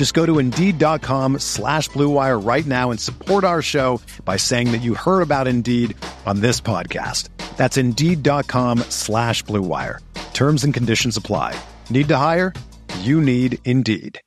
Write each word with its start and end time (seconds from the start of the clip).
Just 0.00 0.14
go 0.14 0.24
to 0.24 0.38
Indeed.com 0.38 1.40
slash 1.40 1.90
BlueWire 1.90 2.42
right 2.42 2.64
now 2.64 2.90
and 2.90 2.98
support 2.98 3.44
our 3.44 3.60
show 3.60 4.00
by 4.24 4.38
saying 4.38 4.72
that 4.72 4.78
you 4.78 4.94
heard 4.94 5.20
about 5.20 5.46
Indeed 5.46 5.94
on 6.24 6.40
this 6.40 6.58
podcast. 6.58 7.28
That's 7.58 7.76
Indeed.com 7.76 8.78
slash 8.88 9.44
BlueWire. 9.44 9.98
Terms 10.32 10.64
and 10.64 10.72
conditions 10.72 11.18
apply. 11.18 11.54
Need 11.90 12.08
to 12.08 12.16
hire? 12.16 12.54
You 13.00 13.20
need 13.20 13.58
Indeed. 13.66 14.18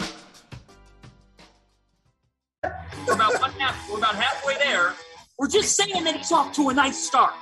We're 2.61 3.15
about 3.15 3.41
one 3.41 3.49
half, 3.53 3.89
we're 3.89 3.97
about 3.97 4.13
halfway 4.13 4.59
there. 4.59 4.93
We're 5.39 5.47
just 5.47 5.75
saying 5.75 6.03
that 6.03 6.17
he's 6.17 6.31
off 6.31 6.53
to 6.53 6.69
a 6.69 6.73
nice 6.75 7.03
start. 7.03 7.33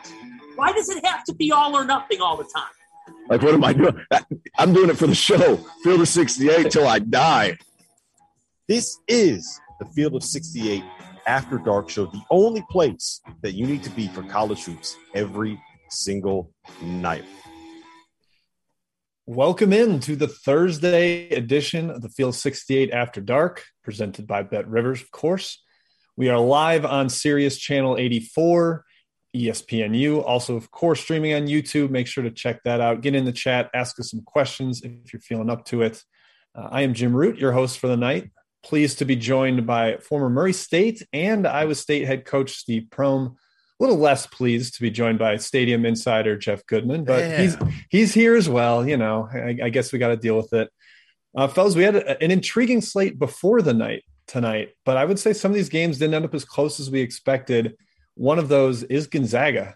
Why 0.56 0.72
does 0.72 0.88
it 0.88 1.06
have 1.06 1.26
to 1.26 1.34
be 1.34 1.52
all 1.52 1.76
or 1.76 1.84
nothing 1.84 2.22
all 2.22 2.38
the 2.38 2.46
time? 2.46 2.72
Like, 3.28 3.42
what 3.42 3.54
am 3.54 3.66
I 3.66 3.74
doing? 3.74 4.00
I'm 4.58 4.72
doing 4.72 4.90
it 4.90 4.98
for 4.98 5.08
the 5.08 5.16
show. 5.16 5.58
Field 5.84 6.00
of 6.00 6.08
68 6.08 6.72
till 6.72 6.88
I 6.88 7.00
die. 7.00 7.58
This 8.72 9.00
is 9.10 9.60
the 9.82 9.86
Field 9.88 10.16
of 10.16 10.24
68 10.24 10.82
After 11.28 11.58
Dark 11.58 11.90
Show, 11.90 12.06
the 12.06 12.22
only 12.30 12.64
place 12.72 13.20
that 13.42 13.52
you 13.52 13.68
need 13.68 13.84
to 13.84 13.90
be 13.90 14.08
for 14.08 14.24
college 14.24 14.64
hoops 14.64 14.96
every 15.14 15.62
single 15.90 16.54
night. 16.82 17.26
Welcome 19.26 19.74
in 19.74 20.00
to 20.00 20.16
the 20.16 20.30
Thursday 20.30 21.28
edition 21.32 21.90
of 21.90 22.02
the 22.02 22.08
Field 22.08 22.34
68 22.34 22.92
After 22.92 23.20
Dark, 23.20 23.66
presented 23.84 24.26
by 24.26 24.42
Bet 24.44 24.70
Rivers, 24.70 25.02
of 25.02 25.12
course. 25.12 25.62
We 26.16 26.30
are 26.30 26.40
live 26.40 26.86
on 26.86 27.10
Sirius 27.10 27.58
Channel 27.58 27.98
84, 27.98 28.86
ESPNU, 29.36 30.24
also, 30.24 30.56
of 30.56 30.72
course, 30.72 31.02
streaming 31.02 31.34
on 31.34 31.48
YouTube. 31.48 31.90
Make 31.90 32.08
sure 32.08 32.24
to 32.24 32.32
check 32.32 32.64
that 32.64 32.80
out. 32.80 33.02
Get 33.02 33.16
in 33.16 33.26
the 33.26 33.34
chat, 33.34 33.70
ask 33.74 34.00
us 34.00 34.12
some 34.12 34.22
questions 34.22 34.82
if 34.82 35.12
you're 35.12 35.22
feeling 35.22 35.50
up 35.50 35.66
to 35.66 35.82
it. 35.82 36.02
Uh, 36.56 36.70
I 36.72 36.84
am 36.84 36.94
Jim 36.94 37.14
Root, 37.14 37.38
your 37.38 37.52
host 37.52 37.78
for 37.78 37.90
the 37.90 37.98
night. 37.98 38.32
Pleased 38.64 39.00
to 39.00 39.06
be 39.06 39.16
joined 39.16 39.66
by 39.66 39.98
former 39.98 40.30
Murray 40.30 40.54
State 40.54 41.02
and 41.12 41.48
Iowa 41.48 41.74
State 41.76 42.06
head 42.06 42.26
coach 42.26 42.52
Steve 42.52 42.88
Prohm 42.92 43.36
a 43.36 43.84
little 43.84 43.98
less 43.98 44.28
pleased 44.28 44.76
to 44.76 44.82
be 44.82 44.92
joined 44.92 45.18
by 45.18 45.36
Stadium 45.38 45.84
Insider 45.88 46.38
Jeff 46.38 46.64
Goodman, 46.68 47.04
but 47.04 47.20
Yeah. 47.24 47.42
he's 47.42 47.58
he's 47.90 48.14
here 48.14 48.36
as 48.36 48.48
well. 48.48 48.88
You 48.88 48.98
know, 48.98 49.28
I, 49.34 49.58
I 49.64 49.70
guess 49.70 49.92
we 49.92 49.98
got 49.98 50.10
to 50.10 50.18
deal 50.18 50.38
with 50.38 50.54
it. 50.54 50.70
Uh, 51.36 51.48
fellas, 51.48 51.76
we 51.76 51.82
had 51.82 51.96
a- 51.96 52.24
an 52.24 52.30
intriguing 52.30 52.82
slate 52.82 53.18
before 53.18 53.64
the 53.64 53.74
night 53.74 54.04
tonight, 54.28 54.70
but 54.86 54.98
I 54.98 55.06
would 55.06 55.18
say 55.18 55.34
some 55.34 55.50
of 55.50 55.56
these 55.56 55.70
games 55.70 55.98
didn't 55.98 56.14
end 56.14 56.26
up 56.26 56.36
as 56.36 56.46
close 56.46 56.80
as 56.80 56.92
we 56.92 57.00
expected. 57.02 57.76
One 58.14 58.38
of 58.38 58.50
those 58.50 58.84
is 58.84 59.08
Gonzaga. 59.08 59.76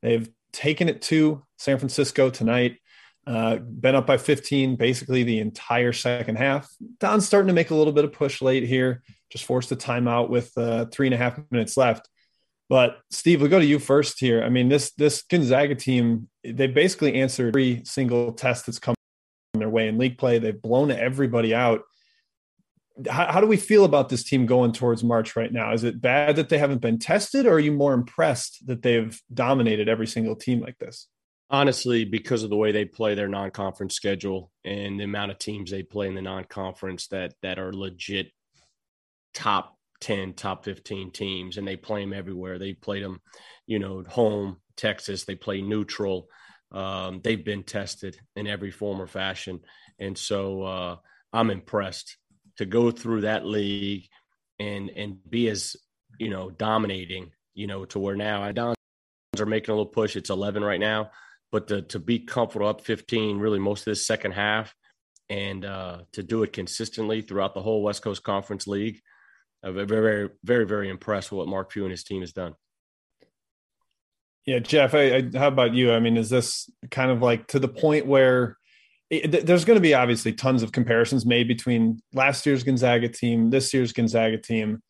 They've 0.00 0.30
taken 0.54 0.88
it 0.88 1.02
to 1.02 1.42
San 1.58 1.76
Francisco 1.78 2.30
tonight. 2.30 2.78
Uh, 3.24 3.56
been 3.56 3.94
up 3.94 4.06
by 4.06 4.16
15 4.16 4.74
basically 4.74 5.22
the 5.22 5.38
entire 5.38 5.92
second 5.92 6.36
half. 6.36 6.68
Don's 6.98 7.26
starting 7.26 7.48
to 7.48 7.54
make 7.54 7.70
a 7.70 7.74
little 7.74 7.92
bit 7.92 8.04
of 8.04 8.12
push 8.12 8.42
late 8.42 8.64
here. 8.64 9.02
Just 9.30 9.44
forced 9.44 9.70
a 9.70 9.76
timeout 9.76 10.28
with 10.28 10.56
uh, 10.58 10.86
three 10.86 11.06
and 11.06 11.14
a 11.14 11.18
half 11.18 11.38
minutes 11.50 11.76
left. 11.76 12.08
But 12.68 12.98
Steve, 13.10 13.40
we'll 13.40 13.50
go 13.50 13.58
to 13.58 13.64
you 13.64 13.78
first 13.78 14.18
here. 14.18 14.42
I 14.42 14.48
mean, 14.48 14.68
this 14.68 14.92
this 14.92 15.22
Gonzaga 15.22 15.74
team, 15.74 16.28
they 16.42 16.66
basically 16.66 17.14
answered 17.20 17.48
every 17.48 17.82
single 17.84 18.32
test 18.32 18.66
that's 18.66 18.78
come 18.78 18.94
their 19.54 19.68
way 19.68 19.88
in 19.88 19.98
league 19.98 20.18
play. 20.18 20.38
They've 20.38 20.60
blown 20.60 20.90
everybody 20.90 21.54
out. 21.54 21.82
How, 23.08 23.30
how 23.30 23.40
do 23.40 23.46
we 23.46 23.56
feel 23.56 23.84
about 23.84 24.08
this 24.08 24.24
team 24.24 24.46
going 24.46 24.72
towards 24.72 25.04
March 25.04 25.36
right 25.36 25.52
now? 25.52 25.72
Is 25.72 25.84
it 25.84 26.00
bad 26.00 26.36
that 26.36 26.48
they 26.48 26.58
haven't 26.58 26.80
been 26.80 26.98
tested, 26.98 27.46
or 27.46 27.54
are 27.54 27.60
you 27.60 27.72
more 27.72 27.92
impressed 27.92 28.66
that 28.66 28.82
they've 28.82 29.20
dominated 29.32 29.88
every 29.88 30.06
single 30.06 30.36
team 30.36 30.60
like 30.60 30.78
this? 30.78 31.08
Honestly, 31.52 32.06
because 32.06 32.42
of 32.42 32.50
the 32.50 32.56
way 32.56 32.72
they 32.72 32.86
play 32.86 33.14
their 33.14 33.28
non-conference 33.28 33.94
schedule 33.94 34.50
and 34.64 34.98
the 34.98 35.04
amount 35.04 35.30
of 35.30 35.38
teams 35.38 35.70
they 35.70 35.82
play 35.82 36.08
in 36.08 36.14
the 36.14 36.22
non-conference 36.22 37.08
that 37.08 37.34
that 37.42 37.58
are 37.58 37.72
legit 37.72 38.32
top 39.34 39.76
10, 40.00 40.32
top 40.32 40.64
15 40.64 41.12
teams, 41.12 41.58
and 41.58 41.68
they 41.68 41.76
play 41.76 42.00
them 42.00 42.14
everywhere. 42.14 42.58
They 42.58 42.72
played 42.72 43.04
them, 43.04 43.20
you 43.66 43.78
know, 43.78 44.02
home, 44.08 44.56
Texas, 44.76 45.24
they 45.24 45.36
play 45.36 45.60
neutral. 45.60 46.28
Um, 46.72 47.20
they've 47.22 47.44
been 47.44 47.62
tested 47.62 48.18
in 48.34 48.46
every 48.46 48.70
form 48.70 49.00
or 49.00 49.06
fashion. 49.06 49.60
And 49.98 50.16
so 50.16 50.62
uh, 50.62 50.96
I'm 51.32 51.50
impressed 51.50 52.16
to 52.56 52.64
go 52.64 52.90
through 52.90 53.22
that 53.22 53.46
league 53.46 54.06
and 54.58 54.90
and 54.90 55.18
be 55.28 55.48
as, 55.48 55.76
you 56.18 56.30
know, 56.30 56.50
dominating, 56.50 57.30
you 57.54 57.66
know, 57.66 57.84
to 57.86 57.98
where 57.98 58.16
now 58.16 58.42
I 58.42 58.52
Dons 58.52 58.76
are 59.38 59.46
making 59.46 59.72
a 59.72 59.76
little 59.76 59.86
push. 59.86 60.16
It's 60.16 60.30
11 60.30 60.64
right 60.64 60.80
now 60.80 61.10
but 61.52 61.68
to, 61.68 61.82
to 61.82 61.98
be 61.98 62.18
comfortable 62.18 62.66
up 62.66 62.80
15 62.80 63.38
really 63.38 63.58
most 63.58 63.80
of 63.80 63.84
this 63.86 64.06
second 64.06 64.32
half 64.32 64.74
and 65.28 65.64
uh, 65.64 65.98
to 66.12 66.22
do 66.22 66.42
it 66.42 66.52
consistently 66.52 67.22
throughout 67.22 67.54
the 67.54 67.62
whole 67.62 67.82
west 67.82 68.02
coast 68.02 68.24
conference 68.24 68.66
league 68.66 69.00
i'm 69.62 69.74
very 69.74 69.86
very 69.86 70.28
very 70.42 70.66
very 70.66 70.88
impressed 70.88 71.30
with 71.30 71.38
what 71.38 71.48
mark 71.48 71.70
Few 71.70 71.84
and 71.84 71.92
his 71.92 72.04
team 72.04 72.20
has 72.20 72.32
done 72.32 72.54
Yeah, 74.44 74.58
Jeff, 74.58 74.94
I, 74.94 75.16
I, 75.16 75.30
how 75.34 75.48
about 75.48 75.72
you? 75.72 75.92
I 75.92 76.00
mean, 76.00 76.16
is 76.16 76.30
this 76.30 76.68
kind 76.90 77.10
of 77.10 77.22
like 77.22 77.46
to 77.48 77.60
the 77.60 77.68
point 77.68 78.06
where 78.06 78.56
there's 79.10 79.64
going 79.64 79.76
to 79.76 79.80
be 79.80 79.94
obviously 79.94 80.32
tons 80.32 80.62
of 80.62 80.72
comparisons 80.72 81.26
made 81.26 81.46
between 81.46 82.00
last 82.14 82.46
year's 82.46 82.64
Gonzaga 82.64 83.08
team, 83.08 83.50
this 83.50 83.74
year's 83.74 83.92
Gonzaga 83.92 84.38
team. 84.38 84.82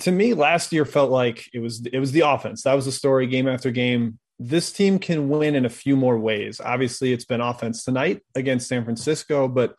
To 0.00 0.12
me, 0.12 0.34
last 0.34 0.72
year 0.72 0.84
felt 0.84 1.10
like 1.10 1.48
it 1.54 1.60
was 1.60 1.84
it 1.86 1.98
was 1.98 2.12
the 2.12 2.20
offense. 2.20 2.62
That 2.62 2.74
was 2.74 2.84
the 2.84 2.92
story 2.92 3.26
game 3.26 3.48
after 3.48 3.70
game. 3.70 4.18
This 4.38 4.72
team 4.72 4.98
can 4.98 5.28
win 5.28 5.54
in 5.54 5.64
a 5.64 5.70
few 5.70 5.96
more 5.96 6.18
ways. 6.18 6.60
Obviously, 6.60 7.12
it's 7.12 7.24
been 7.24 7.40
offense 7.40 7.84
tonight 7.84 8.22
against 8.34 8.68
San 8.68 8.84
Francisco, 8.84 9.46
but 9.48 9.76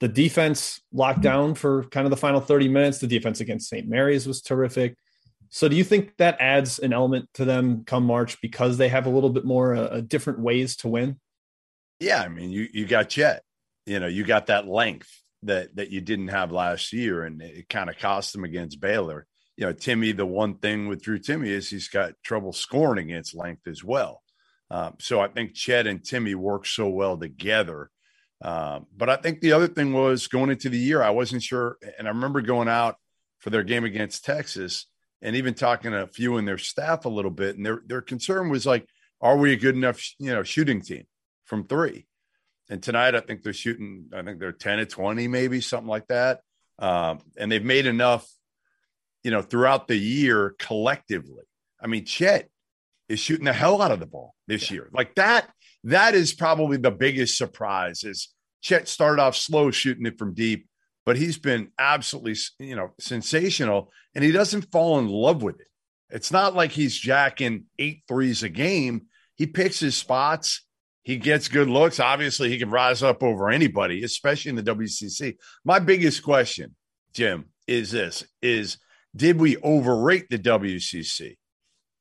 the 0.00 0.08
defense 0.08 0.80
locked 0.92 1.20
down 1.20 1.54
for 1.54 1.84
kind 1.84 2.06
of 2.06 2.10
the 2.10 2.16
final 2.16 2.40
30 2.40 2.68
minutes. 2.68 2.98
The 2.98 3.06
defense 3.06 3.40
against 3.40 3.68
St. 3.68 3.88
Mary's 3.88 4.26
was 4.26 4.40
terrific. 4.40 4.96
So 5.50 5.68
do 5.68 5.76
you 5.76 5.84
think 5.84 6.16
that 6.18 6.36
adds 6.40 6.78
an 6.78 6.92
element 6.92 7.28
to 7.34 7.44
them 7.44 7.84
come 7.84 8.04
March 8.04 8.40
because 8.40 8.76
they 8.76 8.88
have 8.88 9.06
a 9.06 9.10
little 9.10 9.30
bit 9.30 9.44
more 9.44 9.74
uh, 9.74 10.00
different 10.00 10.40
ways 10.40 10.76
to 10.76 10.88
win? 10.88 11.18
Yeah, 12.00 12.22
I 12.22 12.28
mean, 12.28 12.50
you 12.50 12.68
you 12.72 12.86
got 12.86 13.08
Chet, 13.08 13.42
You 13.86 13.98
know, 13.98 14.06
you 14.06 14.24
got 14.24 14.46
that 14.46 14.68
length 14.68 15.10
that 15.42 15.74
that 15.76 15.90
you 15.90 16.00
didn't 16.00 16.28
have 16.28 16.52
last 16.52 16.92
year, 16.92 17.24
and 17.24 17.42
it 17.42 17.68
kind 17.68 17.90
of 17.90 17.98
cost 17.98 18.32
them 18.32 18.44
against 18.44 18.80
Baylor. 18.80 19.26
You 19.58 19.66
know, 19.66 19.74
Timme. 19.74 20.16
The 20.16 20.24
one 20.24 20.54
thing 20.54 20.86
with 20.86 21.02
Drew 21.02 21.18
Timme 21.18 21.48
is 21.48 21.68
he's 21.68 21.88
got 21.88 22.12
trouble 22.22 22.52
scoring 22.52 23.04
against 23.04 23.34
length 23.34 23.66
as 23.66 23.82
well. 23.82 24.22
Um, 24.70 24.94
so 25.00 25.18
I 25.18 25.26
think 25.26 25.54
Chet 25.54 25.88
and 25.88 26.00
Timme 26.00 26.36
work 26.36 26.64
so 26.64 26.88
well 26.88 27.16
together. 27.16 27.90
Um, 28.40 28.86
but 28.96 29.10
I 29.10 29.16
think 29.16 29.40
the 29.40 29.50
other 29.50 29.66
thing 29.66 29.92
was 29.92 30.28
going 30.28 30.50
into 30.50 30.68
the 30.68 30.78
year, 30.78 31.02
I 31.02 31.10
wasn't 31.10 31.42
sure, 31.42 31.76
and 31.98 32.06
I 32.06 32.12
remember 32.12 32.40
going 32.40 32.68
out 32.68 32.94
for 33.40 33.50
their 33.50 33.64
game 33.64 33.84
against 33.84 34.24
Texas, 34.24 34.86
and 35.22 35.34
even 35.34 35.54
talking 35.54 35.90
to 35.90 36.04
a 36.04 36.06
few 36.06 36.36
in 36.36 36.44
their 36.44 36.58
staff 36.58 37.04
a 37.04 37.08
little 37.08 37.32
bit, 37.32 37.56
and 37.56 37.66
their 37.66 37.82
their 37.84 38.00
concern 38.00 38.50
was 38.50 38.64
like, 38.64 38.86
are 39.20 39.36
we 39.36 39.52
a 39.52 39.56
good 39.56 39.74
enough, 39.74 40.00
you 40.20 40.32
know, 40.32 40.44
shooting 40.44 40.82
team 40.82 41.02
from 41.46 41.64
three? 41.64 42.06
And 42.70 42.80
tonight, 42.80 43.16
I 43.16 43.20
think 43.20 43.42
they're 43.42 43.52
shooting. 43.52 44.10
I 44.14 44.22
think 44.22 44.38
they're 44.38 44.52
ten 44.52 44.78
to 44.78 44.86
twenty, 44.86 45.26
maybe 45.26 45.60
something 45.60 45.88
like 45.88 46.06
that. 46.06 46.42
Um, 46.78 47.18
and 47.36 47.50
they've 47.50 47.64
made 47.64 47.86
enough, 47.86 48.24
you 49.24 49.30
know, 49.30 49.42
throughout 49.42 49.88
the 49.88 49.96
year 49.96 50.54
collectively. 50.58 51.44
I 51.82 51.86
mean, 51.86 52.04
Chet 52.04 52.48
is 53.08 53.20
shooting 53.20 53.44
the 53.44 53.52
hell 53.52 53.80
out 53.82 53.90
of 53.90 54.00
the 54.00 54.06
ball 54.06 54.34
this 54.46 54.70
year. 54.70 54.88
Like 54.92 55.14
that. 55.16 55.50
That 55.84 56.14
is 56.14 56.34
probably 56.34 56.76
the 56.76 56.90
biggest 56.90 57.38
surprise. 57.38 58.02
Is 58.02 58.34
Chet 58.62 58.88
started 58.88 59.22
off 59.22 59.36
slow 59.36 59.70
shooting 59.70 60.06
it 60.06 60.18
from 60.18 60.34
deep, 60.34 60.66
but 61.06 61.16
he's 61.16 61.38
been 61.38 61.70
absolutely, 61.78 62.34
you 62.58 62.74
know, 62.74 62.94
sensational, 62.98 63.92
and 64.14 64.24
he 64.24 64.32
doesn't 64.32 64.72
fall 64.72 64.98
in 64.98 65.08
love 65.08 65.42
with 65.42 65.60
it. 65.60 65.68
It's 66.10 66.32
not 66.32 66.54
like 66.54 66.72
he's 66.72 66.96
jacking 66.96 67.64
eight 67.78 68.02
threes 68.08 68.42
a 68.42 68.48
game. 68.48 69.06
he 69.36 69.46
picks 69.46 69.78
his 69.78 69.96
spots. 69.96 70.64
He 71.02 71.16
gets 71.16 71.48
good 71.48 71.68
looks. 71.68 72.00
Obviously, 72.00 72.50
he 72.50 72.58
can 72.58 72.70
rise 72.70 73.02
up 73.02 73.22
over 73.22 73.48
anybody, 73.48 74.02
especially 74.02 74.50
in 74.50 74.56
the 74.56 74.62
WCC. 74.62 75.36
My 75.64 75.78
biggest 75.78 76.22
question, 76.22 76.74
Jim, 77.14 77.46
is 77.66 77.90
this: 77.90 78.24
is 78.42 78.78
did 79.18 79.40
we 79.40 79.56
overrate 79.58 80.30
the 80.30 80.38
WCC? 80.38 81.36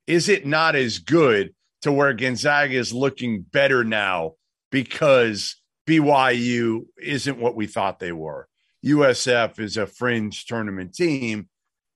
Is 0.05 0.29
it 0.29 0.45
not 0.45 0.75
as 0.75 0.99
good 0.99 1.53
to 1.81 1.91
where 1.91 2.13
Gonzaga 2.13 2.75
is 2.75 2.93
looking 2.93 3.41
better 3.41 3.83
now 3.83 4.33
because 4.71 5.55
BYU 5.87 6.85
isn't 7.01 7.39
what 7.39 7.55
we 7.55 7.65
thought 7.65 7.99
they 7.99 8.11
were? 8.11 8.47
USF 8.85 9.59
is 9.59 9.77
a 9.77 9.87
fringe 9.87 10.45
tournament 10.45 10.93
team. 10.93 11.49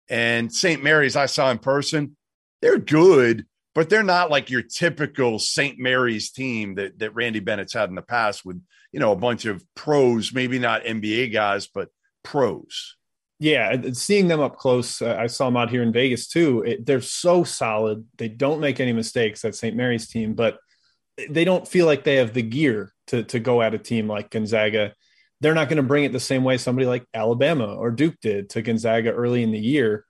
And 0.10 0.52
St. 0.52 0.84
Mary's, 0.84 1.16
I 1.16 1.28
saw 1.28 1.52
in 1.52 1.60
person, 1.60 2.18
they're 2.62 2.80
good, 2.80 3.46
but 3.76 3.90
they're 3.90 4.04
not 4.04 4.32
like 4.32 4.50
your 4.50 4.64
typical 4.64 5.38
St. 5.38 5.78
Mary's 5.78 6.32
team 6.32 6.76
that, 6.76 6.98
that 6.98 7.16
Randy 7.16 7.40
Bennett's 7.40 7.74
had 7.74 7.90
in 7.90 7.96
the 7.96 8.02
past 8.02 8.44
with, 8.44 8.62
you 8.92 9.00
know, 9.00 9.12
a 9.12 9.16
bunch 9.16 9.46
of 9.46 9.64
pros, 9.76 10.34
maybe 10.34 10.58
not 10.58 10.84
NBA 10.84 11.32
guys, 11.32 11.68
but 11.68 11.90
pros. 12.24 12.98
Yeah, 13.42 13.76
seeing 13.94 14.28
them 14.28 14.40
up 14.40 14.58
close, 14.58 15.02
uh, 15.02 15.18
I 15.18 15.26
saw 15.26 15.46
them 15.46 15.58
out 15.58 15.72
here 15.72 15.82
in 15.82 15.92
Vegas 15.92 16.28
too. 16.28 16.62
It, 16.62 16.86
they're 16.86 17.02
so 17.02 17.44
solid. 17.44 18.06
They 18.20 18.28
don't 18.28 18.60
make 18.60 18.80
any 18.80 18.94
mistakes. 18.94 19.42
That 19.42 19.56
St. 19.56 19.76
Mary's 19.76 20.08
team, 20.08 20.36
but 20.36 20.60
they 21.28 21.44
don't 21.44 21.68
feel 21.68 21.88
like 21.88 22.04
they 22.04 22.18
have 22.18 22.36
the 22.36 22.44
gear 22.44 22.94
to 23.08 23.24
to 23.24 23.40
go 23.40 23.64
at 23.64 23.74
a 23.74 23.80
team 23.80 24.08
like 24.08 24.30
Gonzaga. 24.30 24.94
They're 25.40 25.56
not 25.56 25.70
going 25.70 25.78
to 25.78 25.84
bring 25.84 26.04
it 26.04 26.12
the 26.12 26.20
same 26.20 26.44
way 26.44 26.58
somebody 26.58 26.86
like 26.86 27.04
Alabama 27.16 27.74
or 27.74 27.90
Duke 27.90 28.14
did 28.22 28.52
to 28.52 28.62
Gonzaga 28.62 29.12
early 29.12 29.42
in 29.42 29.50
the 29.50 29.60
year. 29.60 30.06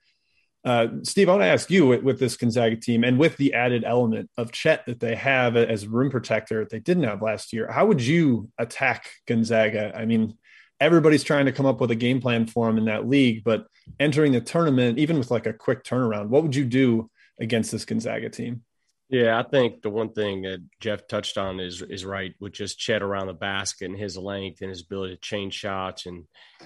Uh, 0.66 0.88
Steve, 1.04 1.30
I 1.30 1.32
want 1.32 1.44
to 1.44 1.48
ask 1.48 1.72
you 1.72 1.88
with, 1.88 2.04
with, 2.04 2.20
this 2.20 2.36
Gonzaga 2.36 2.76
team 2.76 3.06
and 3.06 3.18
with 3.18 3.38
the 3.38 3.54
added 3.54 3.86
element 3.86 4.30
of 4.38 4.52
Chet 4.52 4.86
that 4.88 5.00
they 5.00 5.16
have 5.16 5.56
as 5.56 5.88
rim 5.88 6.12
protector 6.12 6.60
that 6.60 6.70
they 6.70 6.80
didn't 6.80 7.04
have 7.04 7.22
last 7.22 7.54
year. 7.54 7.72
How 7.72 7.86
would 7.86 8.02
you 8.02 8.50
attack 8.58 9.10
Gonzaga? 9.26 9.94
I 9.96 10.06
mean, 10.06 10.38
everybody's 10.82 11.24
trying 11.24 11.46
to 11.46 11.52
come 11.54 11.66
up 11.66 11.80
with 11.80 11.92
a 11.92 11.96
game 11.96 12.20
plan 12.20 12.48
for 12.48 12.68
him 12.68 12.78
in 12.78 12.86
that 12.86 13.08
league. 13.08 13.44
But 13.46 13.68
entering 14.00 14.34
the 14.34 14.42
tournament, 14.42 15.00
even 15.00 15.18
with 15.18 15.32
like 15.32 15.46
a 15.46 15.54
quick 15.54 15.84
turnaround, 15.84 16.28
what 16.28 16.44
would 16.44 16.56
you 16.56 16.66
do 16.66 17.10
against 17.40 17.72
this 17.72 17.86
Gonzaga 17.86 18.30
team? 18.30 18.64
Yeah, 19.08 19.38
I 19.38 19.44
think 19.44 19.82
the 19.82 19.90
one 19.90 20.14
thing 20.14 20.42
that 20.44 20.62
Jeff 20.80 21.08
touched 21.08 21.38
on 21.38 21.60
is 21.60 21.82
is 21.82 22.06
right, 22.06 22.34
with 22.40 22.54
just 22.54 22.80
Chet 22.80 23.02
around 23.02 23.28
the 23.28 23.34
basket 23.34 23.86
and 23.90 24.00
his 24.00 24.18
length 24.18 24.62
and 24.62 24.70
his 24.70 24.82
ability 24.82 25.16
to 25.16 25.22
change 25.22 25.54
shots 25.54 26.06
and 26.06 26.26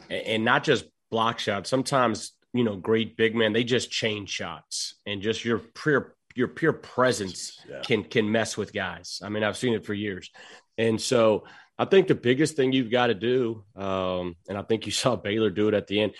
and 0.09 0.45
not 0.45 0.63
just 0.63 0.85
block 1.11 1.39
shots. 1.39 1.69
Sometimes 1.69 2.33
you 2.55 2.63
know, 2.63 2.77
great 2.77 3.17
big 3.17 3.35
men, 3.35 3.51
they 3.51 3.65
just 3.65 3.91
change 3.91 4.29
shots 4.29 4.95
and 5.05 5.21
just 5.21 5.43
your 5.43 5.59
pure 5.59 6.15
your 6.35 6.47
pure 6.47 6.73
presence 6.73 7.59
yeah. 7.69 7.81
can 7.81 8.03
can 8.03 8.31
mess 8.31 8.55
with 8.55 8.71
guys. 8.71 9.19
I 9.23 9.29
mean, 9.29 9.43
I've 9.43 9.57
seen 9.57 9.73
it 9.73 9.85
for 9.85 9.93
years, 9.93 10.29
and 10.77 11.01
so 11.01 11.43
I 11.77 11.85
think 11.85 12.07
the 12.07 12.15
biggest 12.15 12.55
thing 12.55 12.71
you've 12.71 12.91
got 12.91 13.07
to 13.07 13.13
do, 13.13 13.63
um, 13.75 14.35
and 14.47 14.57
I 14.57 14.61
think 14.61 14.85
you 14.85 14.91
saw 14.91 15.15
Baylor 15.15 15.49
do 15.49 15.67
it 15.67 15.73
at 15.73 15.87
the 15.87 16.01
end 16.01 16.13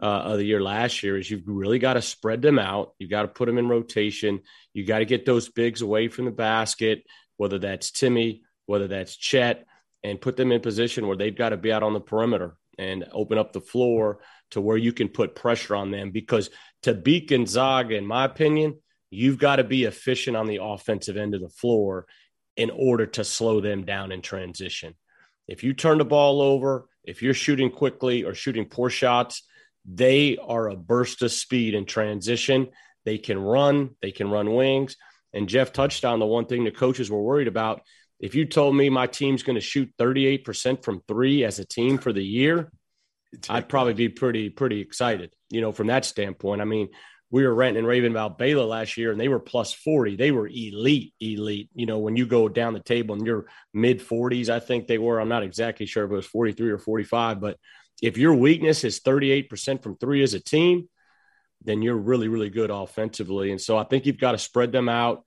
uh, 0.00 0.04
of 0.04 0.38
the 0.38 0.44
year 0.44 0.62
last 0.62 1.02
year, 1.02 1.18
is 1.18 1.30
you've 1.30 1.46
really 1.46 1.78
got 1.78 1.94
to 1.94 2.02
spread 2.02 2.42
them 2.42 2.58
out. 2.58 2.94
You've 2.98 3.10
got 3.10 3.22
to 3.22 3.28
put 3.28 3.46
them 3.46 3.58
in 3.58 3.68
rotation. 3.68 4.40
You 4.72 4.84
got 4.86 4.98
to 5.00 5.04
get 5.04 5.26
those 5.26 5.48
bigs 5.48 5.82
away 5.82 6.08
from 6.08 6.24
the 6.26 6.30
basket, 6.30 7.04
whether 7.36 7.58
that's 7.58 7.90
Timme, 7.90 8.40
whether 8.66 8.88
that's 8.88 9.16
Chet, 9.16 9.66
and 10.02 10.20
put 10.20 10.36
them 10.36 10.52
in 10.52 10.60
position 10.60 11.06
where 11.06 11.16
they've 11.16 11.36
got 11.36 11.50
to 11.50 11.56
be 11.56 11.72
out 11.72 11.82
on 11.82 11.92
the 11.92 12.00
perimeter 12.00 12.56
and 12.78 13.04
open 13.12 13.36
up 13.36 13.52
the 13.52 13.60
floor 13.60 14.20
to 14.52 14.60
where 14.60 14.76
you 14.76 14.92
can 14.92 15.08
put 15.08 15.34
pressure 15.34 15.76
on 15.76 15.90
them. 15.90 16.10
Because 16.10 16.48
to 16.82 16.94
beat 16.94 17.28
Gonzaga, 17.28 17.96
in 17.96 18.06
my 18.06 18.24
opinion, 18.24 18.78
you've 19.10 19.38
got 19.38 19.56
to 19.56 19.64
be 19.64 19.84
efficient 19.84 20.36
on 20.36 20.46
the 20.46 20.60
offensive 20.62 21.16
end 21.16 21.34
of 21.34 21.42
the 21.42 21.48
floor 21.48 22.06
in 22.60 22.68
order 22.68 23.06
to 23.06 23.24
slow 23.24 23.62
them 23.62 23.86
down 23.86 24.12
in 24.12 24.20
transition. 24.20 24.92
If 25.48 25.64
you 25.64 25.72
turn 25.72 25.96
the 25.96 26.04
ball 26.04 26.42
over, 26.42 26.86
if 27.02 27.22
you're 27.22 27.32
shooting 27.32 27.70
quickly 27.70 28.22
or 28.22 28.34
shooting 28.34 28.66
poor 28.66 28.90
shots, 28.90 29.44
they 29.86 30.36
are 30.36 30.68
a 30.68 30.76
burst 30.76 31.22
of 31.22 31.32
speed 31.32 31.72
in 31.72 31.86
transition. 31.86 32.68
They 33.06 33.16
can 33.16 33.38
run, 33.38 33.96
they 34.02 34.12
can 34.12 34.28
run 34.28 34.52
wings. 34.52 34.98
And 35.32 35.48
Jeff 35.48 35.72
touched 35.72 36.04
on 36.04 36.18
the 36.18 36.26
one 36.26 36.44
thing 36.44 36.64
the 36.64 36.70
coaches 36.70 37.10
were 37.10 37.22
worried 37.22 37.48
about. 37.48 37.80
If 38.18 38.34
you 38.34 38.44
told 38.44 38.76
me 38.76 38.90
my 38.90 39.06
team's 39.06 39.42
going 39.42 39.54
to 39.54 39.62
shoot 39.62 39.90
38% 39.98 40.84
from 40.84 41.00
three 41.08 41.44
as 41.44 41.60
a 41.60 41.64
team 41.64 41.96
for 41.96 42.12
the 42.12 42.22
year, 42.22 42.70
I'd 43.48 43.70
probably 43.70 43.94
be 43.94 44.10
pretty, 44.10 44.50
pretty 44.50 44.82
excited, 44.82 45.32
you 45.48 45.62
know, 45.62 45.72
from 45.72 45.86
that 45.86 46.04
standpoint. 46.04 46.60
I 46.60 46.66
mean, 46.66 46.90
we 47.30 47.44
were 47.44 47.54
renting 47.54 47.78
and 47.78 47.86
raving 47.86 48.10
about 48.10 48.38
Baylor 48.38 48.64
last 48.64 48.96
year, 48.96 49.12
and 49.12 49.20
they 49.20 49.28
were 49.28 49.38
plus 49.38 49.72
40. 49.72 50.16
They 50.16 50.32
were 50.32 50.48
elite, 50.48 51.14
elite. 51.20 51.70
You 51.74 51.86
know, 51.86 51.98
when 51.98 52.16
you 52.16 52.26
go 52.26 52.48
down 52.48 52.74
the 52.74 52.80
table 52.80 53.14
and 53.14 53.24
you're 53.24 53.46
mid 53.72 54.00
40s, 54.00 54.48
I 54.48 54.58
think 54.58 54.86
they 54.86 54.98
were. 54.98 55.20
I'm 55.20 55.28
not 55.28 55.44
exactly 55.44 55.86
sure 55.86 56.04
if 56.04 56.10
it 56.10 56.14
was 56.14 56.26
43 56.26 56.70
or 56.70 56.78
45, 56.78 57.40
but 57.40 57.56
if 58.02 58.18
your 58.18 58.34
weakness 58.34 58.82
is 58.82 59.00
38% 59.00 59.82
from 59.82 59.96
three 59.96 60.22
as 60.24 60.34
a 60.34 60.40
team, 60.40 60.88
then 61.62 61.82
you're 61.82 61.96
really, 61.96 62.26
really 62.26 62.50
good 62.50 62.70
offensively. 62.70 63.52
And 63.52 63.60
so 63.60 63.78
I 63.78 63.84
think 63.84 64.06
you've 64.06 64.18
got 64.18 64.32
to 64.32 64.38
spread 64.38 64.72
them 64.72 64.88
out, 64.88 65.22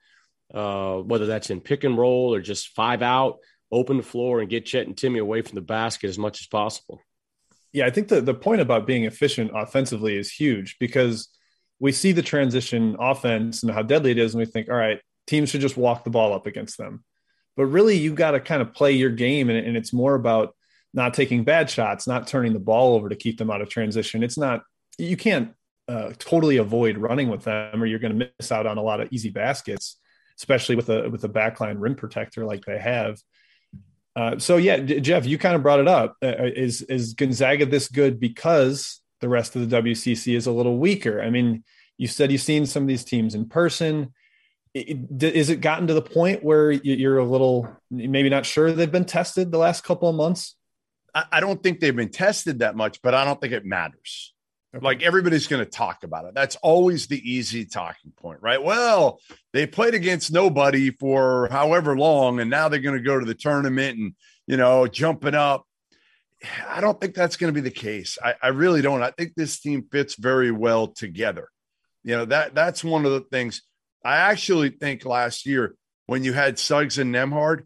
uh, 0.54 0.98
whether 0.98 1.28
that's 1.28 1.52
in 1.52 1.62
pick 1.62 1.86
and 1.86 1.98
roll 1.98 2.34
or 2.34 2.42
just 2.42 2.70
five 2.70 3.02
out, 3.02 3.38
open 3.72 3.98
the 3.98 4.04
floor 4.04 4.42
and 4.42 4.50
get 4.50 4.66
Chet 4.66 4.88
and 4.88 4.96
Timme 4.96 5.22
away 5.22 5.42
from 5.42 5.56
the 5.56 5.62
basket 5.62 6.10
as 6.10 6.18
much 6.18 6.42
as 6.42 6.48
possible. 6.48 7.00
Yeah, 7.72 7.86
I 7.86 7.92
think 7.92 8.10
the, 8.10 8.20
the 8.20 8.34
point 8.34 8.62
about 8.62 8.86
being 8.86 9.06
efficient 9.06 9.52
offensively 9.56 10.18
is 10.18 10.30
huge 10.30 10.76
because– 10.80 11.30
we 11.84 11.92
see 11.92 12.14
the 12.14 12.22
transition 12.22 12.96
offense 12.98 13.62
and 13.62 13.70
how 13.70 13.82
deadly 13.82 14.12
it 14.12 14.18
is, 14.18 14.34
and 14.34 14.40
we 14.40 14.46
think, 14.46 14.70
all 14.70 14.76
right, 14.76 15.02
teams 15.28 15.50
should 15.50 15.60
just 15.60 15.76
walk 15.76 16.06
the 16.06 16.10
ball 16.10 16.34
up 16.34 16.48
against 16.48 16.78
them. 16.78 17.04
But 17.58 17.66
really, 17.66 17.98
you 17.98 18.14
got 18.14 18.32
to 18.32 18.40
kind 18.40 18.62
of 18.62 18.74
play 18.74 18.94
your 18.94 19.10
game, 19.10 19.50
and, 19.50 19.68
and 19.68 19.76
it's 19.76 19.92
more 19.92 20.16
about 20.16 20.56
not 20.94 21.14
taking 21.14 21.44
bad 21.44 21.70
shots, 21.70 22.08
not 22.08 22.26
turning 22.26 22.54
the 22.54 22.60
ball 22.60 22.96
over 22.96 23.10
to 23.10 23.18
keep 23.18 23.38
them 23.38 23.52
out 23.52 23.62
of 23.62 23.68
transition. 23.68 24.24
It's 24.24 24.38
not 24.38 24.64
you 24.98 25.18
can't 25.18 25.56
uh, 25.90 26.14
totally 26.20 26.56
avoid 26.56 26.98
running 26.98 27.28
with 27.28 27.44
them, 27.44 27.84
or 27.84 27.86
you're 27.86 28.00
going 28.00 28.18
to 28.18 28.30
miss 28.40 28.50
out 28.50 28.66
on 28.66 28.78
a 28.78 28.82
lot 28.82 29.02
of 29.02 29.12
easy 29.12 29.30
baskets, 29.30 30.00
especially 30.40 30.78
with 30.78 30.88
a 30.90 31.10
with 31.10 31.26
a 31.26 31.30
backline 31.30 31.76
rim 31.80 31.96
protector 31.96 32.46
like 32.46 32.64
they 32.64 32.80
have. 32.80 33.20
Uh, 34.16 34.40
so 34.40 34.56
yeah, 34.56 34.78
Jeff, 34.78 35.26
you 35.26 35.38
kind 35.38 35.56
of 35.56 35.62
brought 35.62 35.82
it 35.82 35.90
up. 35.90 36.16
Uh, 36.24 36.34
is 36.56 36.82
is 36.84 37.14
Gonzaga 37.14 37.66
this 37.66 37.90
good 37.90 38.22
because 38.22 39.02
the 39.24 39.30
rest 39.30 39.56
of 39.56 39.70
the 39.70 39.82
WCC 39.82 40.36
is 40.36 40.48
a 40.48 40.52
little 40.52 40.78
weaker. 40.78 41.22
I 41.22 41.30
mean, 41.30 41.64
you 41.98 42.08
said 42.08 42.30
you've 42.30 42.42
seen 42.42 42.66
some 42.66 42.84
of 42.84 42.90
these 42.90 43.06
teams 43.06 43.36
in 43.36 43.48
person. 43.48 44.14
Is 44.74 45.50
it 45.50 45.62
gotten 45.62 45.88
to 45.88 45.94
the 45.94 46.02
point 46.02 46.44
where 46.44 46.72
you're 46.72 47.20
a 47.20 47.24
little 47.24 47.70
maybe 47.90 48.30
not 48.30 48.46
sure 48.46 48.74
they've 48.74 48.92
been 48.92 49.06
tested 49.06 49.50
the 49.50 49.58
last 49.58 49.86
couple 49.86 50.10
of 50.10 50.16
months? 50.16 50.58
I 51.16 51.40
don't 51.40 51.64
think 51.64 51.80
they've 51.80 51.96
been 51.96 52.10
tested 52.10 52.60
that 52.60 52.76
much, 52.76 53.02
but 53.02 53.14
I 53.14 53.24
don't 53.24 53.40
think 53.40 53.54
it 53.54 53.66
matters. 53.66 54.34
Okay. 54.76 54.84
Like 54.84 55.04
everybody's 55.04 55.48
going 55.48 55.64
to 55.64 55.70
talk 55.70 56.04
about 56.04 56.26
it. 56.26 56.34
That's 56.34 56.58
always 56.58 57.08
the 57.08 57.22
easy 57.32 57.64
talking 57.64 58.12
point, 58.18 58.40
right? 58.42 58.62
Well, 58.62 59.22
they 59.54 59.68
played 59.68 59.94
against 59.94 60.34
nobody 60.34 60.90
for 60.90 61.48
however 61.50 61.96
long, 61.96 62.42
and 62.42 62.50
now 62.50 62.68
they're 62.68 62.80
going 62.80 62.98
to 62.98 63.04
go 63.04 63.20
to 63.20 63.26
the 63.26 63.36
tournament 63.36 63.98
and, 63.98 64.16
you 64.48 64.58
know, 64.58 64.88
jumping 64.88 65.36
up. 65.36 65.66
I 66.68 66.82
don't 66.82 67.00
think 67.00 67.14
that's 67.14 67.38
going 67.38 67.54
to 67.54 67.62
be 67.62 67.68
the 67.68 67.74
case. 67.74 68.18
I, 68.22 68.36
I, 68.42 68.48
really 68.50 68.82
don't. 68.82 69.02
I 69.02 69.12
think 69.12 69.34
this 69.36 69.60
team 69.60 69.88
fits 69.92 70.16
very 70.16 70.52
well 70.52 70.88
together. 70.88 71.50
You 72.04 72.18
know 72.18 72.26
that 72.26 72.54
that's 72.54 72.84
one 72.84 73.06
of 73.06 73.12
the 73.12 73.22
things. 73.22 73.62
I 74.04 74.18
actually 74.18 74.70
think 74.70 75.06
last 75.06 75.46
year 75.46 75.76
when 76.06 76.26
you 76.26 76.34
had 76.34 76.60
Suggs 76.60 76.98
and 76.98 77.16
Nembhard, 77.16 77.66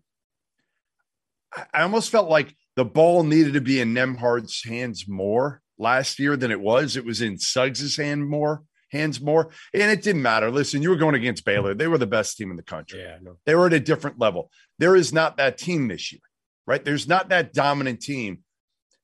I, 1.55 1.65
I 1.74 1.81
almost 1.81 2.12
felt 2.12 2.29
like 2.29 2.55
the 2.75 2.86
ball 2.86 3.24
needed 3.24 3.53
to 3.53 3.62
be 3.62 3.81
in 3.81 3.96
Nembhard's 3.96 4.63
hands 4.63 5.07
more 5.07 5.62
last 5.79 6.19
year 6.19 6.38
than 6.38 6.51
it 6.51 6.62
was. 6.62 6.96
It 6.96 7.05
was 7.05 7.22
in 7.22 7.39
Suggs's 7.39 7.98
hand 7.98 8.29
more 8.29 8.63
hands 8.91 9.19
more, 9.19 9.50
and 9.74 9.91
it 9.91 10.01
didn't 10.01 10.22
matter. 10.22 10.50
Listen, 10.51 10.81
you 10.81 10.89
were 10.89 10.96
going 10.96 11.15
against 11.15 11.46
Baylor; 11.46 11.74
they 11.74 11.88
were 11.88 11.98
the 11.98 12.07
best 12.07 12.38
team 12.38 12.51
in 12.51 12.57
the 12.57 12.63
country. 12.63 13.01
Yeah, 13.01 13.17
no. 13.22 13.38
they 13.46 13.55
were 13.55 13.67
at 13.67 13.74
a 13.74 13.79
different 13.79 14.19
level. 14.19 14.51
There 14.79 14.96
is 14.96 15.12
not 15.12 15.38
that 15.38 15.57
team 15.57 15.88
this 15.88 16.12
year, 16.12 16.22
right? 16.65 16.84
There's 16.84 17.07
not 17.07 17.29
that 17.29 17.53
dominant 17.53 18.01
team 18.01 18.43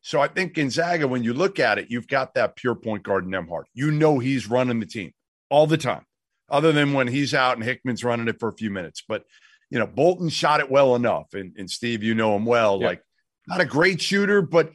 so 0.06 0.20
I 0.20 0.28
think 0.28 0.54
Gonzaga, 0.54 1.08
when 1.08 1.24
you 1.24 1.34
look 1.34 1.62
at 1.62 1.78
it, 1.78 1.90
you've 1.90 2.10
got 2.10 2.34
that 2.34 2.58
pure 2.58 2.76
point 2.76 3.04
guard 3.04 3.26
Nembhard. 3.26 3.64
You 3.74 3.90
know 3.90 4.20
he's 4.20 4.50
running 4.50 4.82
the 4.82 4.86
team 4.86 5.14
all 5.50 5.66
the 5.66 5.78
time, 5.78 6.06
other 6.50 6.74
than 6.74 6.92
when 6.92 7.08
he's 7.08 7.34
out 7.34 7.56
and 7.56 7.64
Hickman's 7.64 8.04
running 8.04 8.28
it 8.28 8.38
for 8.38 8.50
a 8.50 8.54
few 8.54 8.70
minutes. 8.70 9.02
But 9.08 9.24
you 9.70 9.80
know, 9.80 9.88
Bolton 9.88 10.28
shot 10.28 10.60
it 10.60 10.70
well 10.70 10.96
enough, 10.96 11.34
and, 11.34 11.56
and 11.58 11.72
Steve, 11.72 12.04
you 12.04 12.16
know 12.16 12.36
him 12.36 12.46
well. 12.46 12.80
Like 12.80 13.02
not 13.48 13.62
a 13.62 13.66
great 13.66 14.02
shooter, 14.02 14.42
but, 14.42 14.74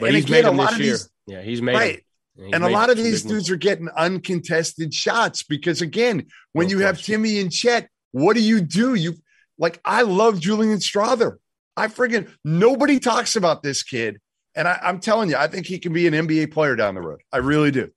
but 0.00 0.14
he's 0.14 0.24
again, 0.24 0.44
made 0.44 0.48
a 0.48 0.50
lot 0.50 0.72
of 0.72 0.80
year. 0.80 0.92
these. 0.92 1.10
Yeah, 1.26 1.42
he's 1.42 1.60
made 1.60 1.74
right. 1.74 2.00
And 2.36 2.64
a 2.64 2.68
lot 2.68 2.90
of 2.90 2.96
these 2.96 3.22
dudes 3.22 3.48
are 3.50 3.56
getting 3.56 3.88
uncontested 3.90 4.92
shots 4.92 5.44
because, 5.44 5.82
again, 5.82 6.26
when 6.52 6.66
no 6.66 6.70
you 6.70 6.78
question. 6.78 7.14
have 7.14 7.22
Timme 7.22 7.40
and 7.40 7.52
Chet, 7.52 7.88
what 8.10 8.34
do 8.34 8.42
you 8.42 8.60
do? 8.60 8.94
You 8.94 9.14
like, 9.56 9.80
I 9.84 10.02
love 10.02 10.40
Julian 10.40 10.78
Strawther. 10.78 11.36
I 11.76 11.86
friggin' 11.86 12.28
nobody 12.44 12.98
talks 12.98 13.36
about 13.36 13.62
this 13.62 13.84
kid 13.84 14.20
and 14.54 14.68
I, 14.68 14.78
am 14.82 15.00
telling 15.00 15.30
you, 15.30 15.36
I 15.36 15.48
think 15.48 15.66
he 15.66 15.78
can 15.78 15.92
be 15.92 16.06
an 16.06 16.14
NBA 16.14 16.52
player 16.52 16.76
down 16.76 16.94
the 16.94 17.00
road. 17.00 17.20
I 17.32 17.38
really 17.38 17.70
do. 17.70 17.90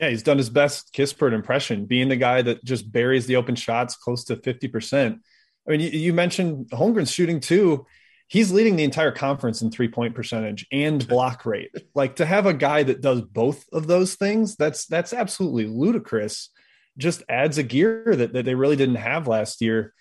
Yeah, 0.00 0.10
he's 0.10 0.22
done 0.22 0.38
his 0.38 0.50
best 0.50 0.94
Kispert 0.94 1.32
impression, 1.32 1.86
being 1.86 2.08
the 2.08 2.16
guy 2.16 2.42
that 2.42 2.64
just 2.64 2.90
buries 2.92 3.26
the 3.26 3.36
open 3.36 3.56
shots 3.56 3.96
close 3.96 4.24
to 4.24 4.36
50%. 4.36 5.18
I 5.66 5.70
mean, 5.70 5.80
you, 5.80 5.88
you 5.88 6.12
mentioned 6.12 6.70
Holmgren's 6.70 7.10
shooting 7.10 7.40
too. 7.40 7.86
He's 8.28 8.52
leading 8.52 8.76
the 8.76 8.84
entire 8.84 9.10
conference 9.10 9.62
in 9.62 9.70
three 9.70 9.88
point 9.88 10.14
percentage 10.14 10.66
and 10.70 11.06
block 11.08 11.46
rate. 11.46 11.70
Like 11.94 12.16
to 12.16 12.26
have 12.26 12.46
a 12.46 12.54
guy 12.54 12.82
that 12.82 13.00
does 13.00 13.22
both 13.22 13.64
of 13.72 13.86
those 13.86 14.14
things, 14.14 14.54
that's 14.56 14.86
that's 14.86 15.12
absolutely 15.12 15.66
ludicrous. 15.66 16.50
Just 16.98 17.22
adds 17.28 17.58
a 17.58 17.62
gear 17.62 18.14
that, 18.14 18.34
that 18.34 18.44
they 18.44 18.54
really 18.54 18.76
didn't 18.76 18.96
have 18.96 19.28
last 19.28 19.62
year. 19.62 19.94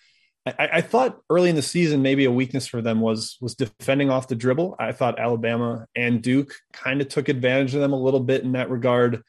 I, 0.48 0.70
I, 0.74 0.82
thought 0.82 1.20
early 1.30 1.50
in 1.50 1.56
the 1.56 1.62
season 1.62 2.02
maybe 2.02 2.26
a 2.26 2.32
weakness 2.32 2.68
for 2.68 2.82
them 2.82 3.02
was 3.02 3.38
was 3.42 3.56
defending 3.56 4.10
off 4.10 4.28
the 4.28 4.36
dribble. 4.36 4.76
I 4.80 4.92
thought 4.92 5.20
Alabama 5.20 5.88
and 5.96 6.22
Duke 6.22 6.54
kind 6.74 7.02
of 7.02 7.08
took 7.08 7.30
advantage 7.30 7.74
of 7.76 7.82
them 7.82 7.94
a 7.94 8.00
little 8.00 8.20
bit 8.20 8.44
in 8.44 8.54
that 8.54 8.70
regard. 8.70 9.24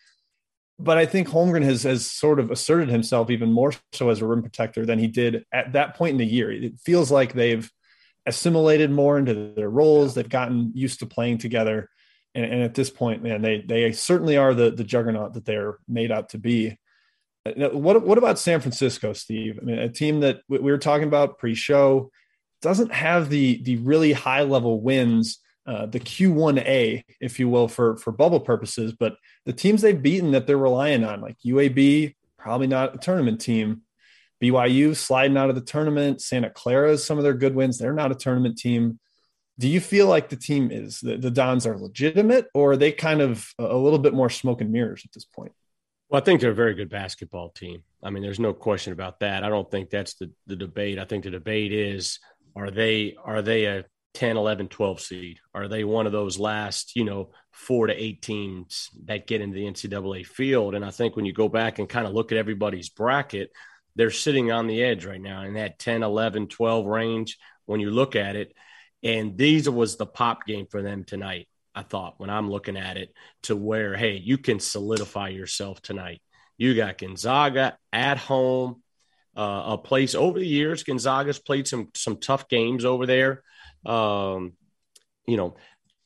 But 0.79 0.97
I 0.97 1.07
think 1.07 1.29
Holmgren 1.29 1.65
has 1.65 1.83
has 1.83 2.11
sort 2.11 2.39
of 2.39 2.51
asserted 2.51 2.89
himself 2.89 3.31
even 3.31 3.53
more 3.53 3.73
so 3.93 4.11
as 4.11 4.21
a 4.21 4.27
rim 4.27 4.43
protector 4.43 4.87
than 4.87 4.99
he 4.99 5.09
did 5.09 5.45
at 5.53 5.73
that 5.73 5.97
point 5.97 6.13
in 6.13 6.19
the 6.19 6.27
year. 6.27 6.53
It 6.53 6.79
feels 6.79 7.11
like 7.11 7.33
they've 7.33 7.71
assimilated 8.27 8.91
more 8.91 9.19
into 9.19 9.53
their 9.57 9.71
roles. 9.71 10.15
They've 10.15 10.29
gotten 10.29 10.73
used 10.75 11.01
to 11.01 11.07
playing 11.07 11.39
together. 11.39 11.89
And, 12.35 12.45
and 12.45 12.63
at 12.63 12.75
this 12.75 12.91
point, 12.91 13.23
man, 13.23 13.43
they 13.43 13.63
they 13.63 13.93
certainly 13.93 14.37
are 14.37 14.55
the 14.55 14.71
the 14.71 14.85
juggernaut 14.85 15.35
that 15.35 15.45
they're 15.45 15.79
made 15.89 16.13
out 16.13 16.29
to 16.31 16.39
be. 16.39 16.79
What 17.57 18.05
what 18.05 18.19
about 18.19 18.39
San 18.39 18.61
Francisco, 18.61 19.13
Steve? 19.13 19.59
I 19.61 19.65
mean, 19.65 19.79
a 19.79 19.89
team 19.89 20.21
that 20.21 20.41
we 20.49 20.59
were 20.59 20.79
talking 20.79 21.09
about 21.09 21.39
pre-show 21.39 22.11
doesn't 22.63 22.93
have 22.93 23.29
the 23.29 23.63
the 23.63 23.77
really 23.77 24.13
high 24.13 24.43
level 24.43 24.81
wins, 24.81 25.39
uh, 25.67 25.87
the 25.87 26.01
Q1A, 26.01 27.05
if 27.21 27.39
you 27.39 27.49
will, 27.49 27.69
for 27.69 27.97
for 27.97 28.13
bubble 28.13 28.41
purposes. 28.41 28.93
But 28.93 29.17
the 29.45 29.53
teams 29.53 29.83
they've 29.83 30.01
beaten 30.01 30.33
that 30.33 30.47
they're 30.47 30.59
relying 30.59 31.05
on, 31.05 31.21
like 31.21 31.37
UAB, 31.45 32.15
probably 32.37 32.67
not 32.67 32.95
a 32.95 32.99
tournament 32.99 33.41
team. 33.41 33.83
BYU 34.43 34.95
sliding 34.95 35.37
out 35.37 35.49
of 35.49 35.57
the 35.57 35.61
tournament. 35.61 36.21
Santa 36.21 36.51
Clara 36.51 36.93
is 36.93 37.05
some 37.05 37.19
of 37.19 37.25
their 37.25 37.35
good 37.35 37.55
wins. 37.55 37.79
They're 37.79 37.93
not 37.93 38.13
a 38.13 38.17
tournament 38.17 38.57
team. 38.57 39.01
Do 39.59 39.67
you 39.67 39.81
feel 39.81 40.07
like 40.07 40.29
the 40.29 40.37
team 40.37 40.71
is 40.71 41.01
the, 41.01 41.17
the 41.17 41.33
Dons 41.33 41.67
are 41.67 41.77
legitimate, 41.77 42.47
or 42.55 42.73
are 42.73 42.77
they 42.77 42.93
kind 42.93 43.21
of 43.21 43.53
a 43.59 43.77
little 43.77 43.99
bit 43.99 44.15
more 44.15 44.31
smoke 44.31 44.61
and 44.61 44.71
mirrors 44.71 45.03
at 45.05 45.13
this 45.13 45.25
point? 45.25 45.53
Well, 46.09 46.21
I 46.21 46.25
think 46.25 46.41
they're 46.41 46.53
a 46.53 46.55
very 46.55 46.75
good 46.75 46.89
basketball 46.89 47.51
team. 47.51 47.83
I 48.03 48.11
mean, 48.11 48.23
there's 48.23 48.41
no 48.41 48.55
question 48.55 48.93
about 48.93 49.21
that. 49.21 49.45
I 49.45 49.49
don't 49.49 49.71
think 49.71 49.91
that's 49.91 50.15
the, 50.15 50.31
the 50.47 50.57
debate. 50.57 50.99
I 50.99 51.05
think 51.05 51.25
the 51.25 51.31
debate 51.31 51.73
is 51.73 52.19
are 52.57 52.71
they 52.71 53.17
are 53.23 53.43
they 53.43 53.67
a 53.67 53.85
10, 54.15 54.37
11, 54.37 54.69
12 54.69 55.01
seed? 55.01 55.39
Are 55.55 55.69
they 55.69 55.85
one 55.85 56.07
of 56.07 56.13
those 56.13 56.39
last, 56.39 56.97
you 56.97 57.05
know, 57.05 57.31
four 57.53 57.87
to 57.87 57.93
eight 57.95 58.23
teams 58.23 58.89
that 59.05 59.27
get 59.27 59.41
into 59.41 59.55
the 59.55 59.67
NCAA 59.67 60.27
field? 60.27 60.75
And 60.75 60.85
I 60.85 60.91
think 60.91 61.15
when 61.15 61.27
you 61.27 61.33
go 61.33 61.49
back 61.49 61.79
and 61.79 61.89
kind 61.89 62.07
of 62.07 62.15
look 62.15 62.33
at 62.33 62.39
everybody's 62.39 62.89
bracket, 62.89 63.51
they're 63.95 64.11
sitting 64.11 64.51
on 64.51 64.67
the 64.67 64.83
edge 64.83 65.05
right 65.05 65.21
now 65.21 65.43
in 65.43 65.55
that 65.55 65.79
10, 65.79 66.03
11, 66.03 66.49
12 66.49 66.87
range 66.87 67.39
when 67.67 67.81
you 67.81 67.91
look 67.91 68.17
at 68.17 68.35
it. 68.35 68.55
And 69.03 69.37
these 69.37 69.69
was 69.69 69.97
the 69.97 70.07
pop 70.07 70.47
game 70.47 70.67
for 70.71 70.83
them 70.83 71.05
tonight. 71.05 71.49
I 71.79 71.83
thought 71.83 72.19
when 72.19 72.29
I'm 72.29 72.51
looking 72.51 72.77
at 72.77 72.97
it 72.97 73.15
to 73.45 73.55
where, 73.55 73.97
hey, 73.97 74.17
you 74.17 74.37
can 74.37 74.59
solidify 74.59 75.29
yourself 75.29 75.81
tonight. 75.81 76.21
You 76.57 76.75
got 76.75 76.99
Gonzaga 76.99 77.79
at 77.93 78.19
home, 78.19 78.83
uh, 79.37 79.63
a 79.67 79.79
place 79.79 80.17
over 80.17 80.41
the 80.41 80.47
years. 80.47 80.83
Gonzaga's 80.83 81.39
played 81.39 81.69
some 81.69 81.91
some 81.95 82.17
tough 82.17 82.49
games 82.49 82.85
over 82.85 83.07
there. 83.07 83.45
Um, 83.87 84.55
you 85.25 85.37
know, 85.37 85.55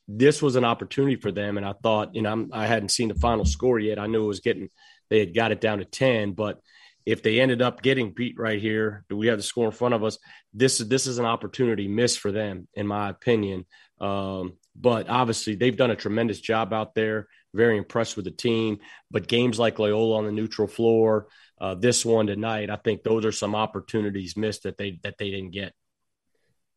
this 0.07 0.43
was 0.43 0.57
an 0.57 0.65
opportunity 0.65 1.17
for 1.17 1.33
them, 1.33 1.57
and 1.57 1.65
I 1.65 1.73
thought, 1.83 2.15
you 2.15 2.21
know, 2.21 2.33
I'm, 2.33 2.51
I 2.53 2.67
had 2.67 2.83
not 2.83 2.91
seen 2.91 3.09
the 3.09 3.15
final 3.15 3.47
score 3.47 3.79
yet. 3.79 3.99
I 3.99 4.09
knew 4.09 4.25
it 4.25 4.29
was 4.29 4.41
getting 4.41 4.69
they 5.09 5.21
had 5.21 5.35
got 5.35 5.53
it 5.53 5.61
down 5.63 5.79
to 5.79 5.87
ten, 5.87 6.33
but 6.33 6.61
if 7.07 7.23
they 7.23 7.41
ended 7.41 7.63
up 7.63 7.81
getting 7.81 8.13
beat 8.13 8.39
right 8.39 8.61
here, 8.61 9.05
do 9.09 9.17
we 9.17 9.29
have 9.29 9.39
the 9.39 9.43
score 9.43 9.67
in 9.67 9.73
front 9.73 9.95
of 9.95 10.05
us? 10.05 10.19
This 10.53 10.81
is 10.81 10.89
this 10.89 11.07
is 11.07 11.19
an 11.19 11.25
opportunity 11.25 11.89
missed 11.89 12.19
for 12.19 12.31
them, 12.31 12.69
in 12.75 12.87
my 12.87 13.09
opinion. 13.09 13.65
Um, 14.03 14.59
but 14.75 15.09
obviously, 15.09 15.55
they've 15.55 15.77
done 15.77 15.91
a 15.91 15.97
tremendous 15.97 16.41
job 16.41 16.73
out 16.73 16.95
there. 16.95 17.29
Very 17.55 17.77
impressed 17.77 18.17
with 18.17 18.25
the 18.25 18.31
team. 18.31 18.79
But 19.11 19.29
games 19.29 19.59
like 19.59 19.79
Loyola 19.79 20.17
on 20.17 20.25
the 20.25 20.33
neutral 20.33 20.69
floor, 20.69 21.29
uh, 21.61 21.75
this 21.75 22.05
one 22.05 22.27
tonight, 22.27 22.71
I 22.71 22.77
think 22.77 23.03
those 23.03 23.25
are 23.25 23.33
some 23.33 23.55
opportunities 23.55 24.37
missed 24.37 24.63
that 24.63 24.79
they 24.79 24.99
that 25.03 25.19
they 25.19 25.31
didn't 25.31 25.53
get. 25.53 25.75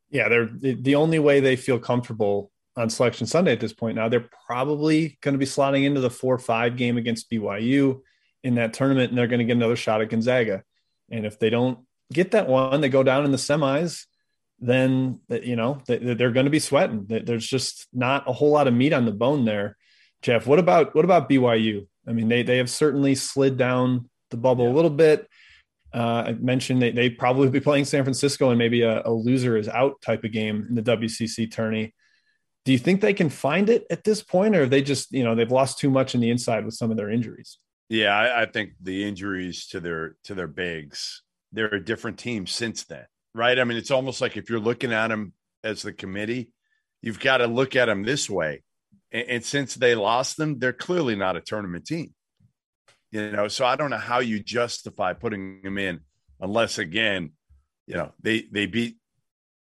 Yeah, 0.09 0.29
they're 0.29 0.49
the 0.51 0.95
only 0.95 1.19
way 1.19 1.39
they 1.39 1.55
feel 1.55 1.79
comfortable 1.79 2.51
on 2.77 2.89
Selection 2.89 3.25
Sunday 3.25 3.53
at 3.53 3.59
this 3.59 3.73
point. 3.73 3.95
Now 3.95 4.09
they're 4.09 4.29
probably 4.47 5.17
going 5.21 5.33
to 5.33 5.39
be 5.39 5.45
slotting 5.45 5.85
into 5.85 6.01
the 6.01 6.09
four 6.09 6.37
five 6.37 6.75
game 6.75 6.97
against 6.97 7.31
BYU 7.31 8.01
in 8.43 8.55
that 8.55 8.73
tournament, 8.73 9.09
and 9.09 9.17
they're 9.17 9.27
going 9.27 9.39
to 9.39 9.45
get 9.45 9.55
another 9.55 9.75
shot 9.75 10.01
at 10.01 10.09
Gonzaga. 10.09 10.63
And 11.09 11.25
if 11.25 11.39
they 11.39 11.49
don't 11.49 11.79
get 12.11 12.31
that 12.31 12.47
one, 12.47 12.81
they 12.81 12.89
go 12.89 13.03
down 13.03 13.25
in 13.25 13.31
the 13.31 13.37
semis 13.37 14.05
then 14.59 15.19
you 15.29 15.55
know 15.55 15.81
they're 15.88 16.31
going 16.31 16.45
to 16.45 16.51
be 16.51 16.59
sweating. 16.59 17.05
There's 17.07 17.47
just 17.47 17.88
not 17.93 18.29
a 18.29 18.33
whole 18.33 18.51
lot 18.51 18.67
of 18.67 18.74
meat 18.74 18.93
on 18.93 19.05
the 19.05 19.12
bone 19.12 19.45
there. 19.45 19.77
Jeff, 20.21 20.47
what 20.47 20.59
about 20.59 20.95
what 20.95 21.05
about 21.05 21.29
BYU? 21.29 21.88
I 22.07 22.13
mean, 22.13 22.27
they 22.27 22.43
they 22.43 22.57
have 22.57 22.69
certainly 22.69 23.15
slid 23.15 23.57
down 23.57 24.09
the 24.31 24.38
bubble 24.38 24.65
yeah. 24.65 24.71
a 24.71 24.75
little 24.75 24.91
bit. 24.91 25.27
Uh, 25.93 26.25
I 26.27 26.33
mentioned 26.33 26.81
they 26.81 26.91
they 26.91 27.09
probably 27.09 27.50
be 27.50 27.59
playing 27.59 27.85
San 27.85 28.03
Francisco 28.03 28.50
and 28.50 28.59
maybe 28.59 28.81
a, 28.81 29.01
a, 29.05 29.12
loser 29.12 29.55
is 29.55 29.69
out 29.69 30.01
type 30.01 30.24
of 30.24 30.31
game 30.31 30.65
in 30.67 30.75
the 30.75 30.81
WCC 30.81 31.51
tourney. 31.51 31.93
Do 32.65 32.71
you 32.71 32.77
think 32.77 33.00
they 33.01 33.13
can 33.13 33.29
find 33.29 33.69
it 33.69 33.85
at 33.89 34.03
this 34.03 34.24
point, 34.24 34.55
or 34.55 34.65
they 34.65 34.81
just 34.81 35.12
you 35.12 35.24
know 35.24 35.35
they've 35.35 35.51
lost 35.51 35.79
too 35.79 35.89
much 35.89 36.15
in 36.15 36.21
the 36.21 36.29
inside 36.29 36.65
with 36.65 36.74
some 36.74 36.91
of 36.91 36.97
their 36.97 37.09
injuries? 37.09 37.59
Yeah, 37.89 38.15
I, 38.15 38.43
I 38.43 38.45
think 38.45 38.71
the 38.81 39.05
injuries 39.05 39.67
to 39.67 39.79
their 39.79 40.15
to 40.24 40.33
their 40.33 40.47
bigs, 40.47 41.21
they're 41.51 41.74
a 41.74 41.83
different 41.83 42.17
team 42.17 42.47
since 42.47 42.83
then 42.85 43.05
right? 43.35 43.59
I 43.59 43.63
mean, 43.65 43.77
it's 43.77 43.91
almost 43.91 44.21
like 44.21 44.37
if 44.37 44.49
you're 44.49 44.59
looking 44.59 44.93
at 44.93 45.09
them 45.09 45.33
as 45.63 45.81
the 45.81 45.93
committee, 45.93 46.51
you've 47.01 47.19
got 47.19 47.37
to 47.37 47.47
look 47.47 47.75
at 47.75 47.85
them 47.85 48.03
this 48.03 48.29
way. 48.29 48.63
And, 49.11 49.29
and, 49.29 49.43
since 49.43 49.75
they 49.75 49.93
lost 49.93 50.37
them, 50.37 50.57
they're 50.57 50.73
clearly 50.73 51.15
not 51.15 51.35
a 51.35 51.41
tournament 51.41 51.85
team. 51.85 52.13
You 53.11 53.31
know, 53.31 53.47
so 53.47 53.65
I 53.65 53.75
don't 53.75 53.89
know 53.91 53.97
how 53.97 54.19
you 54.19 54.39
justify 54.39 55.13
putting 55.13 55.61
them 55.61 55.77
in 55.77 55.99
unless 56.39 56.77
again, 56.77 57.31
you 57.87 57.95
know, 57.95 58.11
they 58.21 58.47
they 58.51 58.65
beat 58.65 58.97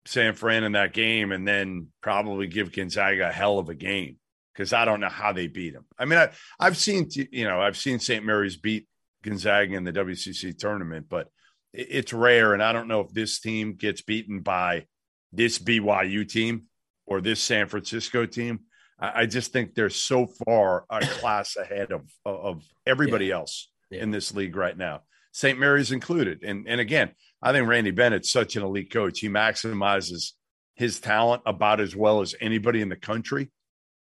San 0.07 0.35
Fran 0.35 0.65
in 0.65 0.73
that 0.73 0.93
game 0.93 1.31
and 1.33 1.47
then 1.47 1.89
probably 2.01 2.47
give 2.49 2.73
Gonzaga 2.73 3.29
a 3.29 3.33
hell 3.33 3.59
of 3.59 3.69
a 3.69 3.75
game 3.75 4.17
because 4.53 4.73
I 4.73 4.85
don't 4.85 5.01
know 5.01 5.09
how 5.09 5.33
they 5.33 5.47
beat 5.47 5.75
them. 5.75 5.87
I 5.99 6.05
mean, 6.07 6.19
I, 6.19 6.31
I've 6.59 6.77
seen 6.77 7.09
you 7.15 7.45
know 7.45 7.61
I've 7.61 7.77
seen 7.77 7.99
St. 7.99 8.25
Mary's 8.25 8.57
beat 8.57 8.89
Gonzaga 9.23 9.75
in 9.75 9.85
the 9.85 9.93
WCC 9.93 10.59
tournament, 10.59 11.07
but 11.09 11.29
it's 11.73 12.13
rare. 12.13 12.55
And 12.55 12.63
I 12.63 12.73
don't 12.73 12.89
know 12.89 13.01
if 13.01 13.13
this 13.13 13.41
team 13.41 13.75
gets 13.75 14.03
beaten 14.03 14.41
by 14.41 14.87
this 15.33 15.59
BYU 15.59 16.29
team 16.29 16.65
or 17.07 17.21
this 17.21 17.41
San 17.41 17.67
Francisco 17.67 18.27
team. 18.27 18.61
I, 19.03 19.25
just 19.25 19.53
think 19.53 19.75
they're 19.75 19.89
so 19.89 20.27
far 20.27 20.85
a 20.91 21.01
class 21.07 21.57
ahead 21.57 21.91
of 21.91 22.03
of 22.25 22.63
everybody 22.87 23.27
yeah. 23.27 23.37
else 23.37 23.71
yeah. 23.91 24.03
in 24.03 24.11
this 24.11 24.35
league 24.35 24.57
right 24.57 24.77
now. 24.77 25.03
St. 25.33 25.59
Mary's 25.59 25.93
included. 25.93 26.43
And 26.43 26.69
and 26.69 26.81
again, 26.81 27.11
I 27.43 27.53
think 27.53 27.69
Randy 27.69 27.93
Bennett's 27.93 28.31
such 28.31 28.57
an 28.57 28.63
elite 28.63 28.93
coach. 28.93 29.21
He 29.21 29.29
maximizes 29.29 30.33
his 30.75 31.01
talent 31.01 31.43
about 31.47 31.81
as 31.81 31.97
well 31.97 32.21
as 32.21 32.35
anybody 32.41 32.81
in 32.81 32.89
the 32.89 32.97
country. 32.97 33.51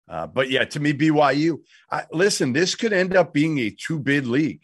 Uh, 0.08 0.26
but 0.26 0.50
yeah, 0.50 0.64
to 0.64 0.80
me, 0.80 0.92
BYU. 0.92 1.58
I, 1.90 2.04
listen, 2.12 2.52
this 2.52 2.74
could 2.74 2.92
end 2.92 3.16
up 3.16 3.32
being 3.32 3.58
a 3.58 3.70
two 3.70 3.98
bid 3.98 4.26
league 4.26 4.62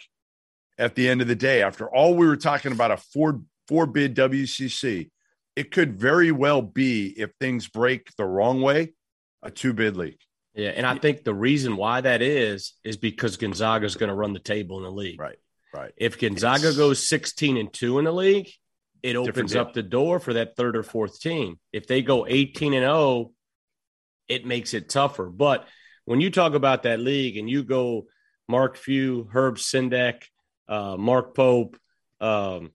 at 0.80 0.94
the 0.94 1.08
end 1.08 1.20
of 1.20 1.28
the 1.28 1.36
day. 1.36 1.62
After 1.62 1.88
all, 1.88 2.16
we 2.16 2.26
were 2.26 2.36
talking 2.36 2.72
about 2.72 2.90
a 2.90 2.96
four 2.96 3.42
four 3.68 3.86
bid 3.86 4.16
WCC. 4.16 5.10
It 5.54 5.70
could 5.70 6.00
very 6.00 6.32
well 6.32 6.62
be 6.62 7.08
if 7.16 7.30
things 7.38 7.68
break 7.68 8.08
the 8.16 8.24
wrong 8.24 8.62
way, 8.62 8.94
a 9.42 9.50
two 9.50 9.72
bid 9.72 9.96
league. 9.96 10.18
Yeah, 10.54 10.70
and 10.70 10.84
I 10.84 10.98
think 10.98 11.22
the 11.22 11.34
reason 11.34 11.76
why 11.76 12.00
that 12.00 12.22
is 12.22 12.72
is 12.82 12.96
because 12.96 13.36
Gonzaga 13.36 13.86
is 13.86 13.96
going 13.96 14.08
to 14.08 14.14
run 14.14 14.32
the 14.32 14.40
table 14.40 14.78
in 14.78 14.84
the 14.84 14.90
league. 14.90 15.20
Right. 15.20 15.36
Right. 15.72 15.92
If 15.96 16.18
Gonzaga 16.18 16.68
it's, 16.68 16.76
goes 16.76 17.06
16 17.08 17.56
and 17.56 17.72
2 17.72 18.00
in 18.00 18.04
the 18.04 18.12
league, 18.12 18.50
it 19.04 19.14
opens 19.14 19.54
up 19.54 19.72
the 19.72 19.84
door 19.84 20.18
for 20.18 20.34
that 20.34 20.56
third 20.56 20.76
or 20.76 20.82
fourth 20.82 21.20
team. 21.20 21.60
If 21.72 21.86
they 21.86 22.02
go 22.02 22.26
18 22.26 22.74
and 22.74 22.82
0, 22.82 23.30
it 24.28 24.44
makes 24.44 24.74
it 24.74 24.88
tougher. 24.88 25.26
But 25.26 25.68
when 26.06 26.20
you 26.20 26.30
talk 26.30 26.54
about 26.54 26.82
that 26.82 26.98
league 26.98 27.36
and 27.36 27.48
you 27.48 27.62
go 27.62 28.06
Mark 28.48 28.76
Few, 28.76 29.28
Herb 29.32 29.56
Sendek, 29.56 30.24
uh, 30.70 30.96
Mark 30.96 31.34
Pope, 31.34 31.76
um, 32.20 32.70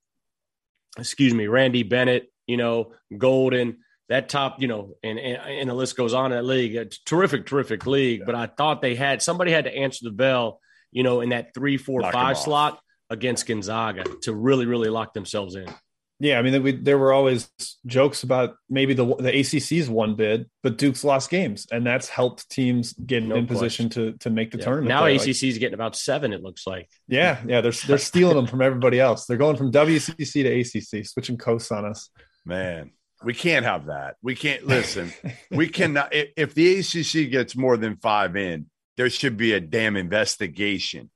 excuse 0.97 1.33
me, 1.33 1.47
Randy 1.47 1.83
Bennett, 1.83 2.31
you 2.45 2.57
know, 2.57 2.93
Golden, 3.17 3.77
that 4.09 4.29
top, 4.29 4.61
you 4.61 4.67
know, 4.67 4.93
and, 5.01 5.17
and, 5.17 5.37
and 5.37 5.69
the 5.69 5.73
list 5.73 5.97
goes 5.97 6.13
on 6.13 6.31
in 6.31 6.37
that 6.37 6.43
league. 6.43 6.75
It's 6.75 6.99
terrific, 6.99 7.47
terrific 7.47 7.87
league. 7.87 8.19
Yeah. 8.19 8.25
But 8.25 8.35
I 8.35 8.45
thought 8.47 8.81
they 8.81 8.93
had 8.93 9.21
somebody 9.21 9.51
had 9.51 9.65
to 9.65 9.75
answer 9.75 10.01
the 10.03 10.11
bell, 10.11 10.59
you 10.91 11.01
know, 11.01 11.21
in 11.21 11.29
that 11.29 11.53
three, 11.55 11.77
four, 11.77 12.01
Lock 12.01 12.13
five 12.13 12.37
slot 12.37 12.79
against 13.09 13.47
Gonzaga 13.47 14.03
to 14.23 14.33
really, 14.33 14.65
really 14.65 14.89
lock 14.89 15.13
themselves 15.13 15.55
in. 15.55 15.67
Yeah, 16.19 16.39
I 16.39 16.43
mean, 16.43 16.63
we, 16.63 16.71
there 16.71 16.97
were 16.97 17.11
always 17.11 17.49
jokes 17.85 18.23
about 18.23 18.55
maybe 18.69 18.93
the 18.93 19.05
the 19.05 19.37
ACC's 19.37 19.89
one 19.89 20.15
bid, 20.15 20.49
but 20.63 20.77
Duke's 20.77 21.03
lost 21.03 21.29
games, 21.29 21.67
and 21.71 21.85
that's 21.85 22.07
helped 22.07 22.49
teams 22.49 22.93
get 22.93 23.23
no 23.23 23.35
in 23.35 23.47
position 23.47 23.89
to 23.89 24.13
to 24.19 24.29
make 24.29 24.51
the 24.51 24.57
yeah. 24.57 24.63
tournament. 24.63 24.89
Now 24.89 25.03
there. 25.03 25.15
ACC's 25.15 25.43
like, 25.43 25.59
getting 25.59 25.73
about 25.73 25.95
seven. 25.95 26.31
It 26.31 26.41
looks 26.41 26.65
like. 26.65 26.89
Yeah, 27.09 27.41
yeah, 27.45 27.59
they're 27.59 27.73
they're 27.73 27.97
stealing 27.97 28.37
them 28.37 28.47
from 28.47 28.61
everybody 28.61 28.99
else. 28.99 29.25
They're 29.25 29.35
going 29.35 29.57
from 29.57 29.73
WCC 29.73 30.43
to 30.43 30.99
ACC, 30.99 31.05
switching 31.05 31.37
coasts 31.37 31.71
on 31.71 31.83
us. 31.83 32.09
Man, 32.45 32.91
we 33.21 33.33
can't 33.33 33.65
have 33.65 33.87
that. 33.87 34.15
We 34.21 34.35
can't 34.35 34.65
listen. 34.67 35.11
we 35.51 35.67
cannot. 35.67 36.13
If, 36.13 36.29
if 36.37 36.53
the 36.53 36.79
ACC 36.79 37.29
gets 37.29 37.57
more 37.57 37.75
than 37.75 37.97
five 37.97 38.37
in, 38.37 38.67
there 38.95 39.09
should 39.09 39.35
be 39.35 39.51
a 39.51 39.59
damn 39.59 39.97
investigation 39.97 41.01
in, 41.01 41.09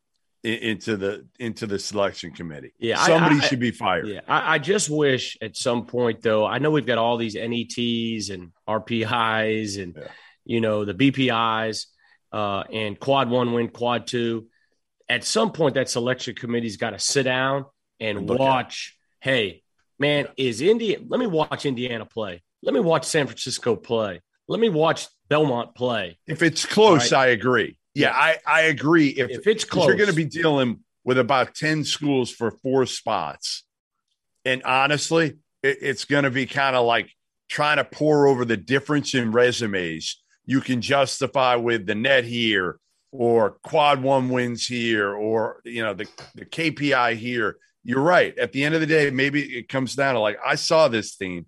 into 0.43 0.96
the 0.98 1.25
into 1.39 1.67
the 1.67 1.77
selection 1.77 2.31
committee. 2.31 2.74
Yeah, 2.79 3.03
somebody 3.05 3.36
I- 3.38 3.39
should 3.41 3.60
be 3.60 3.72
fired. 3.72 4.08
Yeah, 4.08 4.22
I, 4.27 4.55
I 4.55 4.58
just 4.60 4.89
wish 4.89 5.38
at 5.41 5.58
some 5.58 5.86
point 5.86 6.22
though. 6.22 6.46
I 6.46 6.60
know 6.60 6.72
we've 6.72 6.86
got 6.86 6.98
all 6.98 7.17
these 7.17 7.36
NETs 7.36 8.29
and 8.29 8.51
RPIs 8.67 9.81
and 9.81 9.96
Yeah. 9.98 10.08
you 10.46 10.62
know 10.62 10.86
the 10.86 10.93
BPIs 10.93 11.86
uh, 12.31 12.63
and 12.72 13.00
quad 13.00 13.29
one 13.29 13.53
win, 13.53 13.69
quad 13.69 14.08
two. 14.08 14.48
At 15.10 15.24
some 15.24 15.51
point, 15.51 15.74
that 15.75 15.89
selection 15.89 16.36
committee's 16.36 16.77
got 16.77 16.91
to 16.91 17.00
sit 17.00 17.24
down 17.24 17.65
and 18.00 18.19
And 18.19 18.27
look 18.27 18.39
at 18.39 18.43
it. 18.43 18.46
watch. 18.46 18.98
Hey, 19.22 19.63
man, 19.98 20.27
is 20.38 20.62
India? 20.62 21.00
Let 21.08 21.19
me 21.19 21.25
watch 21.25 21.65
Indiana 21.65 22.05
play. 22.05 22.43
Let 22.62 22.74
me 22.75 22.79
watch 22.79 23.05
San 23.05 23.25
Francisco 23.25 23.75
play. 23.75 24.22
Let 24.48 24.60
me 24.60 24.69
watch 24.69 25.08
Belmont 25.27 25.74
play. 25.74 26.19
If 26.27 26.43
it's 26.43 26.63
close, 26.65 27.12
Right. 27.12 27.19
I 27.19 27.27
agree. 27.31 27.77
Yeah, 27.93 28.12
I, 28.13 28.38
I 28.46 28.62
agree. 28.62 29.08
If, 29.08 29.29
If 29.29 29.48
it's 29.48 29.63
close, 29.63 29.88
you're 29.88 29.96
going 29.96 30.10
to 30.10 30.15
be 30.15 30.25
dealing 30.25 30.79
with 31.03 31.17
about 31.17 31.55
10 31.55 31.84
schools 31.84 32.31
for 32.31 32.51
four 32.51 32.86
spots. 32.86 33.63
And 34.46 34.63
honestly, 34.63 35.38
it, 35.63 35.77
it's 35.81 36.05
going 36.05 36.24
to 36.24 36.31
be 36.31 36.46
kind 36.46 36.75
of 36.75 36.86
like 36.86 37.10
trying 37.50 37.77
to 37.77 37.84
pour 37.84 38.27
over 38.27 38.46
the 38.46 38.58
difference 38.58 39.13
in 39.13 39.31
resumes 39.31 40.22
you 40.50 40.62
can 40.62 40.81
justify 40.81 41.55
with 41.55 41.86
the 41.86 41.93
net 41.93 42.24
here 42.24 42.79
or 43.12 43.51
quad 43.62 44.01
one 44.01 44.29
wins 44.29 44.65
here 44.65 45.13
or, 45.13 45.62
you 45.63 45.84
know, 45.84 45.93
the, 45.93 46.08
the 46.34 46.43
KPI 46.43 47.17
here. 47.17 47.58
You're 47.84 48.01
right. 48.01 48.36
At 48.36 48.51
the 48.51 48.63
end 48.63 48.74
of 48.74 48.81
the 48.81 48.88
day, 48.88 49.12
maybe 49.12 49.43
it 49.43 49.69
comes 49.69 49.93
down 49.93 50.15
to 50.15 50.19
like, 50.19 50.39
I 50.43 50.55
saw 50.55 50.88
this 50.88 51.15
team. 51.15 51.46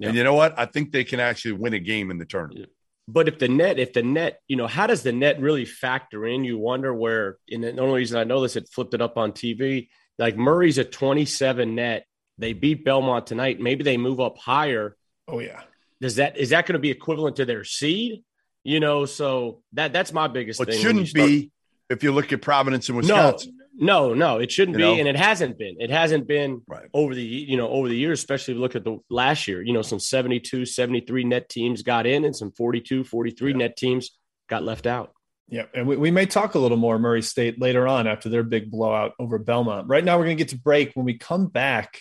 Yeah. 0.00 0.08
And 0.08 0.16
you 0.16 0.24
know 0.24 0.34
what? 0.34 0.58
I 0.58 0.64
think 0.64 0.90
they 0.90 1.04
can 1.04 1.20
actually 1.20 1.52
win 1.52 1.74
a 1.74 1.78
game 1.78 2.10
in 2.10 2.18
the 2.18 2.24
tournament. 2.24 2.70
But 3.12 3.28
if 3.28 3.38
the 3.38 3.48
net, 3.48 3.78
if 3.78 3.92
the 3.92 4.02
net, 4.02 4.40
you 4.46 4.56
know, 4.56 4.66
how 4.66 4.86
does 4.86 5.02
the 5.02 5.12
net 5.12 5.40
really 5.40 5.64
factor 5.64 6.26
in? 6.26 6.44
You 6.44 6.58
wonder 6.58 6.94
where. 6.94 7.38
And 7.50 7.64
the 7.64 7.76
only 7.78 7.98
reason 7.98 8.18
I 8.18 8.24
know 8.24 8.40
this, 8.42 8.56
it 8.56 8.68
flipped 8.72 8.94
it 8.94 9.02
up 9.02 9.16
on 9.16 9.32
TV. 9.32 9.88
Like 10.18 10.36
Murray's 10.36 10.78
a 10.78 10.84
27 10.84 11.74
net. 11.74 12.06
They 12.38 12.52
beat 12.52 12.84
Belmont 12.84 13.26
tonight. 13.26 13.60
Maybe 13.60 13.82
they 13.84 13.96
move 13.96 14.20
up 14.20 14.38
higher. 14.38 14.96
Oh 15.26 15.40
yeah. 15.40 15.62
Does 16.00 16.16
that 16.16 16.36
is 16.38 16.50
that 16.50 16.66
going 16.66 16.74
to 16.74 16.78
be 16.78 16.90
equivalent 16.90 17.36
to 17.36 17.44
their 17.44 17.64
seed? 17.64 18.22
You 18.64 18.80
know, 18.80 19.06
so 19.06 19.62
that 19.72 19.92
that's 19.92 20.12
my 20.12 20.28
biggest 20.28 20.60
Well, 20.60 20.68
it 20.68 20.78
shouldn't 20.78 21.08
start- 21.08 21.26
be 21.26 21.50
if 21.88 22.02
you 22.02 22.12
look 22.12 22.32
at 22.32 22.42
Providence 22.42 22.88
and 22.88 22.96
Wisconsin. 22.96 23.58
No, 23.74 24.14
no. 24.14 24.38
It 24.38 24.50
shouldn't 24.50 24.76
You 24.78 24.84
be, 24.84 24.92
know? 24.94 24.98
and 24.98 25.08
it 25.08 25.16
hasn't 25.16 25.58
been. 25.58 25.76
It 25.78 25.90
hasn't 25.90 26.26
been 26.26 26.62
Right. 26.66 26.88
over 26.92 27.14
the 27.14 27.22
you 27.22 27.56
know 27.56 27.68
over 27.68 27.88
the 27.88 27.96
years 27.96 28.18
especially 28.18 28.52
if 28.52 28.56
you 28.56 28.60
look 28.62 28.76
at 28.76 28.84
the 28.84 28.98
last 29.08 29.46
year 29.48 29.62
you 29.62 29.72
know 29.72 29.82
some 29.82 30.00
72 30.00 30.66
73 30.66 31.24
net 31.24 31.48
teams 31.48 31.82
got 31.82 32.06
in 32.06 32.24
and 32.24 32.34
some 32.34 32.50
42 32.52 33.04
43 33.04 33.52
Yeah. 33.52 33.56
net 33.56 33.76
teams 33.76 34.10
got 34.48 34.62
left 34.64 34.86
out 34.86 35.12
Yeah, 35.48 35.66
and 35.74 35.86
we, 35.86 35.96
we 35.96 36.10
may 36.10 36.26
talk 36.26 36.54
a 36.54 36.58
little 36.58 36.76
more 36.76 36.98
Murray 36.98 37.22
State 37.22 37.60
later 37.60 37.86
on 37.88 38.06
after 38.06 38.28
their 38.28 38.42
big 38.44 38.70
blowout 38.70 39.12
over 39.18 39.38
Belmont. 39.38 39.88
Right 39.88 40.04
now, 40.04 40.16
we're 40.18 40.24
going 40.24 40.36
to 40.36 40.44
get 40.44 40.50
to 40.50 40.58
break. 40.58 40.92
When 40.94 41.04
we 41.06 41.18
come 41.18 41.46
back, 41.48 42.00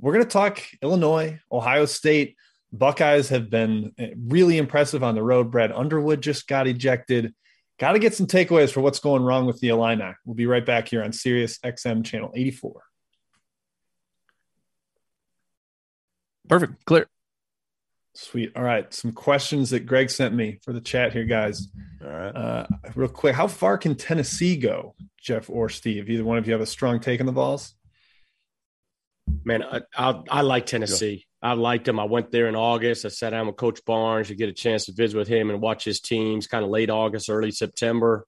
we're 0.00 0.12
going 0.14 0.24
to 0.24 0.30
talk 0.30 0.62
Illinois, 0.82 1.38
Ohio 1.50 1.84
State. 1.86 2.36
Buckeyes 2.72 3.28
have 3.30 3.48
been 3.50 3.92
eh, 3.98 4.10
really 4.18 4.58
impressive 4.58 5.02
on 5.02 5.14
the 5.14 5.22
road. 5.22 5.50
Brad 5.50 5.72
Underwood 5.72 6.20
just 6.22 6.46
got 6.46 6.66
ejected. 6.66 7.34
Got 7.78 7.92
to 7.92 7.98
get 7.98 8.14
some 8.14 8.26
takeaways 8.26 8.72
for 8.72 8.80
what's 8.80 9.00
going 9.00 9.22
wrong 9.22 9.46
with 9.46 9.60
the 9.60 9.68
Illini. 9.68 10.12
We'll 10.24 10.34
be 10.34 10.46
right 10.46 10.64
back 10.64 10.88
here 10.88 11.04
on 11.04 11.12
Sirius 11.12 11.58
XM 11.58 12.04
channel 12.04 12.32
84. 12.34 12.82
Perfect. 16.48 16.84
Clear. 16.86 17.06
Sweet. 18.14 18.52
All 18.56 18.62
right. 18.62 18.92
Some 18.94 19.12
questions 19.12 19.70
that 19.70 19.80
Greg 19.80 20.08
sent 20.08 20.34
me 20.34 20.58
for 20.62 20.72
the 20.72 20.80
chat 20.80 21.12
here, 21.12 21.24
guys. 21.24 21.68
All 22.02 22.10
right. 22.10 22.34
Uh, 22.34 22.66
real 22.94 23.08
quick, 23.08 23.34
how 23.34 23.46
far 23.46 23.76
can 23.76 23.94
Tennessee 23.94 24.56
go, 24.56 24.94
Jeff 25.20 25.50
or 25.50 25.68
Steve? 25.68 26.08
Either 26.08 26.24
one 26.24 26.38
of 26.38 26.46
you 26.46 26.52
have 26.52 26.62
a 26.62 26.66
strong 26.66 27.00
take 27.00 27.20
on 27.20 27.26
the 27.26 27.32
balls? 27.32 27.74
man 29.44 29.62
i, 29.62 29.80
I, 29.96 30.22
I 30.30 30.40
like 30.42 30.66
tennessee 30.66 31.26
i 31.46 31.52
liked 31.52 31.84
them 31.84 32.00
i 32.00 32.04
went 32.04 32.30
there 32.32 32.48
in 32.48 32.56
august. 32.56 33.04
I 33.04 33.08
sat 33.08 33.30
down 33.30 33.46
with 33.46 33.56
coach 33.56 33.84
barnes 33.84 34.28
to 34.28 34.34
get 34.34 34.48
a 34.48 34.52
chance 34.52 34.86
to 34.86 34.92
visit 34.92 35.16
with 35.16 35.28
him 35.28 35.50
and 35.50 35.60
watch 35.60 35.84
his 35.84 36.00
teams 36.00 36.46
kind 36.46 36.64
of 36.64 36.70
late 36.70 36.90
august 36.90 37.30
early 37.30 37.52
september. 37.52 38.26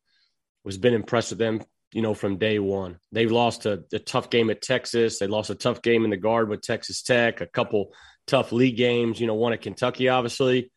Was 0.65 0.79
been 0.79 0.95
impressed 0.95 1.31
with 1.31 1.39
them 1.39 1.63
you 1.93 2.03
know 2.03 2.15
from 2.15 2.37
day 2.37 2.59
one. 2.59 2.99
They 3.13 3.27
lost 3.27 3.67
a, 3.67 3.85
a 3.93 3.99
tough 3.99 4.31
game 4.31 4.51
at 4.51 4.63
texas. 4.63 5.19
They 5.19 5.27
lost 5.27 5.51
a 5.51 5.55
tough 5.55 5.83
game 5.83 6.05
in 6.05 6.11
the 6.11 6.17
guard 6.17 6.49
with 6.49 6.63
texas 6.63 7.03
tech 7.03 7.41
a 7.41 7.47
couple 7.47 7.93
tough 8.27 8.53
league 8.53 8.77
games 8.77 9.19
you 9.21 9.27
know 9.27 9.35
one 9.35 9.53
at 9.53 9.63
kentucky 9.63 10.09
obviously. 10.09 10.71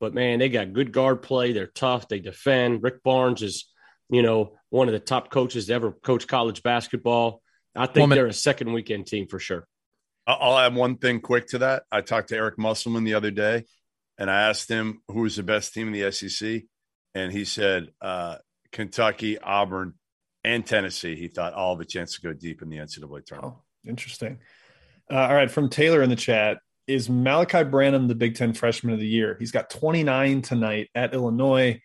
But 0.00 0.14
man 0.14 0.40
they 0.40 0.48
got 0.48 0.72
good 0.72 0.92
guard 0.92 1.22
play. 1.22 1.52
They're 1.52 1.66
tough. 1.66 2.08
They 2.08 2.18
defend. 2.18 2.82
Rick 2.82 3.02
barnes 3.04 3.42
is 3.42 3.66
you 4.10 4.22
know 4.22 4.58
one 4.70 4.88
of 4.88 4.92
the 4.92 5.00
top 5.00 5.30
coaches 5.30 5.66
to 5.66 5.74
ever 5.74 5.92
coach 5.92 6.26
college 6.26 6.62
basketball. 6.62 7.42
I 7.76 7.86
think 7.86 8.04
Woman. 8.04 8.16
they're 8.16 8.26
a 8.26 8.32
second 8.32 8.72
weekend 8.72 9.06
team 9.06 9.28
for 9.28 9.38
sure 9.38 9.68
I'll 10.26 10.38
I'll 10.40 10.58
add 10.58 10.74
one 10.74 10.96
thing 10.96 11.20
quick 11.20 11.48
to 11.48 11.58
that. 11.58 11.84
I 11.90 12.00
talked 12.00 12.28
to 12.30 12.36
Eric 12.36 12.58
Musselman 12.58 13.04
the 13.04 13.14
other 13.14 13.30
day, 13.30 13.64
and 14.18 14.30
I 14.30 14.48
asked 14.48 14.68
him 14.68 15.02
who 15.08 15.22
was 15.22 15.36
the 15.36 15.42
best 15.42 15.74
team 15.74 15.92
in 15.92 15.92
the 15.92 16.10
SEC, 16.12 16.62
and 17.14 17.32
he 17.32 17.44
said 17.44 17.88
uh, 18.00 18.36
Kentucky, 18.72 19.38
Auburn, 19.38 19.94
and 20.44 20.64
Tennessee. 20.66 21.16
He 21.16 21.28
thought 21.28 21.54
all 21.54 21.74
have 21.74 21.80
a 21.80 21.84
chance 21.84 22.14
to 22.14 22.20
go 22.20 22.32
deep 22.32 22.62
in 22.62 22.68
the 22.68 22.78
NCAA 22.78 23.24
tournament. 23.26 23.54
Oh, 23.56 23.62
interesting. 23.88 24.38
Uh, 25.10 25.18
all 25.18 25.34
right, 25.34 25.50
from 25.50 25.68
Taylor 25.68 26.02
in 26.02 26.10
the 26.10 26.16
chat 26.16 26.58
is 26.86 27.10
Malachi 27.10 27.64
Branham 27.64 28.06
the 28.06 28.14
Big 28.14 28.36
Ten 28.36 28.52
Freshman 28.52 28.94
of 28.94 29.00
the 29.00 29.06
Year? 29.08 29.36
He's 29.40 29.50
got 29.50 29.70
29 29.70 30.42
tonight 30.42 30.88
at 30.94 31.14
Illinois. 31.14 31.80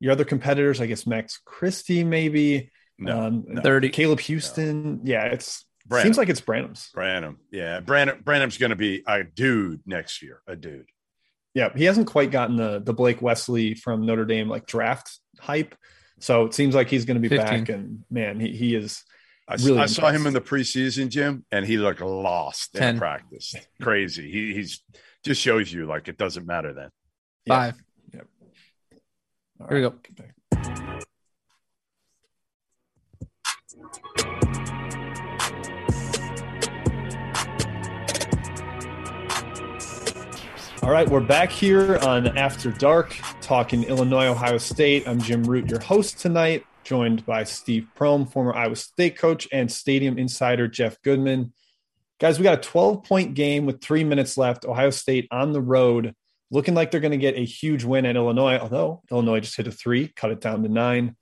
Your 0.00 0.12
other 0.12 0.24
competitors, 0.24 0.80
I 0.80 0.86
guess 0.86 1.06
Max 1.06 1.40
Christie, 1.44 2.04
maybe 2.04 2.70
No, 2.98 3.26
um, 3.26 3.44
no. 3.46 3.60
30. 3.60 3.90
Caleb 3.90 4.20
Houstan. 4.20 5.00
Yeah, 5.04 5.24
it's 5.26 5.65
Branham. 5.86 6.06
seems 6.06 6.18
like 6.18 6.28
it's 6.28 6.40
Branham's. 6.40 6.90
Branham, 6.92 7.38
yeah, 7.50 7.80
Branham. 7.80 8.20
Branham's 8.24 8.58
going 8.58 8.70
to 8.70 8.76
be 8.76 9.02
a 9.06 9.24
dude 9.24 9.80
next 9.86 10.22
year. 10.22 10.42
A 10.46 10.56
dude. 10.56 10.86
Yeah, 11.54 11.70
he 11.74 11.84
hasn't 11.84 12.06
quite 12.06 12.30
gotten 12.30 12.56
the 12.56 12.80
the 12.80 12.92
Blake 12.92 13.22
Wesley 13.22 13.74
from 13.74 14.04
Notre 14.04 14.24
Dame 14.24 14.48
like 14.48 14.66
draft 14.66 15.18
hype. 15.40 15.74
So 16.18 16.44
it 16.46 16.54
seems 16.54 16.74
like 16.74 16.88
he's 16.88 17.04
going 17.04 17.20
to 17.20 17.20
be 17.20 17.28
15. 17.28 17.46
back, 17.46 17.68
and 17.68 18.04
man, 18.10 18.40
he, 18.40 18.48
he 18.52 18.74
is 18.74 19.02
I, 19.48 19.54
Really 19.56 19.78
I 19.80 19.86
saw 19.86 20.10
him 20.10 20.26
in 20.26 20.32
the 20.32 20.40
preseason, 20.40 21.08
Jim, 21.08 21.44
and 21.52 21.64
he 21.64 21.76
looked 21.76 22.00
lost 22.00 22.74
in 22.74 22.80
10. 22.80 22.98
practice. 22.98 23.54
Crazy. 23.80 24.30
He, 24.30 24.54
he's 24.54 24.82
just 25.24 25.40
shows 25.40 25.72
you 25.72 25.86
like 25.86 26.08
it 26.08 26.18
doesn't 26.18 26.46
matter 26.46 26.72
then. 26.72 26.90
Yeah. 27.44 27.54
Five. 27.54 27.82
All 29.58 29.68
Here 29.68 29.78
we 29.78 29.84
right. 29.84 29.92
go. 34.15 34.15
All 40.86 40.92
right, 40.92 41.08
we're 41.10 41.18
back 41.18 41.50
here 41.50 41.98
on 42.02 42.38
After 42.38 42.70
Dark 42.70 43.16
talking 43.40 43.82
Illinois, 43.82 44.26
Ohio 44.26 44.56
State. 44.56 45.08
I'm 45.08 45.20
Jim 45.20 45.42
Root, 45.42 45.68
your 45.68 45.80
host 45.80 46.20
tonight, 46.20 46.64
joined 46.84 47.26
by 47.26 47.42
Steve 47.42 47.88
Prohm, 47.98 48.30
former 48.30 48.54
Iowa 48.54 48.76
State 48.76 49.18
coach, 49.18 49.48
and 49.50 49.70
stadium 49.70 50.16
insider 50.16 50.68
Jeff 50.68 51.02
Goodman. 51.02 51.52
Guys, 52.20 52.38
we 52.38 52.44
got 52.44 52.60
a 52.60 52.62
12 52.62 53.02
point 53.02 53.34
game 53.34 53.66
with 53.66 53.80
three 53.80 54.04
minutes 54.04 54.38
left. 54.38 54.64
Ohio 54.64 54.90
State 54.90 55.26
on 55.32 55.52
the 55.52 55.60
road, 55.60 56.14
looking 56.52 56.76
like 56.76 56.92
they're 56.92 57.00
going 57.00 57.10
to 57.10 57.16
get 57.16 57.34
a 57.34 57.44
huge 57.44 57.82
win 57.82 58.06
at 58.06 58.14
Illinois, 58.14 58.58
although 58.58 59.02
Illinois 59.10 59.40
just 59.40 59.56
hit 59.56 59.66
a 59.66 59.72
three, 59.72 60.06
cut 60.06 60.30
it 60.30 60.40
down 60.40 60.62
to 60.62 60.68
nine. 60.68 61.16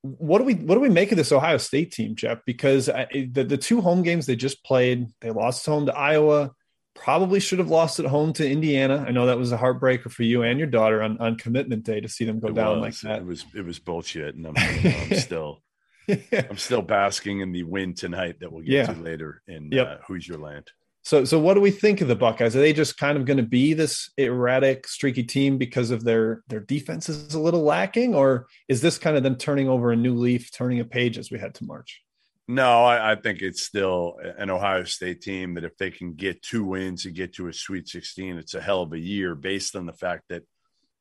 What 0.00 0.38
do 0.38 0.44
we 0.44 0.54
what 0.54 0.74
do 0.74 0.80
we 0.80 0.88
make 0.88 1.12
of 1.12 1.18
this 1.18 1.32
Ohio 1.32 1.58
State 1.58 1.92
team, 1.92 2.16
Jeff? 2.16 2.38
Because 2.46 2.88
I, 2.88 3.08
the 3.12 3.44
the 3.44 3.58
two 3.58 3.82
home 3.82 4.02
games 4.02 4.24
they 4.24 4.36
just 4.36 4.64
played, 4.64 5.08
they 5.20 5.30
lost 5.30 5.66
home 5.66 5.84
to 5.84 5.94
Iowa, 5.94 6.52
probably 6.96 7.38
should 7.40 7.58
have 7.58 7.68
lost 7.70 8.00
at 8.00 8.06
home 8.06 8.32
to 8.34 8.48
Indiana. 8.48 9.04
I 9.06 9.10
know 9.12 9.26
that 9.26 9.38
was 9.38 9.52
a 9.52 9.56
heartbreaker 9.58 10.10
for 10.10 10.22
you 10.22 10.42
and 10.42 10.58
your 10.58 10.68
daughter 10.68 11.02
on, 11.02 11.18
on 11.18 11.36
commitment 11.36 11.84
day 11.84 12.00
to 12.00 12.08
see 12.08 12.24
them 12.24 12.40
go 12.40 12.48
It 12.48 12.54
down 12.54 12.80
was. 12.80 13.02
like 13.04 13.12
that. 13.12 13.20
It 13.22 13.26
was 13.26 13.44
it 13.54 13.64
was 13.64 13.78
bullshit, 13.78 14.34
and 14.34 14.46
I'm, 14.46 14.54
I'm 14.56 15.14
still. 15.18 15.62
I'm 16.08 16.56
still 16.56 16.82
basking 16.82 17.40
in 17.40 17.50
the 17.50 17.64
win 17.64 17.92
tonight 17.92 18.36
that 18.40 18.52
we'll 18.52 18.62
get 18.62 18.70
Yeah. 18.72 18.86
to 18.86 19.00
later 19.00 19.42
in 19.48 19.70
Yep. 19.72 19.86
uh, 19.88 19.96
Hoosier 20.06 20.38
Land. 20.38 20.70
so 21.02 21.24
so 21.24 21.36
what 21.40 21.54
do 21.54 21.60
we 21.60 21.72
think 21.72 22.00
of 22.00 22.06
the 22.06 22.14
Buckeyes? 22.14 22.54
Are 22.54 22.60
they 22.60 22.72
just 22.72 22.96
kind 22.96 23.18
of 23.18 23.24
going 23.24 23.38
to 23.38 23.42
be 23.42 23.74
this 23.74 24.08
erratic, 24.16 24.86
streaky 24.86 25.24
team 25.24 25.58
because 25.58 25.90
of 25.90 26.04
their 26.04 26.42
their 26.46 26.60
defense 26.60 27.08
is 27.08 27.34
a 27.34 27.40
little 27.40 27.62
lacking, 27.62 28.14
or 28.14 28.46
is 28.68 28.80
this 28.80 28.98
kind 28.98 29.16
of 29.16 29.24
them 29.24 29.34
turning 29.36 29.68
over 29.68 29.90
a 29.90 29.96
new 29.96 30.14
leaf, 30.14 30.52
turning 30.52 30.78
a 30.78 30.84
page 30.84 31.18
as 31.18 31.30
we 31.32 31.40
head 31.40 31.54
to 31.56 31.64
March? 31.64 32.02
No, 32.48 32.84
I, 32.84 33.12
I 33.12 33.14
think 33.16 33.42
it's 33.42 33.62
still 33.62 34.18
an 34.38 34.50
Ohio 34.50 34.84
State 34.84 35.20
team 35.20 35.54
that 35.54 35.64
if 35.64 35.76
they 35.76 35.90
can 35.90 36.14
get 36.14 36.42
two 36.42 36.64
wins 36.64 37.04
and 37.04 37.14
get 37.14 37.34
to 37.34 37.48
a 37.48 37.52
Sweet 37.52 37.88
16, 37.88 38.36
it's 38.36 38.54
a 38.54 38.60
hell 38.60 38.82
of 38.82 38.92
a 38.92 38.98
year 38.98 39.34
based 39.34 39.74
on 39.74 39.84
the 39.86 39.92
fact 39.92 40.24
that, 40.28 40.44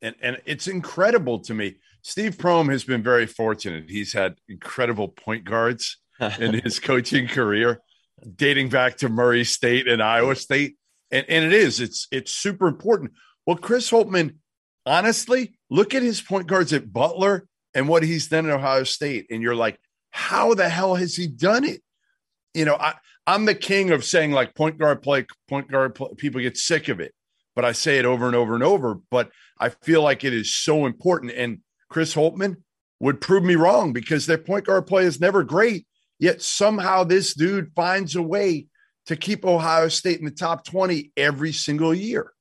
and, 0.02 0.16
and 0.22 0.42
it's 0.46 0.68
incredible 0.68 1.40
to 1.42 1.54
me. 1.54 1.76
Steve 2.02 2.38
Prohm 2.38 2.72
has 2.72 2.84
been 2.84 3.04
very 3.04 3.28
fortunate. 3.28 3.90
He's 3.90 4.14
had 4.14 4.36
incredible 4.50 5.08
point 5.08 5.44
guards 5.44 5.98
in 6.40 6.54
his 6.64 6.80
coaching 6.80 7.28
career, 7.28 7.80
dating 8.36 8.70
back 8.70 8.98
to 8.98 9.10
Murray 9.10 9.44
State 9.44 9.88
and 9.88 10.02
Iowa 10.02 10.36
State. 10.36 10.78
And, 11.12 11.26
and 11.30 11.46
it 11.46 11.54
is. 11.54 11.80
It's 11.80 12.08
it's 12.12 12.32
super 12.32 12.68
important. 12.68 13.12
Well, 13.46 13.58
Chris 13.58 13.90
Holtmann, 13.92 14.36
honestly, 14.86 15.58
look 15.70 15.94
at 15.94 16.02
his 16.02 16.22
point 16.22 16.48
guards 16.48 16.74
at 16.74 16.92
Butler 16.92 17.48
and 17.76 17.88
what 17.88 18.04
he's 18.04 18.28
done 18.28 18.48
at 18.48 18.56
Ohio 18.56 18.84
State, 18.84 19.28
and 19.30 19.42
you're 19.42 19.56
like, 19.56 19.80
how 20.16 20.54
the 20.54 20.70
hell 20.70 20.96
has 20.96 21.14
he 21.14 21.28
done 21.28 21.66
it? 21.66 21.82
You 22.54 22.64
know, 22.64 22.76
I 22.76 22.94
I'm 23.28 23.44
the 23.44 23.54
king 23.54 23.92
of 23.92 24.06
saying 24.06 24.32
like 24.32 24.56
point 24.56 24.78
guard 24.78 25.02
play, 25.02 25.26
point 25.50 25.70
guard 25.70 25.94
play, 25.94 26.10
people 26.16 26.40
get 26.40 26.58
sick 26.58 26.88
of 26.88 27.02
it, 27.02 27.14
but 27.54 27.66
I 27.66 27.74
say 27.74 28.00
it 28.00 28.06
over 28.06 28.26
and 28.26 28.36
over 28.36 28.56
and 28.56 28.64
over. 28.64 29.00
But 29.12 29.30
I 29.60 29.70
feel 29.70 30.02
like 30.02 30.24
it 30.24 30.34
is 30.34 30.56
so 30.56 30.86
important. 30.86 31.34
And 31.34 31.60
Chris 31.90 32.16
Holtmann 32.16 32.56
would 33.02 33.20
prove 33.20 33.44
me 33.44 33.56
wrong 33.56 33.92
because 33.92 34.26
their 34.26 34.38
point 34.38 34.66
guard 34.66 34.88
play 34.88 35.04
is 35.04 35.20
never 35.20 35.44
great. 35.44 35.86
Yet 36.18 36.42
somehow 36.42 37.04
this 37.04 37.34
dude 37.34 37.74
finds 37.76 38.16
a 38.16 38.22
way 38.22 38.68
to 39.08 39.18
keep 39.18 39.44
Ohio 39.46 39.90
State 39.90 40.20
in 40.20 40.26
the 40.26 40.32
top 40.32 40.64
20 40.64 41.12
every 41.18 41.52
single 41.52 41.94
year. 41.94 42.32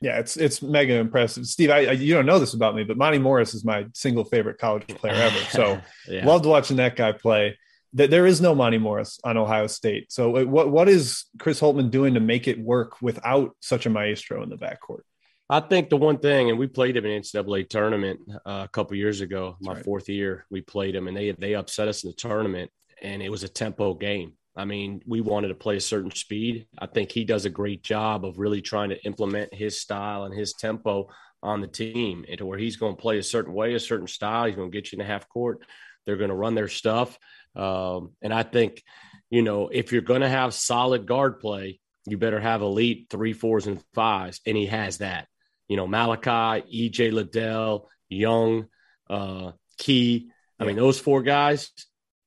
Yeah, 0.00 0.18
it's 0.18 0.36
it's 0.36 0.62
mega 0.62 0.94
impressive, 0.94 1.46
Steve. 1.46 1.70
I, 1.70 1.86
I, 1.86 1.92
you 1.92 2.14
don't 2.14 2.24
know 2.24 2.38
this 2.38 2.54
about 2.54 2.74
me, 2.74 2.84
but 2.84 2.96
Monte 2.96 3.18
Morris 3.18 3.52
is 3.52 3.64
my 3.64 3.86
single 3.92 4.24
favorite 4.24 4.58
college 4.58 4.86
player 4.88 5.14
ever. 5.14 5.38
So 5.50 5.80
yeah. 6.08 6.26
loved 6.26 6.46
watching 6.46 6.78
that 6.78 6.96
guy 6.96 7.12
play. 7.12 7.58
There 7.92 8.26
is 8.26 8.40
no 8.40 8.54
Monte 8.54 8.78
Morris 8.78 9.18
on 9.24 9.36
Ohio 9.36 9.66
State. 9.66 10.10
So 10.12 10.38
uh, 10.38 10.44
what 10.44 10.70
what 10.70 10.88
is 10.88 11.24
Chris 11.38 11.60
Holtmann 11.60 11.90
doing 11.90 12.14
to 12.14 12.20
make 12.20 12.48
it 12.48 12.58
work 12.58 13.02
without 13.02 13.56
such 13.60 13.84
a 13.84 13.90
maestro 13.90 14.42
in 14.42 14.48
the 14.48 14.56
backcourt? 14.56 15.02
I 15.50 15.58
think 15.58 15.90
the 15.90 15.96
one 15.96 16.18
thing, 16.18 16.48
and 16.48 16.58
we 16.58 16.68
played 16.68 16.96
him 16.96 17.04
in 17.04 17.20
NCAA 17.20 17.68
tournament 17.68 18.20
uh, 18.46 18.62
a 18.64 18.68
couple 18.68 18.96
years 18.96 19.20
ago, 19.20 19.56
my 19.60 19.74
right. 19.74 19.84
fourth 19.84 20.08
year, 20.08 20.46
we 20.48 20.60
played 20.60 20.94
him, 20.94 21.08
and 21.08 21.16
they 21.16 21.32
they 21.32 21.54
upset 21.54 21.88
us 21.88 22.04
in 22.04 22.10
the 22.10 22.16
tournament, 22.16 22.70
and 23.02 23.20
it 23.20 23.30
was 23.30 23.42
a 23.42 23.48
tempo 23.48 23.92
game. 23.92 24.34
I 24.56 24.64
mean, 24.64 25.02
we 25.06 25.20
wanted 25.20 25.48
to 25.48 25.54
play 25.54 25.76
a 25.76 25.80
certain 25.80 26.10
speed. 26.10 26.66
I 26.78 26.86
think 26.86 27.12
he 27.12 27.24
does 27.24 27.44
a 27.44 27.50
great 27.50 27.82
job 27.82 28.24
of 28.24 28.38
really 28.38 28.60
trying 28.62 28.90
to 28.90 29.02
implement 29.04 29.54
his 29.54 29.80
style 29.80 30.24
and 30.24 30.34
his 30.34 30.54
tempo 30.54 31.08
on 31.42 31.60
the 31.60 31.66
team 31.66 32.24
into 32.28 32.44
where 32.44 32.58
he's 32.58 32.76
going 32.76 32.96
to 32.96 33.00
play 33.00 33.18
a 33.18 33.22
certain 33.22 33.54
way, 33.54 33.74
a 33.74 33.80
certain 33.80 34.08
style. 34.08 34.46
He's 34.46 34.56
going 34.56 34.70
to 34.70 34.76
get 34.76 34.90
you 34.90 34.96
in 34.96 35.06
the 35.06 35.10
half 35.10 35.28
court. 35.28 35.64
They're 36.04 36.16
going 36.16 36.30
to 36.30 36.36
run 36.36 36.54
their 36.54 36.68
stuff. 36.68 37.18
Um, 37.54 38.12
and 38.22 38.34
I 38.34 38.42
think, 38.42 38.82
you 39.30 39.42
know, 39.42 39.68
if 39.68 39.92
you're 39.92 40.02
going 40.02 40.22
to 40.22 40.28
have 40.28 40.52
solid 40.54 41.06
guard 41.06 41.40
play, 41.40 41.80
you 42.06 42.18
better 42.18 42.40
have 42.40 42.62
elite 42.62 43.06
three, 43.10 43.32
fours, 43.32 43.66
and 43.66 43.82
fives. 43.94 44.40
And 44.46 44.56
he 44.56 44.66
has 44.66 44.98
that. 44.98 45.28
You 45.68 45.76
know, 45.76 45.86
Malachi, 45.86 46.90
EJ 46.90 47.12
Liddell, 47.12 47.88
Young, 48.08 48.66
uh, 49.08 49.52
Key. 49.78 50.30
I 50.58 50.64
mean, 50.64 50.76
those 50.76 50.98
four 50.98 51.22
guys, 51.22 51.70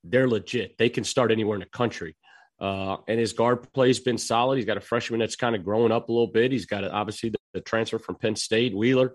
they're 0.04 0.28
legit. 0.28 0.76
They 0.78 0.88
can 0.88 1.04
start 1.04 1.32
anywhere 1.32 1.56
in 1.56 1.60
the 1.60 1.66
country. 1.66 2.16
Uh, 2.60 2.98
and 3.08 3.18
his 3.18 3.32
guard 3.32 3.72
play's 3.72 4.00
been 4.00 4.18
solid. 4.18 4.56
He's 4.56 4.64
got 4.64 4.76
a 4.76 4.82
freshman 4.82 5.20
that's 5.20 5.36
kind 5.36 5.56
of 5.56 5.64
growing 5.64 5.90
up 5.90 6.08
a 6.08 6.12
little 6.12 6.28
bit. 6.28 6.52
He's 6.52 6.66
got 6.66 6.84
a, 6.84 6.92
obviously 6.92 7.30
the, 7.30 7.38
the, 7.52 7.60
transfer 7.60 7.98
from 7.98 8.14
Penn 8.14 8.36
State, 8.36 8.76
Wheeler. 8.76 9.14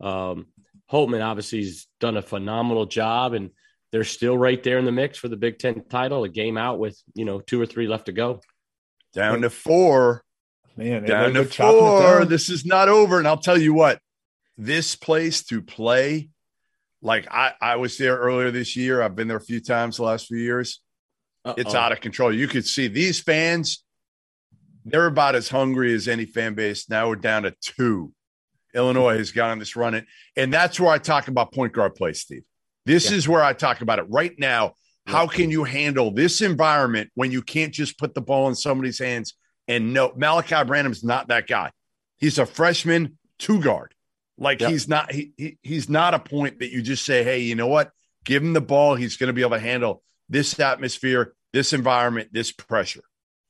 Um, 0.00 0.46
Holtmann 0.90 1.24
obviously 1.24 1.62
has 1.64 1.86
done 2.00 2.16
a 2.16 2.22
phenomenal 2.22 2.86
job, 2.86 3.34
and 3.34 3.50
they're 3.92 4.04
still 4.04 4.38
right 4.38 4.62
there 4.62 4.78
in 4.78 4.86
the 4.86 4.92
mix 4.92 5.18
for 5.18 5.28
the 5.28 5.36
Big 5.36 5.58
Ten 5.58 5.84
title. 5.88 6.24
A 6.24 6.28
game 6.28 6.56
out 6.56 6.78
with 6.78 7.00
you 7.14 7.26
know 7.26 7.40
two 7.40 7.60
or 7.60 7.66
three 7.66 7.86
left 7.86 8.06
to 8.06 8.12
go. 8.12 8.40
Down 9.12 9.42
to 9.42 9.50
four, 9.50 10.24
man. 10.76 11.04
Down 11.04 11.34
to 11.34 11.44
four. 11.44 12.24
This 12.24 12.48
is 12.48 12.64
not 12.64 12.88
over, 12.88 13.18
and 13.18 13.28
I'll 13.28 13.36
tell 13.36 13.58
you 13.58 13.74
what. 13.74 14.00
This 14.56 14.96
place 14.96 15.42
to 15.44 15.60
play 15.60 16.30
like 17.02 17.26
I, 17.30 17.52
I 17.60 17.76
was 17.76 17.96
there 17.98 18.16
earlier 18.16 18.50
this 18.50 18.76
year. 18.76 19.02
I've 19.02 19.14
been 19.14 19.28
there 19.28 19.36
a 19.36 19.40
few 19.40 19.60
times 19.60 19.96
the 19.96 20.04
last 20.04 20.26
few 20.26 20.38
years. 20.38 20.80
Uh-oh. 21.44 21.54
It's 21.56 21.74
out 21.74 21.92
of 21.92 22.00
control. 22.00 22.32
You 22.32 22.48
could 22.48 22.66
see 22.66 22.88
these 22.88 23.20
fans, 23.20 23.84
they're 24.84 25.06
about 25.06 25.34
as 25.34 25.48
hungry 25.48 25.94
as 25.94 26.08
any 26.08 26.24
fan 26.24 26.54
base. 26.54 26.88
Now 26.90 27.08
we're 27.08 27.16
down 27.16 27.44
to 27.44 27.54
two. 27.60 28.12
Illinois 28.74 29.16
has 29.16 29.32
gone 29.32 29.50
on 29.50 29.58
this 29.58 29.76
running. 29.76 30.04
And 30.36 30.52
that's 30.52 30.78
where 30.78 30.90
I 30.90 30.98
talk 30.98 31.28
about 31.28 31.52
point 31.52 31.72
guard 31.72 31.94
play, 31.94 32.12
Steve. 32.12 32.44
This 32.84 33.10
yeah. 33.10 33.16
is 33.16 33.28
where 33.28 33.42
I 33.42 33.52
talk 33.52 33.80
about 33.80 33.98
it 33.98 34.06
right 34.08 34.32
now. 34.38 34.74
Yeah. 35.06 35.12
How 35.12 35.26
can 35.26 35.50
you 35.50 35.64
handle 35.64 36.10
this 36.10 36.42
environment 36.42 37.10
when 37.14 37.30
you 37.30 37.42
can't 37.42 37.72
just 37.72 37.98
put 37.98 38.14
the 38.14 38.20
ball 38.20 38.48
in 38.48 38.54
somebody's 38.54 38.98
hands? 38.98 39.34
And 39.68 39.92
no, 39.92 40.12
Malachi 40.16 40.64
Branham's 40.64 41.04
not 41.04 41.28
that 41.28 41.46
guy. 41.46 41.70
He's 42.16 42.38
a 42.38 42.46
freshman 42.46 43.18
two 43.38 43.60
guard. 43.60 43.94
Like 44.38 44.60
yep. 44.60 44.70
he's 44.70 44.88
not 44.88 45.12
he, 45.12 45.32
he 45.36 45.58
he's 45.62 45.88
not 45.88 46.14
a 46.14 46.18
point 46.18 46.60
that 46.60 46.70
you 46.70 46.80
just 46.80 47.04
say, 47.04 47.24
hey, 47.24 47.40
you 47.40 47.54
know 47.54 47.66
what? 47.66 47.90
Give 48.24 48.42
him 48.42 48.52
the 48.52 48.60
ball. 48.60 48.94
He's 48.94 49.16
going 49.16 49.28
to 49.28 49.32
be 49.32 49.40
able 49.42 49.56
to 49.56 49.58
handle 49.58 50.02
this 50.28 50.58
atmosphere, 50.60 51.34
this 51.52 51.72
environment, 51.72 52.28
this 52.32 52.52
pressure. 52.52 53.02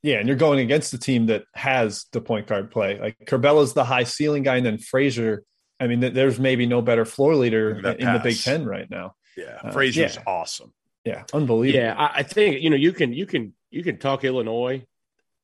Yeah, 0.02 0.18
and 0.18 0.28
you're 0.28 0.36
going 0.36 0.60
against 0.60 0.92
the 0.92 0.98
team 0.98 1.26
that 1.26 1.44
has 1.54 2.06
the 2.12 2.20
point 2.20 2.46
guard 2.46 2.70
play. 2.70 2.98
Like 2.98 3.18
Curbelo's 3.26 3.74
the 3.74 3.84
high 3.84 4.04
ceiling 4.04 4.44
guy, 4.44 4.56
and 4.56 4.66
then 4.66 4.78
Frazier. 4.78 5.42
I 5.80 5.86
mean, 5.86 6.00
there's 6.00 6.40
maybe 6.40 6.66
no 6.66 6.82
better 6.82 7.04
floor 7.04 7.36
leader 7.36 7.70
in 7.70 8.12
the 8.12 8.20
Big 8.22 8.40
Ten 8.40 8.64
right 8.64 8.88
now. 8.90 9.14
Yeah, 9.36 9.58
uh, 9.62 9.70
Frazier's 9.70 10.16
yeah. 10.16 10.22
awesome. 10.26 10.72
Yeah, 11.04 11.24
unbelievable. 11.32 11.84
Yeah, 11.84 11.94
I, 11.96 12.20
I 12.20 12.22
think 12.22 12.62
you 12.62 12.70
know 12.70 12.76
you 12.76 12.92
can 12.92 13.12
you 13.12 13.26
can 13.26 13.54
you 13.70 13.82
can 13.82 13.98
talk 13.98 14.24
Illinois 14.24 14.84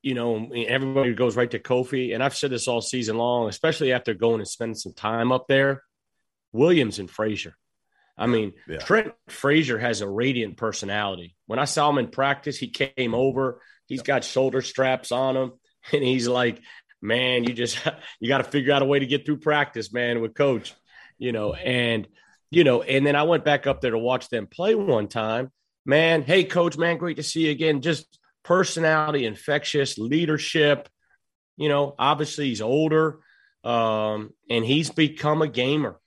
you 0.05 0.13
know, 0.13 0.51
everybody 0.53 1.15
goes 1.15 1.35
right 1.35 1.49
to 1.49 1.57
Kofi. 1.57 2.13
And 2.13 2.23
I've 2.23 2.35
said 2.35 2.51
this 2.51 2.67
all 2.67 2.79
season 2.79 3.17
long, 3.17 3.49
especially 3.49 3.91
after 3.91 4.13
going 4.13 4.39
and 4.39 4.47
spending 4.47 4.75
some 4.75 4.93
time 4.93 5.31
up 5.31 5.47
there. 5.47 5.81
Williams 6.53 6.99
and 6.99 7.09
Frazier. 7.09 7.57
I 8.15 8.27
mean, 8.27 8.53
yeah. 8.69 8.77
Trent 8.77 9.13
Frazier 9.29 9.79
has 9.79 10.01
a 10.01 10.07
radiant 10.07 10.57
personality. 10.57 11.35
When 11.47 11.57
I 11.57 11.65
saw 11.65 11.89
him 11.89 11.97
in 11.97 12.09
practice, 12.09 12.55
he 12.55 12.67
came 12.67 13.15
over. 13.15 13.59
He's 13.87 14.03
got 14.03 14.23
shoulder 14.23 14.61
straps 14.61 15.11
on 15.11 15.35
him, 15.35 15.53
and 15.91 16.03
he's 16.03 16.27
like, 16.27 16.61
"Man, 17.01 17.43
you 17.43 17.53
just 17.53 17.79
you 18.19 18.29
got 18.29 18.37
to 18.37 18.43
figure 18.43 18.73
out 18.73 18.83
a 18.83 18.85
way 18.85 18.99
to 18.99 19.07
get 19.07 19.25
through 19.25 19.39
practice, 19.39 19.91
man, 19.91 20.21
with 20.21 20.35
coach." 20.35 20.73
You 21.17 21.31
know, 21.31 21.55
and 21.55 22.07
you 22.51 22.63
know, 22.63 22.83
and 22.83 23.05
then 23.05 23.15
I 23.15 23.23
went 23.23 23.43
back 23.43 23.65
up 23.65 23.81
there 23.81 23.91
to 23.91 23.97
watch 23.97 24.29
them 24.29 24.45
play 24.45 24.75
one 24.75 25.07
time. 25.07 25.51
Man, 25.83 26.21
hey, 26.21 26.43
coach, 26.43 26.77
man, 26.77 26.97
great 26.97 27.17
to 27.17 27.23
see 27.23 27.47
you 27.47 27.51
again. 27.51 27.81
Just 27.81 28.19
personality, 28.45 29.25
infectious 29.25 29.97
leadership. 29.97 30.87
You 31.57 31.67
know, 31.67 31.95
obviously 31.99 32.49
he's 32.49 32.61
older, 32.61 33.19
um, 33.63 34.31
and 34.49 34.63
he's 34.63 34.89
become 34.89 35.41
a 35.41 35.47
gamer. 35.47 35.99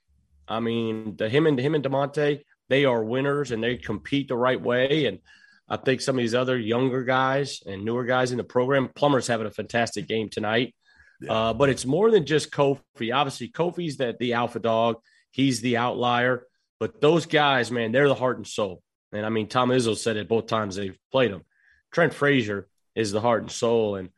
I 0.47 0.59
mean, 0.59 1.15
the 1.17 1.29
him 1.29 1.45
and 1.45 1.59
him 1.59 1.75
and 1.75 1.83
Da'Monte, 1.83 2.41
they 2.69 2.85
are 2.85 3.03
winners 3.03 3.51
and 3.51 3.63
they 3.63 3.77
compete 3.77 4.27
the 4.27 4.37
right 4.37 4.59
way. 4.59 5.05
And 5.05 5.19
I 5.67 5.77
think 5.77 6.01
some 6.01 6.15
of 6.15 6.21
these 6.21 6.33
other 6.33 6.57
younger 6.57 7.03
guys 7.03 7.61
and 7.65 7.85
newer 7.85 8.05
guys 8.05 8.31
in 8.31 8.37
the 8.37 8.43
program, 8.43 8.89
Plummer's 8.95 9.27
having 9.27 9.45
a 9.45 9.51
fantastic 9.51 10.07
game 10.07 10.29
tonight. 10.29 10.73
Yeah. 11.21 11.33
Uh, 11.33 11.53
but 11.53 11.69
it's 11.69 11.85
more 11.85 12.09
than 12.09 12.25
just 12.25 12.51
Kofi. 12.51 13.13
Obviously, 13.13 13.49
Kofi's 13.49 13.97
the, 13.97 14.15
the 14.19 14.33
alpha 14.33 14.59
dog. 14.59 14.95
He's 15.31 15.61
the 15.61 15.77
outlier. 15.77 16.47
But 16.79 17.01
those 17.01 17.25
guys, 17.25 17.69
man, 17.69 17.91
they're 17.91 18.07
the 18.07 18.15
heart 18.15 18.37
and 18.37 18.47
soul. 18.47 18.81
And 19.11 19.25
I 19.25 19.29
mean, 19.29 19.49
Tom 19.49 19.69
Izzo 19.69 19.97
said 19.97 20.15
it 20.17 20.29
both 20.29 20.47
times 20.47 20.75
they've 20.75 20.97
played 21.11 21.31
them. 21.31 21.43
Trent 21.91 22.13
Frazier 22.13 22.67
is 22.95 23.11
the 23.11 23.21
heart 23.21 23.41
and 23.41 23.51
soul. 23.51 23.95
And, 23.95 24.09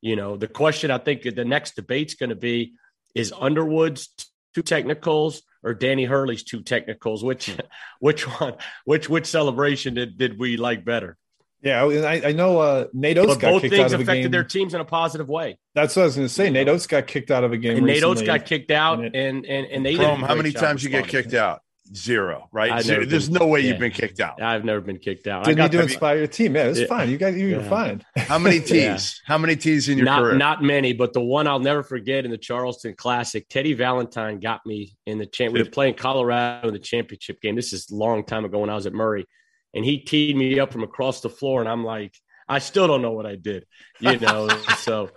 you 0.00 0.16
know, 0.16 0.36
the 0.36 0.48
question 0.48 0.90
I 0.90 0.98
think 0.98 1.22
the 1.22 1.44
next 1.44 1.76
debate's 1.76 2.14
going 2.14 2.30
to 2.30 2.36
be 2.36 2.74
is 3.14 3.32
Underwood's 3.38 4.08
two 4.54 4.62
technicals 4.62 5.42
or 5.62 5.74
Danny 5.74 6.04
Hurley's 6.04 6.44
two 6.44 6.62
technicals? 6.62 7.22
Which, 7.22 7.54
which 8.00 8.22
one, 8.40 8.54
which, 8.84 9.08
which 9.08 9.26
celebration 9.26 9.94
did, 9.94 10.18
did 10.18 10.38
we 10.38 10.56
like 10.56 10.84
better? 10.84 11.16
Yeah, 11.62 11.84
I, 11.84 12.28
I 12.28 12.32
know 12.32 12.58
uh, 12.58 12.86
Nate 12.92 13.18
Oats 13.18 13.36
got 13.36 13.52
both 13.52 13.62
kicked 13.62 13.74
things 13.74 13.92
out 13.92 13.94
of 13.94 14.00
a 14.00 14.02
affected 14.02 14.22
game. 14.22 14.30
their 14.32 14.42
teams 14.42 14.74
in 14.74 14.80
a 14.80 14.84
positive 14.84 15.28
way. 15.28 15.58
That's 15.76 15.94
what 15.94 16.02
I 16.02 16.04
was 16.06 16.16
going 16.16 16.26
to 16.26 16.34
say. 16.34 16.50
Nate 16.50 16.68
Oats 16.68 16.88
got 16.88 17.06
kicked 17.06 17.30
out 17.30 17.44
of 17.44 17.52
a 17.52 17.56
game. 17.56 17.76
And 17.76 17.86
Nate 17.86 18.02
Oats 18.02 18.20
got 18.20 18.46
kicked 18.46 18.72
out, 18.72 18.98
and 18.98 19.14
and 19.14 19.46
and 19.46 19.86
they. 19.86 19.94
Prohm, 19.94 20.26
how 20.26 20.34
many 20.34 20.50
times 20.50 20.82
you 20.82 20.90
get 20.90 21.06
kicked 21.06 21.34
out? 21.34 21.62
Zero, 21.94 22.48
right? 22.52 22.82
Zero. 22.82 23.04
There's 23.04 23.28
been, 23.28 23.38
no 23.40 23.46
way 23.46 23.60
yeah. 23.60 23.70
you've 23.70 23.78
been 23.78 23.92
kicked 23.92 24.20
out. 24.20 24.40
I've 24.40 24.64
never 24.64 24.80
been 24.80 24.98
kicked 24.98 25.26
out. 25.26 25.44
Didn't 25.44 25.58
need 25.58 25.72
to 25.72 25.82
inspire 25.82 26.18
your 26.18 26.26
team? 26.26 26.56
Yeah, 26.56 26.64
it's 26.64 26.80
yeah. 26.80 26.86
fine. 26.86 27.10
You 27.10 27.18
got 27.18 27.34
you, 27.34 27.58
are 27.58 27.62
fine. 27.62 28.02
How 28.16 28.38
many 28.38 28.60
tees? 28.72 29.20
How 29.26 29.36
many 29.36 29.56
tees 29.56 29.88
in 29.88 29.98
your 29.98 30.04
not, 30.06 30.20
career? 30.20 30.36
Not 30.36 30.62
many, 30.62 30.92
but 30.92 31.12
the 31.12 31.20
one 31.20 31.46
I'll 31.46 31.58
never 31.58 31.82
forget 31.82 32.24
in 32.24 32.30
the 32.30 32.38
Charleston 32.38 32.94
Classic, 32.94 33.46
Teddy 33.48 33.74
Valentine 33.74 34.40
got 34.40 34.64
me 34.64 34.96
in 35.06 35.18
the 35.18 35.26
champ. 35.26 35.52
We 35.52 35.62
were 35.62 35.68
playing 35.68 35.94
Colorado 35.94 36.68
in 36.68 36.74
the 36.74 36.80
championship 36.80 37.40
game. 37.42 37.56
This 37.56 37.72
is 37.72 37.90
a 37.90 37.94
long 37.94 38.24
time 38.24 38.44
ago 38.44 38.60
when 38.60 38.70
I 38.70 38.74
was 38.74 38.86
at 38.86 38.94
Murray, 38.94 39.26
and 39.74 39.84
he 39.84 39.98
teed 39.98 40.36
me 40.36 40.58
up 40.60 40.72
from 40.72 40.84
across 40.84 41.20
the 41.20 41.30
floor, 41.30 41.60
and 41.60 41.68
I'm 41.68 41.84
like, 41.84 42.14
I 42.48 42.58
still 42.58 42.86
don't 42.86 43.02
know 43.02 43.12
what 43.12 43.26
I 43.26 43.36
did, 43.36 43.66
you 44.00 44.18
know. 44.18 44.48
so 44.78 45.10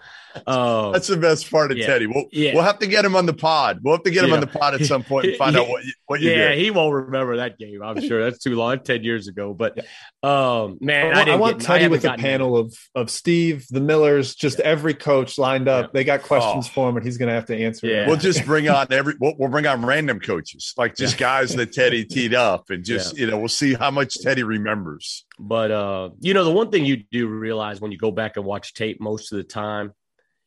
um, 0.47 0.91
that's 0.93 1.07
the 1.07 1.17
best 1.17 1.49
part 1.49 1.71
of 1.71 1.77
yeah, 1.77 1.87
Teddy. 1.87 2.07
We'll, 2.07 2.25
yeah. 2.31 2.53
we'll 2.53 2.63
have 2.63 2.79
to 2.79 2.87
get 2.87 3.05
him 3.05 3.15
on 3.15 3.25
the 3.25 3.33
pod. 3.33 3.79
We'll 3.83 3.95
have 3.95 4.03
to 4.03 4.11
get 4.11 4.23
him 4.23 4.29
yeah. 4.29 4.35
on 4.35 4.41
the 4.41 4.47
pod 4.47 4.75
at 4.75 4.85
some 4.85 5.03
point 5.03 5.27
and 5.27 5.35
find 5.37 5.55
out 5.55 5.67
what 5.69 5.83
you, 5.83 5.93
what 6.05 6.21
you 6.21 6.31
yeah, 6.31 6.49
did. 6.49 6.59
he 6.59 6.71
won't 6.71 6.93
remember 6.93 7.37
that 7.37 7.57
game. 7.57 7.81
I'm 7.81 8.01
sure 8.01 8.23
that's 8.23 8.43
too 8.43 8.55
long. 8.55 8.79
Ten 8.79 9.03
years 9.03 9.27
ago, 9.27 9.53
but 9.53 9.85
um, 10.23 10.77
man, 10.81 11.15
I, 11.15 11.33
I 11.33 11.35
want 11.35 11.59
get, 11.59 11.67
Teddy 11.67 11.87
with 11.87 12.05
a 12.05 12.15
panel 12.17 12.57
of 12.57 12.75
of 12.93 13.09
Steve, 13.09 13.65
the 13.69 13.81
Millers, 13.81 14.35
just 14.35 14.59
every 14.59 14.93
coach 14.93 15.37
lined 15.37 15.67
up. 15.67 15.93
They 15.93 16.03
got 16.03 16.23
questions 16.23 16.67
oh. 16.67 16.71
for 16.73 16.89
him, 16.89 16.97
and 16.97 17.05
he's 17.05 17.17
going 17.17 17.29
to 17.29 17.35
have 17.35 17.45
to 17.47 17.57
answer. 17.57 17.87
Yeah. 17.87 18.07
We'll 18.07 18.17
just 18.17 18.45
bring 18.45 18.67
on 18.69 18.87
every. 18.91 19.15
We'll, 19.19 19.35
we'll 19.37 19.49
bring 19.49 19.67
on 19.67 19.85
random 19.85 20.19
coaches, 20.19 20.73
like 20.77 20.95
just 20.95 21.17
guys 21.17 21.55
that 21.55 21.73
Teddy 21.73 22.05
teed 22.09 22.33
up, 22.33 22.69
and 22.69 22.83
just 22.83 23.17
you 23.17 23.27
know, 23.27 23.37
we'll 23.37 23.47
see 23.47 23.73
how 23.73 23.91
much 23.91 24.19
Teddy 24.19 24.43
remembers. 24.43 25.25
But 25.39 25.71
uh, 25.71 26.09
you 26.19 26.33
know, 26.33 26.43
the 26.43 26.51
one 26.51 26.71
thing 26.71 26.85
you 26.85 27.03
do 27.11 27.27
realize 27.27 27.79
when 27.81 27.91
you 27.91 27.97
go 27.97 28.11
back 28.11 28.37
and 28.37 28.45
watch 28.45 28.73
tape 28.73 28.99
most 28.99 29.31
of 29.31 29.37
the 29.37 29.43
time 29.43 29.93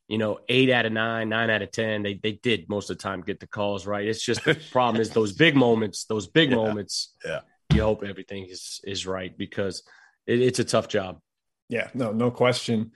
you 0.08 0.18
know, 0.18 0.38
eight 0.48 0.70
out 0.70 0.86
of 0.86 0.92
nine, 0.92 1.28
nine 1.28 1.50
out 1.50 1.62
of 1.62 1.70
ten, 1.70 2.02
they 2.02 2.14
they 2.14 2.32
did 2.32 2.68
most 2.68 2.90
of 2.90 2.96
the 2.96 3.02
time 3.02 3.20
get 3.20 3.40
the 3.40 3.46
calls 3.46 3.86
right. 3.86 4.06
It's 4.06 4.24
just 4.24 4.44
the 4.44 4.54
problem 4.72 5.00
is 5.00 5.10
those 5.10 5.32
big 5.34 5.54
moments, 5.54 6.04
those 6.06 6.26
big 6.26 6.50
Yeah. 6.50 6.56
moments. 6.56 7.14
Yeah. 7.24 7.40
You 7.74 7.82
hope 7.82 8.02
everything 8.02 8.46
is 8.48 8.80
is 8.84 9.06
right 9.06 9.36
because 9.36 9.82
it, 10.26 10.40
it's 10.40 10.58
a 10.58 10.64
tough 10.64 10.88
job. 10.88 11.20
Yeah, 11.68 11.88
no, 11.92 12.12
no 12.12 12.30
question. 12.30 12.92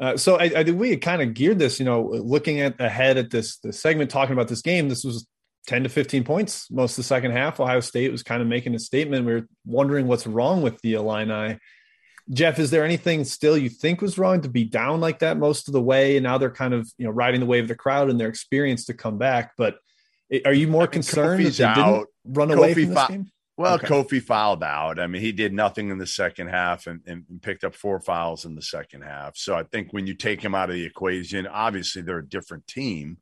Uh, 0.00 0.16
so 0.16 0.36
I, 0.36 0.44
I 0.44 0.64
think 0.64 0.78
we 0.78 0.90
had 0.90 1.00
kind 1.00 1.22
of 1.22 1.32
geared 1.32 1.58
this, 1.60 1.78
you 1.78 1.84
know, 1.86 2.02
looking 2.02 2.60
at 2.60 2.80
ahead 2.80 3.16
at 3.16 3.30
this 3.30 3.58
this 3.58 3.80
segment, 3.80 4.10
talking 4.10 4.32
about 4.32 4.48
this 4.48 4.60
game. 4.62 4.88
This 4.88 5.04
was 5.04 5.26
ten 5.68 5.84
to 5.84 5.88
fifteen 5.88 6.24
points 6.24 6.68
most 6.70 6.92
of 6.92 6.96
the 6.96 7.02
second 7.04 7.30
half. 7.30 7.60
Ohio 7.60 7.80
State 7.80 8.10
was 8.10 8.24
kind 8.24 8.42
of 8.42 8.48
making 8.48 8.74
a 8.74 8.78
statement. 8.80 9.24
We 9.24 9.34
were 9.34 9.48
wondering 9.64 10.08
what's 10.08 10.26
wrong 10.26 10.60
with 10.62 10.80
the 10.82 10.94
Illini. 10.94 11.58
Jeff, 12.30 12.58
is 12.58 12.70
there 12.70 12.84
anything 12.84 13.24
still 13.24 13.56
you 13.56 13.68
think 13.68 14.00
was 14.00 14.18
wrong 14.18 14.40
to 14.40 14.48
be 14.48 14.64
down 14.64 15.00
like 15.00 15.20
that 15.20 15.38
most 15.38 15.68
of 15.68 15.72
the 15.72 15.82
way? 15.82 16.16
And 16.16 16.24
now 16.24 16.38
they're 16.38 16.50
kind 16.50 16.74
of 16.74 16.90
you 16.98 17.04
know 17.04 17.12
riding 17.12 17.40
the 17.40 17.46
wave 17.46 17.64
of 17.64 17.68
the 17.68 17.74
crowd 17.76 18.10
and 18.10 18.18
their 18.18 18.28
experience 18.28 18.86
to 18.86 18.94
come 18.94 19.18
back. 19.18 19.52
But 19.56 19.78
are 20.44 20.52
you 20.52 20.66
more 20.68 20.82
I 20.82 20.84
mean, 20.86 20.90
concerned 20.92 21.44
that 21.44 21.48
Kofi's 21.48 21.58
they 21.58 21.64
out. 21.64 21.74
didn't 21.76 22.08
run 22.36 22.50
away 22.50 22.74
Kofi 22.74 22.84
from 22.86 22.94
this 22.94 23.06
game? 23.08 23.30
Well, 23.56 23.74
Okay. 23.76 23.86
Kofi 23.86 24.22
fouled 24.22 24.62
out. 24.62 24.98
I 24.98 25.06
mean, 25.06 25.22
he 25.22 25.32
did 25.32 25.54
nothing 25.54 25.90
in 25.90 25.98
the 25.98 26.06
second 26.06 26.48
half 26.48 26.86
and, 26.86 27.00
and 27.06 27.24
picked 27.40 27.64
up 27.64 27.74
four 27.74 28.00
fouls 28.00 28.44
in 28.44 28.54
the 28.54 28.60
second 28.62 29.02
half. 29.02 29.36
So 29.36 29.54
I 29.54 29.62
think 29.62 29.92
when 29.92 30.06
you 30.06 30.14
take 30.14 30.42
him 30.42 30.54
out 30.54 30.68
of 30.68 30.74
the 30.74 30.84
equation, 30.84 31.46
obviously 31.46 32.02
they're 32.02 32.18
a 32.18 32.28
different 32.28 32.66
team, 32.66 33.18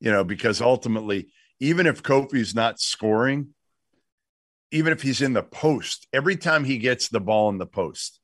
you 0.00 0.12
know, 0.12 0.22
because 0.22 0.60
ultimately, 0.60 1.28
even 1.60 1.86
if 1.86 2.02
Kofi's 2.02 2.54
not 2.54 2.78
scoring, 2.78 3.54
even 4.70 4.92
if 4.92 5.02
he's 5.02 5.22
in 5.22 5.32
the 5.32 5.42
post, 5.42 6.06
every 6.12 6.36
time 6.36 6.62
he 6.64 6.78
gets 6.78 7.08
the 7.08 7.20
ball 7.20 7.48
in 7.48 7.58
the 7.58 7.66
post, 7.66 8.20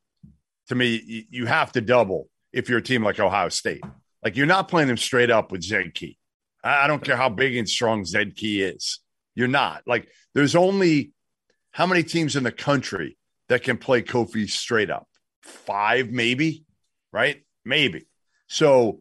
to 0.70 0.76
me, 0.76 1.26
you, 1.30 1.46
have 1.46 1.72
to 1.72 1.80
double 1.80 2.28
if 2.52 2.68
you're 2.68 2.78
a 2.78 2.82
team 2.82 3.02
like 3.02 3.18
Ohio 3.18 3.48
State. 3.48 3.82
Like 4.24 4.36
you're 4.36 4.46
not 4.46 4.68
playing 4.68 4.86
them 4.86 4.96
straight 4.96 5.30
up 5.30 5.50
with 5.50 5.64
Zed 5.64 5.94
Key. 5.94 6.16
I 6.62 6.84
I 6.84 6.86
don't 6.86 7.02
care 7.02 7.16
how 7.16 7.28
big 7.28 7.56
and 7.56 7.68
strong 7.68 8.04
Zed 8.04 8.36
Key 8.36 8.62
is. 8.62 9.00
You're 9.34 9.48
not. 9.48 9.82
Like 9.84 10.08
there's 10.32 10.54
only 10.54 11.10
how 11.72 11.86
many 11.86 12.04
teams 12.04 12.36
in 12.36 12.44
the 12.44 12.52
country 12.52 13.18
that 13.48 13.64
can 13.64 13.78
play 13.78 14.02
Kofi 14.02 14.48
straight 14.48 14.90
up? 14.90 15.08
Five, 15.42 16.10
maybe, 16.10 16.64
right? 17.12 17.42
Maybe. 17.64 18.06
So 18.46 19.00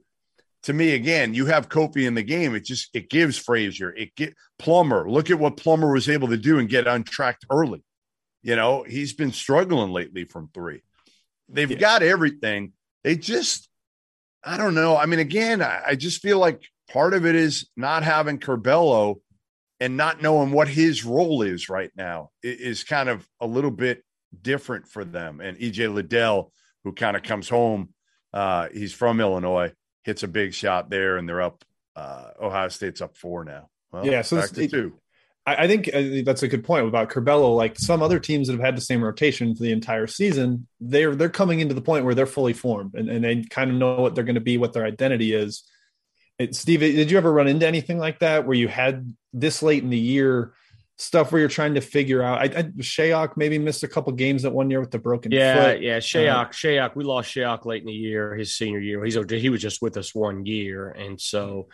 to 0.64 0.74
me, 0.74 0.96
again, 0.96 1.36
you 1.36 1.46
have 1.46 1.70
Kofi 1.70 2.08
in 2.08 2.16
the 2.16 2.24
game. 2.24 2.56
It 2.56 2.66
just 2.66 2.90
it 2.96 3.12
gives 3.12 3.38
Frazier, 3.38 3.94
it 3.96 4.16
get 4.16 4.34
Plummer. 4.58 5.08
Look 5.08 5.30
at 5.30 5.38
what 5.38 5.58
Plummer 5.58 5.94
was 5.94 6.10
able 6.10 6.30
to 6.30 6.38
do 6.38 6.58
and 6.58 6.68
get 6.68 6.88
untracked 6.88 7.46
early. 7.52 7.84
You 8.42 8.56
know, 8.56 8.82
he's 8.82 9.14
been 9.14 9.32
struggling 9.32 9.92
lately 9.92 10.24
from 10.24 10.50
three. 10.52 10.82
They've 11.52 11.70
Yeah. 11.72 11.78
got 11.78 12.04
everything. 12.04 12.74
They 13.04 13.16
just, 13.16 13.70
I 14.44 14.58
don't 14.58 14.76
know. 14.76 14.96
I 14.98 15.06
mean, 15.06 15.20
again, 15.20 15.62
I, 15.62 15.82
I 15.88 15.96
just 15.96 16.22
feel 16.22 16.40
like 16.40 16.62
part 16.92 17.14
of 17.14 17.26
it 17.26 17.36
is 17.36 17.70
not 17.76 18.04
having 18.04 18.40
Curbelo 18.40 19.16
and 19.80 19.96
not 19.98 20.22
knowing 20.22 20.52
what 20.52 20.68
his 20.68 21.06
role 21.06 21.42
is 21.42 21.70
right 21.70 21.92
now 21.96 22.32
is 22.44 22.84
kind 22.84 23.10
of 23.10 23.28
a 23.40 23.48
little 23.48 23.72
bit 23.72 24.04
different 24.42 24.88
for 24.88 25.06
them. 25.06 25.40
And 25.42 25.58
EJ 25.58 25.94
Liddell, 25.94 26.52
who 26.84 26.92
kind 26.94 27.16
of 27.16 27.24
comes 27.24 27.48
home, 27.50 27.94
uh, 28.34 28.68
he's 28.74 28.94
from 28.94 29.20
Illinois, 29.22 29.72
hits 30.04 30.24
a 30.24 30.28
big 30.28 30.54
shot 30.54 30.90
there, 30.90 31.18
and 31.18 31.28
they're 31.28 31.42
up. 31.42 31.64
Uh, 31.96 32.32
Ohio 32.42 32.68
State's 32.70 33.02
up 33.02 33.18
four 33.18 33.44
now. 33.44 33.70
Well, 33.92 34.06
Yeah, 34.06 34.22
so 34.22 34.38
back 34.38 34.52
it's- 34.52 34.56
to 34.58 34.64
it- 34.64 34.72
two. 34.72 35.00
I, 35.46 35.64
I 35.64 35.68
think 35.68 35.90
uh, 35.94 36.24
that's 36.24 36.44
a 36.44 36.48
good 36.48 36.64
point 36.64 36.88
about 36.88 37.10
Curbelo. 37.10 37.56
Like 37.56 37.78
some 37.80 38.02
other 38.02 38.20
teams 38.20 38.48
that 38.48 38.54
have 38.54 38.64
had 38.66 38.78
the 38.78 38.82
same 38.82 39.04
rotation 39.04 39.56
for 39.56 39.64
the 39.64 39.72
entire 39.72 40.08
season, 40.08 40.68
they're 40.80 41.16
they're 41.16 41.30
coming 41.30 41.60
into 41.60 41.74
the 41.74 41.82
point 41.82 42.06
where 42.06 42.16
they're 42.16 42.26
fully 42.26 42.54
formed 42.54 42.96
and, 42.96 43.10
and 43.10 43.24
they 43.24 43.44
kind 43.44 43.72
of 43.72 43.78
know 43.78 44.02
what 44.02 44.16
they're 44.16 44.24
going 44.24 44.36
to 44.36 44.42
be, 44.42 44.58
what 44.58 44.74
their 44.74 44.86
identity 44.86 45.34
is. 45.34 45.64
It, 46.38 46.56
Steve, 46.56 46.80
did 46.80 47.12
you 47.12 47.18
ever 47.18 47.32
run 47.32 47.48
into 47.48 47.68
anything 47.68 47.98
like 48.00 48.20
that 48.20 48.46
where 48.46 48.56
you 48.56 48.68
had 48.70 49.14
this 49.34 49.62
late 49.62 49.84
in 49.84 49.90
the 49.90 49.98
year 49.98 50.54
stuff 50.96 51.32
where 51.32 51.40
you're 51.40 51.50
trying 51.50 51.74
to 51.74 51.82
figure 51.82 52.24
out? 52.24 52.40
I, 52.40 52.44
I 52.60 52.64
Shayok 52.64 53.36
maybe 53.36 53.58
missed 53.60 53.84
a 53.84 53.90
couple 53.90 54.14
games 54.14 54.44
that 54.44 54.52
one 54.52 54.70
year 54.70 54.80
with 54.80 54.92
the 54.92 55.00
broken 55.00 55.32
Yeah, 55.34 55.56
foot. 55.56 55.82
yeah. 55.82 55.98
Shayok, 55.98 56.52
Shayok, 56.52 56.96
we 56.96 57.04
lost 57.04 57.34
Shayok 57.36 57.66
late 57.66 57.82
in 57.82 57.88
the 57.88 57.94
year, 57.94 58.36
his 58.36 58.56
senior 58.56 58.80
year. 58.80 59.04
He's 59.04 59.18
he 59.30 59.50
was 59.50 59.62
just 59.62 59.82
with 59.82 59.98
us 59.98 60.16
one 60.16 60.46
year, 60.46 60.90
and 60.90 61.20
so, 61.20 61.68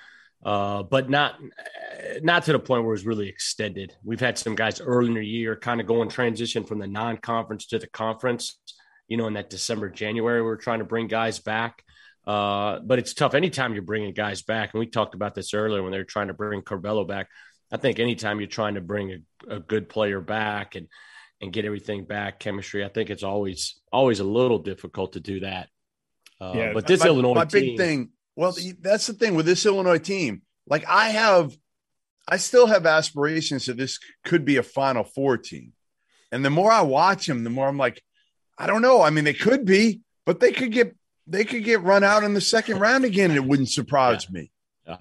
uh, 0.46 0.84
but 0.84 1.10
not 1.10 1.36
not 2.22 2.44
to 2.44 2.54
the 2.54 2.60
point 2.60 2.84
where 2.84 2.92
it 2.92 3.00
was 3.00 3.06
really 3.06 3.28
extended. 3.28 3.94
We've 4.04 4.20
had 4.20 4.38
some 4.38 4.56
guys 4.56 4.80
early 4.80 5.08
in 5.08 5.16
the 5.16 5.26
year 5.26 5.56
kind 5.56 5.82
of 5.82 5.88
going 5.88 6.08
transition 6.08 6.64
from 6.64 6.80
the 6.80 6.88
non-conference 6.88 7.66
to 7.68 7.80
the 7.80 7.88
conference. 7.88 8.60
You 9.08 9.18
know, 9.18 9.28
in 9.28 9.34
that 9.34 9.50
December 9.50 9.90
January, 9.90 10.42
we 10.42 10.50
are 10.50 10.56
trying 10.56 10.80
to 10.80 10.86
bring 10.86 11.08
guys 11.08 11.40
back. 11.40 11.84
Uh, 12.26 12.80
but 12.80 12.98
it's 12.98 13.14
tough 13.14 13.36
anytime 13.36 13.74
you're 13.74 13.84
bringing 13.84 14.14
guys 14.14 14.42
back, 14.42 14.74
and 14.74 14.80
we 14.80 14.88
talked 14.88 15.14
about 15.14 15.36
this 15.36 15.54
earlier 15.54 15.84
when 15.84 15.92
they 15.92 15.98
were 15.98 16.04
trying 16.04 16.28
to 16.28 16.34
bring 16.34 16.62
Curbelo 16.62 17.08
back. 17.08 17.28
I 17.72 17.78
think 17.78 18.00
anytime 18.00 18.40
you're 18.40 18.48
trying 18.48 18.76
to 18.76 18.82
bring 18.82 19.24
a, 19.48 19.56
a 19.56 19.60
good 19.60 19.90
player 19.90 20.22
back 20.22 20.76
and 20.76 20.88
and 21.42 21.52
get 21.52 21.66
everything 21.66 22.06
back 22.06 22.40
chemistry. 22.40 22.86
I 22.86 22.90
think 22.90 23.10
it's 23.10 23.24
always 23.24 23.80
always 23.92 24.20
a 24.20 24.24
little 24.24 24.60
difficult 24.60 25.14
to 25.14 25.20
do 25.20 25.42
that. 25.42 25.70
Uh, 26.40 26.54
Yeah, 26.56 26.74
but 26.74 26.88
this 26.88 27.02
my, 27.02 27.08
Illinois 27.08 27.34
my 27.34 27.46
team, 27.46 27.62
big 27.62 27.78
thing. 27.78 28.10
Well, 28.36 28.56
that's 28.82 29.08
the 29.08 29.14
thing 29.14 29.36
with 29.36 29.46
this 29.46 29.66
Illinois 29.66 29.98
team. 30.00 30.42
Like 30.68 30.86
I 30.88 31.10
have, 31.10 31.56
I 32.28 32.38
still 32.38 32.68
have 32.68 32.86
aspirations 32.86 33.66
that 33.68 33.78
this 33.78 34.00
could 34.24 34.46
be 34.46 34.58
a 34.58 34.64
Final 34.64 35.04
Four 35.04 35.38
team. 35.38 35.74
And 36.32 36.44
the 36.44 36.50
more 36.50 36.72
I 36.72 36.82
watch 36.82 37.28
them, 37.28 37.44
the 37.44 37.50
more 37.50 37.68
I'm 37.68 37.78
like, 37.78 38.02
I 38.58 38.68
don't 38.68 38.82
know. 38.82 39.02
I 39.02 39.10
mean, 39.10 39.24
they 39.24 39.34
could 39.34 39.64
be, 39.66 40.02
but 40.26 40.40
they 40.40 40.52
could 40.52 40.72
get 40.72 40.96
they 41.28 41.44
could 41.46 41.64
get 41.64 41.82
run 41.82 42.04
out 42.04 42.24
in 42.24 42.34
the 42.34 42.42
second 42.42 42.80
round 42.80 43.04
again, 43.06 43.32
and 43.32 43.38
it 43.38 43.46
wouldn't 43.46 43.70
surprise 43.70 44.30
me. 44.30 44.52
Yeah, 44.88 44.98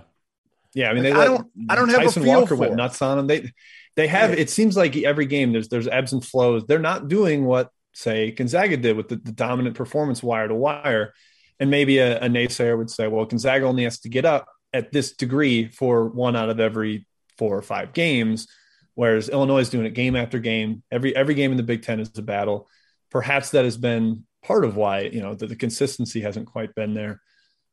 yeah. 0.75 0.91
I 0.91 0.95
mean, 0.95 1.03
they 1.03 1.13
Like, 1.13 1.21
I 1.23 1.25
don't- 1.25 1.51
I 1.69 1.75
don't 1.75 1.89
have 1.91 2.01
a 2.01 2.05
Tyson 2.05 2.23
feel 2.23 2.41
Walker 2.41 2.57
for 2.57 2.61
went 2.61 2.77
nuts 2.77 3.03
on 3.03 3.17
them. 3.17 3.27
They 3.27 3.53
they 3.97 4.07
have. 4.09 4.31
Yeah. 4.31 4.37
It 4.41 4.51
seems 4.51 4.77
like 4.77 4.97
every 4.97 5.27
game 5.27 5.53
there's 5.53 5.69
there's 5.69 5.89
ebbs 5.89 6.13
and 6.13 6.25
flows. 6.25 6.67
They're 6.67 6.79
not 6.79 7.09
doing 7.09 7.45
what 7.45 7.71
say 7.93 8.33
Gonzaga 8.33 8.77
did 8.77 8.97
with 8.97 9.09
the, 9.09 9.17
the 9.17 9.33
dominant 9.33 9.77
performance 9.77 10.23
wire 10.23 10.49
to 10.49 10.55
wire, 10.55 11.15
and 11.61 11.71
maybe 11.71 11.99
a, 11.99 12.19
a 12.19 12.29
naysayer 12.29 12.77
would 12.77 12.91
say, 12.91 13.09
well, 13.09 13.25
Gonzaga 13.25 13.67
only 13.67 13.85
has 13.85 14.01
to 14.01 14.09
get 14.09 14.25
up 14.25 14.49
at 14.73 14.93
this 14.93 15.13
degree 15.13 15.69
for 15.69 16.09
one 16.09 16.37
out 16.37 16.51
of 16.51 16.61
every 16.61 17.07
four 17.39 17.57
or 17.57 17.63
five 17.63 17.93
games, 17.93 18.49
whereas 18.95 19.29
Illinois 19.29 19.61
is 19.61 19.71
doing 19.71 19.87
it 19.87 19.95
game 19.95 20.17
after 20.17 20.39
game. 20.39 20.83
Every 20.91 21.15
every 21.15 21.35
game 21.35 21.51
in 21.51 21.57
the 21.57 21.63
Big 21.63 21.83
Ten 21.83 22.01
is 22.01 22.11
a 22.17 22.23
battle. 22.23 22.69
Perhaps 23.11 23.51
that 23.51 23.65
has 23.65 23.77
been 23.77 24.27
part 24.43 24.65
of 24.65 24.77
why 24.77 25.03
you 25.03 25.23
know 25.23 25.35
the, 25.35 25.47
the 25.47 25.57
consistency 25.57 26.21
hasn't 26.21 26.47
quite 26.47 26.75
been 26.75 26.95
there. 26.95 27.21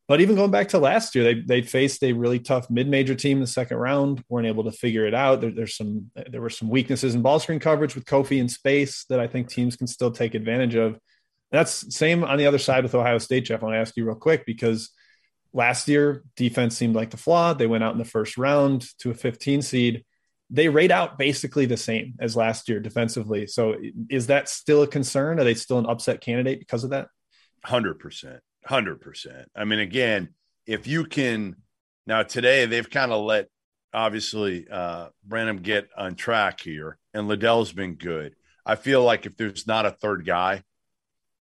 But 0.08 0.20
even 0.20 0.36
going 0.36 0.52
back 0.52 0.70
to 0.70 0.78
last 0.78 1.16
year, 1.16 1.24
they 1.24 1.42
they 1.42 1.62
faced 1.62 2.04
a 2.04 2.14
really 2.14 2.40
tough 2.40 2.70
mid-major 2.70 3.16
team 3.16 3.38
in 3.38 3.42
the 3.42 3.48
second 3.48 3.78
round. 3.78 4.24
weren't 4.30 4.48
able 4.48 4.66
to 4.66 4.72
figure 4.72 5.08
it 5.08 5.14
out. 5.14 5.42
There, 5.42 5.52
there's 5.52 5.76
some 5.76 6.12
there 6.30 6.42
were 6.42 6.50
some 6.50 6.70
weaknesses 6.70 7.16
in 7.16 7.22
ball 7.22 7.40
screen 7.40 7.60
coverage 7.60 7.96
with 7.96 8.06
Kofi 8.06 8.40
in 8.40 8.50
space 8.50 9.06
that 9.06 9.20
I 9.20 9.28
think 9.28 9.48
teams 9.48 9.76
can 9.76 9.88
still 9.88 10.12
take 10.12 10.36
advantage 10.36 10.76
of. 10.76 11.00
That's 11.52 11.96
same 11.96 12.24
on 12.24 12.38
the 12.38 12.48
other 12.48 12.58
side 12.58 12.84
with 12.84 12.96
Ohio 12.96 13.18
State, 13.18 13.46
Jeff. 13.46 13.62
I 13.62 13.66
want 13.66 13.76
to 13.76 13.80
ask 13.80 13.98
you 13.98 14.06
real 14.06 14.16
quick 14.16 14.46
because 14.46 14.92
last 15.54 15.88
year 15.88 16.24
defense 16.36 16.78
seemed 16.78 16.96
like 16.96 17.10
the 17.10 17.18
flaw. 17.18 17.54
They 17.54 17.68
went 17.68 17.84
out 17.84 17.92
in 17.92 17.98
the 17.98 18.06
first 18.06 18.38
round 18.38 18.86
to 19.00 19.12
a 19.12 19.14
15 19.14 19.62
seed. 19.62 20.06
They 20.50 20.70
rate 20.70 20.92
out 20.92 21.18
basically 21.18 21.66
the 21.66 21.78
same 21.78 22.16
as 22.20 22.36
last 22.36 22.70
year 22.70 22.80
defensively. 22.80 23.48
So 23.48 23.76
is 24.10 24.28
that 24.28 24.50
still 24.50 24.84
a 24.84 24.88
concern? 24.88 25.40
Are 25.40 25.44
they 25.44 25.54
still 25.54 25.80
an 25.80 25.86
upset 25.86 26.22
candidate 26.22 26.60
because 26.60 26.84
of 26.84 26.90
that? 26.92 27.08
Hundred 27.64 28.00
percent, 28.00 28.40
hundred 28.66 29.02
percent. 29.02 29.48
I 29.56 29.66
mean, 29.66 29.80
again, 29.80 30.30
if 30.66 30.88
you 30.88 31.06
can 31.06 31.58
now 32.08 32.24
today, 32.24 32.66
they've 32.66 32.90
kind 32.90 33.12
of 33.12 33.24
let 33.24 33.48
obviously 33.94 34.68
uh 34.70 35.10
Branham 35.24 35.58
get 35.58 35.88
on 35.96 36.16
track 36.16 36.60
here, 36.60 36.98
and 37.14 37.28
Liddell's 37.28 37.72
been 37.72 37.96
good. 37.96 38.36
I 38.66 38.76
feel 38.76 39.04
like 39.04 39.26
if 39.26 39.38
there's 39.38 39.68
not 39.68 39.86
a 39.86 39.92
third 39.92 40.26
guy, 40.26 40.64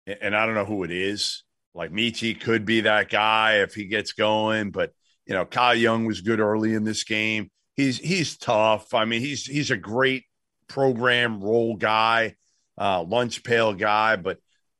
and- 0.07 0.35
I 0.35 0.45
don't 0.45 0.55
know 0.55 0.65
who 0.65 0.83
it 0.83 0.91
is, 0.91 1.43
like 1.73 1.91
Meechie 1.91 2.39
could 2.39 2.65
be 2.65 2.81
that 2.81 3.09
guy 3.09 3.59
if 3.59 3.73
he 3.73 3.85
gets 3.85 4.13
going, 4.13 4.71
but 4.71 4.91
you 5.25 5.33
know, 5.33 5.45
Kyle 5.45 5.75
Young 5.75 6.05
was 6.05 6.21
good 6.21 6.39
early 6.39 6.73
in 6.73 6.83
this 6.83 7.03
game. 7.03 7.49
He's 7.75 7.97
he's 7.97 8.37
tough. 8.37 8.93
I 8.93 9.05
mean, 9.05 9.21
he's 9.21 9.45
he's 9.45 9.71
a 9.71 9.77
great 9.77 10.23
program 10.67 11.41
role 11.43 11.75
guy, 11.75 12.35
uh, 12.77 13.03
lunch 13.03 13.43
pail 13.43 13.73
guy, 13.73 14.15
but 14.15 14.37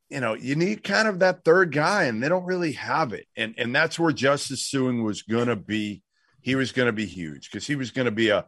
you 0.10 0.20
know, 0.20 0.36
you 0.36 0.56
need 0.56 0.84
kind 0.84 1.08
of 1.08 1.20
that 1.20 1.44
third 1.44 1.72
guy, 1.74 2.04
and 2.04 2.22
they 2.22 2.30
don't 2.30 2.46
really 2.46 2.74
have 2.74 3.12
it. 3.14 3.26
And 3.36 3.56
and 3.58 3.76
that's 3.76 3.98
where 4.00 4.12
Justice 4.12 4.72
Sueing 4.72 5.04
was 5.04 5.24
gonna 5.24 5.56
be. 5.56 6.04
He 6.42 6.54
was 6.56 6.72
gonna 6.72 6.94
be 6.94 7.08
huge 7.08 7.50
because 7.50 7.66
he 7.66 7.76
was 7.76 7.92
gonna 7.92 8.12
be 8.12 8.30
a 8.30 8.46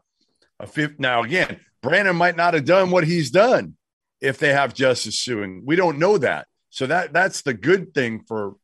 a 0.59 0.67
fifth. 0.67 0.99
Now 0.99 1.23
again, 1.23 1.59
Brandon 1.81 2.15
might 2.15 2.35
not 2.37 2.53
have 2.53 2.65
done 2.65 2.91
what 2.91 3.05
he's 3.05 3.31
done 3.31 3.75
if 4.21 4.37
they 4.37 4.53
have 4.53 4.73
Justice 4.75 5.23
Sueing. 5.25 5.61
We 5.65 5.75
don't 5.75 5.97
know 5.99 6.17
that. 6.19 6.47
So 6.69 6.87
that 6.87 7.13
that's 7.13 7.41
the 7.41 7.53
good 7.53 7.93
thing 7.93 8.23
for 8.27 8.55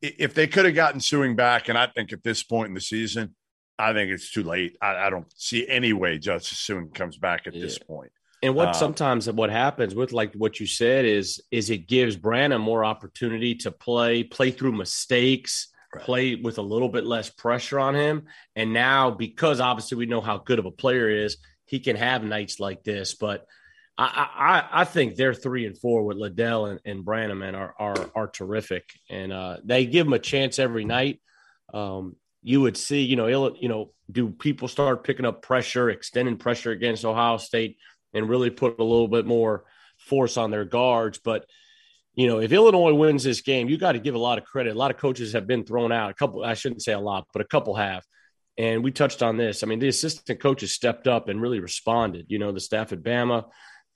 if 0.00 0.34
they 0.34 0.46
could 0.46 0.64
have 0.64 0.74
gotten 0.74 1.00
Sueing 1.00 1.36
back. 1.36 1.68
And 1.68 1.76
I 1.76 1.86
think 1.86 2.12
at 2.12 2.22
this 2.22 2.42
point 2.42 2.68
in 2.68 2.74
the 2.74 2.80
season, 2.80 3.34
I 3.78 3.92
think 3.92 4.10
it's 4.10 4.30
too 4.30 4.42
late. 4.42 4.76
I, 4.80 4.96
I 4.96 5.10
don't 5.10 5.30
see 5.36 5.68
any 5.68 5.92
way 5.92 6.18
Justice 6.18 6.66
Sueing 6.66 6.94
comes 6.94 7.18
back 7.18 7.46
at 7.46 7.52
this 7.52 7.78
point. 7.78 8.12
And 8.42 8.54
what 8.54 8.68
Uh, 8.68 8.72
sometimes 8.72 9.30
what 9.30 9.50
happens 9.50 9.94
with 9.94 10.12
like 10.12 10.32
what 10.34 10.60
you 10.60 10.66
said 10.66 11.04
is 11.04 11.40
is 11.50 11.68
it 11.68 11.88
gives 11.88 12.16
Brandon 12.16 12.60
more 12.60 12.84
opportunity 12.84 13.54
to 13.56 13.70
play, 13.70 14.22
play 14.24 14.50
through 14.50 14.72
mistakes, 14.72 15.68
Right. 15.92 16.04
play 16.04 16.34
with 16.36 16.58
a 16.58 16.62
little 16.62 16.88
bit 16.88 17.04
less 17.04 17.30
pressure 17.30 17.80
on 17.80 17.96
him. 17.96 18.26
And 18.54 18.72
now, 18.72 19.10
because 19.10 19.58
obviously 19.58 19.96
we 19.98 20.06
know 20.06 20.20
how 20.20 20.38
good 20.38 20.60
of 20.60 20.64
a 20.64 20.70
player 20.70 21.10
he 21.10 21.16
is, 21.16 21.36
he 21.66 21.80
can 21.80 21.96
have 21.96 22.22
nights 22.22 22.60
like 22.60 22.84
this. 22.84 23.14
But 23.14 23.44
I, 24.02 24.84
I, 24.84 25.12
they're 25.16 25.34
three 25.34 25.66
and 25.66 25.76
four 25.78 26.04
with 26.04 26.16
Liddell 26.16 26.66
and, 26.66 26.80
and 26.84 27.04
Brannaman 27.04 27.54
are, 27.54 27.74
are, 27.78 28.10
are 28.14 28.28
terrific. 28.28 28.84
And 29.10 29.32
uh, 29.32 29.58
they 29.64 29.86
give 29.86 30.06
them 30.06 30.14
a 30.14 30.18
chance 30.18 30.58
every 30.58 30.84
night. 30.84 31.20
Um, 31.74 32.16
you 32.42 32.62
would 32.62 32.76
see, 32.76 33.02
you 33.02 33.16
know, 33.16 33.28
ill, 33.28 33.56
you 33.60 33.68
know, 33.68 33.92
do 34.10 34.30
people 34.30 34.68
start 34.68 35.04
picking 35.04 35.26
up 35.26 35.42
pressure, 35.42 35.90
extending 35.90 36.38
pressure 36.38 36.70
against 36.70 37.04
Ohio 37.04 37.36
State 37.36 37.76
and 38.14 38.28
really 38.28 38.50
put 38.50 38.78
a 38.78 38.84
little 38.84 39.08
bit 39.08 39.26
more 39.26 39.64
force 39.98 40.36
on 40.36 40.50
their 40.50 40.64
guards? 40.64 41.20
But 41.22 41.44
you 42.14 42.26
know, 42.26 42.40
if 42.40 42.52
Illinois 42.52 42.92
wins 42.92 43.22
this 43.22 43.40
game, 43.40 43.68
you 43.68 43.78
got 43.78 43.92
to 43.92 43.98
give 43.98 44.14
a 44.14 44.18
lot 44.18 44.38
of 44.38 44.44
credit. 44.44 44.74
A 44.74 44.78
lot 44.78 44.90
of 44.90 44.96
coaches 44.96 45.32
have 45.32 45.46
been 45.46 45.64
thrown 45.64 45.92
out. 45.92 46.10
A 46.10 46.14
couple, 46.14 46.44
I 46.44 46.54
shouldn't 46.54 46.82
say 46.82 46.92
a 46.92 46.98
lot, 46.98 47.26
but 47.32 47.40
a 47.40 47.46
couple 47.46 47.76
have. 47.76 48.02
And 48.58 48.82
we 48.82 48.90
touched 48.90 49.22
on 49.22 49.36
this. 49.36 49.62
I 49.62 49.66
mean, 49.66 49.78
the 49.78 49.88
assistant 49.88 50.40
coaches 50.40 50.72
stepped 50.72 51.06
up 51.06 51.28
and 51.28 51.40
really 51.40 51.60
responded. 51.60 52.26
You 52.28 52.38
know, 52.38 52.52
the 52.52 52.60
staff 52.60 52.92
at 52.92 53.02
Bama, 53.02 53.44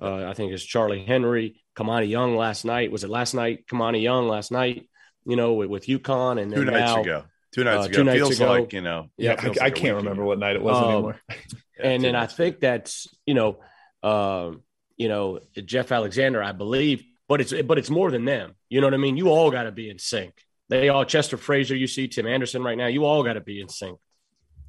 uh, 0.04 0.30
I 0.30 0.34
think 0.34 0.52
it's 0.52 0.64
Charlie 0.64 1.04
Henry, 1.04 1.62
Kimani 1.76 2.08
Young 2.08 2.36
last 2.36 2.64
night. 2.64 2.92
Was 2.92 3.04
it 3.04 3.10
last 3.10 3.34
night? 3.34 3.66
Kimani 3.66 4.02
Young 4.02 4.28
last 4.28 4.52
night, 4.52 4.88
you 5.24 5.36
know, 5.36 5.54
with, 5.54 5.68
with 5.68 5.86
UConn. 5.86 6.40
And 6.40 6.52
two 6.52 6.64
nights 6.64 6.78
now, 6.78 7.02
ago. 7.02 7.24
Two 7.52 7.64
nights 7.64 7.86
uh, 7.86 7.88
ago. 7.88 7.92
two 7.92 8.04
nights 8.04 8.18
feels 8.18 8.40
ago. 8.40 8.52
like, 8.52 8.72
you 8.72 8.80
know. 8.80 9.08
Yeah, 9.16 9.40
feels 9.40 9.58
I, 9.58 9.62
I 9.62 9.64
like 9.66 9.78
a 9.78 9.80
can't 9.80 9.96
remember 9.96 10.22
ago. 10.22 10.28
what 10.28 10.38
night 10.38 10.56
it 10.56 10.62
was 10.62 10.76
Um, 10.76 10.90
anymore. 10.92 11.20
Yeah, 11.28 11.36
and 11.82 12.02
two 12.02 12.06
then 12.08 12.16
I 12.16 12.26
think 12.26 12.60
that's 12.60 13.08
you 13.26 13.34
know, 13.34 13.58
um, 14.02 14.62
you 14.96 15.08
know 15.08 15.40
Jeff 15.64 15.92
Alexander, 15.92 16.42
I 16.42 16.52
believe, 16.52 17.04
but 17.28 17.40
it's 17.40 17.52
but 17.62 17.78
it's 17.78 17.90
more 17.90 18.10
than 18.10 18.24
them. 18.24 18.54
You 18.68 18.80
know 18.80 18.86
what 18.86 18.94
I 18.94 18.98
mean? 18.98 19.16
You 19.16 19.28
all 19.28 19.50
got 19.50 19.64
to 19.64 19.72
be 19.72 19.88
in 19.88 19.98
sync. 19.98 20.34
They 20.68 20.88
all 20.88 21.04
Chester 21.04 21.36
Frazier, 21.36 21.76
you 21.76 21.86
see 21.86 22.08
Tim 22.08 22.26
Anderson 22.26 22.62
right 22.62 22.76
now. 22.76 22.86
You 22.86 23.04
all 23.04 23.22
got 23.22 23.34
to 23.34 23.40
be 23.40 23.60
in 23.60 23.68
sync. 23.68 23.98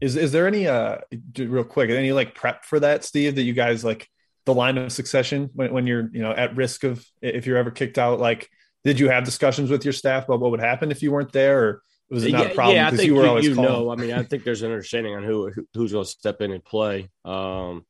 Is 0.02 0.16
is 0.16 0.32
there 0.32 0.48
any 0.48 0.68
uh 0.68 0.98
real 1.38 1.64
quick 1.64 1.90
any 1.90 2.12
like 2.12 2.36
prep 2.36 2.66
for 2.66 2.80
that, 2.82 3.04
Steve? 3.04 3.36
That 3.36 3.44
you 3.44 3.54
guys 3.54 3.84
like 3.84 4.10
the 4.46 4.54
line 4.54 4.78
of 4.78 4.92
succession 4.92 5.50
when, 5.54 5.74
when 5.74 5.88
you're 5.88 6.10
you 6.14 6.22
know 6.22 6.32
at 6.32 6.56
risk 6.56 6.84
of 6.84 7.06
if 7.22 7.46
you're 7.46 7.58
ever 7.58 7.72
kicked 7.72 7.98
out? 7.98 8.20
Like, 8.20 8.50
did 8.84 9.00
you 9.00 9.10
have 9.10 9.24
discussions 9.24 9.70
with 9.70 9.84
your 9.84 9.94
staff 9.94 10.26
about 10.26 10.40
what 10.40 10.52
would 10.52 10.60
happen 10.60 10.92
if 10.92 11.02
you 11.04 11.12
weren't 11.12 11.32
there, 11.32 11.64
or 11.64 11.82
was 12.10 12.24
it 12.26 12.32
not 12.32 12.46
yeah, 12.46 12.52
a 12.52 12.56
problem 12.56 12.76
yeah, 12.76 12.88
I 12.88 12.90
because 12.92 13.00
think 13.00 13.08
you 13.08 13.16
were 13.16 13.28
always 13.28 13.46
you 13.46 13.56
know. 13.56 13.90
I 13.92 13.96
mean, 13.96 14.12
I 14.14 14.24
think 14.24 14.44
there's 14.44 14.62
an 14.62 14.72
understanding 14.72 15.16
on 15.16 15.24
who 15.24 15.50
who- 15.50 15.68
who's 15.74 15.92
going 15.92 16.06
to 16.06 16.10
step 16.10 16.42
in 16.42 16.52
and 16.52 16.64
play. 16.64 17.10
Um, 17.26 17.86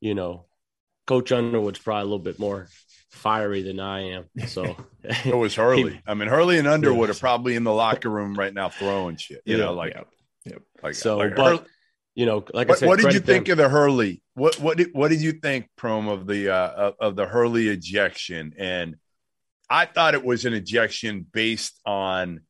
you 0.00 0.14
know, 0.14 0.46
Coach 1.06 1.32
Underwood's 1.32 1.78
probably 1.78 2.02
a 2.02 2.04
little 2.04 2.18
bit 2.18 2.38
more 2.38 2.68
fiery 3.10 3.62
than 3.62 3.78
I 3.80 4.10
am. 4.12 4.24
So 4.48 4.76
It 5.02 5.36
was 5.36 5.54
Hurley. 5.54 6.00
I 6.06 6.14
mean, 6.14 6.28
Hurley 6.28 6.58
and 6.58 6.66
Underwood 6.68 7.08
Yeah. 7.08 7.14
are 7.14 7.18
probably 7.18 7.54
in 7.56 7.64
the 7.64 7.72
locker 7.72 8.08
room 8.10 8.34
right 8.34 8.52
now 8.52 8.68
throwing 8.68 9.16
shit. 9.16 9.42
You 9.44 9.56
Yeah, 9.58 9.64
know, 9.66 9.74
like, 9.74 9.94
yeah. 10.44 10.54
like 10.82 10.94
so, 10.94 11.18
like 11.18 11.36
but 11.36 11.44
Hurley- 11.58 11.68
you 12.14 12.26
know, 12.26 12.44
like 12.52 12.68
I 12.68 12.70
what, 12.70 12.78
said, 12.78 12.88
what 12.88 12.96
did 12.96 13.04
you 13.04 13.20
credit 13.20 13.26
them. 13.26 13.34
think 13.34 13.48
of 13.48 13.58
the 13.58 13.68
Hurley? 13.68 14.22
What 14.34 14.58
what 14.60 14.76
did 14.76 14.88
what 14.92 15.08
did 15.08 15.20
you 15.22 15.32
think, 15.32 15.68
Prohm, 15.78 16.10
of 16.10 16.26
the 16.26 16.50
uh, 16.50 16.68
of, 16.70 16.94
of 17.00 17.16
the 17.16 17.26
Hurley 17.26 17.68
ejection? 17.68 18.54
And 18.58 18.96
I 19.70 19.86
thought 19.86 20.14
it 20.14 20.24
was 20.24 20.44
an 20.44 20.52
ejection 20.54 21.26
based 21.32 21.78
on 21.86 22.40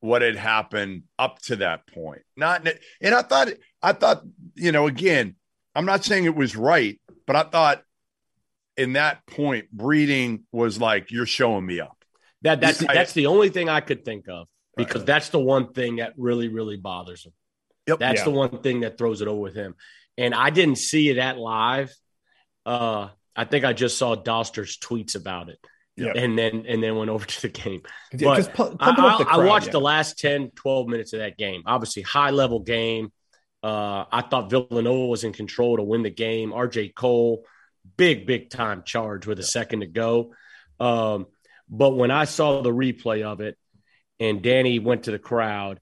what 0.00 0.22
had 0.22 0.36
happened 0.36 1.02
up 1.18 1.40
to 1.42 1.56
that 1.56 1.86
point. 1.86 2.22
Not 2.36 2.66
and 3.00 3.14
I 3.14 3.22
thought 3.22 3.48
I 3.82 3.92
thought 3.92 4.22
you 4.54 4.72
know 4.72 4.86
again, 4.86 5.36
I'm 5.74 5.84
not 5.86 6.04
saying 6.04 6.24
it 6.24 6.34
was 6.34 6.56
right, 6.56 6.98
but 7.26 7.36
I 7.36 7.42
thought 7.42 7.82
in 8.76 8.94
that 8.94 9.26
point, 9.26 9.70
breeding 9.70 10.44
was 10.52 10.80
like 10.80 11.10
you're 11.10 11.26
showing 11.26 11.66
me 11.66 11.80
up. 11.80 11.96
That 12.42 12.60
that's 12.62 12.82
I- 12.82 12.94
that's 12.94 13.12
the 13.12 13.26
only 13.26 13.50
thing 13.50 13.68
I 13.68 13.80
could 13.80 14.04
think 14.04 14.28
of 14.28 14.48
because 14.76 15.00
Right. 15.00 15.06
that's 15.06 15.28
the 15.28 15.40
one 15.40 15.74
thing 15.74 15.96
that 15.96 16.14
really 16.16 16.48
really 16.48 16.78
bothers 16.78 17.26
him. 17.26 17.32
Yep. 17.86 17.98
That's 17.98 18.20
Yeah. 18.20 18.24
the 18.24 18.30
one 18.30 18.62
thing 18.62 18.80
that 18.80 18.98
throws 18.98 19.20
it 19.20 19.28
over 19.28 19.40
with 19.40 19.54
him. 19.54 19.74
And 20.18 20.34
I 20.34 20.50
didn't 20.50 20.76
see 20.76 21.08
it 21.08 21.18
at 21.18 21.38
live. 21.38 21.94
Uh, 22.66 23.08
I 23.34 23.44
think 23.44 23.64
I 23.64 23.72
just 23.72 23.96
saw 23.96 24.16
Dauster's 24.16 24.76
tweets 24.78 25.14
about 25.16 25.48
it, 25.48 25.58
Yep. 25.96 26.16
and 26.16 26.38
then 26.38 26.66
and 26.68 26.82
then 26.82 26.96
went 26.96 27.10
over 27.10 27.24
to 27.26 27.42
the 27.42 27.48
game. 27.48 27.82
But 28.12 28.52
pu- 28.54 28.76
I, 28.78 28.94
the 28.94 29.02
I- 29.30 29.36
I 29.42 29.46
watched 29.46 29.66
yeah. 29.66 29.72
the 29.72 29.80
last 29.80 30.18
10, 30.18 30.50
12 30.56 30.88
minutes 30.88 31.12
of 31.12 31.20
that 31.20 31.38
game. 31.38 31.62
Obviously, 31.66 32.02
high 32.02 32.30
level 32.30 32.60
game. 32.60 33.12
Uh, 33.62 34.04
I 34.10 34.22
thought 34.22 34.50
Villanova 34.50 35.06
was 35.06 35.24
in 35.24 35.32
control 35.32 35.76
to 35.76 35.82
win 35.82 36.02
the 36.02 36.10
game. 36.10 36.52
RJ 36.52 36.94
Cole, 36.94 37.44
big, 37.96 38.26
big 38.26 38.50
time 38.50 38.82
charge 38.84 39.26
with 39.26 39.38
a 39.38 39.42
second 39.42 39.80
to 39.80 39.86
go. 39.86 40.32
Um, 40.78 41.26
but 41.68 41.90
when 41.90 42.10
I 42.10 42.24
saw 42.24 42.62
the 42.62 42.72
replay 42.72 43.22
of 43.22 43.40
it 43.42 43.56
and 44.18 44.42
Danny 44.42 44.78
went 44.78 45.04
to 45.04 45.10
the 45.10 45.18
crowd, 45.18 45.78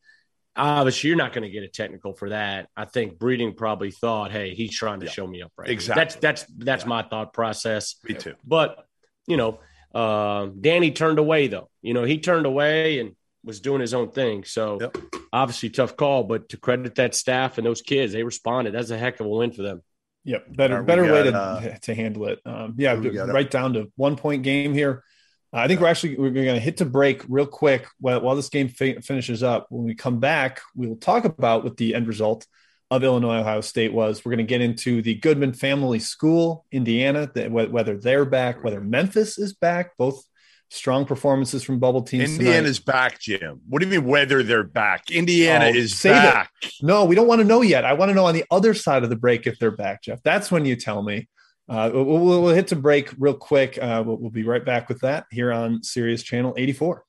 obviously 0.58 1.08
you're 1.08 1.16
not 1.16 1.32
going 1.32 1.44
to 1.44 1.50
get 1.50 1.62
a 1.62 1.68
technical 1.68 2.12
for 2.14 2.30
that. 2.30 2.68
I 2.76 2.84
think 2.84 3.18
Breeding 3.18 3.54
probably 3.54 3.90
thought, 3.90 4.30
hey, 4.32 4.54
he's 4.54 4.74
trying 4.76 5.00
to 5.00 5.06
Yeah. 5.06 5.12
show 5.12 5.26
me 5.26 5.42
up 5.42 5.52
right. 5.56 5.68
here. 5.68 5.72
Exactly. 5.72 6.00
That's 6.02 6.14
that's 6.16 6.44
that's 6.58 6.82
Yeah. 6.84 6.88
my 6.88 7.02
thought 7.02 7.32
process. 7.32 7.96
Me 8.08 8.14
too. 8.14 8.34
But 8.44 8.84
you 9.26 9.36
know, 9.36 9.60
uh, 9.94 10.48
Danny 10.60 10.90
turned 10.90 11.18
away 11.18 11.46
though. 11.46 11.70
You 11.82 11.94
know, 11.94 12.04
he 12.04 12.18
turned 12.18 12.46
away 12.46 12.98
and 12.98 13.12
was 13.44 13.60
doing 13.60 13.80
his 13.80 13.94
own 13.94 14.10
thing. 14.10 14.44
So 14.44 14.78
Yep. 14.80 14.96
obviously 15.32 15.70
tough 15.70 15.96
call, 15.96 16.24
but 16.24 16.48
to 16.50 16.56
credit 16.56 16.96
that 16.96 17.14
staff 17.14 17.56
and 17.58 17.66
those 17.66 17.80
kids, 17.82 18.12
they 18.12 18.22
responded. 18.24 18.74
That's 18.74 18.90
a 18.90 18.98
heck 18.98 19.20
of 19.20 19.26
a 19.26 19.28
win 19.28 19.52
for 19.52 19.62
them. 19.62 19.82
Yep, 20.24 20.56
better 20.56 20.74
All 20.74 20.80
right, 20.80 20.84
we 20.84 20.86
better 20.86 21.12
way 21.12 21.22
to 21.30 21.36
uh, 21.38 21.76
to 21.82 21.94
handle 21.94 22.26
it. 22.26 22.40
Um, 22.44 22.74
yeah, 22.76 22.96
who 22.96 23.08
we 23.08 23.18
up? 23.18 23.28
right 23.28 23.50
down 23.50 23.74
to 23.74 23.90
one 23.96 24.16
point 24.16 24.42
game 24.42 24.74
here. 24.74 25.04
I 25.52 25.66
think 25.66 25.80
we're 25.80 25.86
actually 25.88 26.16
we're 26.16 26.30
going 26.30 26.46
to 26.46 26.60
hit 26.60 26.76
to 26.78 26.84
break 26.84 27.22
real 27.28 27.46
quick 27.46 27.86
while, 28.00 28.20
while 28.20 28.36
this 28.36 28.48
game 28.50 28.68
fi- 28.68 29.00
finishes 29.00 29.42
up. 29.42 29.66
When 29.70 29.84
we 29.84 29.94
come 29.94 30.20
back, 30.20 30.60
we 30.76 30.86
will 30.86 30.96
talk 30.96 31.24
about 31.24 31.64
what 31.64 31.76
the 31.78 31.94
end 31.94 32.06
result 32.06 32.46
of 32.90 33.02
Illinois 33.04 33.38
Ohio 33.40 33.60
State 33.62 33.92
was. 33.92 34.24
We're 34.24 34.30
going 34.30 34.46
to 34.46 34.50
get 34.50 34.60
into 34.60 35.00
the 35.02 35.14
Goodman 35.14 35.52
Family 35.54 35.98
School, 35.98 36.64
Indiana, 36.72 37.30
that, 37.34 37.48
wh- 37.48 37.72
whether 37.72 37.96
they're 37.98 38.24
back, 38.24 38.62
whether 38.62 38.80
Memphis 38.80 39.38
is 39.38 39.54
back. 39.54 39.96
Both 39.96 40.22
strong 40.70 41.06
performances 41.06 41.62
from 41.62 41.78
bubble 41.78 42.02
teams. 42.02 42.36
tonight. 42.36 42.46
Indiana's 42.48 42.78
back, 42.78 43.18
Jim. 43.18 43.60
What 43.70 43.80
do 43.80 43.88
you 43.88 43.92
mean 44.00 44.06
whether 44.06 44.42
they're 44.42 44.64
back? 44.64 45.10
Indiana 45.10 45.66
Oh, 45.66 45.74
is 45.74 46.02
back. 46.02 46.50
No, 46.82 47.06
we 47.06 47.14
don't 47.14 47.26
want 47.26 47.40
to 47.40 47.46
know 47.46 47.62
yet. 47.62 47.86
I 47.86 47.94
want 47.94 48.10
to 48.10 48.14
know 48.14 48.26
on 48.26 48.34
the 48.34 48.44
other 48.50 48.74
side 48.74 49.02
of 49.02 49.08
the 49.08 49.16
break 49.16 49.46
if 49.46 49.58
they're 49.58 49.70
back, 49.70 50.02
Jeff. 50.02 50.22
That's 50.22 50.50
when 50.50 50.66
you 50.66 50.76
tell 50.76 51.02
me. 51.02 51.26
Uh, 51.68 51.90
we'll, 51.92 52.04
we'll, 52.04 52.42
we'll 52.42 52.54
hit 52.54 52.68
to 52.68 52.76
break 52.76 53.12
real 53.18 53.34
quick. 53.34 53.78
Uh, 53.80 54.02
we'll, 54.06 54.16
we'll 54.16 54.30
be 54.30 54.44
right 54.44 54.64
back 54.64 54.88
with 54.88 55.00
that 55.00 55.26
here 55.30 55.52
on 55.52 55.82
Sirius 55.82 56.22
Channel 56.22 56.54
84. 56.56 57.04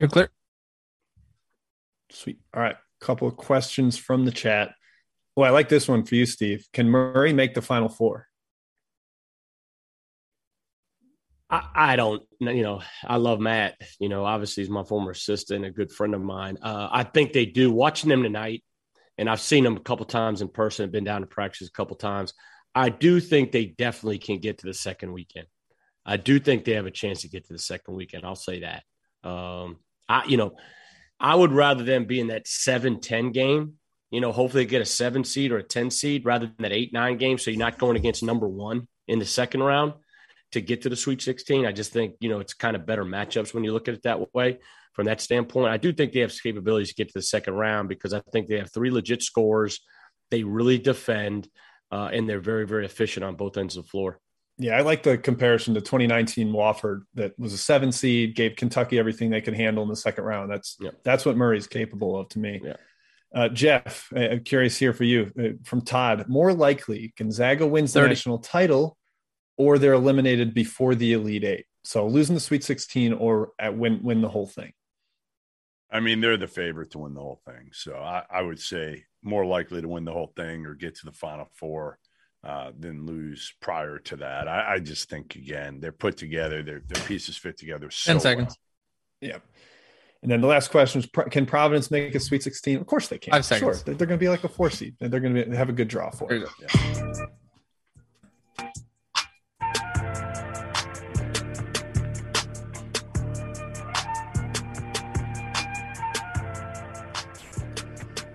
You're 0.00 0.08
clear. 0.08 0.30
Sweet. 2.10 2.38
All 2.54 2.62
right. 2.62 2.76
Couple 3.00 3.28
of 3.28 3.36
questions 3.36 3.96
from 3.96 4.24
the 4.24 4.30
chat. 4.30 4.74
Oh, 5.36 5.42
I 5.42 5.50
like 5.50 5.68
this 5.68 5.88
one 5.88 6.04
for 6.04 6.14
you, 6.14 6.26
Steve. 6.26 6.66
Can 6.72 6.88
Murray 6.88 7.32
make 7.32 7.54
the 7.54 7.62
final 7.62 7.88
four? 7.88 8.26
I, 11.50 11.68
I 11.74 11.96
don't, 11.96 12.22
you 12.40 12.62
know, 12.62 12.82
I 13.06 13.16
love 13.16 13.40
Matt. 13.40 13.76
You 13.98 14.08
know, 14.08 14.24
obviously 14.24 14.64
he's 14.64 14.70
my 14.70 14.82
former 14.82 15.12
assistant, 15.12 15.64
a 15.64 15.70
good 15.70 15.92
friend 15.92 16.14
of 16.14 16.20
mine. 16.20 16.58
Uh, 16.60 16.88
I 16.90 17.04
think 17.04 17.32
they 17.32 17.46
do. 17.46 17.70
Watching 17.70 18.10
them 18.10 18.22
tonight, 18.22 18.62
and 19.18 19.28
I've 19.28 19.40
seen 19.40 19.64
them 19.64 19.76
a 19.76 19.80
couple 19.80 20.06
times 20.06 20.40
in 20.40 20.48
person. 20.48 20.90
Been 20.90 21.04
down 21.04 21.20
to 21.20 21.26
practice 21.26 21.68
a 21.68 21.72
couple 21.72 21.96
times. 21.96 22.32
I 22.74 22.88
do 22.88 23.20
think 23.20 23.50
they 23.50 23.66
definitely 23.66 24.18
can 24.18 24.38
get 24.38 24.58
to 24.58 24.66
the 24.66 24.74
second 24.74 25.12
weekend. 25.12 25.46
I 26.06 26.16
do 26.16 26.38
think 26.38 26.64
they 26.64 26.72
have 26.72 26.86
a 26.86 26.90
chance 26.90 27.22
to 27.22 27.28
get 27.28 27.46
to 27.46 27.52
the 27.52 27.58
second 27.58 27.94
weekend. 27.94 28.24
I'll 28.24 28.36
say 28.36 28.60
that. 28.60 28.84
Um, 29.28 29.78
I, 30.08 30.24
you 30.26 30.36
know, 30.36 30.56
I 31.18 31.34
would 31.34 31.52
rather 31.52 31.82
them 31.82 32.04
be 32.04 32.20
in 32.20 32.28
that 32.28 32.46
7-10 32.46 33.34
game. 33.34 33.74
You 34.10 34.20
know, 34.20 34.32
hopefully 34.32 34.64
get 34.64 34.80
a 34.80 34.86
seven 34.86 35.24
seed 35.24 35.52
or 35.52 35.58
a 35.58 35.62
10 35.62 35.90
seed 35.90 36.24
rather 36.24 36.46
than 36.46 36.54
that 36.60 36.72
eight, 36.72 36.94
nine 36.94 37.18
game. 37.18 37.36
So 37.36 37.50
you're 37.50 37.58
not 37.58 37.78
going 37.78 37.96
against 37.96 38.22
number 38.22 38.48
one 38.48 38.88
in 39.06 39.18
the 39.18 39.26
second 39.26 39.62
round 39.62 39.94
to 40.52 40.62
get 40.62 40.82
to 40.82 40.88
the 40.88 40.96
Sweet 40.96 41.20
16. 41.20 41.66
I 41.66 41.72
just 41.72 41.92
think, 41.92 42.14
you 42.20 42.30
know, 42.30 42.40
it's 42.40 42.54
kind 42.54 42.74
of 42.74 42.86
better 42.86 43.04
matchups 43.04 43.52
when 43.52 43.64
you 43.64 43.72
look 43.72 43.88
at 43.88 43.94
it 43.94 44.04
that 44.04 44.32
way 44.34 44.60
from 44.92 45.06
that 45.06 45.20
standpoint. 45.20 45.68
I 45.70 45.76
do 45.76 45.92
think 45.92 46.12
they 46.12 46.20
have 46.20 46.32
capabilities 46.42 46.88
to 46.88 46.94
get 46.94 47.08
to 47.08 47.14
the 47.18 47.22
second 47.22 47.54
round 47.54 47.88
because 47.88 48.12
I 48.12 48.20
think 48.32 48.48
they 48.48 48.58
have 48.58 48.72
three 48.72 48.90
legit 48.90 49.22
scores. 49.22 49.80
They 50.30 50.42
really 50.42 50.78
defend, 50.78 51.48
uh, 51.90 52.10
and 52.12 52.28
they're 52.28 52.40
very, 52.40 52.66
very 52.66 52.84
efficient 52.84 53.24
on 53.24 53.36
both 53.36 53.56
ends 53.56 53.76
of 53.76 53.84
the 53.84 53.88
floor. 53.90 54.18
Yeah, 54.60 54.76
I 54.76 54.80
like 54.80 55.04
the 55.04 55.16
comparison 55.16 55.74
to 55.74 55.80
2019 55.80 56.52
Wofford 56.52 57.02
that 57.14 57.38
was 57.38 57.52
a 57.52 57.58
seven 57.58 57.92
seed, 57.92 58.34
gave 58.34 58.56
Kentucky 58.56 58.98
everything 58.98 59.30
they 59.30 59.40
could 59.40 59.54
handle 59.54 59.84
in 59.84 59.88
the 59.88 59.94
second 59.96 60.24
round. 60.24 60.50
That's 60.50 60.76
Yeah. 60.80 60.90
that's 61.04 61.24
what 61.24 61.36
Murray's 61.36 61.68
capable 61.68 62.18
of 62.18 62.28
to 62.30 62.40
me. 62.40 62.60
Yeah. 62.64 62.76
Uh, 63.32 63.48
Jeff, 63.48 64.08
I- 64.16 64.28
I'm 64.30 64.42
curious 64.42 64.76
here 64.76 64.92
for 64.92 65.04
you 65.04 65.30
uh, 65.38 65.62
from 65.64 65.82
Todd. 65.82 66.28
More 66.28 66.52
likely, 66.52 67.12
Gonzaga 67.16 67.66
wins 67.68 67.92
the 67.92 68.00
30. 68.00 68.08
national 68.10 68.38
title, 68.38 68.98
or 69.56 69.78
they're 69.78 69.92
eliminated 69.92 70.54
before 70.54 70.94
the 70.96 71.12
Elite 71.12 71.44
Eight. 71.44 71.66
So 71.84 72.06
losing 72.08 72.34
the 72.34 72.40
Sweet 72.40 72.64
16 72.64 73.12
or 73.12 73.52
at 73.60 73.76
win 73.76 74.00
win 74.02 74.22
the 74.22 74.28
whole 74.28 74.46
thing. 74.46 74.72
I 75.90 76.00
mean, 76.00 76.20
they're 76.20 76.36
the 76.36 76.46
favorite 76.46 76.90
to 76.92 76.98
win 76.98 77.14
the 77.14 77.20
whole 77.20 77.40
thing. 77.46 77.70
So 77.72 77.96
I, 77.96 78.24
I 78.30 78.42
would 78.42 78.60
say 78.60 79.04
more 79.22 79.46
likely 79.46 79.80
to 79.80 79.88
win 79.88 80.04
the 80.04 80.12
whole 80.12 80.32
thing 80.36 80.66
or 80.66 80.74
get 80.74 80.96
to 80.96 81.06
the 81.06 81.12
final 81.12 81.48
four 81.54 81.98
uh, 82.44 82.72
than 82.78 83.06
lose 83.06 83.52
prior 83.60 83.98
to 83.98 84.16
that. 84.16 84.48
I, 84.48 84.74
I 84.74 84.78
just 84.78 85.08
think 85.08 85.36
again 85.36 85.80
they're 85.80 85.92
put 85.92 86.16
together. 86.16 86.62
Their 86.62 86.82
their 86.86 87.02
pieces 87.04 87.36
fit 87.36 87.58
together. 87.58 87.90
So 87.90 88.12
10 88.12 88.20
seconds. 88.20 88.58
Yeah. 89.20 89.38
And 90.22 90.30
then 90.30 90.40
the 90.40 90.46
last 90.46 90.70
question 90.70 91.00
is: 91.00 91.08
Can 91.30 91.46
Providence 91.46 91.90
make 91.90 92.14
a 92.14 92.20
Sweet 92.20 92.42
16? 92.42 92.78
Of 92.78 92.86
course 92.86 93.08
they 93.08 93.18
can. 93.18 93.32
Five 93.32 93.44
seconds. 93.44 93.78
Sure, 93.78 93.84
they're, 93.84 93.94
they're 93.94 94.06
going 94.06 94.18
to 94.18 94.22
be 94.22 94.28
like 94.28 94.44
a 94.44 94.48
four 94.48 94.68
seed. 94.68 94.96
They're 94.98 95.20
going 95.20 95.34
to 95.34 95.56
have 95.56 95.68
a 95.68 95.72
good 95.72 95.88
draw 95.88 96.10
for 96.10 96.28
There 96.28 96.38
it. 96.38 97.28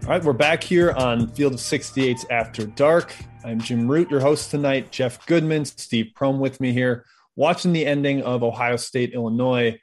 All 0.04 0.10
right, 0.10 0.22
we're 0.22 0.34
back 0.34 0.62
here 0.62 0.92
on 0.92 1.30
Field 1.30 1.54
of 1.54 1.62
68's 1.62 2.26
After 2.30 2.66
Dark. 2.66 3.16
I'm 3.46 3.62
Jim 3.62 3.90
Root, 3.90 4.12
your 4.12 4.20
host 4.20 4.52
tonight. 4.52 4.92
Jeff 4.92 5.26
Goodman, 5.28 5.64
Steve 5.64 6.12
Prohm 6.14 6.40
with 6.40 6.60
me 6.60 6.74
here, 6.74 7.06
watching 7.38 7.72
the 7.72 7.86
ending 7.86 8.22
of 8.22 8.44
Ohio 8.44 8.76
State, 8.76 9.14
Illinois. 9.14 9.80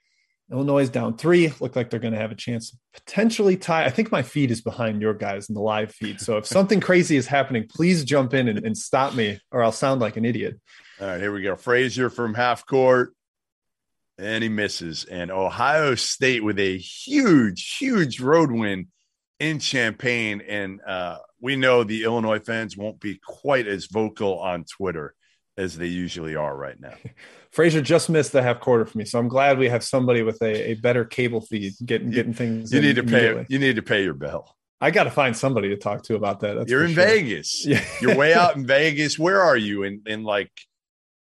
Illinois 0.53 0.83
is 0.83 0.91
down 0.91 1.17
three. 1.17 1.55
Look 1.59 1.75
like 1.75 1.89
they're 1.89 2.01
going 2.01 2.13
to 2.13 2.21
have 2.21 2.33
a 2.33 2.37
chance 2.37 2.71
to 2.71 2.77
potentially 2.93 3.57
tie. 3.57 3.87
I 3.87 3.89
think 3.89 4.13
my 4.13 4.21
feed 4.21 4.51
is 4.51 4.61
behind 4.61 5.01
your 5.01 5.15
guys 5.15 5.49
in 5.49 5.55
the 5.55 5.63
live 5.63 5.91
feed. 5.91 6.21
So 6.21 6.37
if 6.37 6.45
something 6.45 6.81
crazy 6.81 7.17
is 7.17 7.27
happening, 7.27 7.67
please 7.67 8.05
jump 8.05 8.35
in 8.35 8.47
and, 8.47 8.59
and 8.59 8.77
stop 8.77 9.15
me, 9.15 9.41
or 9.51 9.63
I'll 9.63 9.73
sound 9.73 10.03
like 10.03 10.19
an 10.19 10.27
idiot. 10.27 10.61
All 11.01 11.07
right, 11.07 11.19
here 11.19 11.33
we 11.33 11.41
go. 11.41 11.57
Frazier 11.57 12.11
from 12.11 12.35
half 12.35 12.67
court. 12.67 13.15
And 14.19 14.43
he 14.43 14.51
misses. 14.51 15.05
And 15.05 15.31
Ohio 15.31 15.95
State 15.95 16.45
with 16.45 16.59
a 16.59 16.77
huge, 16.77 17.77
huge 17.79 18.21
road 18.21 18.53
win 18.53 18.89
in 19.41 19.59
Champaign. 19.59 20.43
And 20.47 20.81
uh, 20.87 21.19
we 21.41 21.57
know 21.57 21.83
the 21.83 22.05
Illinois 22.05 22.39
fans 22.39 22.77
won't 22.77 23.01
be 23.01 23.19
quite 23.27 23.67
as 23.67 23.87
vocal 23.87 24.39
on 24.39 24.65
Twitter 24.65 25.15
as 25.57 25.77
they 25.77 25.87
usually 25.87 26.37
are 26.37 26.57
right 26.57 26.79
now. 26.79 26.95
Frazier 27.51 27.81
just 27.83 28.09
missed 28.09 28.31
the 28.31 28.43
half 28.43 28.61
quarter 28.61 28.87
for 28.87 28.97
me, 28.97 29.05
so 29.05 29.19
I'm 29.19 29.27
glad 29.27 29.59
we 29.59 29.69
have 29.69 29.83
somebody 29.83 30.23
with 30.23 30.41
a, 30.41 30.71
a 30.71 30.75
better 30.75 31.05
cable 31.05 31.41
feed 31.41 31.73
getting 31.85 32.11
getting 32.11 32.33
things. 32.33 32.73
You 32.73 32.81
need 32.81 32.95
to 32.95 33.03
pay. 33.03 33.45
You 33.49 33.59
need 33.59 33.75
to 33.75 33.83
pay 33.83 34.05
your 34.05 34.15
bill. 34.15 34.55
I 34.81 34.93
got 34.93 35.05
to 35.05 35.11
find 35.11 35.37
somebody 35.37 35.69
to 35.71 35.77
talk 35.77 36.05
to 36.05 36.15
about 36.15 36.41
that. 36.41 36.55
That's 36.55 36.71
You're 36.71 36.85
in 36.85 36.95
sure. 36.95 37.05
Vegas. 37.05 37.67
Yeah. 37.67 37.85
You're 38.01 38.17
way 38.17 38.33
out 38.35 38.55
in 38.57 38.67
Vegas. 38.67 39.19
Where 39.19 39.41
are 39.43 39.57
you? 39.57 39.83
In 39.83 40.03
in 40.07 40.23
like 40.23 40.53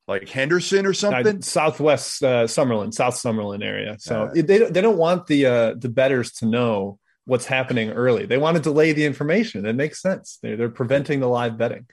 like 0.06 0.28
Henderson 0.28 0.86
or 0.86 0.94
something? 0.94 1.42
Southwest 1.42 2.22
uh, 2.24 2.44
Summerlin, 2.44 2.94
South 2.94 3.16
Summerlin 3.16 3.64
area. 3.64 3.96
So 4.00 4.24
Uh, 4.24 4.34
they 4.34 4.60
don't- 4.60 4.74
they 4.74 4.82
don't 4.82 4.98
want 4.98 5.28
the 5.28 5.46
uh, 5.46 5.74
the 5.78 5.90
betters 5.90 6.34
to 6.34 6.46
know 6.46 7.00
what's 7.28 7.46
happening 7.46 7.92
early. 7.92 8.26
They 8.26 8.38
want 8.38 8.58
to 8.58 8.64
delay 8.64 8.94
the 8.94 9.06
information. 9.06 9.66
It 9.68 9.74
makes 9.74 10.02
sense. 10.02 10.40
They're 10.42 10.58
they're 10.58 10.70
preventing 10.70 11.20
the 11.20 11.28
live 11.28 11.58
betting. 11.58 11.86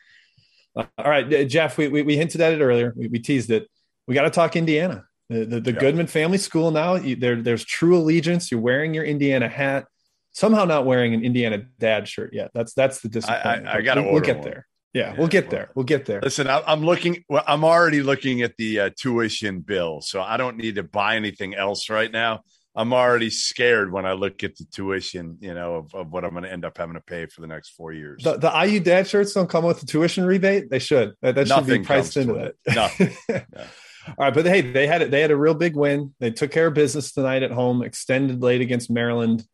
Uh, 0.74 0.85
all 0.97 1.11
right, 1.11 1.32
uh, 1.32 1.45
Jeff, 1.45 1.76
we, 1.76 1.89
we 1.89 2.03
we 2.03 2.16
hinted 2.16 2.41
at 2.41 2.53
it 2.53 2.61
earlier. 2.62 2.95
We, 2.97 3.09
we 3.09 3.18
teased 3.18 3.51
it. 3.51 3.68
We 4.09 4.14
got 4.14 4.22
to 4.22 4.30
talk 4.30 4.57
Indiana. 4.57 5.05
The 5.28 5.45
the, 5.45 5.61
the 5.61 5.72
Yeah. 5.72 5.80
Goodman 5.80 6.07
family 6.07 6.39
school 6.39 6.70
now. 6.70 6.95
You, 6.95 7.16
there 7.16 7.37
there's 7.43 7.64
true 7.64 7.97
allegiance. 7.99 8.51
You're 8.51 8.61
wearing 8.61 8.95
your 8.95 9.05
Indiana 9.05 9.49
hat. 9.49 9.87
Somehow 10.32 10.64
not 10.64 10.85
wearing 10.85 11.14
an 11.14 11.24
Indiana 11.24 11.62
dad 11.78 12.09
shirt 12.09 12.32
yet. 12.32 12.51
That's 12.55 12.74
that's 12.74 13.01
the 13.01 13.09
disappointment. 13.09 13.68
I 13.68 13.76
But 13.76 13.85
gotta 13.85 14.03
we'll, 14.03 14.12
we'll 14.14 14.20
get 14.22 14.39
one. 14.39 14.45
there. 14.45 14.66
Yeah, 14.93 15.11
Yeah, 15.12 15.18
we'll 15.18 15.28
get 15.28 15.51
there. 15.51 15.70
We'll 15.74 15.85
get 15.85 16.07
there. 16.07 16.20
Listen, 16.20 16.49
I, 16.49 16.62
I'm 16.66 16.85
looking. 16.85 17.24
Well, 17.28 17.43
I'm 17.47 17.64
already 17.64 18.03
looking 18.03 18.43
at 18.43 18.57
the 18.57 18.80
uh, 18.80 18.91
tuition 18.97 19.61
bill, 19.61 20.01
so 20.01 20.22
I 20.22 20.37
don't 20.37 20.57
need 20.57 20.74
to 20.76 20.82
buy 20.85 21.16
anything 21.16 21.55
else 21.55 21.89
right 21.91 22.11
now. 22.11 22.43
I'm 22.77 22.93
already 22.93 23.31
scared 23.31 23.93
when 23.93 24.05
I 24.05 24.12
look 24.12 24.43
at 24.43 24.57
the 24.57 24.64
tuition, 24.64 25.39
you 25.41 25.55
know, 25.55 25.77
of, 25.77 25.95
of 25.95 26.12
what 26.12 26.25
I'm 26.25 26.33
going 26.33 26.43
to 26.43 26.53
end 26.53 26.64
up 26.64 26.77
having 26.77 26.95
to 26.95 27.01
pay 27.01 27.27
for 27.27 27.41
the 27.41 27.47
next 27.47 27.70
four 27.70 27.93
years. 27.93 28.25
The, 28.25 28.37
the 28.37 28.51
IU 28.51 28.81
dad 28.81 29.07
shirts 29.07 29.33
don't 29.33 29.49
come 29.49 29.64
with 29.64 29.83
a 29.83 29.87
tuition 29.87 30.25
rebate. 30.25 30.70
They 30.70 30.81
should. 30.81 31.14
That, 31.22 31.37
that 31.37 31.47
should 31.47 31.66
be 31.66 31.79
priced 31.81 32.16
into 32.16 32.35
that. 32.35 32.55
it. 32.66 32.75
Nothing. 32.75 33.16
No. 33.55 33.64
All 34.07 34.27
right, 34.27 34.35
but 34.35 34.45
hey, 34.45 34.61
they 34.61 34.87
had 34.87 35.01
it. 35.01 35.11
They 35.11 35.22
had 35.22 35.31
a 35.31 35.37
real 35.37 35.55
big 35.55 35.75
win. 35.75 36.14
They 36.20 36.31
took 36.31 36.51
care 36.51 36.66
of 36.66 36.75
business 36.75 37.12
tonight 37.12 37.43
at 37.43 37.51
home. 37.51 37.83
Extended 37.83 38.43
late 38.43 38.61
against 38.61 38.91
Maryland. 38.91 39.47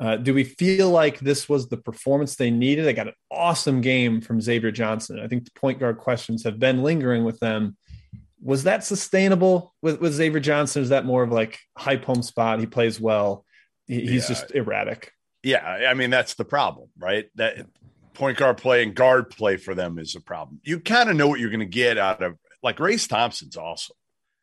Uh, 0.00 0.16
do 0.16 0.32
we 0.32 0.44
feel 0.44 0.90
like 0.90 1.18
this 1.18 1.46
was 1.46 1.68
the 1.68 1.76
performance 1.76 2.34
they 2.34 2.50
needed? 2.50 2.86
They 2.86 2.94
got 2.94 3.08
an 3.08 3.14
awesome 3.30 3.80
game 3.80 4.22
from 4.22 4.40
Xavier 4.40 4.70
Johnson. 4.70 5.20
I 5.20 5.28
think 5.28 5.44
the 5.44 5.60
point 5.60 5.78
guard 5.78 5.98
questions 5.98 6.44
have 6.44 6.58
been 6.58 6.82
lingering 6.82 7.24
with 7.24 7.38
them. 7.40 7.76
Was 8.42 8.64
that 8.64 8.84
sustainable 8.84 9.74
with, 9.82 10.00
with 10.00 10.12
Xavier 10.12 10.40
Johnson? 10.40 10.82
Is 10.82 10.90
that 10.90 11.04
more 11.04 11.22
of 11.22 11.30
like 11.32 11.58
hype 11.76 12.04
home 12.04 12.22
spot? 12.22 12.60
He 12.60 12.66
plays 12.66 13.00
well. 13.00 13.44
He, 13.86 14.00
he's 14.00 14.28
Yeah. 14.28 14.36
just 14.36 14.54
erratic. 14.54 15.12
yeah, 15.42 15.64
I 15.88 15.94
mean 15.94 16.10
that's 16.10 16.34
the 16.34 16.44
problem, 16.44 16.88
right? 16.98 17.28
That 17.36 17.66
point 18.14 18.36
guard 18.38 18.58
play 18.58 18.82
and 18.82 18.94
guard 18.94 19.30
play 19.30 19.56
for 19.56 19.74
them 19.74 19.98
is 19.98 20.14
a 20.14 20.20
problem. 20.20 20.60
You 20.64 20.80
kind 20.80 21.08
of 21.08 21.16
know 21.16 21.26
what 21.28 21.40
you're 21.40 21.50
going 21.50 21.60
to 21.60 21.66
get 21.66 21.98
out 21.98 22.22
of 22.22 22.36
like 22.62 22.80
Race 22.80 23.06
Thompson's 23.06 23.56
awesome. 23.56 23.96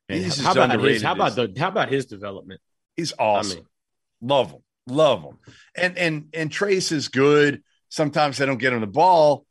And 0.10 0.24
He's 0.24 0.39
how 0.41 0.52
as 0.52 0.56
about 0.58 0.80
his? 0.82 1.02
How 1.02 1.14
about 1.14 1.36
the? 1.36 1.54
How 1.58 1.68
about 1.70 1.89
his 1.89 2.06
development? 2.06 2.62
He's 2.96 3.14
awesome. 3.20 3.52
I 3.52 3.56
mean, 3.56 3.66
love 4.22 4.52
him, 4.52 4.62
love 4.88 5.22
him. 5.24 5.38
And 5.76 5.98
and 5.98 6.30
and 6.34 6.50
Trayce 6.52 6.91
is 6.91 7.08
good. 7.10 7.62
Sometimes 7.89 8.38
they 8.38 8.46
don't 8.46 8.58
get 8.58 8.72
him 8.74 8.82
the 8.82 8.88
ball, 8.88 9.46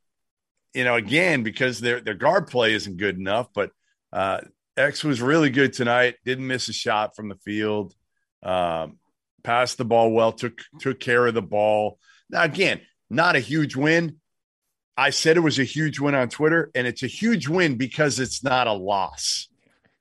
you 0.72 0.84
know, 0.84 0.94
again 0.94 1.42
because 1.42 1.80
their 1.80 2.00
their 2.00 2.14
guard 2.14 2.46
play 2.48 2.72
isn't 2.74 2.96
good 2.98 3.18
enough. 3.18 3.48
But 3.54 3.70
uh, 4.14 4.40
X 4.76 5.04
was 5.04 5.20
really 5.20 5.50
good 5.50 5.72
tonight. 5.74 6.14
Didn't 6.24 6.46
miss 6.46 6.68
a 6.68 6.72
shot 6.72 7.14
from 7.14 7.28
the 7.28 7.36
field. 7.36 7.94
Um, 8.42 8.98
passed 9.42 9.76
the 9.78 9.84
ball 9.84 10.10
well. 10.12 10.32
Took 10.32 10.58
took 10.80 10.98
care 11.00 11.26
of 11.26 11.34
the 11.34 11.42
ball. 11.42 11.98
Now 12.30 12.44
again, 12.44 12.80
not 13.10 13.36
a 13.36 13.40
huge 13.40 13.76
win. 13.76 14.16
I 14.96 15.10
said 15.10 15.36
it 15.36 15.40
was 15.40 15.58
a 15.58 15.64
huge 15.64 15.98
win 16.00 16.14
on 16.14 16.28
Twitter, 16.28 16.70
and 16.74 16.86
it's 16.86 17.02
a 17.02 17.08
huge 17.08 17.48
win 17.48 17.76
because 17.76 18.20
it's 18.20 18.42
not 18.44 18.66
a 18.68 18.72
loss. 18.72 19.48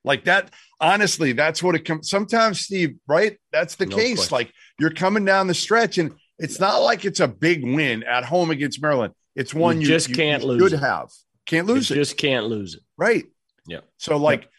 Like 0.06 0.26
that, 0.26 0.52
honestly, 0.80 1.34
that's 1.34 1.64
what 1.64 1.76
it 1.76 1.86
comes. 1.86 2.10
Sometimes, 2.10 2.60
Steve, 2.62 2.98
right? 3.08 3.38
That's 3.52 3.76
the 3.76 3.86
No 3.88 3.96
case. 3.96 4.18
question. 4.28 4.36
Like 4.36 4.54
you're 4.80 4.92
coming 4.94 5.26
down 5.26 5.48
the 5.48 5.54
stretch, 5.54 5.98
and 5.98 6.14
it's 6.38 6.60
not 6.60 6.78
like 6.80 7.06
it's 7.06 7.20
a 7.20 7.28
big 7.28 7.64
win 7.64 8.04
at 8.04 8.24
home 8.26 8.52
against 8.52 8.82
Maryland. 8.82 9.14
It's 9.36 9.54
one 9.54 9.82
you, 9.82 9.88
just 9.88 10.10
you- 10.10 10.16
can't 10.16 10.44
you 10.44 10.50
lose 10.50 10.62
Should 10.72 10.74
it. 10.74 10.80
have 10.82 11.10
can't 11.46 11.68
you 11.68 11.74
lose 11.74 11.90
it, 11.92 11.96
just 11.96 12.18
can't 12.18 12.46
lose 12.48 12.76
it. 12.76 12.82
right? 12.98 13.26
Yeah. 13.66 13.80
So 13.98 14.18
like 14.18 14.50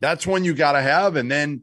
that's 0.00 0.26
one 0.26 0.44
you 0.44 0.54
got 0.54 0.72
to 0.72 0.82
have, 0.82 1.16
and 1.16 1.30
then 1.30 1.62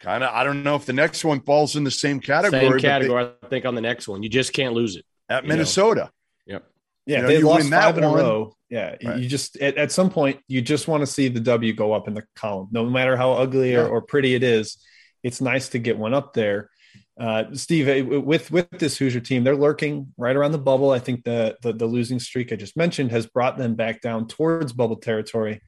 kind 0.00 0.22
of 0.24 0.30
I 0.34 0.44
don't 0.44 0.62
know 0.62 0.76
if 0.76 0.86
the 0.86 0.92
next 0.92 1.24
one 1.24 1.40
falls 1.40 1.76
in 1.76 1.84
the 1.84 1.90
same 1.90 2.20
category. 2.20 2.60
Same 2.62 2.70
but 2.72 2.76
they- 2.82 2.88
category, 2.88 3.24
I 3.42 3.46
think, 3.48 3.64
on 3.66 3.74
the 3.74 3.80
next 3.80 4.08
one. 4.08 4.22
You 4.22 4.28
just 4.28 4.52
can't 4.52 4.74
lose 4.74 4.96
it. 4.96 5.04
at 5.28 5.42
you 5.44 5.48
know. 5.48 5.54
Minnesota. 5.54 6.10
Yep. 6.46 6.64
Yeah, 7.06 7.16
You 7.16 7.22
know, 7.22 7.28
they 7.28 7.38
you 7.38 7.46
lost 7.46 7.70
five 7.70 7.98
in 7.98 8.04
a 8.04 8.08
row. 8.08 8.54
Yeah, 8.68 8.96
Right. 9.04 9.18
you 9.18 9.28
just 9.28 9.56
at, 9.56 9.76
at 9.78 9.90
some 9.90 10.10
point 10.10 10.40
you 10.46 10.60
just 10.62 10.86
want 10.86 11.00
to 11.02 11.06
see 11.06 11.28
the 11.28 11.40
W 11.40 11.72
go 11.72 11.92
up 11.92 12.06
in 12.08 12.14
the 12.14 12.24
column, 12.36 12.68
no 12.70 12.84
matter 12.88 13.16
how 13.16 13.32
ugly 13.32 13.72
Yeah. 13.72 13.80
or, 13.80 13.88
or 13.88 14.02
pretty 14.02 14.34
it 14.34 14.42
is. 14.42 14.78
It's 15.22 15.40
nice 15.40 15.70
to 15.70 15.78
get 15.78 15.98
one 15.98 16.14
up 16.14 16.34
there. 16.34 16.70
Uh, 17.18 17.44
Steve, 17.52 17.88
eh, 17.88 18.00
with 18.02 18.50
with 18.50 18.70
this 18.70 18.96
Hoosier 18.96 19.20
team, 19.20 19.44
they're 19.44 19.56
lurking 19.56 20.12
right 20.16 20.34
around 20.36 20.52
the 20.52 20.58
bubble. 20.58 20.90
I 20.90 20.98
think 21.00 21.24
the, 21.24 21.56
the 21.62 21.72
the 21.72 21.86
losing 21.86 22.18
streak 22.20 22.52
I 22.52 22.56
just 22.56 22.76
mentioned 22.76 23.10
has 23.10 23.26
brought 23.26 23.58
them 23.58 23.74
back 23.74 24.00
down 24.00 24.26
towards 24.28 24.72
bubble 24.72 24.96
territory. 24.96 25.60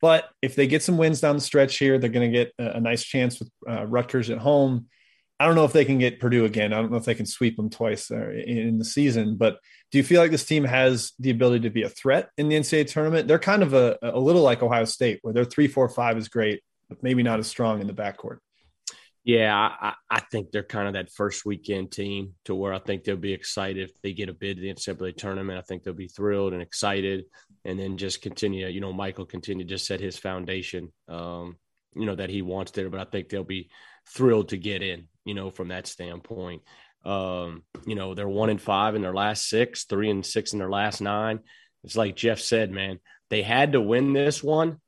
But 0.00 0.28
if 0.42 0.54
they 0.54 0.66
get 0.66 0.82
some 0.82 0.98
wins 0.98 1.20
down 1.20 1.36
the 1.36 1.40
stretch 1.42 1.78
here, 1.78 1.98
they're 1.98 2.10
going 2.10 2.30
to 2.30 2.38
get 2.38 2.52
a, 2.58 2.76
a 2.76 2.80
nice 2.80 3.02
chance 3.02 3.38
with 3.38 3.50
uh, 3.68 3.86
Rutgers 3.86 4.30
at 4.30 4.38
home. 4.38 4.86
I 5.38 5.46
don't 5.46 5.54
know 5.54 5.64
if 5.64 5.72
they 5.72 5.84
can 5.84 5.98
get 5.98 6.18
Purdue 6.18 6.46
again. 6.46 6.72
I 6.72 6.80
don't 6.80 6.90
know 6.90 6.96
if 6.96 7.04
they 7.04 7.14
can 7.14 7.26
sweep 7.26 7.56
them 7.56 7.68
twice 7.68 8.10
uh, 8.10 8.30
in, 8.30 8.78
the 8.78 8.84
season. 8.84 9.36
But 9.36 9.58
do 9.90 9.98
you 9.98 10.04
feel 10.04 10.20
like 10.20 10.30
this 10.30 10.46
team 10.46 10.64
has 10.64 11.12
the 11.18 11.30
ability 11.30 11.60
to 11.64 11.70
be 11.70 11.82
a 11.82 11.90
threat 11.90 12.30
in 12.38 12.48
the 12.48 12.56
NCAA 12.56 12.90
tournament? 12.90 13.28
They're 13.28 13.38
kind 13.38 13.62
of 13.62 13.74
a, 13.74 13.98
a 14.02 14.18
little 14.18 14.42
like 14.42 14.62
Ohio 14.62 14.86
State, 14.86 15.18
where 15.22 15.34
their 15.34 15.44
three, 15.44 15.68
four, 15.68 15.88
five 15.90 16.16
is 16.16 16.28
great, 16.28 16.62
but 16.88 17.02
maybe 17.02 17.22
not 17.22 17.38
as 17.38 17.46
strong 17.46 17.80
in 17.82 17.86
the 17.86 17.92
backcourt. 17.92 18.38
Yeah, 19.24 19.52
I 19.56 19.94
I 20.08 20.20
think 20.20 20.52
they're 20.52 20.62
kind 20.62 20.86
of 20.86 20.94
that 20.94 21.10
first 21.10 21.44
weekend 21.44 21.90
team 21.90 22.34
to 22.44 22.54
where 22.54 22.72
I 22.72 22.78
think 22.78 23.02
they'll 23.02 23.16
be 23.16 23.32
excited 23.32 23.90
if 23.90 24.00
they 24.00 24.12
get 24.12 24.28
a 24.28 24.32
bid 24.32 24.56
to 24.56 24.62
the 24.62 24.72
NCAA 24.72 25.16
tournament. 25.16 25.58
I 25.58 25.62
think 25.62 25.82
they'll 25.82 25.94
be 25.94 26.06
thrilled 26.06 26.52
and 26.52 26.62
excited, 26.62 27.24
and 27.66 27.78
then 27.78 27.96
just 27.98 28.22
continue. 28.22 28.66
You 28.68 28.80
know, 28.80 28.92
Michael 28.92 29.26
continue 29.26 29.64
to 29.64 29.68
just 29.68 29.86
set 29.86 30.00
his 30.00 30.16
foundation. 30.16 30.92
Um, 31.08 31.56
you 31.94 32.06
know 32.06 32.14
that 32.14 32.30
he 32.30 32.42
wants 32.42 32.72
there, 32.72 32.88
but 32.88 33.00
I 33.00 33.04
think 33.04 33.28
they'll 33.28 33.44
be 33.44 33.70
thrilled 34.08 34.50
to 34.50 34.56
get 34.56 34.82
in. 34.82 35.08
You 35.24 35.34
know, 35.34 35.50
from 35.50 35.68
that 35.68 35.86
standpoint. 35.86 36.62
Um, 37.04 37.62
you 37.86 37.94
know, 37.94 38.14
they're 38.14 38.28
one 38.28 38.50
and 38.50 38.60
five 38.60 38.94
in 38.94 39.02
their 39.02 39.14
last 39.14 39.48
six, 39.48 39.84
three 39.84 40.10
and 40.10 40.24
six 40.24 40.52
in 40.52 40.58
their 40.58 40.70
last 40.70 41.00
nine. 41.00 41.40
It's 41.84 41.96
like 41.96 42.16
Jeff 42.16 42.40
said, 42.40 42.72
man, 42.72 42.98
they 43.30 43.42
had 43.42 43.72
to 43.72 43.80
win 43.80 44.12
this 44.12 44.42
one, 44.42 44.80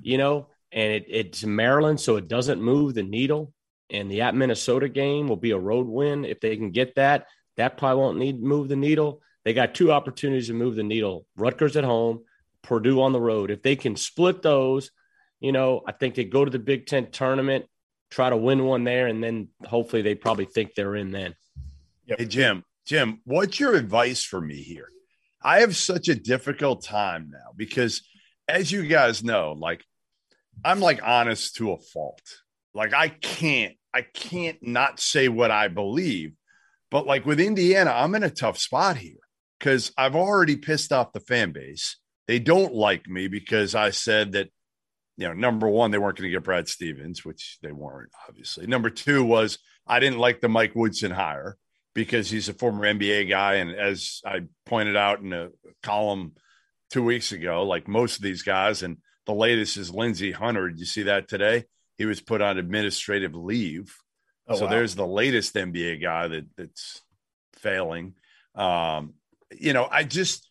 you 0.00 0.18
know, 0.18 0.48
and 0.70 0.92
it, 0.92 1.06
it's 1.08 1.44
Maryland, 1.44 1.98
so 1.98 2.16
it 2.16 2.28
doesn't 2.28 2.60
move 2.60 2.94
the 2.94 3.02
needle. 3.02 3.54
And 3.88 4.10
the 4.10 4.22
at 4.22 4.34
Minnesota 4.34 4.88
game 4.88 5.28
will 5.28 5.36
be 5.36 5.52
a 5.52 5.58
road 5.58 5.86
win. 5.86 6.24
If 6.24 6.40
they 6.40 6.56
can 6.56 6.72
get 6.72 6.94
that, 6.96 7.26
that 7.56 7.76
probably 7.76 8.02
won't 8.02 8.18
need 8.18 8.42
move 8.42 8.68
the 8.68 8.76
needle. 8.76 9.22
They 9.44 9.54
got 9.54 9.74
two 9.74 9.92
opportunities 9.92 10.46
to 10.48 10.54
move 10.54 10.76
the 10.76 10.82
needle. 10.82 11.26
Rutgers 11.36 11.76
at 11.76 11.84
home, 11.84 12.24
Purdue 12.62 13.02
on 13.02 13.12
the 13.12 13.20
road. 13.20 13.50
If 13.50 13.62
they 13.62 13.76
can 13.76 13.96
split 13.96 14.42
those, 14.42 14.90
you 15.40 15.52
know, 15.52 15.82
I 15.86 15.92
think 15.92 16.14
they 16.14 16.24
go 16.24 16.44
to 16.44 16.50
the 16.50 16.58
Big 16.58 16.86
Ten 16.86 17.10
tournament, 17.10 17.66
try 18.10 18.30
to 18.30 18.36
win 18.36 18.64
one 18.64 18.84
there, 18.84 19.08
and 19.08 19.22
then 19.22 19.48
hopefully 19.66 20.02
they 20.02 20.14
probably 20.14 20.44
think 20.44 20.74
they're 20.74 20.94
in 20.94 21.10
then. 21.10 21.34
Hey, 22.06 22.26
Jim, 22.26 22.64
Jim, 22.86 23.20
what's 23.24 23.58
your 23.58 23.74
advice 23.74 24.22
for 24.22 24.40
me 24.40 24.56
here? 24.56 24.88
I 25.42 25.60
have 25.60 25.76
such 25.76 26.08
a 26.08 26.14
difficult 26.14 26.84
time 26.84 27.30
now 27.32 27.52
because, 27.56 28.02
as 28.46 28.70
you 28.70 28.86
guys 28.86 29.24
know, 29.24 29.56
like 29.58 29.84
I'm 30.64 30.78
like 30.78 31.00
honest 31.02 31.56
to 31.56 31.72
a 31.72 31.78
fault. 31.78 32.22
Like 32.74 32.94
I 32.94 33.08
can't, 33.08 33.74
I 33.92 34.02
can't 34.02 34.58
not 34.62 35.00
say 35.00 35.28
what 35.28 35.50
I 35.50 35.66
believe. 35.68 36.34
But 36.90 37.06
like 37.06 37.26
with 37.26 37.40
Indiana, 37.40 37.90
I'm 37.90 38.14
in 38.14 38.22
a 38.22 38.30
tough 38.30 38.58
spot 38.58 38.98
here 38.98 39.16
because 39.62 39.92
I've 39.96 40.16
already 40.16 40.56
pissed 40.56 40.92
off 40.92 41.12
the 41.12 41.20
fan 41.20 41.52
base. 41.52 41.96
They 42.26 42.40
don't 42.40 42.74
like 42.74 43.06
me 43.06 43.28
because 43.28 43.76
I 43.76 43.90
said 43.90 44.32
that, 44.32 44.48
you 45.16 45.28
know, 45.28 45.34
number 45.34 45.68
one, 45.68 45.92
they 45.92 45.98
weren't 45.98 46.18
going 46.18 46.28
to 46.28 46.36
get 46.36 46.42
Brad 46.42 46.68
Stevens, 46.68 47.24
which 47.24 47.58
they 47.62 47.70
weren't, 47.70 48.10
obviously. 48.28 48.66
Number 48.66 48.90
two 48.90 49.22
was 49.22 49.58
I 49.86 50.00
didn't 50.00 50.18
like 50.18 50.40
the 50.40 50.48
Mike 50.48 50.74
Woodson 50.74 51.12
hire 51.12 51.56
because 51.94 52.28
he's 52.28 52.48
a 52.48 52.54
former 52.54 52.92
NBA 52.92 53.28
guy. 53.28 53.54
And 53.54 53.70
as 53.70 54.20
I 54.26 54.40
pointed 54.66 54.96
out 54.96 55.20
in 55.20 55.32
a 55.32 55.50
column 55.84 56.32
two 56.90 57.04
weeks 57.04 57.30
ago, 57.30 57.62
like 57.62 57.86
most 57.86 58.16
of 58.16 58.22
these 58.22 58.42
guys, 58.42 58.82
and 58.82 58.96
the 59.26 59.34
latest 59.34 59.76
is 59.76 59.94
Lindsey 59.94 60.32
Hunter. 60.32 60.70
Did 60.70 60.80
you 60.80 60.86
see 60.86 61.04
that 61.04 61.28
today? 61.28 61.66
He 61.98 62.06
was 62.06 62.20
put 62.20 62.42
on 62.42 62.58
administrative 62.58 63.36
leave. 63.36 63.94
Oh, 64.48 64.56
so 64.56 64.64
wow. 64.64 64.70
there's 64.70 64.96
the 64.96 65.06
latest 65.06 65.54
NBA 65.54 66.02
guy 66.02 66.26
that 66.26 66.46
that's 66.56 67.02
failing. 67.54 68.14
Um, 68.56 69.14
you 69.60 69.72
know, 69.72 69.88
I 69.90 70.04
just 70.04 70.48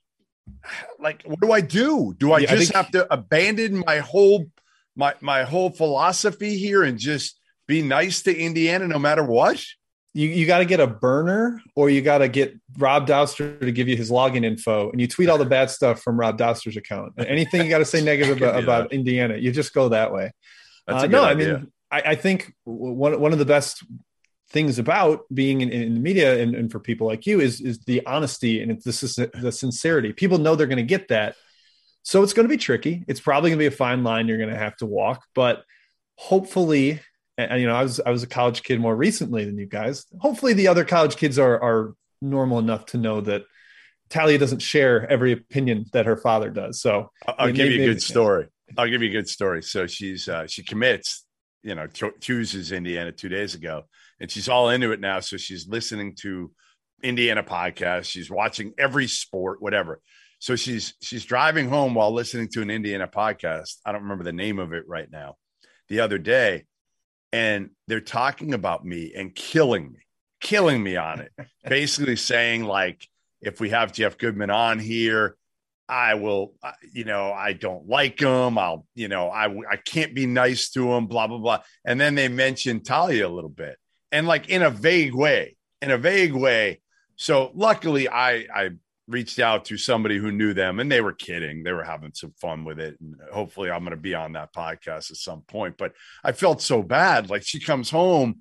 like 1.00 1.24
what 1.24 1.40
do 1.40 1.52
I 1.52 1.62
do? 1.62 2.16
Do 2.18 2.34
I 2.34 2.40
yeah, 2.40 2.56
just 2.56 2.76
I 2.76 2.80
have 2.80 2.92
to 2.92 3.12
abandon 3.14 3.84
my 3.86 4.00
whole 4.00 4.46
my 4.96 5.16
my 5.22 5.44
whole 5.44 5.70
philosophy 5.70 6.58
here 6.58 6.84
and 6.84 6.98
just 6.98 7.40
be 7.68 7.82
nice 7.82 8.22
to 8.24 8.38
Indiana 8.38 8.88
no 8.88 9.00
matter 9.00 9.24
what? 9.24 9.64
you, 10.14 10.28
you 10.28 10.46
got 10.46 10.60
to 10.60 10.66
get 10.66 10.80
a 10.80 10.88
burner 10.88 11.62
or 11.76 11.90
you 11.90 12.02
got 12.02 12.20
to 12.20 12.28
get 12.28 12.58
Rob 12.78 13.08
Dauster 13.08 13.60
to 13.60 13.72
give 13.72 13.88
you 13.88 13.96
his 13.96 14.12
login 14.12 14.44
info 14.44 14.92
and 14.92 15.00
you 15.00 15.08
tweet 15.08 15.30
all 15.30 15.38
the 15.38 15.46
bad 15.46 15.70
stuff 15.70 16.02
from 16.02 16.20
Rob 16.20 16.38
Dauster's 16.38 16.76
account. 16.76 17.14
Anything 17.18 17.64
you 17.64 17.70
got 17.70 17.80
to 17.80 17.86
say 17.86 18.02
negative 18.04 18.38
about, 18.38 18.62
about 18.62 18.94
Indiana, 18.94 19.38
you 19.38 19.52
just 19.52 19.74
go 19.74 19.90
that 19.90 20.12
way. 20.12 20.34
Uh, 20.88 21.08
no, 21.08 21.24
idea. 21.24 21.56
I 21.56 21.58
mean, 21.58 21.72
I, 21.92 22.02
I, 22.02 22.16
think 22.16 22.54
one, 22.66 23.20
one 23.22 23.32
of 23.32 23.40
the 23.40 23.46
best 23.46 23.86
things 24.52 24.80
about 24.80 25.26
being 25.34 25.62
in, 25.62 25.70
in 25.70 25.94
the 25.94 26.00
media 26.00 26.42
and, 26.42 26.54
and, 26.56 26.72
for 26.72 26.80
people 26.80 27.08
like 27.08 27.26
you 27.26 27.40
is, 27.40 27.62
is 27.62 27.80
the 27.86 28.06
honesty 28.06 28.62
and 28.62 28.72
it's 28.72 28.84
the, 28.84 29.32
the 29.34 29.52
sincerity. 29.52 30.12
People 30.14 30.38
know 30.38 30.56
they're 30.56 30.68
going 30.68 30.78
to 30.78 30.84
get 30.84 31.08
that. 31.08 31.36
So 32.04 32.22
it's 32.22 32.34
going 32.34 32.48
to 32.48 32.54
be 32.54 32.58
tricky. 32.58 33.04
It's 33.08 33.20
probably 33.20 33.50
going 33.50 33.60
to 33.60 33.64
be 33.64 33.74
a 33.74 33.78
fine 33.78 34.04
line 34.04 34.28
you're 34.28 34.38
going 34.38 34.50
to 34.50 34.58
have 34.58 34.76
to 34.78 34.86
walk, 34.86 35.24
but 35.34 35.64
hopefully 36.16 37.00
and 37.38 37.62
you 37.62 37.68
know, 37.68 37.76
I 37.76 37.84
was 37.84 38.00
I 38.00 38.10
was 38.12 38.24
a 38.24 38.28
college 38.28 38.64
kid 38.64 38.80
more 38.80 38.96
recently 38.96 39.46
than 39.46 39.58
you 39.58 39.66
guys. 39.66 40.06
Hopefully, 40.20 40.54
the 40.54 40.68
other 40.68 40.86
college 40.86 41.16
kids 41.16 41.40
are 41.40 41.62
are 41.62 41.96
normal 42.22 42.60
enough 42.60 42.86
to 42.88 42.98
know 42.98 43.22
that 43.22 43.44
Talia 44.10 44.38
doesn't 44.38 44.62
share 44.62 45.10
every 45.10 45.32
opinion 45.32 45.86
that 45.94 46.06
her 46.06 46.18
father 46.18 46.50
does. 46.50 46.82
So 46.82 47.12
I'll, 47.26 47.48
give 47.48 47.70
maybe, 47.70 47.76
you 47.76 47.84
a 47.84 47.94
good 47.94 48.02
story. 48.02 48.48
I'll 48.78 48.90
give 48.90 49.02
you 49.02 49.10
a 49.10 49.12
good 49.12 49.30
story. 49.30 49.64
So 49.64 49.88
she's 49.88 50.28
uh, 50.28 50.48
she 50.48 50.64
commits, 50.64 51.26
you 51.64 51.76
know, 51.76 51.88
chooses 51.88 52.72
Indiana 52.72 53.12
two 53.12 53.30
days 53.30 53.56
ago, 53.56 53.84
and 54.22 54.32
she's 54.32 54.48
all 54.48 54.70
into 54.70 54.92
it 54.92 55.00
now. 55.00 55.20
So 55.20 55.36
she's 55.36 55.68
listening 55.68 56.16
to 56.22 56.52
Indiana 57.04 57.44
podcasts. 57.44 58.06
She's 58.06 58.30
watching 58.30 58.74
every 58.78 59.08
sport, 59.08 59.62
whatever. 59.62 60.00
So 60.40 60.56
she's 60.56 60.94
she's 61.02 61.26
driving 61.26 61.68
home 61.68 61.96
while 61.96 62.14
listening 62.14 62.48
to 62.50 62.62
an 62.62 62.70
Indiana 62.70 63.08
podcast. 63.08 63.78
I 63.86 63.92
don't 63.92 64.04
remember 64.04 64.24
the 64.24 64.32
name 64.32 64.60
of 64.60 64.74
it 64.74 64.88
right 64.88 65.10
now. 65.12 65.36
The 65.90 66.00
other 66.00 66.20
day, 66.20 66.66
and 67.34 67.72
they're 67.88 68.00
talking 68.00 68.54
about 68.54 68.86
me 68.86 69.14
and 69.16 69.34
killing 69.36 69.92
me, 69.92 70.00
killing 70.40 70.82
me 70.82 70.96
on 70.98 71.22
it. 71.22 71.32
Basically 71.68 72.16
saying 72.16 72.64
like, 72.64 73.08
if 73.42 73.60
we 73.60 73.72
have 73.72 73.92
Jeff 73.92 74.18
Goodman 74.18 74.52
on 74.52 74.78
here, 74.78 75.36
I 75.90 76.14
will, 76.14 76.54
you 76.94 77.04
know, 77.04 77.34
I 77.34 77.54
don't 77.54 77.88
like 77.88 78.20
him. 78.20 78.58
I'll, 78.58 78.86
you 78.96 79.08
know, 79.08 79.30
I 79.30 79.48
I 79.70 79.76
can't 79.78 80.16
be 80.16 80.26
nice 80.26 80.70
to 80.72 80.92
him. 80.94 81.08
Blah 81.08 81.28
blah 81.28 81.40
blah. 81.40 81.60
And 81.86 82.00
then 82.00 82.16
they 82.16 82.28
mention 82.28 82.82
Talia 82.82 83.28
a 83.28 83.30
little 83.30 83.50
bit, 83.50 83.78
and 84.12 84.28
like 84.28 84.50
in 84.50 84.62
a 84.62 84.70
vague 84.70 85.16
way, 85.16 85.56
in 85.82 85.92
a 85.92 85.98
vague 85.98 86.34
way. 86.34 86.82
So 87.16 87.52
luckily, 87.54 88.10
I 88.10 88.48
I 88.54 88.70
reached 89.08 89.40
out 89.40 89.66
to 89.66 89.78
somebody 89.78 90.18
who 90.18 90.32
knew 90.32 90.54
them 90.54 90.80
and 90.80 90.92
they 90.92 91.02
were 91.02 91.14
kidding. 91.14 91.64
They 91.64 91.74
were 91.74 91.84
having 91.84 92.14
some 92.14 92.34
fun 92.40 92.64
with 92.64 92.80
it. 92.80 92.98
And 93.00 93.16
hopefully 93.32 93.70
I'm 93.70 93.82
going 93.82 93.92
to 93.92 93.98
be 93.98 94.16
on 94.16 94.34
that 94.34 94.54
podcast 94.54 95.12
at 95.12 95.18
some 95.18 95.42
point. 95.42 95.78
But 95.78 95.94
I 96.24 96.32
felt 96.32 96.62
so 96.62 96.82
bad. 96.82 97.30
Like 97.30 97.44
she 97.46 97.60
comes 97.60 97.90
home. 97.90 98.40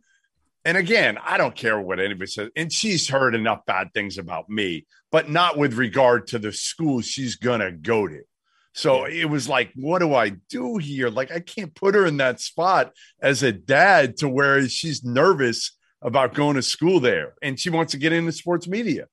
And 0.64 0.76
again, 0.76 1.18
I 1.22 1.38
don't 1.38 1.56
care 1.56 1.80
what 1.80 2.00
anybody 2.00 2.30
says. 2.30 2.50
And 2.54 2.72
she's 2.72 3.08
heard 3.08 3.34
enough 3.34 3.64
bad 3.66 3.88
things 3.94 4.18
about 4.18 4.48
me, 4.48 4.86
but 5.10 5.30
not 5.30 5.56
with 5.56 5.74
regard 5.74 6.26
to 6.28 6.38
the 6.38 6.52
school 6.52 7.00
she's 7.00 7.36
going 7.36 7.60
to 7.60 7.72
go 7.72 8.06
to. 8.06 8.20
So 8.72 9.04
it 9.04 9.24
was 9.24 9.48
like, 9.48 9.72
what 9.74 9.98
do 9.98 10.14
I 10.14 10.30
do 10.48 10.76
here? 10.76 11.08
Like, 11.10 11.32
I 11.32 11.40
can't 11.40 11.74
put 11.74 11.94
her 11.94 12.06
in 12.06 12.18
that 12.18 12.40
spot 12.40 12.92
as 13.20 13.42
a 13.42 13.52
dad 13.52 14.18
to 14.18 14.28
where 14.28 14.68
she's 14.68 15.04
nervous 15.04 15.76
about 16.02 16.34
going 16.34 16.56
to 16.56 16.62
school 16.62 17.00
there 17.00 17.34
and 17.42 17.58
she 17.58 17.68
wants 17.68 17.92
to 17.92 17.98
get 17.98 18.12
into 18.12 18.32
sports 18.32 18.68
media. 18.68 19.06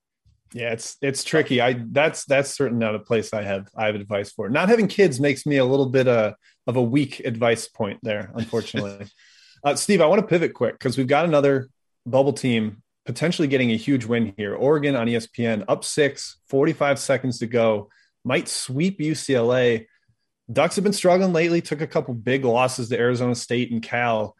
Yeah, 0.54 0.72
it's 0.72 0.96
it's 1.02 1.26
tricky. 1.26 1.60
I 1.60 1.84
that's 1.92 2.24
that's 2.24 2.56
certainly 2.56 2.86
not 2.86 2.96
a 2.96 3.00
place 3.00 3.34
I 3.34 3.44
have 3.44 3.68
I 3.76 3.88
have 3.88 3.96
advice 3.96 4.32
for. 4.32 4.50
Not 4.50 4.70
having 4.70 4.88
kids 4.88 5.20
makes 5.20 5.46
me 5.46 5.58
a 5.58 5.66
little 5.66 5.90
bit 5.90 6.08
uh, 6.08 6.36
of 6.66 6.78
a 6.78 6.82
weak 6.82 7.20
advice 7.26 7.68
point 7.68 8.00
there, 8.02 8.32
unfortunately. 8.34 9.08
uh, 9.66 9.76
Steve, 9.76 10.00
I 10.00 10.06
want 10.06 10.22
to 10.22 10.28
pivot 10.28 10.54
quick 10.54 10.76
because 10.76 10.98
we've 10.98 11.08
got 11.08 11.26
another 11.26 11.68
bubble 12.06 12.32
team 12.32 12.82
potentially 13.06 13.48
getting 13.48 13.72
a 13.72 13.76
huge 13.76 14.06
win 14.06 14.34
here. 14.38 14.56
Oregon 14.56 14.96
on 14.96 15.08
ESPN 15.08 15.64
up 15.68 15.84
six, 15.84 16.38
45 16.48 17.00
seconds 17.00 17.40
to 17.40 17.48
go, 17.48 17.90
might 18.28 18.48
sweep 18.48 19.00
UCLA. 19.00 19.88
Ducks 20.52 20.76
have 20.76 20.84
been 20.84 20.94
struggling 20.94 21.34
lately, 21.34 21.62
took 21.62 21.82
a 21.82 21.88
couple 21.88 22.14
big 22.14 22.46
losses 22.46 22.90
to 22.90 23.00
Arizona 23.00 23.36
State 23.36 23.72
and 23.72 23.82
Cal. 23.82 24.36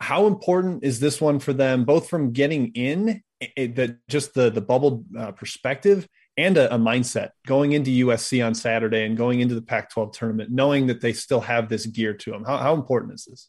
How 0.00 0.26
important 0.26 0.84
is 0.84 1.00
this 1.00 1.20
one 1.20 1.38
for 1.38 1.52
them, 1.52 1.84
both 1.84 2.08
from 2.08 2.32
getting 2.32 2.72
in 2.72 3.22
that 3.56 3.96
just 4.08 4.34
the 4.34 4.50
the 4.50 4.60
bubble 4.60 5.04
uh, 5.18 5.32
perspective 5.32 6.06
and 6.36 6.56
a, 6.56 6.74
a, 6.74 6.78
mindset 6.78 7.30
going 7.46 7.72
into 7.72 8.06
USC 8.06 8.44
on 8.44 8.54
Saturday 8.54 9.04
and 9.04 9.16
going 9.16 9.40
into 9.40 9.54
the 9.54 9.62
Pac-12 9.62 10.12
tournament, 10.12 10.50
knowing 10.50 10.86
that 10.86 11.00
they 11.00 11.12
still 11.12 11.40
have 11.40 11.68
this 11.68 11.86
gear 11.86 12.14
to 12.14 12.30
them. 12.30 12.44
How, 12.44 12.58
how 12.58 12.74
important 12.74 13.14
is 13.14 13.24
this? 13.24 13.48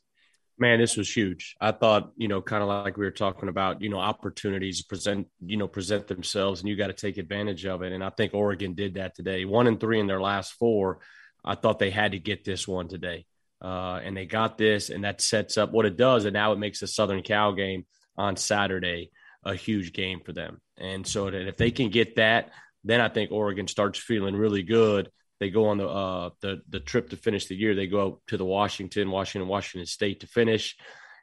Man, 0.61 0.79
this 0.79 0.95
was 0.95 1.11
huge. 1.11 1.55
I 1.59 1.71
thought, 1.71 2.11
you 2.17 2.27
know, 2.27 2.39
kind 2.39 2.61
of 2.61 2.69
like 2.69 2.95
we 2.95 3.03
were 3.03 3.09
talking 3.09 3.49
about, 3.49 3.81
you 3.81 3.89
know, 3.89 3.97
opportunities 3.97 4.83
present, 4.83 5.27
you 5.43 5.57
know, 5.57 5.67
present 5.67 6.07
themselves, 6.07 6.59
and 6.59 6.69
you 6.69 6.75
got 6.75 6.87
to 6.87 6.93
take 6.93 7.17
advantage 7.17 7.65
of 7.65 7.81
it. 7.81 7.91
And 7.91 8.03
I 8.03 8.11
think 8.11 8.35
Oregon 8.35 8.75
did 8.75 8.93
that 8.93 9.15
today. 9.15 9.43
One 9.43 9.65
and 9.65 9.79
three 9.79 9.99
in 9.99 10.05
their 10.05 10.21
last 10.21 10.53
four. 10.53 10.99
I 11.43 11.55
thought 11.55 11.79
they 11.79 11.89
had 11.89 12.11
to 12.11 12.19
get 12.19 12.45
this 12.45 12.67
one 12.67 12.87
today, 12.89 13.25
uh, 13.59 14.01
and 14.03 14.15
they 14.15 14.27
got 14.27 14.59
this, 14.59 14.91
and 14.91 15.03
that 15.03 15.19
sets 15.19 15.57
up 15.57 15.71
what 15.71 15.87
it 15.87 15.97
does. 15.97 16.25
And 16.25 16.33
now 16.33 16.51
it 16.51 16.59
makes 16.59 16.79
the 16.79 16.85
Southern 16.85 17.23
Cal 17.23 17.53
game 17.53 17.87
on 18.15 18.35
Saturday 18.35 19.09
a 19.43 19.55
huge 19.55 19.93
game 19.93 20.19
for 20.23 20.31
them. 20.31 20.61
And 20.77 21.07
so 21.07 21.31
that 21.31 21.47
if 21.47 21.57
they 21.57 21.71
can 21.71 21.89
get 21.89 22.17
that, 22.17 22.51
then 22.83 23.01
I 23.01 23.09
think 23.09 23.31
Oregon 23.31 23.67
starts 23.67 23.97
feeling 23.97 24.35
really 24.35 24.61
good. 24.61 25.09
They 25.41 25.49
go 25.49 25.65
on 25.69 25.79
the 25.79 25.89
uh, 25.89 26.29
the 26.39 26.61
the 26.69 26.79
trip 26.79 27.09
to 27.09 27.17
finish 27.17 27.47
the 27.47 27.55
year. 27.55 27.73
They 27.73 27.87
go 27.87 28.21
to 28.27 28.37
the 28.37 28.45
Washington, 28.45 29.09
Washington, 29.09 29.49
Washington 29.49 29.87
State 29.87 30.19
to 30.19 30.27
finish, 30.27 30.77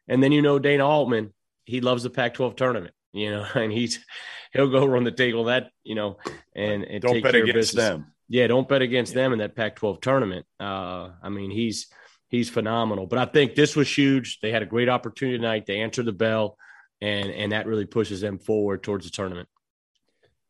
and 0.08 0.20
then 0.20 0.32
you 0.32 0.42
know 0.42 0.58
Dana 0.58 0.84
Altman, 0.84 1.32
he 1.64 1.80
loves 1.80 2.02
the 2.02 2.10
Pac-12 2.10 2.56
tournament, 2.56 2.94
you 3.12 3.30
know, 3.30 3.46
and 3.54 3.70
he's 3.72 4.04
he'll 4.52 4.68
go 4.68 4.84
run 4.84 5.04
the 5.04 5.12
table 5.12 5.44
that 5.44 5.70
you 5.84 5.94
know 5.94 6.18
and, 6.56 6.82
and 6.82 7.00
don't 7.00 7.22
bet 7.22 7.36
against 7.36 7.76
them. 7.76 8.12
Yeah, 8.28 8.48
don't 8.48 8.68
bet 8.68 8.82
against 8.82 9.14
yeah. 9.14 9.22
them 9.22 9.32
in 9.34 9.38
that 9.38 9.54
Pac-12 9.54 10.02
tournament. 10.02 10.44
Uh, 10.60 11.10
I 11.22 11.28
mean, 11.28 11.52
he's 11.52 11.86
he's 12.28 12.50
phenomenal. 12.50 13.06
But 13.06 13.20
I 13.20 13.24
think 13.24 13.54
this 13.54 13.76
was 13.76 13.88
huge. 13.88 14.40
They 14.40 14.50
had 14.50 14.64
a 14.64 14.66
great 14.66 14.88
opportunity 14.88 15.38
tonight. 15.38 15.64
They 15.64 15.80
answered 15.80 16.06
the 16.06 16.12
bell 16.12 16.58
and 17.00 17.30
and 17.30 17.52
that 17.52 17.66
really 17.66 17.86
pushes 17.86 18.20
them 18.20 18.38
forward 18.38 18.82
towards 18.82 19.04
the 19.04 19.10
tournament. 19.10 19.48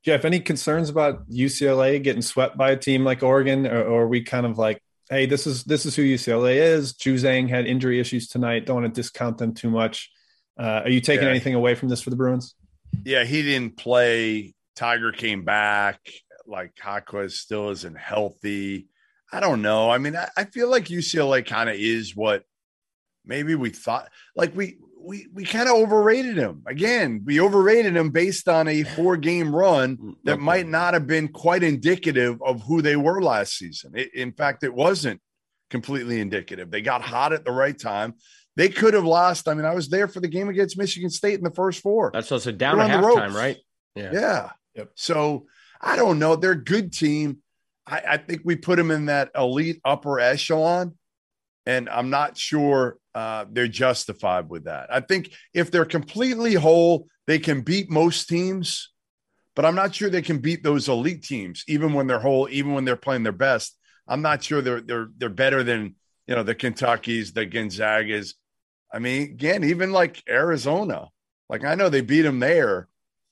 Jeff, 0.04 0.24
any 0.24 0.40
concerns 0.40 0.88
about 0.88 1.28
UCLA 1.28 2.02
getting 2.02 2.22
swept 2.22 2.56
by 2.56 2.70
a 2.70 2.76
team 2.76 3.04
like 3.04 3.22
Oregon, 3.22 3.66
or, 3.66 3.82
or 3.82 4.02
are 4.02 4.08
we 4.08 4.22
kind 4.22 4.46
of 4.46 4.58
like, 4.58 4.82
hey, 5.10 5.26
this 5.26 5.46
is 5.46 5.64
this 5.64 5.86
is 5.86 5.96
who 5.96 6.02
UCLA 6.02 6.56
is? 6.56 6.94
Juzang 6.94 7.48
had 7.48 7.66
injury 7.66 8.00
issues 8.00 8.28
tonight. 8.28 8.66
Don't 8.66 8.82
want 8.82 8.94
to 8.94 9.00
discount 9.00 9.38
them 9.38 9.54
too 9.54 9.70
much. 9.70 10.10
Uh, 10.58 10.82
are 10.84 10.90
you 10.90 11.00
taking 11.00 11.24
yeah. 11.24 11.30
anything 11.30 11.54
away 11.54 11.74
from 11.74 11.88
this 11.88 12.00
for 12.00 12.10
the 12.10 12.16
Bruins? 12.16 12.54
Yeah, 13.04 13.24
he 13.24 13.42
didn't 13.42 13.76
play. 13.76 14.54
Tyger 14.76 15.14
came 15.14 15.44
back. 15.44 16.00
Like 16.46 16.72
Jaquez 16.82 17.38
still 17.38 17.70
isn't 17.70 17.98
healthy. 17.98 18.88
I 19.32 19.40
don't 19.40 19.62
know. 19.62 19.90
I 19.90 19.98
mean, 19.98 20.16
I, 20.16 20.28
I 20.36 20.44
feel 20.44 20.70
like 20.70 20.86
UCLA 20.86 21.44
kind 21.44 21.68
of 21.68 21.76
is 21.76 22.16
what 22.16 22.44
maybe 23.26 23.54
we 23.54 23.70
thought. 23.70 24.08
Like 24.34 24.56
we 24.56 24.78
we 25.00 25.26
we 25.32 25.44
kind 25.44 25.68
of 25.68 25.76
overrated 25.76 26.36
him. 26.36 26.62
Again, 26.66 27.22
we 27.24 27.40
overrated 27.40 27.96
him 27.96 28.10
based 28.10 28.48
on 28.48 28.68
a 28.68 28.82
four 28.82 29.16
game 29.16 29.54
run 29.54 29.96
mm, 29.96 30.14
that 30.24 30.40
might 30.40 30.66
not 30.66 30.94
have 30.94 31.06
been 31.06 31.28
quite 31.28 31.62
indicative 31.62 32.40
of 32.42 32.62
who 32.62 32.82
they 32.82 32.96
were 32.96 33.22
last 33.22 33.56
season. 33.56 33.92
It, 33.94 34.14
in 34.14 34.32
fact, 34.32 34.64
it 34.64 34.74
wasn't 34.74 35.20
completely 35.70 36.20
indicative. 36.20 36.70
They 36.70 36.82
got 36.82 37.02
hot 37.02 37.32
at 37.32 37.44
the 37.44 37.52
right 37.52 37.78
time. 37.78 38.14
They 38.56 38.68
could 38.68 38.94
have 38.94 39.04
lost. 39.04 39.48
I 39.48 39.54
mean, 39.54 39.64
I 39.64 39.74
was 39.74 39.88
there 39.88 40.08
for 40.08 40.20
the 40.20 40.28
game 40.28 40.48
against 40.48 40.76
Michigan 40.76 41.10
State 41.10 41.38
in 41.38 41.44
the 41.44 41.52
first 41.52 41.80
four. 41.80 42.10
That's 42.12 42.32
also 42.32 42.52
down 42.52 42.80
at 42.80 42.90
halftime, 42.90 43.32
right? 43.32 43.56
Yeah. 43.94 44.10
Yeah. 44.12 44.50
Yep. 44.74 44.90
So 44.94 45.46
I 45.80 45.96
don't 45.96 46.18
know. 46.18 46.36
They're 46.36 46.52
a 46.52 46.64
good 46.64 46.92
team. 46.92 47.38
I, 47.86 48.02
I 48.08 48.16
think 48.16 48.42
we 48.44 48.56
put 48.56 48.76
them 48.76 48.90
in 48.90 49.06
that 49.06 49.30
elite 49.34 49.80
upper 49.84 50.20
echelon. 50.20 50.96
And 51.66 51.88
I'm 51.88 52.10
not 52.10 52.36
sure 52.36 52.96
uh, 53.18 53.44
they're 53.50 53.66
justified 53.66 54.48
with 54.48 54.66
that. 54.66 54.94
I 54.94 55.00
think 55.00 55.32
if 55.52 55.72
they're 55.72 55.84
completely 55.84 56.54
whole, 56.54 57.08
they 57.26 57.40
can 57.40 57.62
beat 57.62 57.90
most 57.90 58.28
teams, 58.28 58.90
but 59.56 59.64
I'm 59.64 59.74
not 59.74 59.92
sure 59.92 60.08
they 60.08 60.22
can 60.22 60.38
beat 60.38 60.62
those 60.62 60.88
elite 60.88 61.24
teams, 61.24 61.64
even 61.66 61.94
when 61.94 62.06
they're 62.06 62.20
whole, 62.20 62.48
even 62.48 62.74
when 62.74 62.84
they're 62.84 62.94
playing 62.94 63.24
their 63.24 63.32
best. 63.32 63.76
I'm 64.06 64.22
not 64.22 64.44
sure 64.44 64.62
they're 64.62 64.80
they're 64.80 65.08
they're 65.18 65.28
better 65.30 65.64
than 65.64 65.96
you 66.28 66.36
know 66.36 66.44
the 66.44 66.54
Kentuckies, 66.54 67.32
the 67.34 67.44
Gonzagas. 67.44 68.34
I 68.92 69.00
mean, 69.00 69.22
again, 69.22 69.64
even 69.64 69.90
like 69.90 70.22
Arizona. 70.28 71.08
Like 71.48 71.64
I 71.64 71.74
know 71.74 71.88
they 71.88 72.02
beat 72.02 72.22
them 72.22 72.38
there, 72.38 72.86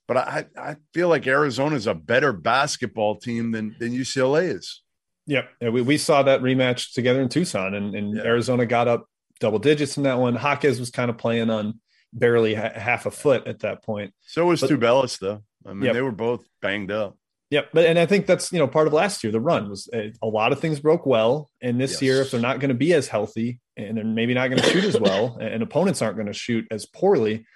but 0.08 0.16
I 0.16 0.46
I 0.58 0.76
feel 0.94 1.08
like 1.08 1.28
Arizona 1.28 1.76
is 1.76 1.86
a 1.86 1.94
better 1.94 2.32
basketball 2.32 3.18
team 3.18 3.52
than 3.52 3.76
than 3.78 3.92
UCLA 3.92 4.52
is. 4.56 4.82
Yep, 5.28 5.48
yeah, 5.60 5.68
we, 5.68 5.82
we 5.82 5.96
saw 5.96 6.24
that 6.24 6.40
rematch 6.40 6.92
together 6.92 7.22
in 7.22 7.28
Tucson, 7.28 7.74
and, 7.74 7.94
and 7.94 8.16
yeah. 8.16 8.24
Arizona 8.24 8.66
got 8.66 8.88
up 8.88 9.06
double 9.40 9.58
digits 9.58 9.96
in 9.96 10.04
that 10.04 10.18
one. 10.18 10.34
Jaquez 10.34 10.80
was 10.80 10.90
kind 10.90 11.10
of 11.10 11.18
playing 11.18 11.50
on 11.50 11.80
barely 12.12 12.54
ha- 12.54 12.72
half 12.74 13.06
a 13.06 13.10
foot 13.10 13.46
at 13.46 13.60
that 13.60 13.82
point. 13.82 14.12
So 14.22 14.46
was 14.46 14.60
but, 14.60 14.70
Tubelis, 14.70 15.18
though. 15.18 15.42
I 15.66 15.72
mean, 15.72 15.84
yep. 15.84 15.94
they 15.94 16.02
were 16.02 16.12
both 16.12 16.46
banged 16.62 16.90
up. 16.90 17.16
Yep, 17.50 17.68
but 17.72 17.86
and 17.86 17.98
I 17.98 18.06
think 18.06 18.26
that's 18.26 18.52
you 18.52 18.58
know 18.58 18.66
part 18.66 18.88
of 18.88 18.92
last 18.92 19.22
year. 19.22 19.32
The 19.32 19.40
run 19.40 19.70
was 19.70 19.88
a, 19.94 20.12
a 20.20 20.26
lot 20.26 20.50
of 20.50 20.58
things 20.58 20.80
broke 20.80 21.06
well, 21.06 21.48
and 21.60 21.80
this 21.80 21.92
yes. 21.92 22.02
year, 22.02 22.20
if 22.22 22.32
they're 22.32 22.40
not 22.40 22.58
going 22.58 22.70
to 22.70 22.74
be 22.74 22.92
as 22.92 23.06
healthy 23.06 23.60
and 23.76 23.96
they're 23.96 24.04
maybe 24.04 24.34
not 24.34 24.48
going 24.48 24.60
to 24.60 24.68
shoot 24.68 24.84
as 24.84 24.98
well, 24.98 25.36
and 25.40 25.62
opponents 25.62 26.02
aren't 26.02 26.16
going 26.16 26.26
to 26.26 26.32
shoot 26.32 26.66
as 26.72 26.86
poorly, 26.86 27.46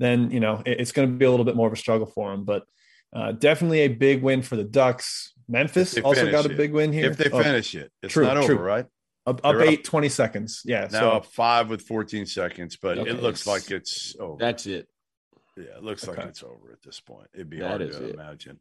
then 0.00 0.32
you 0.32 0.40
know 0.40 0.62
it, 0.66 0.80
it's 0.80 0.90
going 0.90 1.08
to 1.08 1.14
be 1.14 1.24
a 1.24 1.30
little 1.30 1.44
bit 1.44 1.54
more 1.54 1.68
of 1.68 1.72
a 1.72 1.76
struggle 1.76 2.06
for 2.06 2.32
them. 2.32 2.44
But 2.44 2.64
uh, 3.14 3.32
definitely 3.32 3.80
a 3.80 3.88
big 3.88 4.20
win 4.20 4.42
for 4.42 4.56
the 4.56 4.64
Ducks. 4.64 5.32
Memphis 5.48 5.96
also 5.98 6.28
got 6.28 6.44
a 6.44 6.48
big 6.48 6.72
win 6.72 6.92
here. 6.92 7.08
If 7.08 7.16
they 7.16 7.30
oh, 7.30 7.40
finish 7.40 7.72
it, 7.76 7.92
it's 8.02 8.12
true, 8.12 8.24
not 8.24 8.44
true. 8.44 8.56
over, 8.56 8.64
right? 8.64 8.86
Up, 9.26 9.40
up 9.44 9.56
eight, 9.56 9.80
up, 9.80 9.84
20 9.84 10.08
seconds. 10.08 10.62
Yeah. 10.64 10.82
Now 10.82 11.00
so. 11.00 11.10
up 11.10 11.26
five 11.26 11.68
with 11.68 11.82
14 11.82 12.26
seconds, 12.26 12.76
but 12.76 12.98
okay. 12.98 13.10
it 13.10 13.22
looks 13.22 13.46
like 13.46 13.70
it's 13.70 14.14
over. 14.20 14.36
That's 14.38 14.66
it. 14.66 14.88
Yeah, 15.56 15.76
it 15.76 15.82
looks 15.82 16.06
okay. 16.06 16.20
like 16.20 16.28
it's 16.28 16.42
over 16.42 16.72
at 16.72 16.82
this 16.82 17.00
point. 17.00 17.28
It'd 17.34 17.50
be 17.50 17.58
that 17.58 17.68
hard 17.68 17.80
to 17.80 18.08
it. 18.08 18.14
imagine. 18.14 18.60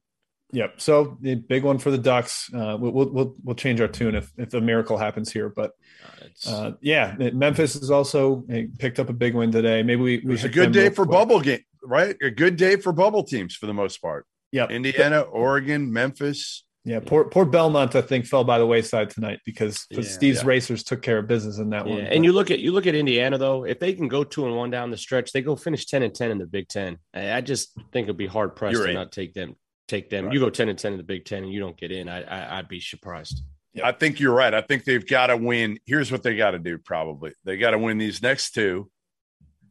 Yep. 0.52 0.80
So 0.80 1.18
the 1.22 1.36
big 1.36 1.64
one 1.64 1.78
for 1.78 1.92
the 1.92 1.98
Ducks. 1.98 2.50
Uh, 2.54 2.78
we'll, 2.80 3.10
we'll 3.10 3.36
we'll 3.44 3.56
change 3.56 3.82
our 3.82 3.88
tune 3.88 4.16
if 4.16 4.32
if 4.38 4.54
a 4.54 4.62
miracle 4.62 4.98
happens 4.98 5.32
here. 5.32 5.50
But 5.50 5.72
uh, 6.48 6.74
yeah, 6.82 7.16
Memphis 7.34 7.74
has 7.74 7.92
also 7.92 8.44
picked 8.80 9.00
up 9.00 9.10
a 9.10 9.14
big 9.14 9.34
win 9.34 9.52
today. 9.52 9.84
Maybe 9.84 10.02
we 10.02 10.18
we 10.20 10.40
a 10.40 10.48
good 10.48 10.72
day 10.72 10.90
for 10.90 11.06
quick. 11.06 11.12
bubble 11.12 11.42
game, 11.42 11.64
right? 11.84 12.16
A 12.22 12.30
good 12.30 12.58
day 12.58 12.76
for 12.76 12.94
bubble 12.94 13.24
teams 13.24 13.56
for 13.56 13.66
the 13.66 13.74
most 13.74 14.02
part. 14.02 14.26
Yep. 14.52 14.72
Indiana, 14.72 15.22
Oregon, 15.22 15.92
Memphis. 15.92 16.65
Yeah, 16.86 17.00
poor 17.00 17.26
poor 17.26 17.46
Belmont, 17.46 17.96
I 17.96 18.02
think, 18.02 18.28
fell 18.28 18.44
by 18.44 18.60
the 18.60 18.66
wayside 18.66 19.10
tonight 19.10 19.40
because 19.44 19.88
yeah, 19.90 20.02
Steve's 20.04 20.44
yeah. 20.44 20.48
Racers 20.48 20.84
took 20.84 21.02
care 21.02 21.18
of 21.18 21.28
business 21.28 21.58
in 21.58 21.72
that 21.72 21.88
yeah. 21.88 21.94
one. 21.96 22.02
And 22.02 22.24
you 22.24 22.32
look 22.32 22.52
at 22.52 22.60
you 22.60 22.72
look 22.72 22.86
at 22.86 22.94
Indiana 22.94 23.40
though, 23.40 23.66
if 23.66 23.80
they 23.80 23.94
can 23.94 24.08
go 24.08 24.24
two 24.24 24.46
and 24.46 24.56
one 24.56 24.70
down 24.70 24.92
the 24.92 24.98
stretch, 24.98 25.32
they 25.32 25.42
go 25.42 25.56
finish 25.56 25.88
ten 25.88 26.04
and 26.04 26.14
ten 26.14 26.30
in 26.30 26.38
the 26.38 26.46
Big 26.46 26.68
Ten. 26.68 27.00
I, 27.12 27.42
just 27.42 27.74
think 27.92 28.06
it'd 28.06 28.18
be 28.18 28.28
hard 28.28 28.56
pressed 28.56 28.82
to 28.82 28.94
not 28.94 29.12
take 29.12 29.34
them. 29.34 29.56
Take 29.88 30.12
them. 30.12 30.26
Right. 30.26 30.34
You 30.36 30.40
go 30.40 30.52
ten 30.52 30.70
and 30.70 30.78
ten 30.78 30.94
in 30.94 30.98
the 31.00 31.04
Big 31.04 31.26
Ten, 31.26 31.44
and 31.44 31.52
you 31.52 31.60
don't 31.60 31.76
get 31.76 31.92
in. 31.92 32.08
I, 32.08 32.22
I 32.22 32.60
I'd 32.60 32.68
be 32.68 32.80
surprised. 32.80 33.42
I 33.84 33.92
think 33.92 34.20
you're 34.20 34.34
right. 34.34 34.54
I 34.54 34.62
think 34.62 34.84
they've 34.84 35.06
got 35.06 35.28
to 35.28 35.38
win. 35.38 35.80
Here's 35.86 36.12
what 36.12 36.22
they 36.22 36.36
got 36.36 36.52
to 36.52 36.60
do. 36.60 36.78
Probably 36.78 37.34
they 37.44 37.58
got 37.58 37.72
to 37.72 37.80
win 37.80 37.98
these 37.98 38.22
next 38.22 38.52
two, 38.52 38.92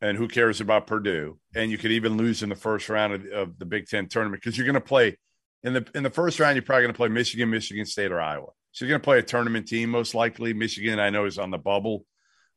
and 0.03 0.19
who 0.19 0.27
cares 0.27 0.61
about 0.61 0.89
Purdue? 0.89 1.39
And 1.55 1.71
you 1.71 1.79
could 1.79 1.93
even 1.93 2.17
lose 2.17 2.43
in 2.43 2.49
the 2.49 2.57
first 2.57 2.89
round 2.89 3.15
of, 3.15 3.27
of 3.27 3.59
the 3.59 3.67
Big 3.67 3.87
Ten 3.87 4.09
tournament 4.09 4.43
because 4.43 4.59
you're 4.59 4.67
going 4.67 4.75
to 4.75 4.81
play 4.81 5.17
in 5.65 5.73
the 5.73 5.87
in 5.95 6.03
the 6.03 6.11
first 6.11 6.39
round, 6.39 6.55
you're 6.55 6.62
probably 6.62 6.83
going 6.83 6.93
to 6.93 6.97
play 6.97 7.09
Michigan, 7.09 7.51
Michigan 7.51 7.87
State, 7.87 8.12
or 8.12 8.21
Iowa. 8.21 8.49
So 8.73 8.85
you're 8.85 8.91
going 8.91 9.01
to 9.01 9.05
play 9.05 9.19
a 9.19 9.23
tournament 9.23 9.67
team 9.67 9.91
most 9.91 10.15
likely. 10.15 10.53
Michigan, 10.53 11.01
I 11.01 11.11
know, 11.11 11.25
is 11.25 11.39
on 11.39 11.51
the 11.51 11.59
bubble, 11.59 12.05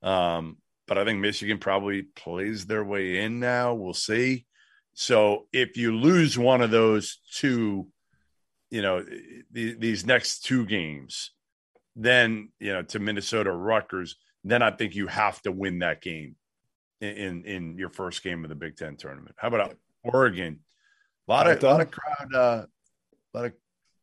um, 0.04 0.58
but 0.88 0.98
I 0.98 1.06
think 1.06 1.20
Michigan 1.20 1.58
probably 1.58 2.04
plays 2.04 2.66
their 2.66 2.84
way 2.84 3.20
in 3.24 3.40
now. 3.40 3.74
We'll 3.74 3.94
see. 3.94 4.46
So 4.94 5.46
if 5.54 5.78
you 5.78 5.96
lose 5.96 6.38
one 6.38 6.62
of 6.62 6.72
those 6.72 7.20
two, 7.34 7.88
you 8.72 8.82
know, 8.82 9.06
the, 9.52 9.76
these 9.76 10.06
next 10.06 10.44
two 10.44 10.66
games, 10.66 11.32
then 11.96 12.50
you 12.60 12.74
know 12.74 12.84
to 12.84 13.00
Minnesota, 13.00 13.52
Rutgers, 13.52 14.18
then 14.44 14.62
I 14.62 14.72
think 14.72 14.96
you 14.96 15.08
have 15.08 15.42
to 15.44 15.52
win 15.52 15.80
that 15.80 16.02
game 16.02 16.36
in 17.00 17.44
in, 17.46 17.78
your 17.78 17.90
first 17.90 18.22
game 18.22 18.44
of 18.44 18.50
the 18.50 18.56
Big 18.56 18.76
Ten 18.76 18.98
tournament. 18.98 19.36
How 19.38 19.48
about 19.48 19.76
Oregon? 20.04 20.60
A 21.28 21.32
lot 21.32 21.50
of, 21.50 21.62
a 21.62 21.68
lot 21.68 21.82
of 21.82 21.92
crowd 21.92 22.34
uh, 22.34 22.66
lot 23.38 23.46
of 23.46 23.54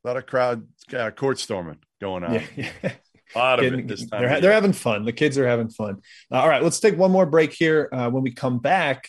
a 0.05 0.09
lot 0.09 0.16
of 0.16 0.26
crowd 0.26 0.66
uh, 0.97 1.11
court 1.11 1.39
storming 1.39 1.78
going 2.01 2.24
on. 2.24 2.35
Yeah, 2.35 2.43
yeah. 2.57 2.93
A 3.35 3.39
lot 3.39 3.64
of 3.64 3.72
it 3.72 3.89
this 3.89 4.07
time. 4.07 4.22
They're, 4.22 4.41
they're 4.41 4.53
having 4.53 4.72
fun. 4.72 5.05
The 5.05 5.12
kids 5.12 5.39
are 5.39 5.47
having 5.47 5.68
fun. 5.70 6.03
Uh, 6.30 6.41
all 6.41 6.49
right, 6.49 6.62
let's 6.62 6.78
take 6.78 6.97
one 6.97 7.11
more 7.11 7.26
break 7.26 7.53
here. 7.53 7.89
Uh, 7.91 8.11
when 8.11 8.22
we 8.22 8.30
come 8.30 8.59
back, 8.59 9.09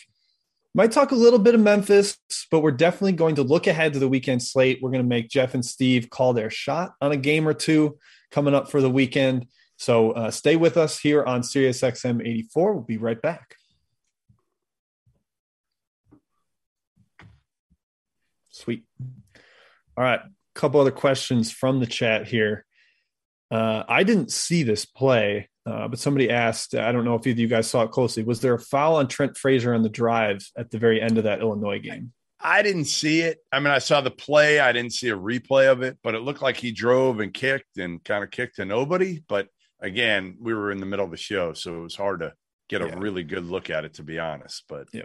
might 0.74 0.92
talk 0.92 1.12
a 1.12 1.14
little 1.14 1.38
bit 1.38 1.54
of 1.54 1.60
Memphis, 1.60 2.18
but 2.50 2.60
we're 2.60 2.70
definitely 2.70 3.12
going 3.12 3.36
to 3.36 3.42
look 3.42 3.66
ahead 3.66 3.92
to 3.92 3.98
the 3.98 4.08
weekend 4.08 4.42
slate. 4.42 4.80
We're 4.82 4.90
going 4.90 5.02
to 5.02 5.08
make 5.08 5.28
Jeff 5.28 5.54
and 5.54 5.64
Steve 5.64 6.10
call 6.10 6.32
their 6.32 6.50
shot 6.50 6.94
on 7.00 7.12
a 7.12 7.16
game 7.16 7.46
or 7.46 7.54
two 7.54 7.98
coming 8.30 8.54
up 8.54 8.70
for 8.70 8.80
the 8.80 8.90
weekend. 8.90 9.46
So 9.76 10.12
uh, 10.12 10.30
stay 10.30 10.56
with 10.56 10.76
us 10.76 10.98
here 10.98 11.22
on 11.24 11.42
Sirius 11.42 11.80
XM 11.82 12.26
84. 12.26 12.72
We'll 12.72 12.82
be 12.82 12.98
right 12.98 13.20
back. 13.20 13.56
Sweet. 18.50 18.84
All 19.96 20.04
right, 20.04 20.20
a 20.20 20.30
couple 20.54 20.80
other 20.80 20.90
questions 20.90 21.50
from 21.50 21.80
the 21.80 21.86
chat 21.86 22.26
here. 22.26 22.64
Uh, 23.50 23.84
I 23.88 24.02
didn't 24.02 24.32
see 24.32 24.62
this 24.62 24.84
play, 24.84 25.48
uh, 25.64 25.88
but 25.88 25.98
somebody 25.98 26.30
asked. 26.30 26.74
I 26.74 26.92
don't 26.92 27.04
know 27.04 27.14
if 27.14 27.26
either 27.26 27.32
of 27.32 27.38
you 27.38 27.48
guys 27.48 27.68
saw 27.68 27.82
it 27.82 27.90
closely. 27.90 28.22
Was 28.22 28.40
there 28.40 28.54
a 28.54 28.58
foul 28.58 28.96
on 28.96 29.08
Trent 29.08 29.36
Frazier 29.36 29.74
on 29.74 29.82
the 29.82 29.88
drive 29.88 30.46
at 30.56 30.70
the 30.70 30.78
very 30.78 31.00
end 31.00 31.18
of 31.18 31.24
that 31.24 31.40
Illinois 31.40 31.78
game? 31.78 32.12
I 32.40 32.62
didn't 32.62 32.84
see 32.84 33.22
it. 33.22 33.38
I 33.50 33.60
mean, 33.60 33.72
I 33.72 33.78
saw 33.78 34.00
the 34.00 34.10
play. 34.10 34.60
I 34.60 34.72
didn't 34.72 34.92
see 34.92 35.08
a 35.08 35.16
replay 35.16 35.70
of 35.70 35.82
it, 35.82 35.98
but 36.02 36.14
it 36.14 36.20
looked 36.20 36.42
like 36.42 36.56
he 36.56 36.70
drove 36.70 37.20
and 37.20 37.32
kicked 37.32 37.78
and 37.78 38.02
kind 38.04 38.22
of 38.22 38.30
kicked 38.30 38.56
to 38.56 38.64
nobody. 38.64 39.22
But 39.26 39.48
again, 39.80 40.36
we 40.40 40.52
were 40.52 40.70
in 40.70 40.78
the 40.78 40.86
middle 40.86 41.04
of 41.04 41.10
the 41.10 41.16
show, 41.16 41.54
so 41.54 41.78
it 41.78 41.82
was 41.82 41.96
hard 41.96 42.20
to 42.20 42.34
get 42.68 42.82
a 42.82 42.88
yeah. 42.88 42.98
really 42.98 43.22
good 43.22 43.46
look 43.46 43.70
at 43.70 43.84
it, 43.84 43.94
to 43.94 44.02
be 44.02 44.18
honest. 44.18 44.64
But 44.68 44.88
yeah. 44.92 45.04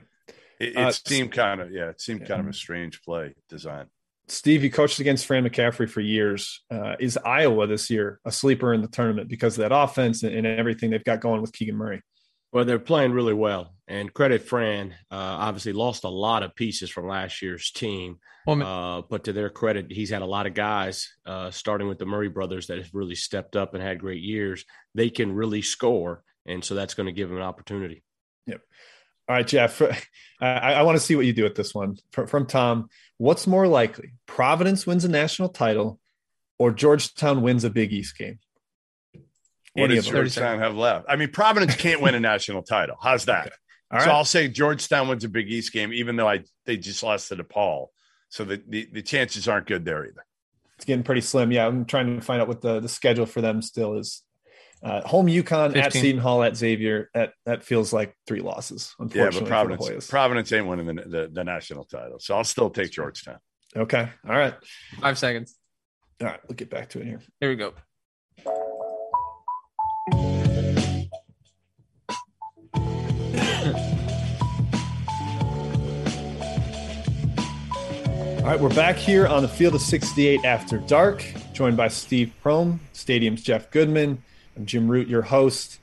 it, 0.59 0.75
it 0.75 0.77
uh, 0.77 0.91
seemed 0.91 1.31
kind 1.31 1.61
of 1.61 1.71
yeah, 1.71 1.89
it 1.89 2.01
seemed 2.01 2.21
yeah. 2.21 2.27
kind 2.27 2.41
of 2.41 2.47
a 2.47 2.53
strange 2.53 3.01
play 3.01 3.33
design. 3.49 3.87
Steve, 4.31 4.63
you 4.63 4.71
coached 4.71 4.99
against 4.99 5.25
Fran 5.25 5.43
McCaffery 5.43 5.89
for 5.89 5.99
years. 5.99 6.63
Uh, 6.71 6.95
is 6.99 7.17
Iowa 7.17 7.67
this 7.67 7.89
year 7.89 8.21
a 8.23 8.31
sleeper 8.31 8.73
in 8.73 8.81
the 8.81 8.87
tournament 8.87 9.27
because 9.27 9.57
of 9.57 9.61
that 9.63 9.75
offense 9.75 10.23
and, 10.23 10.33
and, 10.33 10.47
everything 10.47 10.89
they've 10.89 11.03
got 11.03 11.19
going 11.19 11.41
with 11.41 11.51
Keegan 11.51 11.75
Murray? 11.75 12.01
Well, 12.53 12.63
they're 12.63 12.79
playing 12.79 13.11
really 13.11 13.33
well, 13.33 13.75
and 13.87 14.13
credit 14.13 14.43
Fran. 14.43 14.91
Uh, 15.11 15.15
obviously, 15.15 15.73
lost 15.73 16.05
a 16.05 16.09
lot 16.09 16.43
of 16.43 16.55
pieces 16.55 16.89
from 16.89 17.07
last 17.07 17.41
year's 17.41 17.71
team, 17.71 18.19
well, 18.47 18.63
uh, 18.63 19.01
but 19.01 19.25
to 19.25 19.33
their 19.33 19.49
credit, 19.49 19.91
he's 19.91 20.09
had 20.09 20.21
a 20.21 20.25
lot 20.25 20.47
of 20.47 20.53
guys, 20.53 21.09
uh, 21.25 21.51
starting 21.51 21.87
with 21.87 21.97
the 21.99 22.05
Murray 22.05 22.29
brothers, 22.29 22.67
that 22.67 22.77
have 22.77 22.89
really 22.93 23.15
stepped 23.15 23.55
up 23.55 23.73
and 23.73 23.83
had 23.83 23.99
great 23.99 24.21
years. 24.21 24.65
They 24.95 25.09
can 25.09 25.33
really 25.33 25.61
score, 25.61 26.23
and 26.45 26.63
so 26.63 26.75
that's 26.75 26.93
going 26.93 27.07
to 27.07 27.13
give 27.13 27.29
them 27.29 27.37
an 27.37 27.43
opportunity. 27.43 28.03
Yep. 28.47 28.61
All 29.29 29.35
right, 29.35 29.47
Jeff. 29.47 29.81
I, 30.41 30.73
I 30.73 30.81
want 30.83 30.97
to 30.97 31.03
see 31.03 31.15
what 31.15 31.25
you 31.25 31.31
do 31.31 31.43
with 31.43 31.55
this 31.55 31.73
one 31.73 31.95
from, 32.11 32.27
from 32.27 32.45
Tom. 32.45 32.89
What's 33.21 33.45
more 33.45 33.67
likely, 33.67 34.13
Providence 34.25 34.87
wins 34.87 35.05
a 35.05 35.07
national 35.07 35.49
title 35.49 35.99
or 36.57 36.71
Georgetown 36.71 37.43
wins 37.43 37.63
a 37.63 37.69
Big 37.69 37.93
East 37.93 38.17
game? 38.17 38.39
What 39.73 39.91
does 39.91 40.07
Georgetown 40.07 40.57
have 40.57 40.75
left? 40.75 41.05
I 41.07 41.17
mean, 41.17 41.29
Providence 41.29 41.75
can't 41.75 42.01
win 42.01 42.15
a 42.15 42.19
national 42.31 42.63
title. 42.63 42.95
How's 42.99 43.25
that? 43.25 43.53
Okay. 43.93 44.05
so 44.05 44.09
I'll 44.09 44.25
say 44.25 44.47
Georgetown 44.47 45.07
wins 45.07 45.23
a 45.23 45.29
Big 45.29 45.51
East 45.51 45.71
game, 45.71 45.93
even 45.93 46.15
though 46.15 46.27
I 46.27 46.45
they 46.65 46.77
just 46.77 47.03
lost 47.03 47.27
to 47.27 47.35
DePaul. 47.35 47.89
So 48.29 48.43
the, 48.43 48.59
the, 48.67 48.89
the 48.91 49.03
chances 49.03 49.47
aren't 49.47 49.67
good 49.67 49.85
there 49.85 50.03
either. 50.03 50.25
It's 50.77 50.85
getting 50.85 51.03
pretty 51.03 51.21
slim. 51.21 51.51
Yeah, 51.51 51.67
I'm 51.67 51.85
trying 51.85 52.15
to 52.15 52.25
find 52.25 52.41
out 52.41 52.47
what 52.47 52.61
the, 52.61 52.79
the 52.79 52.89
schedule 52.89 53.27
for 53.27 53.41
them 53.41 53.61
still 53.61 53.99
is. 53.99 54.23
Uh, 54.83 55.07
home 55.07 55.27
UConn 55.27 55.73
15. 55.73 55.83
at 55.83 55.93
Seton 55.93 56.21
Hall 56.21 56.41
at 56.41 56.57
Xavier. 56.57 57.09
That 57.13 57.33
that 57.45 57.63
feels 57.63 57.93
like 57.93 58.15
three 58.25 58.41
losses. 58.41 58.95
Unfortunately, 58.97 59.35
yeah, 59.35 59.39
but 59.41 59.47
Providence 59.47 60.09
Providence 60.09 60.51
ain't 60.51 60.65
winning 60.65 60.87
the, 60.87 60.93
the, 60.93 61.29
the 61.31 61.43
national 61.43 61.85
title, 61.85 62.19
so 62.19 62.35
I'll 62.35 62.43
still 62.43 62.71
take 62.71 62.91
Georgetown. 62.91 63.37
Okay, 63.75 64.09
all 64.27 64.35
right. 64.35 64.55
Five 64.99 65.19
seconds. 65.19 65.55
All 66.19 66.27
right, 66.27 66.39
we'll 66.47 66.55
get 66.55 66.69
back 66.69 66.89
to 66.89 66.99
it 66.99 67.05
here. 67.05 67.21
Here 67.39 67.49
we 67.49 67.55
go. 67.55 67.73
All 78.39 78.47
right, 78.47 78.59
we're 78.59 78.73
back 78.73 78.95
here 78.95 79.27
on 79.27 79.43
the 79.43 79.47
field 79.47 79.75
of 79.75 79.81
68 79.81 80.43
after 80.43 80.79
dark, 80.79 81.23
joined 81.53 81.77
by 81.77 81.87
Steve 81.87 82.33
Prohm, 82.43 82.79
Stadium's 82.91 83.43
Jeff 83.43 83.69
Goodman, 83.69 84.09
I'm 84.09 84.23
Jim 84.65 84.87
Root, 84.87 85.07
your 85.07 85.21
host. 85.21 85.79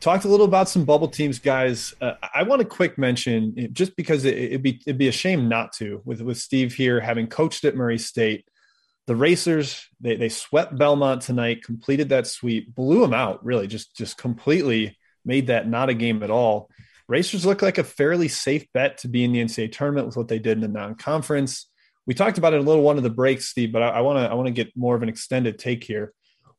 Talked 0.00 0.24
a 0.24 0.28
little 0.28 0.46
about 0.46 0.68
some 0.68 0.84
bubble 0.84 1.08
teams, 1.08 1.38
guys. 1.38 1.94
Uh, 2.00 2.14
I 2.34 2.42
want 2.42 2.60
a 2.60 2.64
quick 2.64 2.98
mention, 2.98 3.68
just 3.72 3.94
because 3.94 4.24
it, 4.24 4.50
would 4.50 4.62
be 4.62 4.80
it'd 4.84 4.98
be 4.98 5.08
a 5.08 5.12
shame 5.12 5.48
not 5.48 5.72
to, 5.74 6.02
with 6.04 6.20
with 6.20 6.38
Steve 6.38 6.74
here 6.74 7.00
having 7.00 7.28
coached 7.28 7.64
at 7.64 7.76
Murray 7.76 7.98
State. 7.98 8.44
The 9.06 9.14
Racers 9.14 9.88
they 10.00 10.16
they 10.16 10.28
swept 10.28 10.76
Belmont 10.76 11.22
tonight, 11.22 11.62
completed 11.62 12.08
that 12.08 12.26
sweep, 12.26 12.74
blew 12.74 13.00
them 13.00 13.14
out, 13.14 13.44
really, 13.44 13.68
just 13.68 13.96
just 13.96 14.18
completely 14.18 14.98
made 15.24 15.46
that 15.46 15.68
not 15.68 15.88
a 15.88 15.94
game 15.94 16.22
at 16.24 16.30
all. 16.30 16.68
Racers 17.08 17.46
look 17.46 17.62
like 17.62 17.78
a 17.78 17.84
fairly 17.84 18.28
safe 18.28 18.66
bet 18.72 18.98
to 18.98 19.08
be 19.08 19.22
in 19.22 19.32
the 19.32 19.44
NCAA 19.44 19.70
tournament 19.70 20.06
with 20.06 20.16
what 20.16 20.28
they 20.28 20.38
did 20.38 20.52
in 20.52 20.60
the 20.60 20.68
non-conference. 20.68 21.68
We 22.06 22.14
talked 22.14 22.38
about 22.38 22.54
it 22.54 22.60
a 22.60 22.62
little 22.62 22.82
one 22.82 22.96
of 22.96 23.02
the 23.02 23.10
breaks, 23.10 23.46
Steve, 23.46 23.72
but 23.72 23.82
I 23.82 24.00
want 24.00 24.18
to 24.18 24.30
I 24.30 24.34
want 24.34 24.46
to 24.46 24.52
get 24.52 24.76
more 24.76 24.96
of 24.96 25.02
an 25.02 25.08
extended 25.08 25.58
take 25.58 25.84
here. 25.84 26.12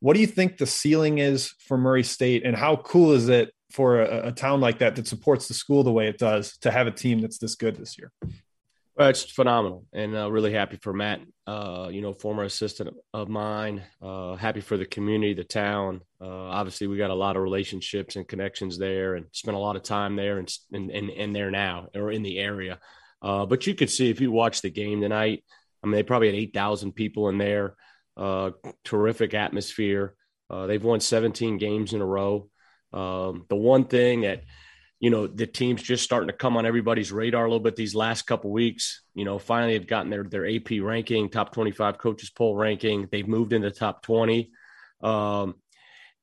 What 0.03 0.15
do 0.15 0.19
you 0.19 0.27
think 0.27 0.57
the 0.57 0.67
ceiling 0.67 1.19
is 1.19 1.53
for 1.65 1.77
Murray 1.77 2.03
State, 2.03 2.45
and 2.45 2.57
how 2.57 2.75
cool 2.75 3.13
is 3.13 3.29
it 3.29 3.53
for 3.71 4.01
a, 4.01 4.27
a 4.27 4.31
town 4.33 4.59
like 4.59 4.79
that 4.79 4.97
that 4.97 5.07
supports 5.07 5.47
the 5.47 5.53
school 5.53 5.81
the 5.81 5.93
way 5.93 6.09
it 6.09 6.17
does 6.17 6.57
to 6.57 6.71
have 6.71 6.87
a 6.87 6.91
team 6.91 7.21
that's 7.21 7.37
this 7.37 7.55
good 7.55 7.77
this 7.77 7.97
year? 7.97 8.11
Well, 8.97 9.07
it's 9.07 9.23
phenomenal, 9.23 9.85
and 9.93 10.13
uh, 10.13 10.29
really 10.29 10.51
happy 10.51 10.75
for 10.75 10.91
Matt. 10.91 11.21
Uh, 11.47 11.87
you 11.89 12.01
know, 12.01 12.11
former 12.11 12.43
assistant 12.43 12.93
of 13.13 13.29
mine. 13.29 13.81
Uh, 14.01 14.35
happy 14.35 14.59
for 14.59 14.75
the 14.75 14.85
community, 14.85 15.35
the 15.35 15.45
town. 15.45 16.01
Uh, 16.19 16.27
obviously, 16.27 16.87
we 16.87 16.97
got 16.97 17.09
a 17.09 17.15
lot 17.15 17.37
of 17.37 17.41
relationships 17.41 18.17
and 18.17 18.27
connections 18.27 18.77
there, 18.77 19.15
and 19.15 19.27
spent 19.31 19.55
a 19.55 19.59
lot 19.61 19.77
of 19.77 19.83
time 19.83 20.17
there, 20.17 20.37
and 20.37 20.53
and 20.73 20.91
and, 20.91 21.11
and 21.11 21.33
there 21.33 21.49
now, 21.49 21.87
or 21.95 22.11
in 22.11 22.23
the 22.23 22.39
area. 22.39 22.77
Uh, 23.21 23.45
but 23.45 23.65
you 23.65 23.73
could 23.73 23.89
see 23.89 24.09
if 24.09 24.19
you 24.19 24.33
watch 24.33 24.61
the 24.61 24.69
game 24.69 24.99
tonight. 24.99 25.45
I 25.81 25.87
mean, 25.87 25.93
they 25.93 26.03
probably 26.03 26.27
had 26.27 26.35
eight 26.35 26.53
thousand 26.53 26.91
people 26.91 27.29
in 27.29 27.37
there. 27.37 27.77
Uh, 28.15 28.51
terrific 28.83 29.33
atmosphere. 29.33 30.15
Uh, 30.49 30.67
they've 30.67 30.83
won 30.83 30.99
17 30.99 31.57
games 31.57 31.93
in 31.93 32.01
a 32.01 32.05
row. 32.05 32.49
Um, 32.91 33.45
the 33.49 33.55
one 33.55 33.85
thing 33.85 34.21
that 34.21 34.43
you 34.99 35.09
know 35.09 35.27
the 35.27 35.47
team's 35.47 35.81
just 35.81 36.03
starting 36.03 36.27
to 36.27 36.33
come 36.33 36.55
on 36.55 36.65
everybody's 36.65 37.11
radar 37.11 37.43
a 37.43 37.49
little 37.49 37.59
bit 37.59 37.75
these 37.75 37.93
last 37.93 38.21
couple 38.21 38.51
weeks 38.51 39.01
you 39.15 39.25
know 39.25 39.37
finally 39.37 39.73
have 39.73 39.85
gotten 39.85 40.09
their 40.09 40.23
their 40.23 40.47
ap 40.47 40.69
ranking 40.79 41.29
top 41.29 41.51
25 41.51 41.97
coaches 41.97 42.29
poll 42.29 42.55
ranking. 42.55 43.09
They've 43.11 43.27
moved 43.27 43.51
into 43.51 43.69
top 43.71 44.03
20 44.03 44.51
um, 45.01 45.55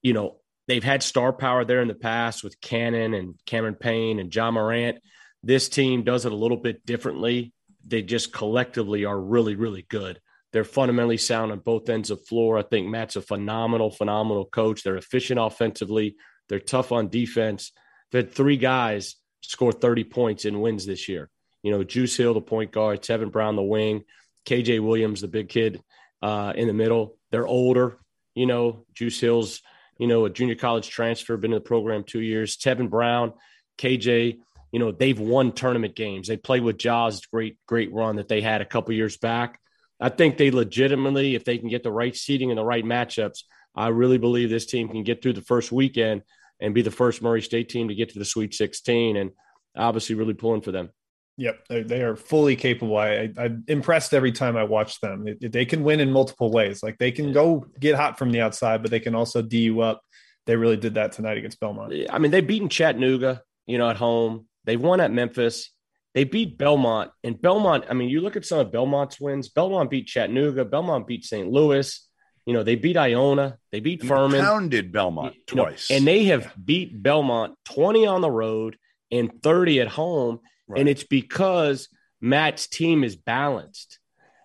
you 0.01 0.15
know 0.15 0.37
they've 0.69 0.85
had 0.85 1.03
star 1.03 1.33
power 1.33 1.65
there 1.65 1.83
in 1.83 1.89
the 1.89 1.95
past 1.95 2.43
with 2.43 2.61
Canaan 2.61 3.13
and 3.13 3.35
cameron 3.45 3.75
payne 3.75 4.19
and 4.19 4.31
John 4.31 4.55
morant. 4.55 4.99
This 5.43 5.69
team 5.69 6.05
does 6.05 6.25
it 6.25 6.33
a 6.33 6.37
little 6.37 6.57
bit 6.57 6.87
differently. 6.87 7.53
They 7.85 8.03
just 8.03 8.33
collectively 8.33 9.05
are 9.05 9.21
really 9.21 9.57
really 9.57 9.85
good 9.89 10.21
they're 10.53 10.65
fundamentally 10.65 11.17
sound 11.17 11.53
on 11.53 11.59
both 11.59 11.89
ends 11.89 12.11
of 12.11 12.25
floor 12.27 12.59
i 12.59 12.63
think 12.63 12.89
matt's 12.89 13.17
a 13.17 13.21
phenomenal 13.21 13.91
phenomenal 13.91 14.45
coach 14.45 14.83
they're 14.83 14.97
efficient 14.97 15.41
offensively 15.41 16.17
they're 16.49 16.59
tough 16.59 16.93
on 16.93 17.09
defense 17.09 17.73
They 18.11 18.19
had 18.19 18.33
three 18.33 18.57
guys 18.57 19.17
score 19.43 19.73
30 19.73 20.05
points 20.05 20.45
in 20.45 20.61
wins 20.61 20.87
this 20.87 21.09
year. 21.09 21.31
You 21.63 21.73
know, 21.73 21.85
Juice 21.85 22.17
Hill, 22.17 22.35
the 22.35 22.41
point 22.41 22.73
guard, 22.73 23.03
Tevin 23.03 23.33
Brown, 23.33 23.57
the 23.57 23.63
wing, 23.63 24.05
KJ 24.47 24.81
Williams, 24.81 25.21
the 25.21 25.29
big 25.29 25.49
kid 25.49 25.83
uh, 26.23 26.53
in 26.55 26.67
the 26.67 26.73
middle. 26.73 27.19
They're 27.31 27.47
older. 27.47 27.97
You 28.35 28.47
know, 28.47 28.85
Juice 28.95 29.21
Hill's, 29.21 29.61
you 29.99 30.07
know, 30.07 30.25
a 30.25 30.31
junior 30.31 30.55
college 30.55 30.89
transfer, 30.89 31.37
been 31.37 31.53
in 31.53 31.57
the 31.57 31.61
program 31.61 32.05
two 32.05 32.21
years. 32.21 32.57
Tevin 32.57 32.89
Brown, 32.89 33.35
KJ, 33.79 34.39
you 34.73 34.79
know, 34.79 34.93
they've 34.93 35.19
won 35.19 35.53
tournament 35.53 35.95
games. 35.95 36.29
They 36.29 36.37
played 36.37 36.63
with 36.63 36.79
Ja's 36.79 37.27
great, 37.27 37.59
great 37.67 37.93
run 37.93 38.17
that 38.17 38.29
they 38.29 38.41
had 38.41 38.61
a 38.61 38.67
couple 38.67 38.95
years 38.95 39.17
back. 39.17 39.61
I 40.01 40.09
think 40.09 40.37
they 40.37 40.51
legitimately, 40.51 41.35
if 41.35 41.45
they 41.45 41.59
can 41.59 41.69
get 41.69 41.83
the 41.83 41.93
right 41.93 42.17
seating 42.17 42.51
and 42.51 42.59
the 42.59 42.65
right 42.65 42.85
matchups, 42.85 43.43
I 43.75 43.89
really 43.89 44.19
believe 44.19 44.51
this 44.51 44.67
team 44.67 44.89
can 44.89 45.03
get 45.03 45.23
through 45.23 45.35
the 45.35 45.43
first 45.43 45.71
weekend 45.71 46.23
and 46.61 46.75
be 46.75 46.83
the 46.83 46.91
first 46.91 47.23
Murray 47.23 47.43
State 47.43 47.69
team 47.69 47.89
to 47.89 47.95
get 47.95 48.11
to 48.11 48.19
the 48.19 48.25
Sweet 48.25 48.55
16, 48.55 49.17
and 49.17 49.31
obviously 49.77 50.15
really 50.15 50.35
pulling 50.35 50.63
for 50.63 50.73
them. 50.73 50.91
Yep, 51.37 51.69
they 51.69 52.03
are 52.03 52.17
fully 52.17 52.55
capable. 52.55 52.99
I, 52.99 53.31
am 53.39 53.65
impressed 53.67 54.13
every 54.13 54.33
time 54.33 54.59
I 54.59 54.65
watch 54.65 55.01
them. 55.01 55.27
they 55.41 55.65
can 55.65 55.83
win 55.83 56.01
in 56.01 56.13
multiple 56.13 56.51
ways. 56.51 56.83
Like 56.83 56.99
they 56.99 57.13
can 57.13 57.33
go 57.33 57.65
get 57.79 57.97
hot 57.97 58.19
from 58.19 58.31
the 58.31 58.43
outside, 58.43 58.83
but 58.83 58.91
they 58.91 59.01
can 59.01 59.15
also 59.15 59.41
d 59.41 59.61
you 59.61 59.81
up. 59.81 60.03
They 60.45 60.57
really 60.57 60.77
did 60.77 60.95
that 60.95 61.13
tonight 61.13 61.39
against 61.39 61.59
Belmont. 61.59 61.95
I 62.11 62.19
mean, 62.19 62.31
they've 62.31 62.47
beaten 62.47 62.69
Chattanooga, 62.69 63.43
you 63.67 63.79
know, 63.79 63.89
at 63.89 63.97
home. 63.97 64.49
They've 64.65 64.81
won 64.81 65.01
at 65.01 65.13
Memphis. 65.13 65.71
They 66.15 66.25
beat 66.25 66.59
Belmont, 66.59 67.13
and 67.23 67.41
Belmont. 67.41 67.85
I 67.89 67.95
mean, 67.95 68.09
you 68.09 68.21
look 68.21 68.37
at 68.37 68.45
some 68.45 68.59
of 68.59 68.73
Belmont's 68.73 69.21
wins. 69.21 69.49
Belmont 69.49 69.91
beat 69.91 70.07
Chattanooga. 70.07 70.65
Belmont 70.65 71.07
beat 71.07 71.25
St. 71.25 71.49
Louis. 71.49 72.07
You 72.47 72.55
know, 72.55 72.63
they 72.63 72.75
beat 72.75 72.97
Iona, 72.97 73.59
they 73.71 73.81
beat 73.81 74.03
Furman, 74.03 74.41
pounded 74.41 74.91
Belmont 74.91 75.37
twice, 75.47 75.91
know, 75.91 75.97
and 75.97 76.07
they 76.07 76.25
have 76.25 76.43
yeah. 76.43 76.51
beat 76.65 77.03
Belmont 77.03 77.55
20 77.67 78.07
on 78.07 78.23
the 78.23 78.31
road 78.31 78.77
and 79.13 79.43
30 79.43 79.81
at 79.83 79.89
home. 79.89 80.41
Right. 80.67 80.81
And 80.81 80.89
it's 80.89 81.05
because 81.05 81.89
Matt's 82.21 82.67
team 82.67 83.05
is 83.05 83.15
balanced. 83.15 83.99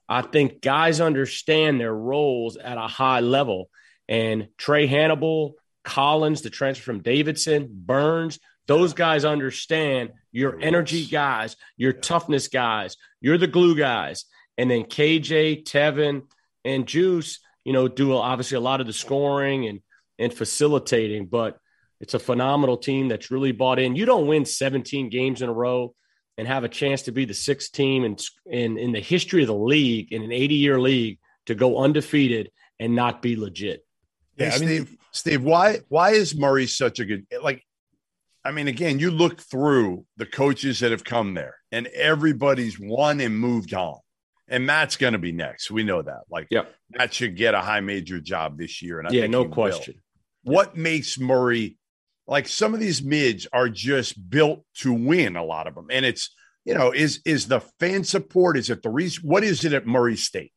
I 0.07 0.21
think 0.21 0.61
guys 0.61 1.01
understand 1.01 1.79
their 1.79 1.93
roles 1.93 2.57
at 2.57 2.77
a 2.77 2.87
high 2.87 3.21
level. 3.21 3.69
And 4.07 4.49
Trey 4.57 4.85
Hannibal, 4.85 5.55
Collins, 5.83 6.41
the 6.41 6.49
transfer 6.49 6.83
from 6.83 7.01
Davidson, 7.01 7.69
Burns, 7.71 8.39
those 8.67 8.93
guys 8.93 9.25
understand 9.25 10.11
your 10.31 10.59
energy 10.59 11.05
guys, 11.05 11.55
your 11.77 11.93
toughness 11.93 12.47
guys, 12.47 12.97
you're 13.21 13.37
the 13.37 13.47
glue 13.47 13.75
guys. 13.75 14.25
And 14.57 14.69
then 14.71 14.83
KJ, 14.83 15.65
Tevin, 15.65 16.23
and 16.63 16.87
Juice, 16.87 17.39
you 17.63 17.73
know, 17.73 17.87
do 17.87 18.15
obviously 18.15 18.57
a 18.57 18.61
lot 18.61 18.81
of 18.81 18.87
the 18.87 18.93
scoring 18.93 19.67
and 19.67 19.79
and 20.17 20.33
facilitating, 20.33 21.25
but 21.25 21.57
it's 21.99 22.13
a 22.13 22.19
phenomenal 22.19 22.77
team 22.77 23.09
that's 23.09 23.31
really 23.31 23.51
bought 23.51 23.79
in. 23.79 23.95
You 23.95 24.05
don't 24.05 24.27
win 24.27 24.45
17 24.45 25.09
games 25.09 25.41
in 25.41 25.49
a 25.49 25.53
row 25.53 25.93
and 26.37 26.47
have 26.47 26.63
a 26.63 26.69
chance 26.69 27.03
to 27.03 27.11
be 27.11 27.25
the 27.25 27.33
sixth 27.33 27.71
team 27.71 28.03
in 28.03 28.17
in, 28.45 28.77
in 28.77 28.91
the 28.91 28.99
history 28.99 29.41
of 29.41 29.47
the 29.47 29.55
league 29.55 30.11
in 30.11 30.23
an 30.23 30.31
80 30.31 30.55
year 30.55 30.79
league 30.79 31.19
to 31.45 31.55
go 31.55 31.77
undefeated 31.77 32.51
and 32.79 32.95
not 32.95 33.21
be 33.21 33.35
legit. 33.35 33.85
Yeah, 34.37 34.49
hey, 34.49 34.55
I 34.55 34.59
mean, 34.59 34.67
Steve, 34.67 34.97
Steve, 35.11 35.43
why 35.43 35.79
why 35.89 36.11
is 36.11 36.35
Murray 36.35 36.67
such 36.67 36.99
a 36.99 37.05
good 37.05 37.25
like? 37.41 37.63
I 38.45 38.51
mean, 38.51 38.67
again, 38.67 38.99
you 38.99 39.11
look 39.11 39.41
through 39.41 40.05
the 40.17 40.25
coaches 40.25 40.79
that 40.79 40.91
have 40.91 41.03
come 41.03 41.33
there, 41.33 41.55
and 41.71 41.87
everybody's 41.87 42.79
won 42.79 43.19
and 43.19 43.37
moved 43.37 43.73
on 43.73 43.97
and 44.47 44.65
Matt's 44.65 44.95
going 44.95 45.13
to 45.13 45.19
be 45.19 45.31
next. 45.31 45.71
We 45.71 45.83
know 45.83 46.01
that. 46.01 46.21
Like, 46.29 46.47
yeah, 46.49 46.63
Matt 46.91 47.13
should 47.13 47.35
get 47.35 47.53
a 47.53 47.61
high 47.61 47.79
major 47.79 48.19
job 48.19 48.57
this 48.57 48.81
year. 48.81 48.99
And 48.99 49.07
I 49.07 49.11
yeah, 49.11 49.27
no 49.27 49.45
question. 49.45 49.95
Will. 50.43 50.55
What 50.55 50.77
makes 50.77 51.19
Murray 51.19 51.77
like 52.27 52.47
some 52.47 52.73
of 52.73 52.79
these 52.79 53.03
mids 53.03 53.47
are 53.51 53.69
just 53.69 54.29
built 54.29 54.63
to 54.79 54.93
win? 54.93 55.35
A 55.35 55.43
lot 55.43 55.67
of 55.67 55.75
them, 55.75 55.87
and 55.89 56.05
it's 56.05 56.29
you 56.63 56.73
know 56.73 56.91
is 56.91 57.21
is 57.25 57.47
the 57.47 57.61
fan 57.79 58.03
support? 58.03 58.57
Is 58.57 58.69
it 58.69 58.83
the 58.83 58.89
reason? 58.89 59.23
What 59.27 59.43
is 59.43 59.65
it 59.65 59.73
at 59.73 59.87
Murray 59.87 60.15
State? 60.15 60.51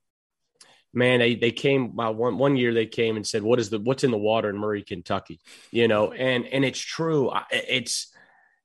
Man, 0.95 1.21
they 1.21 1.35
they 1.35 1.53
came 1.53 1.99
uh, 2.01 2.13
one 2.13 2.39
one 2.39 2.57
year. 2.57 2.73
They 2.73 2.87
came 2.87 3.17
and 3.17 3.27
said, 3.27 3.43
"What 3.43 3.61
is 3.61 3.71
the 3.71 3.79
what's 3.79 4.05
in 4.05 4.11
the 4.11 4.19
water 4.19 4.49
in 4.49 4.57
Murray, 4.57 4.83
Kentucky?" 4.83 5.39
You 5.71 5.87
know, 5.87 6.13
and 6.13 6.47
and 6.47 6.65
it's 6.65 6.81
true. 6.81 7.31
It's 7.51 8.11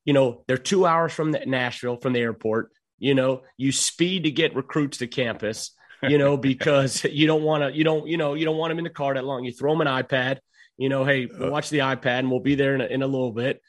you 0.05 0.13
know 0.13 0.43
they're 0.47 0.57
two 0.57 0.85
hours 0.85 1.11
from 1.11 1.35
Nashville 1.45 1.97
from 1.97 2.13
the 2.13 2.19
airport 2.19 2.71
you 3.03 3.13
know 3.13 3.41
you 3.57 3.73
speed 3.73 4.23
to 4.23 4.31
get 4.31 4.55
recruits 4.55 4.99
to 4.99 5.07
campus 5.07 5.71
you 6.01 6.17
know 6.17 6.37
because 6.49 7.03
you 7.03 7.27
don't 7.27 7.43
want 7.43 7.61
to 7.61 7.77
you 7.77 7.83
don't 7.83 8.07
you 8.07 8.15
know 8.15 8.33
you 8.33 8.45
don't 8.45 8.57
want 8.57 8.71
them 8.71 8.77
in 8.77 8.85
the 8.85 8.89
car 8.89 9.13
that 9.13 9.25
long 9.25 9.43
you 9.43 9.51
throw 9.51 9.71
them 9.77 9.85
an 9.85 10.03
ipad 10.03 10.37
you 10.77 10.87
know 10.87 11.03
hey 11.03 11.27
uh. 11.27 11.49
watch 11.49 11.69
the 11.69 11.79
ipad 11.79 12.19
and 12.19 12.31
we'll 12.31 12.39
be 12.39 12.55
there 12.55 12.73
in 12.73 12.81
a, 12.81 12.85
in 12.85 13.01
a 13.03 13.07
little 13.07 13.33
bit 13.33 13.61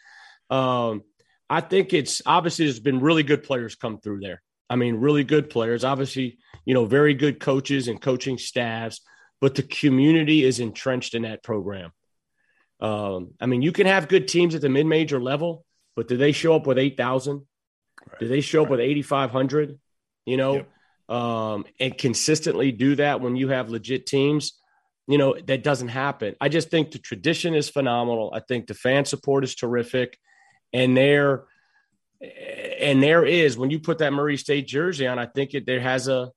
um, 0.51 1.03
i 1.51 1.61
think 1.61 1.93
it's 1.93 2.23
obviously 2.25 2.65
there's 2.65 2.79
been 2.79 3.01
really 3.01 3.25
good 3.25 3.43
players 3.43 3.75
come 3.75 3.99
through 3.99 4.21
there 4.21 4.41
i 4.71 4.77
mean 4.77 4.97
really 4.97 5.25
good 5.25 5.51
players 5.51 5.85
obviously 5.85 6.39
you 6.65 6.75
know 6.75 6.85
very 6.85 7.15
good 7.15 7.41
coaches 7.41 7.89
and 7.89 8.01
coaching 8.01 8.39
staffs 8.39 9.01
but 9.41 9.55
the 9.55 9.63
community 9.63 10.45
is 10.45 10.61
entrenched 10.61 11.15
in 11.15 11.23
that 11.23 11.43
program 11.43 11.93
um, 12.81 13.33
i 13.41 13.47
mean 13.47 13.63
you 13.63 13.73
can 13.73 13.87
have 13.87 14.09
good 14.09 14.29
teams 14.29 14.55
at 14.55 14.61
the 14.61 14.69
mid-major 14.69 15.21
level 15.21 15.65
but 15.97 16.09
do 16.09 16.17
they 16.17 16.33
show 16.33 16.55
up 16.55 16.67
with 16.67 16.79
8000 16.79 17.47
Right. 18.11 18.21
Do 18.21 18.29
they 18.29 18.41
show 18.41 18.63
up 18.63 18.71
with 18.71 18.81
8,500? 18.81 19.79
You 20.27 20.37
know, 20.37 20.55
yep. 20.55 21.17
um, 21.17 21.65
and 21.79 21.97
consistently 21.97 22.73
do 22.73 22.97
that 22.97 23.21
when 23.21 23.37
you 23.37 23.49
have 23.49 23.71
legit 23.71 24.07
teams. 24.07 24.55
You 25.07 25.19
know, 25.19 25.37
that 25.47 25.63
doesn't 25.63 25.89
happen. 25.89 26.35
I 26.41 26.49
just 26.49 26.71
think 26.71 26.91
the 26.91 26.99
tradition 26.99 27.55
is 27.55 27.69
phenomenal. 27.69 28.33
I 28.35 28.41
think 28.41 28.67
the 28.67 28.75
fan 28.75 29.05
support 29.05 29.45
is 29.45 29.55
terrific. 29.55 30.19
And 30.73 30.97
there, 30.97 31.45
and 32.81 33.03
there 33.03 33.25
is 33.25 33.57
when 33.57 33.71
you 33.71 33.81
put 33.81 33.99
that 33.99 34.13
Murray 34.13 34.37
State 34.37 34.67
jersey 34.67 35.07
on, 35.07 35.19
I 35.19 35.27
think 35.27 35.55
it 35.55 35.67
there 35.67 35.81
has 35.81 36.09
a, 36.09 36.31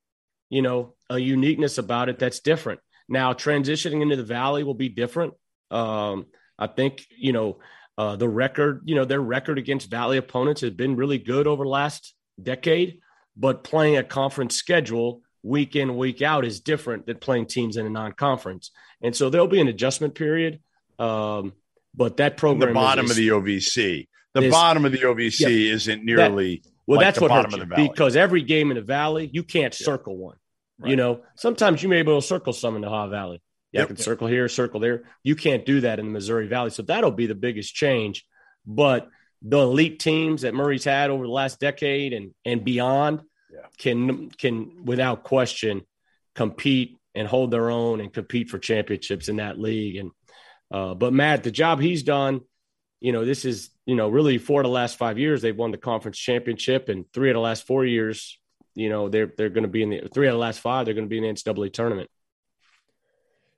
you 0.50 0.62
know, 0.62 0.96
a 1.10 1.18
uniqueness 1.18 1.78
about 1.78 2.10
it 2.10 2.20
that's 2.20 2.40
different. 2.40 2.80
Now 3.10 3.34
transitioning 3.34 4.02
into 4.02 4.16
the 4.16 4.24
Valley 4.24 4.64
will 4.64 4.74
be 4.74 4.90
different. 4.90 5.34
Um, 5.72 6.28
I 6.60 6.68
think 6.68 7.06
you 7.16 7.34
know 7.34 7.60
uh, 7.98 8.16
the 8.16 8.30
record, 8.30 8.82
you 8.86 8.96
know, 8.96 9.06
their 9.06 9.22
record 9.22 9.58
against 9.58 9.90
Valley 9.90 10.18
opponents 10.18 10.62
has 10.62 10.72
been 10.72 10.96
really 10.96 11.18
good 11.18 11.48
over 11.48 11.64
the 11.64 11.70
last 11.70 12.14
decade, 12.42 13.00
but 13.36 13.64
playing 13.64 13.98
a 13.98 14.04
conference 14.04 14.56
schedule 14.56 15.22
week 15.42 15.76
in, 15.76 15.98
week 15.98 16.22
out 16.22 16.46
is 16.46 16.60
different 16.60 17.08
than 17.08 17.18
playing 17.18 17.48
teams 17.48 17.78
in 17.78 17.86
a 17.86 17.90
non 17.90 18.12
conference. 18.12 18.72
And 19.02 19.16
so 19.16 19.30
there'll 19.30 19.48
be 19.48 19.62
an 19.62 19.68
adjustment 19.68 20.14
period. 20.14 20.60
Um, 21.00 21.54
but 21.96 22.18
that 22.18 22.38
program, 22.38 22.70
the 22.70 22.74
bottom 22.76 23.06
is, 23.06 23.12
of 23.12 23.18
the 23.18 23.30
OVC, 23.30 24.08
the 24.34 24.50
bottom 24.50 24.86
of 24.86 24.92
the 24.92 25.00
OVC 25.00 25.42
yeah, 25.42 25.74
isn't 25.74 26.04
nearly. 26.04 26.62
That, 26.64 26.72
well, 26.86 26.98
like 26.98 27.08
that's 27.08 27.20
what 27.20 27.32
hurts 27.32 27.56
you 27.56 27.90
because 27.90 28.16
every 28.16 28.42
game 28.42 28.72
in 28.72 28.76
the 28.76 28.84
Valley, 28.84 29.30
you 29.32 29.44
can't 29.44 29.78
yeah. 29.80 29.86
circle 29.86 30.18
one. 30.18 30.38
Right. 30.80 30.92
You 30.92 30.96
know, 30.96 31.22
sometimes 31.36 31.82
you 31.82 31.90
may 31.90 32.02
be 32.02 32.12
able 32.12 32.22
to 32.22 32.28
circle 32.28 32.54
some 32.54 32.76
in 32.76 32.82
the 32.82 32.90
Haw 32.90 33.08
Valley. 33.08 33.42
Yeah, 33.72 33.82
yep. 33.82 33.88
Can 33.90 33.98
circle 33.98 34.28
here, 34.28 34.48
circle 34.48 34.80
there. 34.80 35.04
You 35.24 35.36
can't 35.36 35.66
do 35.66 35.82
that 35.82 36.00
in 36.00 36.06
the 36.06 36.12
Missouri 36.12 36.48
Valley. 36.48 36.70
So 36.70 36.84
that'll 36.84 37.12
be 37.12 37.26
the 37.26 37.36
biggest 37.36 37.74
change. 37.74 38.26
but 38.66 39.10
the 39.42 39.60
elite 39.60 40.00
teams 40.00 40.42
that 40.42 40.54
Murray's 40.54 40.84
had 40.84 41.10
over 41.10 41.24
the 41.24 41.32
last 41.32 41.60
decade 41.60 42.14
and 42.14 42.34
and 42.44 42.64
beyond 42.64 43.22
Yeah. 43.52 43.68
can 43.78 44.30
can 44.32 44.86
without 44.86 45.24
question 45.24 45.84
compete 46.36 46.98
and 47.16 47.28
hold 47.28 47.52
their 47.52 47.70
own 47.70 48.00
and 48.02 48.14
compete 48.14 48.50
for 48.50 48.60
championships 48.60 49.30
in 49.30 49.38
that 49.38 49.60
league. 49.60 49.98
And 49.98 50.12
uh, 50.72 50.94
but 50.96 51.14
Matt, 51.14 51.44
the 51.44 51.52
job 51.52 51.80
he's 51.80 52.04
done, 52.04 52.42
you 53.00 53.12
know, 53.12 53.26
this 53.26 53.46
is 53.46 53.70
you 53.86 53.96
know 53.96 54.10
really 54.10 54.38
four 54.38 54.62
of 54.62 54.66
the 54.66 54.72
last 54.72 54.98
five 54.98 55.18
years 55.18 55.42
they've 55.42 55.56
won 55.56 55.72
the 55.72 55.78
conference 55.78 56.18
championship, 56.18 56.90
and 56.90 57.06
three 57.14 57.30
of 57.30 57.36
the 57.36 57.40
last 57.40 57.66
four 57.68 57.86
years, 57.86 58.40
you 58.76 58.90
know, 58.90 59.10
they're 59.10 59.32
they're 59.38 59.50
going 59.50 59.64
to 59.64 59.70
be 59.70 59.84
in 59.84 59.90
the 59.90 60.10
three 60.14 60.28
of 60.28 60.34
the 60.34 60.40
last 60.40 60.60
five 60.60 60.86
they're 60.86 60.94
going 60.94 61.06
to 61.06 61.10
be 61.10 61.18
in 61.18 61.24
the 61.24 61.30
NCAA 61.30 61.74
tournament. 61.74 62.10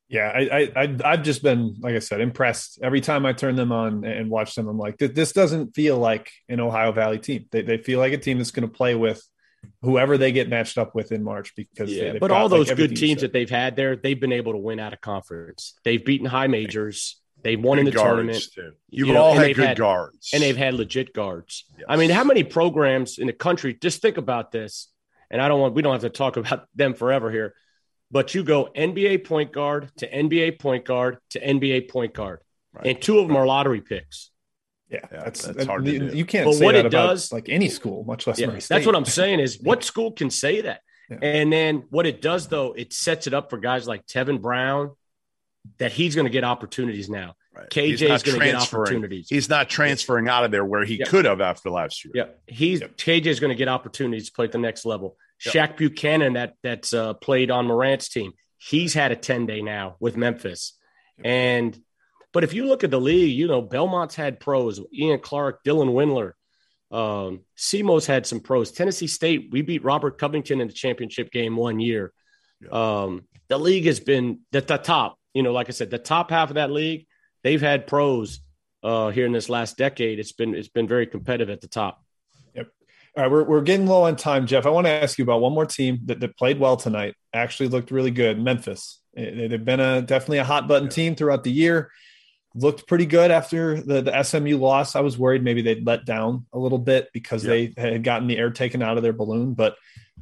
Yeah, 0.10 0.32
I, 0.34 0.72
I, 0.76 0.98
I've 1.06 1.22
just 1.22 1.44
been, 1.44 1.76
like 1.82 1.94
I 1.94 2.00
said, 2.00 2.20
impressed 2.20 2.80
every 2.82 3.00
time 3.00 3.28
I 3.28 3.34
turn 3.34 3.56
them 3.56 3.72
on 3.72 4.04
and 4.04 4.28
watch 4.32 4.56
them. 4.56 4.68
I'm 4.68 4.78
like, 4.78 4.98
this 4.98 5.34
doesn't 5.34 5.76
feel 5.76 6.00
like 6.00 6.32
an 6.50 6.60
Ohio 6.60 6.92
Valley 6.92 7.20
team. 7.20 7.46
They, 7.52 7.62
they 7.62 7.78
feel 7.78 8.00
like 8.00 8.12
a 8.12 8.18
team 8.18 8.40
that's 8.40 8.50
going 8.50 8.68
to 8.68 8.74
play 8.74 8.96
with 8.96 9.24
whoever 9.84 10.18
they 10.18 10.32
get 10.32 10.50
matched 10.50 10.80
up 10.80 10.96
with 10.96 11.12
in 11.12 11.24
March 11.24 11.56
because 11.56 11.92
they, 11.92 11.98
Yeah, 11.98 12.12
they've 12.14 12.20
but 12.20 12.32
all 12.32 12.46
like, 12.46 12.50
those 12.50 12.72
everything 12.72 12.96
good 12.96 13.00
teams 13.00 13.20
said. 13.20 13.28
that 13.28 13.34
they've 13.34 13.50
had 13.52 13.76
there, 13.76 13.96
they've 13.96 14.20
been 14.20 14.32
able 14.32 14.54
to 14.54 14.58
win 14.58 14.80
out 14.80 14.94
of 14.94 15.02
conference. 15.02 15.76
They've 15.84 16.04
beaten 16.04 16.26
high 16.26 16.48
majors. 16.48 17.22
They've 17.42 17.62
won 17.62 17.80
in 17.80 17.86
the 17.86 17.92
tournament, 17.92 18.44
too. 18.54 18.74
you 18.90 19.06
You've 19.06 19.14
know, 19.16 19.22
all 19.22 19.32
and 19.34 19.40
had 19.44 19.56
good 19.56 19.68
had- 19.68 19.78
guards, 19.78 20.32
and 20.34 20.44
they've 20.44 20.58
had 20.58 20.74
legit 20.74 21.14
guards. 21.14 21.66
Yes. 21.78 21.86
I 21.88 21.96
mean, 21.96 22.10
how 22.10 22.24
many 22.24 22.44
programs 22.44 23.18
in 23.18 23.28
the 23.28 23.34
country? 23.34 23.74
Just 23.74 24.02
think 24.02 24.18
about 24.18 24.52
this. 24.52 24.90
And 25.32 25.42
I 25.42 25.48
don't 25.48 25.60
want 25.62 25.74
we 25.76 25.82
don't 25.82 25.94
have 25.94 26.02
to 26.02 26.10
talk 26.10 26.38
about 26.42 26.68
them 26.76 26.94
forever 26.94 27.32
here, 27.32 27.54
but 28.12 28.34
you 28.36 28.44
go 28.44 28.70
NBA 28.76 29.24
point 29.26 29.52
guard 29.54 29.90
to 29.98 30.10
NBA 30.12 30.60
point 30.60 30.86
guard 30.86 31.18
to 31.32 31.40
NBA 31.40 31.90
point 31.90 32.14
guard, 32.14 32.40
Right. 32.74 32.88
and 32.88 33.02
two 33.02 33.20
of 33.20 33.28
them 33.28 33.38
are 33.38 33.46
lottery 33.46 33.82
picks. 33.82 34.32
yeah, 34.90 35.00
Yeah, 35.12 35.24
that's, 35.24 35.44
that's 35.46 35.58
that- 35.60 35.68
hard 35.68 35.86
to 35.86 35.92
you, 35.92 36.00
do. 36.10 36.18
you 36.18 36.26
can't 36.26 36.46
But 36.46 36.54
say 36.56 36.66
what 36.66 36.72
that 36.74 36.86
it 36.86 36.94
about 36.94 37.08
does- 37.12 37.32
like 37.32 37.48
any 37.48 37.70
school, 37.70 38.04
much 38.04 38.26
less 38.28 38.40
Yeah, 38.40 38.48
Murray 38.48 38.60
that's 38.68 38.86
what 38.86 38.96
I'm 38.96 39.06
saying 39.06 39.40
is 39.40 39.60
what 39.62 39.84
school 39.92 40.12
can 40.12 40.30
say 40.30 40.62
that? 40.62 40.82
Yeah. 41.10 41.18
And 41.22 41.54
then 41.54 41.84
what 41.92 42.06
it 42.06 42.22
does 42.22 42.48
though, 42.48 42.74
it 42.74 42.92
sets 42.94 43.28
it 43.28 43.34
up 43.34 43.50
for 43.50 43.58
guys 43.60 43.88
like 43.88 44.06
Tevin 44.08 44.42
Brown 44.42 44.92
that 45.78 45.92
he's 45.92 46.16
going 46.16 46.26
to 46.26 46.32
get 46.32 46.44
opportunities 46.44 47.10
now. 47.10 47.36
Right. 47.56 47.70
KJ 47.70 48.10
is 48.14 48.24
going 48.24 48.40
to 48.40 48.46
get 48.46 48.56
opportunities. 48.56 49.28
He's 49.30 49.50
not 49.50 49.70
transferring 49.70 50.28
out 50.30 50.46
of 50.46 50.52
there 50.52 50.64
where 50.64 50.86
he 50.86 50.96
Yeah. 50.96 51.06
could 51.06 51.26
have 51.26 51.42
after 51.42 51.70
last 51.70 52.06
year. 52.06 52.12
Yeah, 52.16 52.26
he's 52.48 52.82
Yep. 52.82 52.98
KJ 52.98 53.26
is 53.28 53.40
going 53.40 53.50
to 53.50 53.56
get 53.56 53.68
opportunities 53.68 54.28
to 54.28 54.32
play 54.34 54.46
at 54.46 54.52
the 54.52 54.58
next 54.58 54.86
level. 54.86 55.18
Yep. 55.46 55.54
Shaq 55.54 55.78
Buchanan 55.78 56.34
that 56.34 56.54
that's 56.64 56.94
uh, 56.94 57.14
played 57.16 57.52
on 57.52 57.66
Morant's 57.66 58.10
team. 58.10 58.32
He's 58.58 58.94
had 58.94 59.12
a 59.12 59.16
10 59.16 59.46
day 59.46 59.62
now 59.62 59.96
with 60.00 60.16
Memphis. 60.18 60.78
And 61.24 61.78
but 62.32 62.44
if 62.44 62.54
you 62.54 62.66
look 62.68 62.84
at 62.84 62.92
the 62.92 63.00
league, 63.02 63.36
you 63.38 63.48
know, 63.48 63.62
Belmont's 63.62 64.16
had 64.16 64.40
pros, 64.40 64.80
Ian 64.94 65.20
Clark, 65.20 65.64
Dylan 65.66 65.90
Windler, 65.94 66.34
um, 66.96 67.42
SEMO's 67.58 68.06
had 68.06 68.26
some 68.26 68.40
pros. 68.40 68.72
Tennessee 68.72 69.08
State, 69.08 69.50
we 69.52 69.62
beat 69.62 69.84
Robert 69.84 70.18
Covington 70.18 70.62
in 70.62 70.68
the 70.68 70.74
championship 70.74 71.32
game 71.32 71.56
one 71.56 71.80
year. 71.80 72.14
Um, 72.72 73.26
the 73.48 73.58
league 73.58 73.86
has 73.86 74.00
been 74.00 74.40
at 74.54 74.68
the 74.68 74.78
top, 74.78 75.18
you 75.34 75.44
know, 75.44 75.52
like 75.52 75.68
I 75.70 75.72
said, 75.72 75.90
the 75.90 75.98
top 76.00 76.30
half 76.32 76.50
of 76.50 76.56
that 76.56 76.72
league, 76.72 77.06
they've 77.44 77.62
had 77.62 77.88
pros 77.88 78.40
uh, 78.84 79.10
here 79.10 79.26
in 79.26 79.32
this 79.32 79.50
last 79.50 79.78
decade. 79.78 80.20
It's 80.20 80.32
been 80.32 80.56
it's 80.56 80.70
been 80.70 80.88
very 80.88 81.06
competitive 81.08 81.50
at 81.50 81.62
the 81.62 81.68
top. 81.68 82.04
Yep. 82.56 82.68
All 83.18 83.24
right, 83.24 83.32
we're, 83.32 83.44
we're 83.44 83.62
getting 83.62 83.88
low 83.88 84.04
on 84.04 84.16
time, 84.16 84.48
Jeff. 84.48 84.66
I 84.66 84.70
want 84.70 84.88
to 84.88 84.92
ask 84.92 85.18
you 85.18 85.24
about 85.24 85.42
one 85.42 85.54
more 85.54 85.66
team 85.66 86.00
that, 86.06 86.20
that 86.20 86.38
played 86.38 86.60
well 86.60 86.78
tonight. 86.78 87.16
Actually, 87.34 87.70
looked 87.70 87.92
really 87.92 88.12
good. 88.12 88.40
Memphis. 88.42 89.02
They- 89.16 89.48
They've 89.50 89.64
been 89.66 89.80
a 89.80 90.02
definitely 90.02 90.38
a 90.38 90.44
hot 90.46 90.68
button 90.68 90.88
team 90.90 91.16
throughout 91.16 91.44
the 91.44 91.52
year. 91.52 91.92
Looked 92.56 92.88
pretty 92.88 93.06
good 93.06 93.30
after 93.32 93.80
the, 93.82 94.02
the 94.02 94.24
SMU 94.24 94.58
loss. 94.58 94.96
I 94.96 95.02
was 95.02 95.18
worried 95.18 95.44
maybe 95.44 95.62
they'd 95.62 95.86
let 95.86 96.06
down 96.06 96.46
a 96.54 96.58
little 96.60 96.78
bit 96.80 97.10
because 97.14 97.44
Yeah. 97.44 97.50
they 97.50 97.74
had 97.78 98.04
gotten 98.04 98.28
the 98.28 98.38
air 98.38 98.50
taken 98.50 98.82
out 98.82 98.98
of 98.98 99.04
their 99.04 99.14
balloon. 99.14 99.54
But 99.54 99.76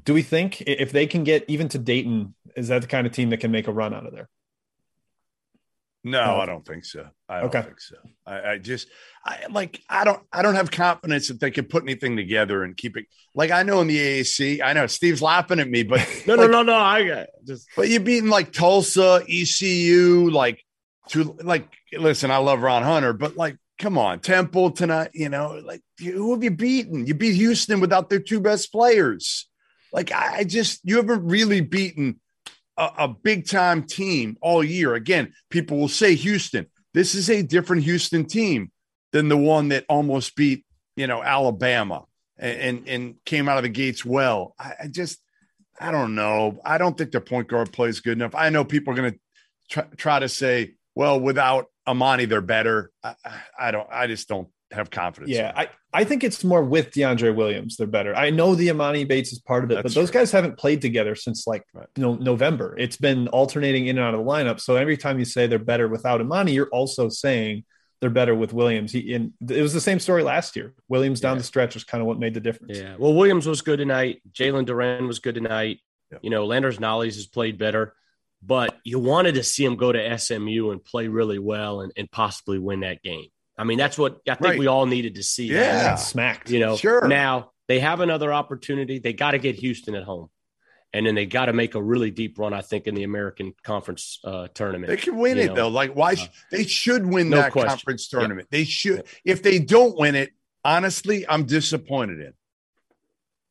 do 0.04 0.14
we 0.14 0.24
think 0.24 0.62
if 0.62 0.92
they 0.92 1.08
can 1.08 1.24
get 1.24 1.46
even 1.48 1.70
to 1.70 1.78
Dayton, 1.80 2.34
is 2.56 2.68
that 2.70 2.82
the 2.82 2.88
kind 2.88 3.06
of 3.08 3.14
team 3.14 3.30
that 3.30 3.38
can 3.40 3.52
make 3.52 3.68
a 3.68 3.72
run 3.72 3.94
out 3.94 4.06
of 4.06 4.14
there? 4.14 4.30
No. 6.12 6.40
I 6.40 6.46
don't 6.46 6.66
think 6.66 6.86
so. 6.86 7.08
I 7.30 7.40
don't 7.42 7.48
Okay. 7.50 7.62
think 7.62 7.80
so. 7.82 7.96
I, 8.26 8.52
I 8.52 8.58
just, 8.58 8.88
I 9.26 9.46
like, 9.50 9.82
I 9.90 10.04
don't, 10.04 10.22
I 10.32 10.42
don't 10.42 10.56
have 10.56 10.72
confidence 10.72 11.28
that 11.28 11.40
they 11.40 11.52
can 11.52 11.66
put 11.66 11.84
anything 11.84 12.16
together 12.16 12.64
and 12.64 12.76
keep 12.78 12.98
it. 12.98 13.06
Like 13.36 13.52
I 13.52 13.64
know 13.64 13.82
in 13.82 13.88
the 13.88 13.98
AAC, 13.98 14.62
I 14.62 14.74
know 14.74 14.88
Steve's 14.88 15.22
laughing 15.22 15.60
at 15.60 15.70
me, 15.70 15.84
but 15.84 16.00
No, 16.28 16.36
like, 16.36 16.50
no, 16.50 16.62
no, 16.62 16.74
no. 16.74 16.76
I 16.76 17.08
got 17.08 17.28
just 17.46 17.68
But 17.76 17.90
you're 17.90 18.00
beating 18.00 18.30
like 18.30 18.52
Tulsa, 18.52 19.24
ECU, 19.30 20.30
like 20.32 20.64
to 21.10 21.36
like. 21.44 21.68
Listen, 21.94 22.32
I 22.32 22.38
love 22.38 22.62
Ron 22.62 22.84
Hunter, 22.84 23.14
but 23.14 23.38
like, 23.38 23.56
come 23.80 23.98
on, 23.98 24.20
Temple 24.20 24.72
tonight. 24.72 25.12
You 25.14 25.30
know, 25.30 25.62
like 25.64 25.82
who 26.00 26.34
have 26.34 26.44
you 26.44 26.52
beaten? 26.52 27.08
You 27.08 27.14
beat 27.14 27.36
Houston 27.36 27.80
without 27.80 28.10
their 28.10 28.20
two 28.20 28.40
best 28.42 28.72
players. 28.72 29.48
Like 29.94 30.12
I, 30.12 30.40
I 30.40 30.44
just, 30.44 30.82
you 30.84 30.98
haven't 30.98 31.26
really 31.26 31.62
beaten 31.62 32.20
a, 32.78 32.90
a 33.00 33.08
big 33.08 33.48
time 33.48 33.84
team 33.84 34.38
all 34.42 34.64
year. 34.64 34.94
Again, 34.96 35.34
people 35.50 35.78
will 35.80 35.88
say 35.88 36.16
Houston. 36.16 36.68
This 36.94 37.16
is 37.16 37.30
a 37.30 37.42
different 37.44 37.84
Houston 37.84 38.26
team 38.26 38.72
than 39.12 39.30
the 39.30 39.38
one 39.38 39.70
that 39.70 39.86
almost 39.90 40.36
beat, 40.36 40.66
you 40.96 41.08
know, 41.08 41.22
Alabama 41.24 42.06
and 42.38 42.60
and, 42.60 42.88
and 42.90 43.16
came 43.26 43.48
out 43.50 43.58
of 43.58 43.64
the 43.64 43.70
gates 43.70 44.04
well. 44.06 44.56
I, 44.60 44.74
I 44.84 44.88
just, 44.88 45.20
I 45.80 45.92
don't 45.92 46.16
know. 46.16 46.60
I 46.66 46.78
don't 46.78 46.98
think 46.98 47.12
their 47.12 47.22
point 47.22 47.48
guard 47.48 47.72
plays 47.72 48.00
good 48.00 48.18
enough. 48.18 48.36
I 48.36 48.50
know 48.50 48.66
people 48.66 48.94
are 48.94 48.98
going 48.98 49.14
to 49.14 49.20
try, 49.70 49.84
try 49.96 50.20
to 50.20 50.30
say, 50.30 50.74
well, 50.96 51.20
without 51.20 51.68
Emoni, 51.88 52.28
they're 52.28 52.42
better. 52.42 52.92
I, 53.04 53.16
I- 53.24 53.42
I 53.60 53.72
don't. 53.72 53.88
I 53.92 54.08
just 54.08 54.28
don't 54.28 54.48
have 54.72 54.90
confidence. 54.90 55.32
Yeah, 55.32 55.54
them. 55.54 55.68
I, 55.94 56.02
I 56.02 56.04
think 56.04 56.24
it's 56.24 56.44
more 56.44 56.64
with 56.64 56.92
DeAndre 56.92 57.34
Williams. 57.36 57.78
They're 57.78 57.88
better. 57.88 58.16
I 58.16 58.30
know 58.30 58.54
the 58.56 58.68
Emoni 58.68 59.08
Bates 59.08 59.32
is 59.32 59.40
part 59.40 59.64
of 59.64 59.72
it, 59.72 59.82
but 59.84 59.94
those 59.94 60.12
true. 60.12 60.20
guys 60.22 60.32
haven't 60.32 60.58
played 60.58 60.82
together 60.82 61.16
since 61.16 61.48
like 61.48 61.64
Right. 61.74 61.88
you 61.96 62.04
know 62.04 62.16
November. 62.16 62.76
It's 62.78 62.98
been 62.98 63.28
alternating 63.30 63.88
in 63.88 63.98
and 63.98 64.06
out 64.06 64.14
of 64.14 64.20
the 64.24 64.30
lineup. 64.30 64.60
So 64.60 64.76
every 64.76 64.98
time 64.98 65.20
you 65.20 65.26
say 65.26 65.48
they're 65.48 65.60
better 65.60 65.88
without 65.88 66.20
Emoni, 66.22 66.54
you're 66.54 66.70
also 66.70 67.08
saying 67.10 67.64
they're 68.02 68.10
better 68.10 68.36
with 68.36 68.54
Williams. 68.54 68.92
He, 68.92 69.14
and 69.14 69.34
it 69.50 69.62
was 69.62 69.74
the 69.74 69.82
same 69.82 70.00
story 70.00 70.22
last 70.22 70.56
year. 70.56 70.74
Williams 70.88 71.20
down 71.20 71.36
Yeah. 71.36 71.40
the 71.40 71.44
stretch 71.46 71.74
was 71.74 71.84
kind 71.84 72.02
of 72.02 72.08
what 72.08 72.20
made 72.20 72.34
the 72.34 72.40
difference. 72.42 72.78
yeah. 72.78 72.96
Well, 73.00 73.14
Williams 73.14 73.48
was 73.48 73.62
good 73.62 73.78
tonight. 73.80 74.22
Jalen 74.32 74.68
Duren 74.68 75.08
was 75.08 75.20
good 75.20 75.36
tonight. 75.36 75.80
Yeah. 76.12 76.20
You 76.22 76.30
know, 76.30 76.46
Landers 76.46 76.80
Nollies 76.80 77.16
has 77.16 77.26
played 77.26 77.58
better, 77.58 77.96
but 78.44 78.78
you 78.84 79.00
wanted 79.00 79.36
to 79.36 79.44
see 79.44 79.66
him 79.66 79.78
go 79.78 79.92
to 79.92 80.18
SMU 80.20 80.70
and 80.72 80.84
play 80.84 81.08
really 81.08 81.40
well 81.40 81.82
and, 81.82 81.92
and 81.98 82.12
possibly 82.12 82.60
win 82.60 82.82
that 82.82 83.02
game. 83.02 83.28
I 83.58 83.64
mean, 83.64 83.78
that's 83.78 83.98
what 83.98 84.20
I 84.28 84.36
think 84.36 84.42
Right. 84.52 84.60
we 84.60 84.68
all 84.68 84.86
needed 84.86 85.16
to 85.16 85.24
see. 85.24 85.48
Yeah. 85.48 85.96
They 85.96 86.02
smacked. 86.02 86.50
You 86.50 86.60
know, 86.60 86.78
Sure. 86.78 87.08
now 87.08 87.52
they 87.68 87.80
have 87.80 88.00
another 88.02 88.32
opportunity. 88.32 89.00
They 89.00 89.14
got 89.14 89.32
to 89.32 89.40
get 89.40 89.56
Houston 89.56 89.96
at 89.96 90.04
home. 90.04 90.30
And 90.94 91.06
then 91.06 91.16
they 91.16 91.26
got 91.26 91.48
to 91.48 91.54
make 91.54 91.76
a 91.76 91.82
really 91.84 92.12
deep 92.12 92.40
run, 92.40 92.54
I 92.54 92.62
think, 92.62 92.88
in 92.88 92.96
the 92.96 93.04
American 93.04 93.54
Conference 93.64 94.20
uh, 94.24 94.48
tournament. 94.54 94.88
They 94.90 94.96
can 94.98 95.18
win 95.18 95.36
you 95.38 95.44
it 95.44 95.48
know. 95.48 95.56
though. 95.56 95.68
Like, 95.68 95.94
why? 95.96 96.16
sh- 96.16 96.30
they 96.50 96.64
should 96.66 97.06
win 97.06 97.30
no 97.30 97.38
that 97.38 97.52
question. 97.52 97.70
conference 97.70 98.08
tournament. 98.08 98.48
They 98.52 98.64
should. 98.64 99.04
If 99.26 99.44
they 99.44 99.60
don't 99.60 99.98
win 99.98 100.16
it, 100.16 100.30
honestly, 100.64 101.28
I'm 101.28 101.44
disappointed 101.46 102.20
in. 102.20 102.34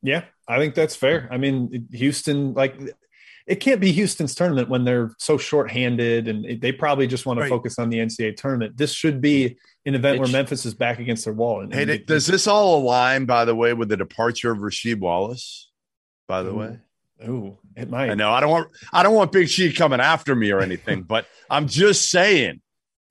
Yeah, 0.02 0.24
I 0.48 0.58
think 0.58 0.74
that's 0.74 0.96
fair. 0.96 1.28
I 1.30 1.36
mean, 1.36 1.88
Houston, 1.92 2.54
like, 2.54 2.74
it 3.46 3.56
can't 3.56 3.80
be 3.80 3.92
Houston's 3.92 4.34
tournament 4.34 4.68
when 4.68 4.84
they're 4.84 5.10
so 5.18 5.36
shorthanded 5.36 6.28
and 6.28 6.60
they 6.60 6.72
probably 6.72 7.06
just 7.06 7.26
want 7.26 7.36
to 7.38 7.42
Right. 7.42 7.48
focus 7.50 7.78
on 7.78 7.90
the 7.90 7.98
NCAA 8.00 8.32
tournament. 8.36 8.76
This 8.76 8.92
should 8.92 9.20
be 9.20 9.58
an 9.86 9.94
event 9.94 10.16
It 10.16 10.20
where 10.20 10.28
Memphis 10.28 10.66
is 10.66 10.74
back 10.74 10.98
against 10.98 11.24
their 11.24 11.32
wall. 11.34 11.62
And, 11.62 11.72
Hey, 11.72 11.82
and 11.82 11.90
th- 11.92 12.06
does 12.06 12.26
this 12.26 12.46
all 12.46 12.78
align, 12.78 13.24
by 13.24 13.44
the 13.44 13.54
way, 13.54 13.72
with 13.72 13.88
the 13.88 13.96
departure 13.96 14.50
of 14.50 14.58
Rasheed 14.58 14.98
Wallace? 14.98 15.70
By 16.28 16.42
the 16.42 16.50
Ooh, 16.50 16.58
way, 16.58 16.78
Ooh, 17.28 17.58
it 17.76 17.88
might. 17.88 18.10
I 18.10 18.14
know 18.14 18.30
I 18.32 18.40
don't 18.40 18.50
want 18.50 18.68
I 18.92 19.02
don't 19.04 19.14
want 19.14 19.30
Big 19.32 19.48
Sheet 19.48 19.76
coming 19.76 20.00
after 20.00 20.34
me 20.34 20.50
or 20.50 20.60
anything, 20.60 21.02
but 21.02 21.26
I'm 21.48 21.68
just 21.68 22.10
saying. 22.10 22.60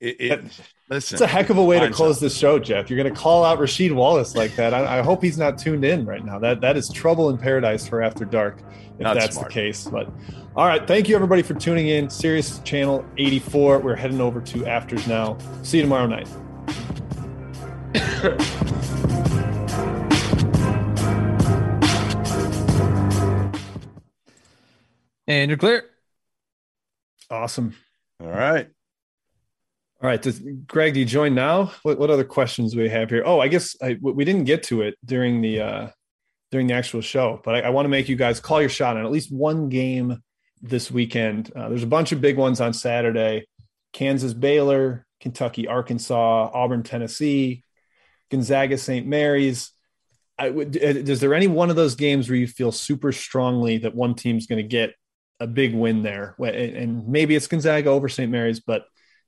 It, 0.01 0.19
it, 0.19 0.43
listen, 0.89 1.15
It's 1.15 1.21
a 1.21 1.25
heck 1.27 1.49
of 1.49 1.57
a 1.57 1.63
way 1.63 1.79
to 1.79 1.89
close 1.89 2.17
up. 2.17 2.21
this 2.21 2.37
show, 2.37 2.59
Jeff. 2.59 2.89
You're 2.89 3.01
going 3.01 3.11
to 3.11 3.19
call 3.19 3.45
out 3.45 3.57
Rasheed 3.59 3.93
Wallace 3.95 4.35
like 4.35 4.53
that. 4.57 4.73
I, 4.73 4.99
I 4.99 5.01
hope 5.01 5.23
he's 5.23 5.37
not 5.37 5.57
tuned 5.57 5.85
in 5.85 6.05
right 6.05 6.23
now. 6.23 6.37
That 6.37 6.59
that 6.59 6.75
is 6.75 6.89
trouble 6.89 7.29
in 7.29 7.37
paradise 7.37 7.87
for 7.87 8.03
After 8.03 8.25
Dark, 8.25 8.59
if 8.95 8.99
Not 8.99 9.13
that's 9.15 9.35
smart. 9.37 9.47
the 9.47 9.53
case. 9.53 9.85
But 9.85 10.11
all 10.57 10.67
right, 10.67 10.85
thank 10.85 11.07
you 11.07 11.15
everybody 11.15 11.41
for 11.41 11.53
tuning 11.53 11.87
in. 11.87 12.09
Sirius 12.09 12.59
Channel 12.59 13.05
84. 13.17 13.79
We're 13.79 13.95
heading 13.95 14.19
over 14.19 14.41
to 14.41 14.65
Afters 14.65 15.07
now. 15.07 15.37
See 15.63 15.77
you 15.77 15.83
tomorrow 15.83 16.05
night. 16.07 16.27
And 25.27 25.49
you're 25.49 25.57
clear. 25.57 25.83
Awesome. 27.29 27.75
all 28.21 28.29
right. 28.29 28.67
All 30.01 30.09
right, 30.09 30.21
does, 30.21 30.39
Greg, 30.67 30.93
do 30.93 30.99
you 30.99 31.05
join 31.05 31.33
now? 31.33 31.71
What, 31.83 31.97
what 31.97 32.09
other 32.11 32.25
questions 32.25 32.73
do 32.73 32.79
we 32.79 32.89
have 32.89 33.09
here? 33.09 33.23
Oh, 33.25 33.39
I 33.39 33.47
guess 33.47 33.75
I, 33.81 33.97
we 33.99 34.25
didn't 34.25 34.43
get 34.43 34.61
to 34.63 34.81
it 34.81 34.95
during 35.03 35.41
the 35.41 35.61
uh, 35.61 35.87
during 36.51 36.67
the 36.67 36.73
actual 36.73 37.01
show, 37.01 37.41
but 37.43 37.55
I, 37.55 37.61
I 37.61 37.69
want 37.69 37.85
to 37.85 37.89
make 37.89 38.07
you 38.07 38.15
guys 38.15 38.39
call 38.39 38.59
your 38.59 38.69
shot 38.69 38.97
on 38.97 39.05
at 39.05 39.11
least 39.11 39.31
one 39.31 39.69
game 39.69 40.21
this 40.61 40.91
weekend. 40.91 41.51
Uh, 41.55 41.69
there's 41.69 41.81
a 41.81 41.87
bunch 41.87 42.11
of 42.11 42.21
big 42.21 42.37
ones 42.37 42.61
on 42.61 42.73
Saturday: 42.73 43.47
Kansas, 43.93 44.33
Baylor, 44.33 45.05
Kentucky, 45.21 45.67
Arkansas, 45.67 46.51
Auburn, 46.53 46.83
Tennessee. 46.83 47.63
Gonzaga, 48.31 48.77
St. 48.77 49.05
Mary's. 49.05 49.71
Would, 50.41 50.75
is 50.75 51.21
there 51.21 51.33
any 51.33 51.47
one 51.47 51.69
of 51.69 51.77
those 51.77 51.95
games 51.95 52.29
where 52.29 52.37
you 52.37 52.47
feel 52.47 52.73
super 52.73 53.13
strongly 53.13 53.77
that 53.79 53.95
one 53.95 54.15
team's 54.15 54.47
going 54.47 54.61
to 54.61 54.67
get 54.67 54.93
a 55.39 55.47
big 55.47 55.73
win 55.73 56.03
there? 56.03 56.35
And 56.39 57.07
maybe 57.07 57.35
it's 57.35 57.47
Gonzaga 57.47 57.89
over 57.89 58.09
St. 58.09 58.29
Mary's, 58.29 58.59
but 58.59 58.85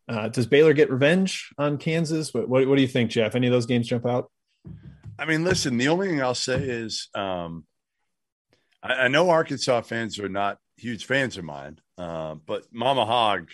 uh, 0.10 0.30
does 0.30 0.48
Baylor 0.48 0.74
get 0.74 0.89
revenge 0.89 1.54
on 1.58 1.78
Kansas? 1.78 2.34
What, 2.34 2.48
what, 2.48 2.68
what, 2.68 2.76
do 2.76 2.82
you 2.82 2.88
think, 2.88 3.12
Jeff? 3.12 3.36
Any 3.36 3.48
of 3.48 3.54
those 3.54 3.66
games 3.66 3.88
jump 3.88 4.06
out? 4.06 4.32
I 5.20 5.26
mean, 5.26 5.43
listen, 5.43 5.78
the 5.78 5.89
only 5.89 6.08
thing 6.08 6.22
I'll 6.22 6.36
say 6.36 6.62
is 6.62 7.10
um, 7.16 7.66
I, 8.82 8.93
I, 8.93 9.08
know 9.08 9.30
Arkansas 9.30 9.82
fans 9.82 10.20
are 10.20 10.30
not 10.30 10.60
huge 10.78 11.06
fans 11.06 11.38
of 11.38 11.43
mine, 11.43 11.80
uh, 11.98 12.36
but 12.36 12.66
Mama 12.72 13.06
Hogg, 13.06 13.50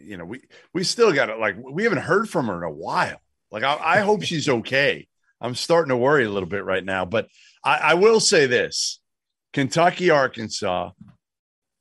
you 0.00 0.16
know, 0.16 0.24
we 0.24 0.42
we 0.74 0.84
still 0.84 1.12
got 1.12 1.30
it. 1.30 1.38
Like 1.38 1.56
we 1.58 1.84
haven't 1.84 2.02
heard 2.02 2.28
from 2.28 2.48
her 2.48 2.58
in 2.58 2.62
a 2.64 2.74
while. 2.74 3.20
Like 3.50 3.62
I, 3.62 3.78
I 3.82 4.00
hope 4.00 4.22
she's 4.22 4.48
okay. 4.48 5.06
I'm 5.40 5.54
starting 5.54 5.88
to 5.90 5.96
worry 5.96 6.24
a 6.24 6.30
little 6.30 6.48
bit 6.48 6.64
right 6.64 6.84
now, 6.84 7.04
but 7.04 7.28
I, 7.64 7.76
I 7.76 7.94
will 7.94 8.20
say 8.20 8.46
this: 8.46 9.00
Kentucky, 9.52 10.10
Arkansas, 10.10 10.90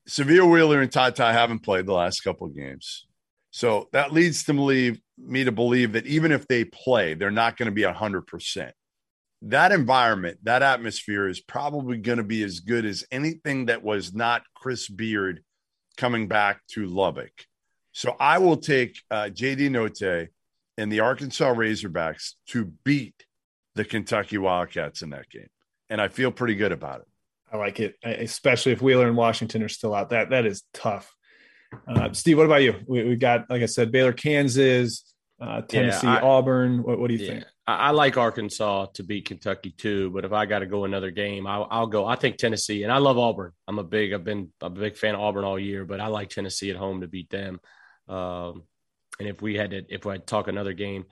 Sahvir 0.08 0.52
Wheeler 0.52 0.82
and 0.82 0.92
Ty 0.92 1.12
Ty 1.12 1.34
haven't 1.34 1.60
played 1.60 1.86
the 1.86 1.94
last 1.94 2.22
couple 2.22 2.48
of 2.48 2.56
games. 2.56 3.06
So 3.52 3.90
that 3.94 4.14
leads 4.14 4.44
to 4.46 4.54
believe 4.54 5.00
me 5.18 5.44
to 5.44 5.52
believe 5.52 5.94
that 5.94 6.06
even 6.08 6.32
if 6.32 6.48
they 6.48 6.64
play, 6.66 7.14
they're 7.14 7.32
not 7.32 7.58
going 7.58 7.68
to 7.68 7.72
be 7.72 7.84
100%. 7.84 8.72
That 9.44 9.72
environment, 9.72 10.40
that 10.44 10.64
atmosphere 10.64 11.28
is 11.28 11.40
probably 11.40 11.98
going 11.98 12.18
to 12.18 12.24
be 12.24 12.44
as 12.44 12.60
good 12.60 12.86
as 12.86 13.06
anything 13.12 13.68
that 13.68 13.84
was 13.84 14.14
not 14.14 14.44
Chris 14.54 14.88
Beard 14.88 15.44
coming 15.98 16.28
back 16.28 16.62
to 16.72 16.86
Lubbock. 16.86 17.32
So 17.92 18.16
I 18.20 18.38
will 18.38 18.58
take 18.58 18.98
uh, 19.10 19.30
JD 19.32 19.70
Notae 19.70 20.30
and 20.80 20.92
the 20.92 21.02
Arkansas 21.02 21.54
Razorbacks 21.54 22.34
to 22.48 22.66
beat 22.84 23.26
the 23.76 23.86
Kentucky 23.86 24.38
Wildcats 24.38 25.02
in 25.02 25.12
that 25.12 25.30
game. 25.30 25.50
And 25.90 26.02
I 26.02 26.08
feel 26.08 26.32
pretty 26.32 26.56
good 26.56 26.72
about 26.72 27.02
it. 27.02 27.08
I 27.52 27.58
like 27.58 27.80
it, 27.80 27.96
especially 28.04 28.72
if 28.72 28.82
Wheeler 28.82 29.08
and 29.08 29.18
Washington 29.18 29.64
are 29.64 29.70
still 29.70 29.94
out. 29.94 30.12
That 30.12 30.30
that 30.30 30.46
is 30.46 30.64
tough. 30.74 31.14
Uh, 31.88 32.12
Steve, 32.14 32.38
what 32.38 32.46
about 32.46 32.64
you? 32.64 32.76
We, 32.88 33.04
we, 33.04 33.16
got, 33.16 33.50
like 33.50 33.62
I 33.62 33.68
said, 33.68 33.92
Baylor, 33.92 34.14
Kansas, 34.14 35.14
uh, 35.40 35.62
Tennessee, 35.62 36.08
yeah, 36.08 36.18
I, 36.18 36.22
Auburn. 36.22 36.84
What, 36.84 37.00
what, 37.00 37.10
do 37.10 37.16
you 37.16 37.26
yeah, 37.26 37.32
think? 37.32 37.46
I, 37.68 37.76
I, 37.76 37.90
like 37.92 38.18
Arkansas 38.18 38.88
to 38.96 39.04
beat 39.04 39.26
Kentucky 39.26 39.72
too, 39.78 40.10
but 40.10 40.26
if 40.26 40.32
I 40.32 40.46
got 40.46 40.60
to 40.60 40.66
go 40.66 40.86
another 40.86 41.12
game, 41.12 41.46
I'll, 41.46 41.68
I'll, 41.70 41.88
go. 41.88 42.06
I 42.06 42.16
think 42.16 42.38
Tennessee, 42.38 42.84
and 42.84 42.92
I 42.92 42.98
love 42.98 43.18
Auburn. 43.18 43.52
I'm 43.68 43.78
a 43.78 43.84
big, 43.84 44.14
I've 44.14 44.24
been 44.24 44.52
a 44.62 44.70
big 44.70 44.98
fan 44.98 45.16
of 45.16 45.22
Auburn 45.22 45.44
all 45.44 45.60
year, 45.60 45.86
but 45.86 46.00
I 46.02 46.08
like 46.08 46.30
Tennessee 46.30 46.72
at 46.72 46.78
home 46.78 47.02
to 47.02 47.08
beat 47.08 47.30
them. 47.30 47.60
Um, 48.08 48.64
and 49.20 49.28
if 49.28 49.42
we 49.42 49.56
had 49.56 49.72
to, 49.72 49.84
if 49.90 50.06
I 50.08 50.18
talk 50.18 50.48
another 50.48 50.74
game, 50.74 51.06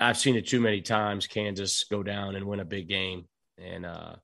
I've 0.00 0.18
seen 0.18 0.36
it 0.36 0.46
too 0.46 0.60
many 0.60 0.80
times. 0.80 1.26
Kansas 1.26 1.84
go 1.84 2.02
down 2.02 2.36
and 2.36 2.46
win 2.46 2.60
a 2.60 2.64
big 2.64 2.88
game, 2.88 3.26
and 3.56 3.86
uh, 3.86 4.16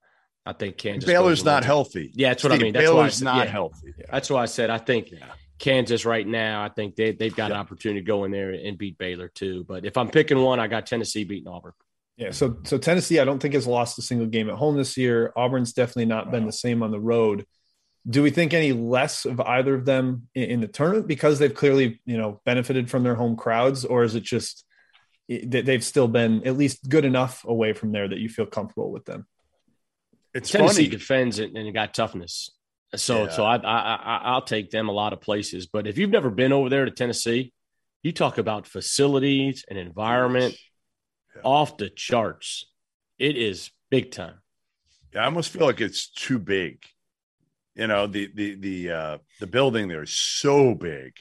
I 0.47 0.53
think 0.53 0.77
Kansas. 0.77 1.07
Baylor's 1.07 1.45
not 1.45 1.65
healthy. 1.65 2.11
Yeah, 2.15 2.31
that's 2.31 2.45
what 2.45 2.51
Steve, 2.51 2.61
I 2.61 2.65
mean. 2.65 2.73
That's 2.75 2.85
Baylor's 2.85 3.23
why 3.23 3.31
I, 3.31 3.35
not 3.35 3.47
yeah, 3.47 3.53
healthy. 3.53 3.95
That's 4.11 4.31
why 4.31 4.43
I 4.43 4.47
said 4.47 4.71
I 4.71 4.79
think 4.79 5.11
yeah. 5.11 5.27
Kansas 5.59 6.05
right 6.05 6.27
now. 6.27 6.63
I 6.63 6.69
think 6.69 6.97
they 6.97 7.13
they've 7.13 7.35
got 7.35 7.51
yeah. 7.51 7.57
an 7.57 7.61
opportunity 7.61 8.01
to 8.01 8.07
go 8.07 8.25
in 8.25 8.31
there 8.31 8.51
and 8.51 8.79
beat 8.79 8.99
Baylor 8.99 9.29
too. 9.29 9.65
But 9.67 9.85
if 9.85 9.97
I'm 9.97 10.11
picking 10.11 10.41
one, 10.41 10.61
I 10.61 10.67
got 10.67 10.87
Tennessee 10.87 11.25
beating 11.25 11.49
Auburn. 11.49 11.73
Yeah, 12.17 12.31
so 12.31 12.59
so 12.65 12.79
Tennessee, 12.79 13.19
I 13.19 13.25
don't 13.25 13.41
think 13.41 13.55
has 13.55 13.67
lost 13.67 13.99
a 13.99 14.03
single 14.03 14.29
game 14.29 14.49
at 14.49 14.57
home 14.57 14.77
this 14.77 14.97
year. 14.97 15.33
Auburn's 15.37 15.73
definitely 15.73 16.07
not 16.07 16.27
wow. 16.27 16.33
been 16.33 16.47
the 16.47 16.53
same 16.53 16.83
on 16.83 16.91
the 16.91 17.01
road. 17.01 17.47
Do 18.09 18.23
we 18.23 18.31
think 18.31 18.53
any 18.53 18.73
less 18.73 19.25
of 19.25 19.41
either 19.41 19.75
of 19.75 19.85
them 19.85 20.29
in, 20.35 20.43
in 20.45 20.61
the 20.61 20.69
tournament 20.69 21.07
because 21.07 21.39
they've 21.39 21.55
clearly 21.55 22.01
you 22.05 22.19
know 22.19 22.41
benefited 22.45 22.91
from 22.91 23.03
their 23.03 23.15
home 23.15 23.37
crowds, 23.37 23.85
or 23.85 24.03
is 24.03 24.15
it 24.15 24.23
just 24.23 24.65
that 25.29 25.65
they've 25.65 25.85
still 25.85 26.09
been 26.09 26.47
at 26.47 26.57
least 26.57 26.89
good 26.89 27.05
enough 27.05 27.45
away 27.45 27.73
from 27.73 27.93
there 27.93 28.07
that 28.07 28.19
you 28.19 28.29
feel 28.29 28.47
comfortable 28.47 28.91
with 28.91 29.05
them? 29.05 29.27
It's 30.35 30.51
Tennessee 30.51 30.85
funny. 30.85 30.89
defends 30.89 31.39
it 31.39 31.55
and 31.55 31.67
it 31.67 31.73
got 31.73 31.95
toughness. 31.95 32.51
So, 32.97 33.25
yeah. 33.25 33.31
so 33.31 33.45
I, 33.45 33.57
I, 33.57 34.21
I, 34.25 34.35
will 34.35 34.43
take 34.43 34.71
them 34.71 34.89
a 34.89 34.93
lot 34.93 35.13
of 35.13 35.21
places. 35.21 35.67
But 35.67 35.87
if 35.87 35.99
you've 35.99 36.11
never 36.11 36.31
been 36.31 36.53
over 36.53 36.69
there 36.69 36.85
to 36.85 36.91
Tennessee, 36.91 37.53
you 38.03 38.13
talk 38.13 38.39
about 38.39 38.67
facilities 38.67 39.65
and 39.69 39.79
environment 39.79 40.57
yeah. 41.35 41.43
off 41.43 41.77
the 41.77 41.89
charts. 41.89 42.67
It 43.19 43.37
is 43.37 43.71
big 43.91 44.11
time. 44.11 44.41
Yeah, 45.13 45.23
I 45.23 45.25
almost 45.27 45.51
feel 45.51 45.67
like 45.67 45.81
it's 45.81 46.09
too 46.11 46.39
big. 46.39 46.79
You 47.75 47.87
know, 47.87 48.07
the 48.07 48.31
the 48.35 48.55
the 48.55 48.91
uh, 48.91 49.19
the 49.41 49.47
building 49.47 49.89
there 49.89 50.03
is 50.03 50.17
so 50.17 50.75
big 50.75 51.15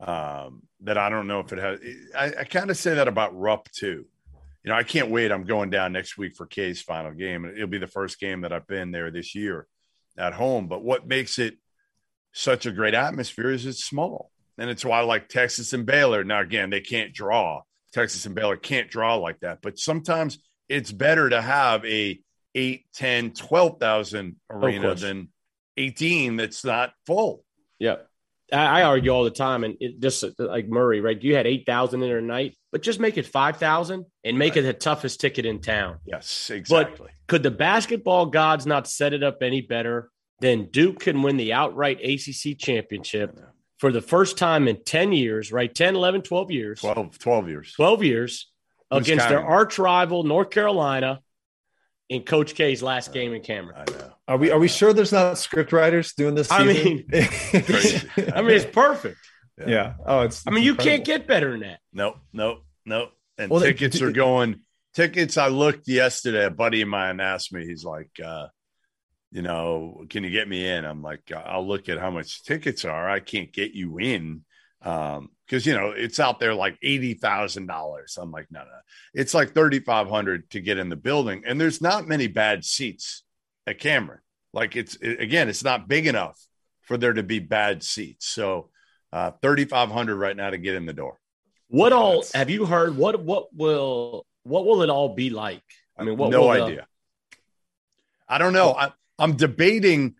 um, 0.00 0.62
that 0.80 0.98
I 0.98 1.08
don't 1.08 1.26
know 1.26 1.40
if 1.40 1.52
it 1.52 1.58
has. 1.58 1.80
I, 2.16 2.40
I 2.40 2.44
kind 2.44 2.70
of 2.70 2.76
say 2.76 2.94
that 2.94 3.08
about 3.08 3.38
Rupp 3.38 3.70
too 3.70 4.06
you 4.64 4.70
know, 4.70 4.76
I 4.76 4.82
can't 4.82 5.10
wait. 5.10 5.30
I'm 5.30 5.44
going 5.44 5.68
down 5.68 5.92
next 5.92 6.16
week 6.16 6.34
for 6.36 6.46
K's 6.46 6.80
final 6.80 7.12
game. 7.12 7.44
It'll 7.44 7.66
be 7.66 7.78
the 7.78 7.86
first 7.86 8.18
game 8.18 8.40
that 8.40 8.52
I've 8.52 8.66
been 8.66 8.90
there 8.90 9.10
this 9.10 9.34
year 9.34 9.66
at 10.16 10.32
home. 10.32 10.68
But 10.68 10.82
what 10.82 11.06
makes 11.06 11.38
it 11.38 11.58
such 12.32 12.64
a 12.64 12.72
great 12.72 12.94
atmosphere 12.94 13.50
is 13.50 13.66
it's 13.66 13.84
small. 13.84 14.30
And 14.56 14.70
it's 14.70 14.84
why 14.84 15.00
I 15.00 15.02
like 15.02 15.28
Texas 15.28 15.74
and 15.74 15.84
Baylor. 15.84 16.24
Now, 16.24 16.40
again, 16.40 16.70
they 16.70 16.80
can't 16.80 17.12
draw. 17.12 17.60
Texas 17.92 18.24
and 18.24 18.34
Baylor 18.34 18.56
can't 18.56 18.90
draw 18.90 19.16
like 19.16 19.40
that. 19.40 19.58
But 19.60 19.78
sometimes 19.78 20.38
it's 20.68 20.92
better 20.92 21.28
to 21.28 21.42
have 21.42 21.84
a 21.84 22.18
8, 22.54 22.86
10, 22.94 23.32
12,000 23.32 24.36
arena 24.48 24.94
than 24.94 25.28
18 25.76 26.36
that's 26.36 26.64
not 26.64 26.92
full. 27.06 27.44
Yep. 27.78 28.08
I, 28.52 28.82
argue 28.82 29.10
all 29.10 29.24
the 29.24 29.30
time, 29.30 29.64
and 29.64 29.76
it 29.80 30.00
just 30.00 30.24
like 30.38 30.68
Murray, 30.68 31.00
right? 31.00 31.20
You 31.20 31.34
had 31.34 31.46
eight 31.46 31.64
thousand 31.66 32.02
in 32.02 32.10
a 32.10 32.20
night, 32.20 32.54
but 32.70 32.82
just 32.82 33.00
make 33.00 33.16
it 33.16 33.26
five 33.26 33.56
thousand 33.56 34.04
and 34.22 34.38
make 34.38 34.54
right. 34.54 34.58
it 34.58 34.66
the 34.66 34.74
toughest 34.74 35.20
ticket 35.20 35.46
in 35.46 35.60
town. 35.60 35.98
Yes, 36.04 36.50
exactly. 36.50 37.08
But 37.08 37.26
could 37.26 37.42
the 37.42 37.50
basketball 37.50 38.26
gods 38.26 38.66
not 38.66 38.86
set 38.86 39.12
it 39.12 39.22
up 39.22 39.38
any 39.42 39.62
better 39.62 40.10
than 40.40 40.66
Duke 40.66 41.00
can 41.00 41.22
win 41.22 41.36
the 41.36 41.52
outright 41.52 42.00
ACC 42.04 42.58
championship 42.58 43.38
for 43.78 43.92
the 43.92 44.02
first 44.02 44.36
time 44.36 44.68
in 44.68 44.82
10 44.84 45.12
years, 45.12 45.52
right? 45.52 45.74
10, 45.74 45.96
11, 45.96 46.22
12 46.22 46.50
years. 46.50 46.80
12, 46.80 47.18
12 47.18 47.48
years. 47.48 47.72
12 47.74 48.02
years 48.04 48.50
Who's 48.90 49.02
against 49.02 49.24
counting? 49.26 49.38
their 49.38 49.46
arch 49.46 49.78
rival, 49.78 50.22
North 50.22 50.50
Carolina, 50.50 51.20
in 52.08 52.22
Coach 52.22 52.54
K's 52.54 52.82
last 52.82 53.12
game 53.12 53.32
in 53.32 53.42
Cameron. 53.42 53.84
I 53.86 53.90
know. 53.90 54.10
Are 54.26 54.36
we 54.36 54.50
are 54.50 54.58
we 54.58 54.68
sure 54.68 54.92
there's 54.92 55.12
not 55.12 55.38
script 55.38 55.72
writers 55.72 56.12
doing 56.14 56.34
this? 56.34 56.48
Season? 56.48 56.68
I 56.68 56.72
mean, 56.72 57.06
I 58.34 58.42
mean 58.42 58.50
it's 58.50 58.64
perfect. 58.64 59.18
Yeah. 59.58 59.68
yeah. 59.68 59.94
Oh, 60.04 60.20
it's. 60.22 60.44
I 60.46 60.50
mean, 60.50 60.64
you 60.64 60.74
can't 60.74 61.04
get 61.04 61.26
better 61.26 61.52
than 61.52 61.60
that. 61.60 61.80
Nope. 61.92 62.16
Nope. 62.32 62.64
Nope. 62.86 63.12
And 63.38 63.50
well, 63.50 63.60
tickets 63.60 64.00
are 64.00 64.12
going. 64.12 64.60
Tickets. 64.94 65.36
I 65.36 65.48
looked 65.48 65.88
yesterday. 65.88 66.46
A 66.46 66.50
buddy 66.50 66.82
of 66.82 66.88
mine 66.88 67.20
asked 67.20 67.52
me. 67.52 67.66
He's 67.66 67.84
like, 67.84 68.10
uh, 68.24 68.46
you 69.30 69.42
know, 69.42 70.04
can 70.08 70.24
you 70.24 70.30
get 70.30 70.48
me 70.48 70.66
in? 70.66 70.84
I'm 70.84 71.02
like, 71.02 71.30
I'll 71.34 71.66
look 71.66 71.88
at 71.88 71.98
how 71.98 72.10
much 72.10 72.44
tickets 72.44 72.84
are. 72.84 73.08
I 73.08 73.20
can't 73.20 73.52
get 73.52 73.72
you 73.72 73.98
in. 73.98 74.44
Um, 74.82 75.30
because 75.46 75.66
you 75.66 75.74
know 75.74 75.90
it's 75.90 76.20
out 76.20 76.40
there 76.40 76.54
like 76.54 76.78
eighty 76.82 77.14
thousand 77.14 77.66
dollars. 77.66 78.18
I'm 78.20 78.30
like, 78.30 78.46
no, 78.50 78.60
no, 78.60 78.66
it's 79.12 79.34
like 79.34 79.52
thirty 79.52 79.80
five 79.80 80.08
hundred 80.08 80.50
to 80.50 80.60
get 80.60 80.78
in 80.78 80.88
the 80.88 80.96
building, 80.96 81.42
and 81.46 81.60
there's 81.60 81.80
not 81.80 82.08
many 82.08 82.26
bad 82.26 82.64
seats 82.64 83.24
at 83.66 83.78
Cameron. 83.78 84.20
Like 84.52 84.76
it's 84.76 84.96
it, 84.96 85.20
again, 85.20 85.48
it's 85.48 85.64
not 85.64 85.88
big 85.88 86.06
enough 86.06 86.40
for 86.82 86.96
there 86.96 87.12
to 87.12 87.22
be 87.22 87.38
bad 87.38 87.82
seats. 87.82 88.26
So 88.26 88.70
uh, 89.12 89.32
thirty 89.42 89.64
five 89.64 89.90
hundred 89.90 90.16
right 90.16 90.36
now 90.36 90.50
to 90.50 90.58
get 90.58 90.74
in 90.74 90.86
the 90.86 90.92
door. 90.92 91.18
What 91.68 91.92
all 91.92 92.24
have 92.34 92.50
you 92.50 92.66
heard? 92.66 92.96
What 92.96 93.22
what 93.22 93.54
will 93.54 94.26
what 94.44 94.64
will 94.66 94.82
it 94.82 94.90
all 94.90 95.14
be 95.14 95.30
like? 95.30 95.62
I 95.96 96.04
mean, 96.04 96.16
what 96.16 96.30
no 96.30 96.48
idea. 96.48 96.86
The... 97.30 97.36
I 98.28 98.38
don't 98.38 98.52
know. 98.52 98.72
I, 98.72 98.92
I'm 99.18 99.36
debating 99.36 100.14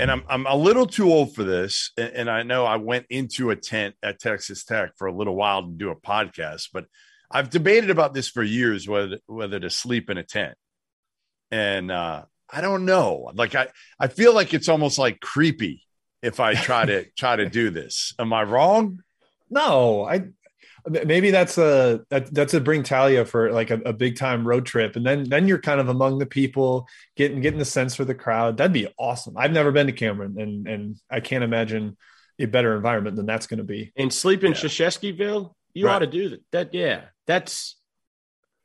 and 0.00 0.10
I'm 0.10 0.24
I'm 0.28 0.46
a 0.46 0.54
little 0.54 0.86
too 0.86 1.10
old 1.10 1.34
for 1.34 1.44
this. 1.44 1.92
And, 1.96 2.12
and, 2.14 2.30
I 2.30 2.42
know 2.42 2.64
I 2.64 2.76
went 2.76 3.06
into 3.10 3.50
a 3.50 3.56
tent 3.56 3.94
at 4.02 4.20
Texas 4.20 4.64
Tech 4.64 4.92
for 4.96 5.06
a 5.06 5.12
little 5.12 5.34
while 5.34 5.62
to 5.62 5.72
do 5.72 5.90
a 5.90 5.96
podcast, 5.96 6.68
but 6.72 6.86
I've 7.30 7.50
debated 7.50 7.90
about 7.90 8.14
this 8.14 8.28
for 8.28 8.42
years 8.42 8.88
whether 8.88 9.18
whether 9.26 9.60
to 9.60 9.70
sleep 9.70 10.10
in 10.10 10.18
a 10.18 10.24
tent. 10.24 10.56
And 11.50 11.90
uh, 11.90 12.24
I 12.50 12.60
don't 12.60 12.84
know. 12.84 13.30
Like 13.34 13.54
I 13.54 13.68
I 13.98 14.08
feel 14.08 14.34
like 14.34 14.54
it's 14.54 14.68
almost 14.68 14.98
like 14.98 15.20
creepy 15.20 15.82
if 16.22 16.40
I 16.40 16.54
try 16.54 16.84
to 16.84 17.04
try 17.16 17.36
to 17.36 17.48
do 17.48 17.70
this. 17.70 18.14
Am 18.18 18.32
I 18.32 18.42
wrong? 18.44 19.00
No, 19.50 20.04
I 20.04 20.24
maybe 20.88 21.30
that's 21.30 21.58
a 21.58 22.04
that, 22.10 22.32
that's 22.32 22.54
a 22.54 22.60
bring 22.60 22.82
Talia 22.82 23.24
for 23.24 23.50
like 23.52 23.70
a, 23.70 23.80
a, 23.84 23.92
big 23.92 24.16
time 24.16 24.46
road 24.46 24.66
trip, 24.66 24.96
and 24.96 25.04
then 25.04 25.28
then 25.28 25.48
you're 25.48 25.60
kind 25.60 25.80
of 25.80 25.88
among 25.88 26.18
the 26.18 26.26
people 26.26 26.88
getting 27.16 27.40
getting 27.40 27.58
the 27.58 27.64
sense 27.64 27.94
for 27.94 28.04
the 28.04 28.14
crowd. 28.14 28.56
That'd 28.56 28.72
be 28.72 28.88
awesome. 28.98 29.36
I've 29.36 29.52
never 29.52 29.72
been 29.72 29.86
to 29.86 29.92
Cameron, 29.92 30.38
and 30.38 30.68
and 30.68 30.96
I 31.10 31.20
can't 31.20 31.44
imagine 31.44 31.96
a 32.38 32.46
better 32.46 32.76
environment 32.76 33.16
than 33.16 33.26
that's 33.26 33.46
going 33.46 33.58
to 33.58 33.64
be. 33.64 33.92
And 33.96 34.12
sleep 34.12 34.44
in 34.44 34.52
yeah. 34.52 34.58
you 35.74 35.86
right. 35.86 35.94
ought 35.94 35.98
to 36.00 36.06
do 36.06 36.30
that. 36.30 36.40
That 36.52 36.74
yeah, 36.74 37.04
that's 37.26 37.76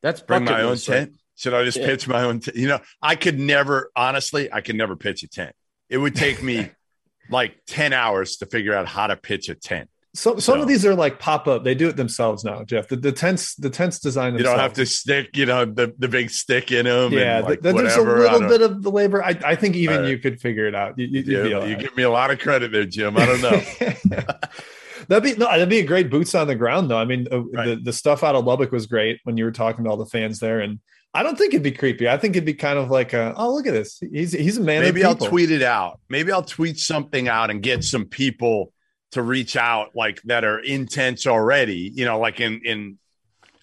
that's 0.02 0.22
bring 0.22 0.46
my 0.46 0.62
own 0.62 0.78
tent. 0.78 1.16
Should 1.36 1.54
I 1.54 1.64
just 1.64 1.78
yeah. 1.78 1.88
pitch 1.88 2.08
my 2.08 2.24
own? 2.24 2.40
T- 2.40 2.52
you 2.56 2.68
know, 2.68 2.80
I 3.02 3.16
could 3.16 3.40
never 3.40 3.92
honestly, 3.96 4.52
I 4.52 4.62
could 4.62 4.76
never 4.76 4.96
pitch 4.96 5.24
a 5.24 5.28
tent. 5.28 5.56
It 5.90 5.98
would 5.98 6.16
take 6.16 6.44
me 6.44 6.70
like 7.30 7.56
ten 7.66 7.94
hours 7.94 8.38
to 8.38 8.46
figure 8.46 8.76
out 8.76 8.88
how 8.88 9.08
to 9.08 9.16
pitch 9.16 9.50
a 9.50 9.56
tent 9.56 9.90
some 10.16 10.40
some 10.40 10.56
So- 10.58 10.62
of 10.62 10.68
these 10.68 10.86
are 10.86 10.94
like 10.96 11.20
pop 11.20 11.48
up. 11.48 11.64
They 11.64 11.74
do 11.76 11.88
it 11.90 11.96
themselves 11.96 12.44
now, 12.44 12.64
Jeff. 12.64 12.88
The 12.88 12.96
the 12.96 13.12
tents 13.12 13.56
the 13.56 13.70
tents 13.70 14.00
design. 14.00 14.38
You 14.38 14.44
don't 14.44 14.60
have 14.60 14.74
to 14.74 14.86
stick, 14.86 15.36
you 15.36 15.46
know, 15.46 15.66
the, 15.66 15.94
the 15.98 16.08
big 16.08 16.30
stick 16.30 16.72
in 16.72 16.86
them. 16.86 17.14
Yeah, 17.14 17.38
and 17.40 17.46
like 17.48 17.62
th- 17.62 17.76
there's 17.76 17.96
a 17.96 18.02
little 18.02 18.48
bit 18.48 18.62
of 18.62 18.84
the 18.84 18.92
labor. 18.92 19.24
I, 19.24 19.38
I 19.44 19.56
think 19.56 19.76
even 19.76 20.06
you 20.06 20.18
could 20.20 20.40
figure 20.40 20.68
it 20.68 20.76
out. 20.76 20.98
You, 21.00 21.08
you, 21.08 21.48
Yeah, 21.48 21.66
you, 21.66 21.76
give 21.78 21.96
me 21.98 22.04
a 22.04 22.10
lot 22.12 22.30
of 22.32 22.40
credit 22.40 22.72
there, 22.72 22.86
Jim. 22.86 23.18
I 23.18 23.26
don't 23.26 23.42
know. 23.42 23.62
that'd 25.08 25.24
be 25.24 25.36
no, 25.36 25.48
that'd 25.48 25.70
be 25.70 25.80
a 25.80 25.86
great 25.86 26.10
boots 26.10 26.36
on 26.36 26.48
the 26.48 26.56
ground 26.56 26.90
though. 26.90 26.98
I 26.98 27.06
mean, 27.06 27.28
uh, 27.32 27.42
Right. 27.42 27.66
the 27.70 27.76
the 27.78 27.94
stuff 27.94 28.24
out 28.24 28.36
of 28.36 28.46
Lubbock 28.46 28.72
was 28.72 28.86
great 28.86 29.20
when 29.24 29.38
you 29.38 29.46
were 29.46 29.52
talking 29.52 29.84
to 29.86 29.90
all 29.90 29.98
the 29.98 30.06
fans 30.06 30.40
there, 30.40 30.60
and 30.60 30.80
I 31.14 31.24
don't 31.24 31.38
think 31.38 31.54
it'd 31.54 31.64
be 31.64 31.72
creepy. 31.72 32.08
I 32.10 32.18
think 32.18 32.36
it'd 32.36 32.46
be 32.46 32.54
kind 32.56 32.80
of 32.80 32.90
like, 32.90 33.14
a, 33.14 33.34
oh 33.38 33.54
look 33.54 33.68
at 33.68 33.74
this, 33.74 34.00
he's 34.00 34.32
he's 34.32 34.58
a 34.58 34.62
man. 34.62 34.78
of 34.82 34.84
Maybe 34.84 35.04
I'll 35.04 35.16
tweet 35.16 35.52
it 35.52 35.62
out. 35.62 36.00
Maybe 36.10 36.32
I'll 36.32 36.44
tweet 36.44 36.80
something 36.80 37.28
out 37.28 37.50
and 37.50 37.62
get 37.62 37.84
some 37.84 38.06
people 38.06 38.73
to 39.14 39.22
reach 39.22 39.56
out 39.56 39.96
like 39.96 40.22
that 40.24 40.44
are 40.44 40.60
intense 40.60 41.26
already. 41.26 41.92
You 41.94 42.06
know, 42.06 42.20
like 42.20 42.40
in 42.40 42.62
in 42.64 42.98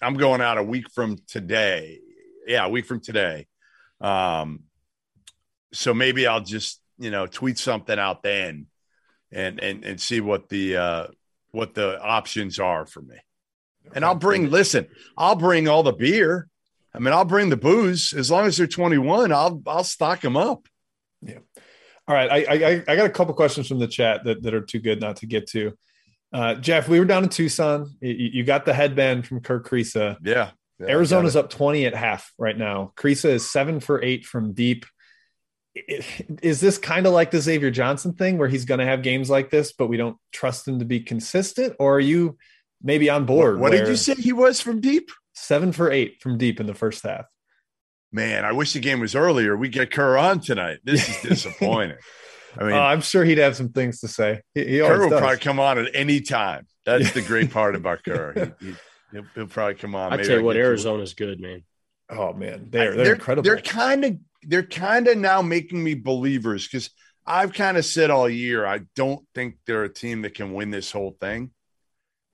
I'm 0.01 0.15
going 0.15 0.41
out 0.41 0.57
a 0.57 0.63
week 0.63 0.89
from 0.91 1.17
today. 1.27 1.99
Yeah, 2.47 2.65
a 2.65 2.69
week 2.69 2.85
from 2.85 2.99
today. 2.99 3.47
Um, 3.99 4.61
so 5.73 5.93
maybe 5.93 6.25
I'll 6.25 6.41
just 6.41 6.81
you 6.97 7.11
know 7.11 7.27
tweet 7.27 7.57
something 7.57 7.97
out 7.97 8.23
then, 8.23 8.67
and 9.31 9.59
and 9.61 9.85
and 9.85 10.01
see 10.01 10.21
what 10.21 10.49
the 10.49 10.77
uh, 10.77 11.07
what 11.51 11.73
the 11.73 12.01
options 12.01 12.59
are 12.59 12.85
for 12.85 13.01
me. 13.01 13.17
And 13.93 14.05
I'll 14.05 14.15
bring. 14.15 14.49
Listen, 14.49 14.87
I'll 15.17 15.35
bring 15.35 15.67
all 15.67 15.83
the 15.83 15.93
beer. 15.93 16.47
I 16.93 16.99
mean, 16.99 17.13
I'll 17.13 17.25
bring 17.25 17.49
the 17.49 17.57
booze 17.57 18.13
as 18.13 18.29
long 18.29 18.45
as 18.45 18.57
they're 18.57 18.67
21. 18.67 19.31
I'll 19.31 19.61
I'll 19.67 19.83
stock 19.83 20.21
them 20.21 20.37
up. 20.37 20.67
All 22.11 22.17
right, 22.17 22.29
I, 22.29 22.55
I 22.55 22.83
I 22.89 22.95
got 22.97 23.05
a 23.05 23.09
couple 23.09 23.33
questions 23.35 23.69
from 23.69 23.79
the 23.79 23.87
chat 23.87 24.25
that, 24.25 24.43
that 24.43 24.53
are 24.53 24.59
too 24.59 24.79
good 24.79 24.99
not 24.99 25.15
to 25.17 25.25
get 25.25 25.47
to. 25.51 25.77
Uh, 26.33 26.55
Jeff, 26.55 26.89
we 26.89 26.99
were 26.99 27.05
down 27.05 27.23
in 27.23 27.29
Tucson. 27.29 27.89
You, 28.01 28.11
you 28.33 28.43
got 28.43 28.65
the 28.65 28.73
headband 28.73 29.25
from 29.25 29.39
Kerr 29.39 29.61
Kriisa. 29.61 30.17
Yeah. 30.21 30.49
yeah 30.77 30.87
Arizona's 30.87 31.37
up 31.37 31.49
20 31.49 31.85
at 31.85 31.95
half 31.95 32.33
right 32.37 32.57
now. 32.57 32.91
Creesa 32.97 33.29
is 33.29 33.49
seven 33.49 33.79
for 33.79 34.03
eight 34.03 34.25
from 34.25 34.51
deep. 34.51 34.85
Is 36.43 36.59
this 36.59 36.77
kind 36.77 37.07
of 37.07 37.13
like 37.13 37.31
the 37.31 37.39
Xavier 37.39 37.71
Johnson 37.71 38.11
thing 38.11 38.37
where 38.37 38.49
he's 38.49 38.65
going 38.65 38.81
to 38.81 38.85
have 38.85 39.03
games 39.03 39.29
like 39.29 39.49
this, 39.49 39.71
but 39.71 39.87
we 39.87 39.95
don't 39.95 40.17
trust 40.33 40.67
him 40.67 40.79
to 40.79 40.85
be 40.85 40.99
consistent? 40.99 41.77
Or 41.79 41.95
are 41.95 42.01
you 42.01 42.37
maybe 42.83 43.09
on 43.09 43.23
board? 43.23 43.57
What, 43.57 43.71
what 43.71 43.77
did 43.77 43.87
you 43.87 43.95
say 43.95 44.15
he 44.15 44.33
was 44.33 44.59
from 44.59 44.81
deep? 44.81 45.11
Seven 45.31 45.71
for 45.71 45.89
eight 45.89 46.21
from 46.21 46.37
deep 46.37 46.59
in 46.59 46.65
the 46.65 46.75
first 46.75 47.03
half. 47.03 47.23
Man, 48.11 48.43
I 48.43 48.51
wish 48.51 48.73
the 48.73 48.79
game 48.79 48.99
was 48.99 49.15
earlier. 49.15 49.55
We 49.55 49.69
get 49.69 49.91
Kerr 49.91 50.17
on 50.17 50.39
tonight. 50.41 50.79
This 50.83 51.07
is 51.07 51.21
disappointing. 51.29 51.97
I 52.57 52.63
mean, 52.63 52.73
Uh, 52.73 52.79
I'm 52.81 53.01
sure 53.01 53.23
he'd 53.23 53.37
have 53.37 53.55
some 53.55 53.69
things 53.69 54.01
to 54.01 54.07
say. 54.09 54.41
He, 54.53 54.65
he 54.65 54.79
Kerr 54.79 54.99
will 54.99 55.09
does. 55.09 55.19
probably 55.19 55.37
come 55.37 55.59
on 55.59 55.77
at 55.79 55.91
any 55.95 56.19
time. 56.21 56.67
That's 56.85 57.11
the 57.13 57.21
great 57.21 57.51
part 57.53 57.75
about 57.75 58.03
Kerr. 58.03 58.53
He, 58.59 58.65
he, 58.67 58.73
he'll, 59.13 59.23
he'll 59.35 59.47
probably 59.47 59.75
come 59.75 59.95
on. 59.95 60.11
I 60.11 60.17
tell 60.17 60.25
you 60.25 60.35
can 60.37 60.45
what, 60.45 60.53
get 60.53 60.59
to- 60.59 60.65
Arizona's 60.67 61.13
good, 61.13 61.39
man. 61.39 61.63
Oh 62.09 62.33
man, 62.33 62.67
they're 62.69 62.93
they're, 62.93 63.13
incredible. 63.13 63.43
They're 63.43 63.61
kind 63.61 64.03
of 64.03 64.17
they're 64.43 64.63
kind 64.65 65.07
of 65.07 65.17
now 65.17 65.41
making 65.41 65.81
me 65.81 65.93
believers 65.93 66.67
because 66.67 66.89
I've 67.25 67.53
kind 67.53 67.77
of 67.77 67.85
said 67.85 68.09
all 68.09 68.27
year 68.27 68.65
I 68.65 68.81
don't 68.97 69.25
think 69.33 69.55
they're 69.65 69.85
a 69.85 69.93
team 69.93 70.23
that 70.23 70.33
can 70.33 70.51
win 70.53 70.71
this 70.71 70.91
whole 70.91 71.15
thing, 71.21 71.51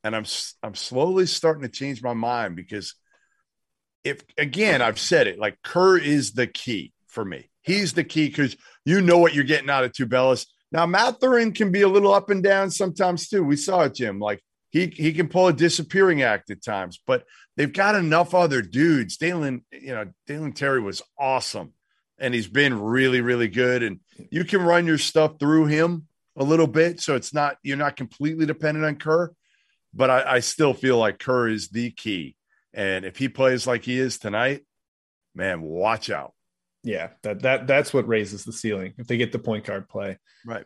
and 0.04 0.16
I'm 0.16 0.24
s- 0.24 0.56
I'm 0.64 0.74
slowly 0.74 1.28
starting 1.28 1.62
to 1.62 1.70
change 1.70 2.02
my 2.02 2.14
mind 2.16 2.56
because 2.56 2.96
if 4.08 4.24
again 4.38 4.82
I've 4.82 5.00
said 5.00 5.28
it 5.28 5.40
like 5.40 5.62
Kerr 5.64 5.98
is 5.98 6.34
the 6.34 6.48
key 6.48 6.94
for 7.08 7.26
me. 7.26 7.50
He's 7.62 7.94
the 7.94 8.04
key 8.04 8.28
because 8.28 8.56
you 8.86 9.02
know 9.02 9.18
what 9.18 9.34
you're 9.34 9.44
getting 9.44 9.70
out 9.70 9.84
of 9.84 9.92
Tubelis. 9.92 10.46
Now 10.72 10.86
Mathurin 10.86 11.54
can 11.54 11.72
be 11.72 11.82
a 11.82 11.90
little 11.90 12.14
up 12.14 12.30
and 12.30 12.44
down 12.44 12.72
sometimes 12.72 13.28
too. 13.28 13.44
We 13.44 13.58
saw 13.58 13.82
it, 13.82 13.96
Jim. 13.96 14.20
Like 14.20 14.42
he 14.70 14.88
he 14.88 15.14
can 15.14 15.28
pull 15.28 15.48
a 15.48 15.54
disappearing 15.54 16.22
act 16.22 16.50
at 16.50 16.64
times, 16.64 17.00
but 17.06 17.26
they've 17.56 17.72
got 17.72 17.96
enough 17.96 18.34
other 18.34 18.62
dudes. 18.62 19.18
Dalen, 19.18 19.66
you 19.72 19.94
know, 19.94 20.06
Dalen 20.26 20.54
Terry 20.54 20.82
was 20.82 21.02
awesome, 21.20 21.74
and 22.18 22.34
he's 22.34 22.48
been 22.48 22.80
really, 22.80 23.22
really 23.22 23.48
good. 23.50 23.84
And 23.84 24.00
you 24.32 24.46
can 24.46 24.62
run 24.62 24.86
your 24.86 24.98
stuff 24.98 25.40
through 25.40 25.66
him 25.66 26.08
a 26.38 26.44
little 26.44 26.68
bit, 26.68 27.02
so 27.02 27.16
it's 27.16 27.34
not 27.34 27.58
you're 27.64 27.78
not 27.78 27.98
completely 27.98 28.46
dependent 28.46 28.86
on 28.86 28.96
Kerr. 28.96 29.34
But 29.94 30.10
I, 30.10 30.36
I 30.36 30.40
still 30.40 30.74
feel 30.74 30.98
like 30.98 31.20
Kerr 31.20 31.50
is 31.50 31.70
the 31.70 31.92
key, 31.92 32.36
and 32.78 33.04
if 33.04 33.18
he 33.18 33.28
plays 33.28 33.68
like 33.68 33.84
he 33.84 33.98
is 34.00 34.20
tonight, 34.20 34.62
man, 35.36 35.62
watch 35.62 36.10
out. 36.10 36.34
yeah, 36.84 37.10
that 37.24 37.42
that 37.42 37.68
that's 37.68 37.94
what 37.94 38.08
raises 38.08 38.46
the 38.46 38.54
ceiling 38.54 38.94
if 38.98 39.08
they 39.08 39.18
get 39.18 39.32
the 39.34 39.40
point 39.40 39.66
guard 39.66 39.90
play. 39.90 40.18
Right. 40.46 40.66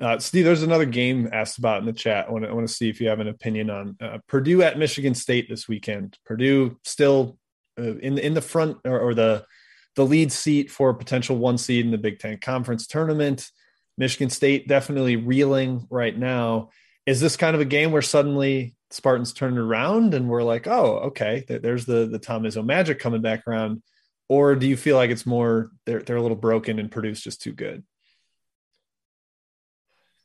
Uh, 0.00 0.18
Steve, 0.18 0.44
there's 0.44 0.64
another 0.64 0.84
game 0.86 1.28
asked 1.32 1.58
about 1.58 1.78
in 1.78 1.86
the 1.86 1.92
chat. 1.92 2.26
I 2.28 2.32
want 2.32 2.44
to, 2.44 2.50
I 2.50 2.52
want 2.52 2.66
to 2.66 2.74
see 2.74 2.88
if 2.88 3.00
you 3.00 3.08
have 3.08 3.20
an 3.20 3.28
opinion 3.28 3.70
on 3.70 3.96
uh, 4.00 4.18
Purdue 4.26 4.62
at 4.62 4.76
Michigan 4.78 5.14
State 5.14 5.48
this 5.48 5.68
weekend. 5.68 6.18
Purdue 6.26 6.78
still 6.82 7.38
uh, 7.78 7.96
in 7.98 8.18
in 8.18 8.34
the 8.34 8.42
front 8.42 8.78
or, 8.84 8.98
or 8.98 9.14
the 9.14 9.46
the 9.94 10.04
lead 10.04 10.32
seat 10.32 10.70
for 10.70 10.90
a 10.90 10.94
potential 10.94 11.36
one 11.36 11.56
seed 11.56 11.84
in 11.84 11.92
the 11.92 11.98
Big 11.98 12.18
Ten 12.18 12.38
Conference 12.38 12.86
tournament. 12.88 13.48
Michigan 13.96 14.30
State 14.30 14.66
definitely 14.66 15.14
reeling 15.16 15.86
right 15.88 16.18
now. 16.18 16.70
Is 17.06 17.20
this 17.20 17.36
kind 17.36 17.54
of 17.54 17.60
a 17.60 17.66
game 17.66 17.92
where 17.92 18.02
suddenly 18.02 18.74
Spartans 18.94 19.32
turned 19.32 19.58
around 19.58 20.14
and 20.14 20.28
we're 20.28 20.44
like, 20.44 20.68
oh, 20.68 20.98
okay, 21.06 21.44
there's 21.48 21.84
the 21.84 22.06
the 22.06 22.18
Tom 22.18 22.44
Izzo 22.44 22.64
magic 22.64 23.00
coming 23.00 23.22
back 23.22 23.42
around, 23.46 23.82
or 24.28 24.54
do 24.54 24.68
you 24.68 24.76
feel 24.76 24.96
like 24.96 25.10
it's 25.10 25.26
more 25.26 25.72
they're 25.84 26.00
they're 26.00 26.16
a 26.16 26.22
little 26.22 26.36
broken 26.36 26.78
and 26.78 26.90
Purdue's 26.90 27.20
just 27.20 27.42
too 27.42 27.52
good? 27.52 27.82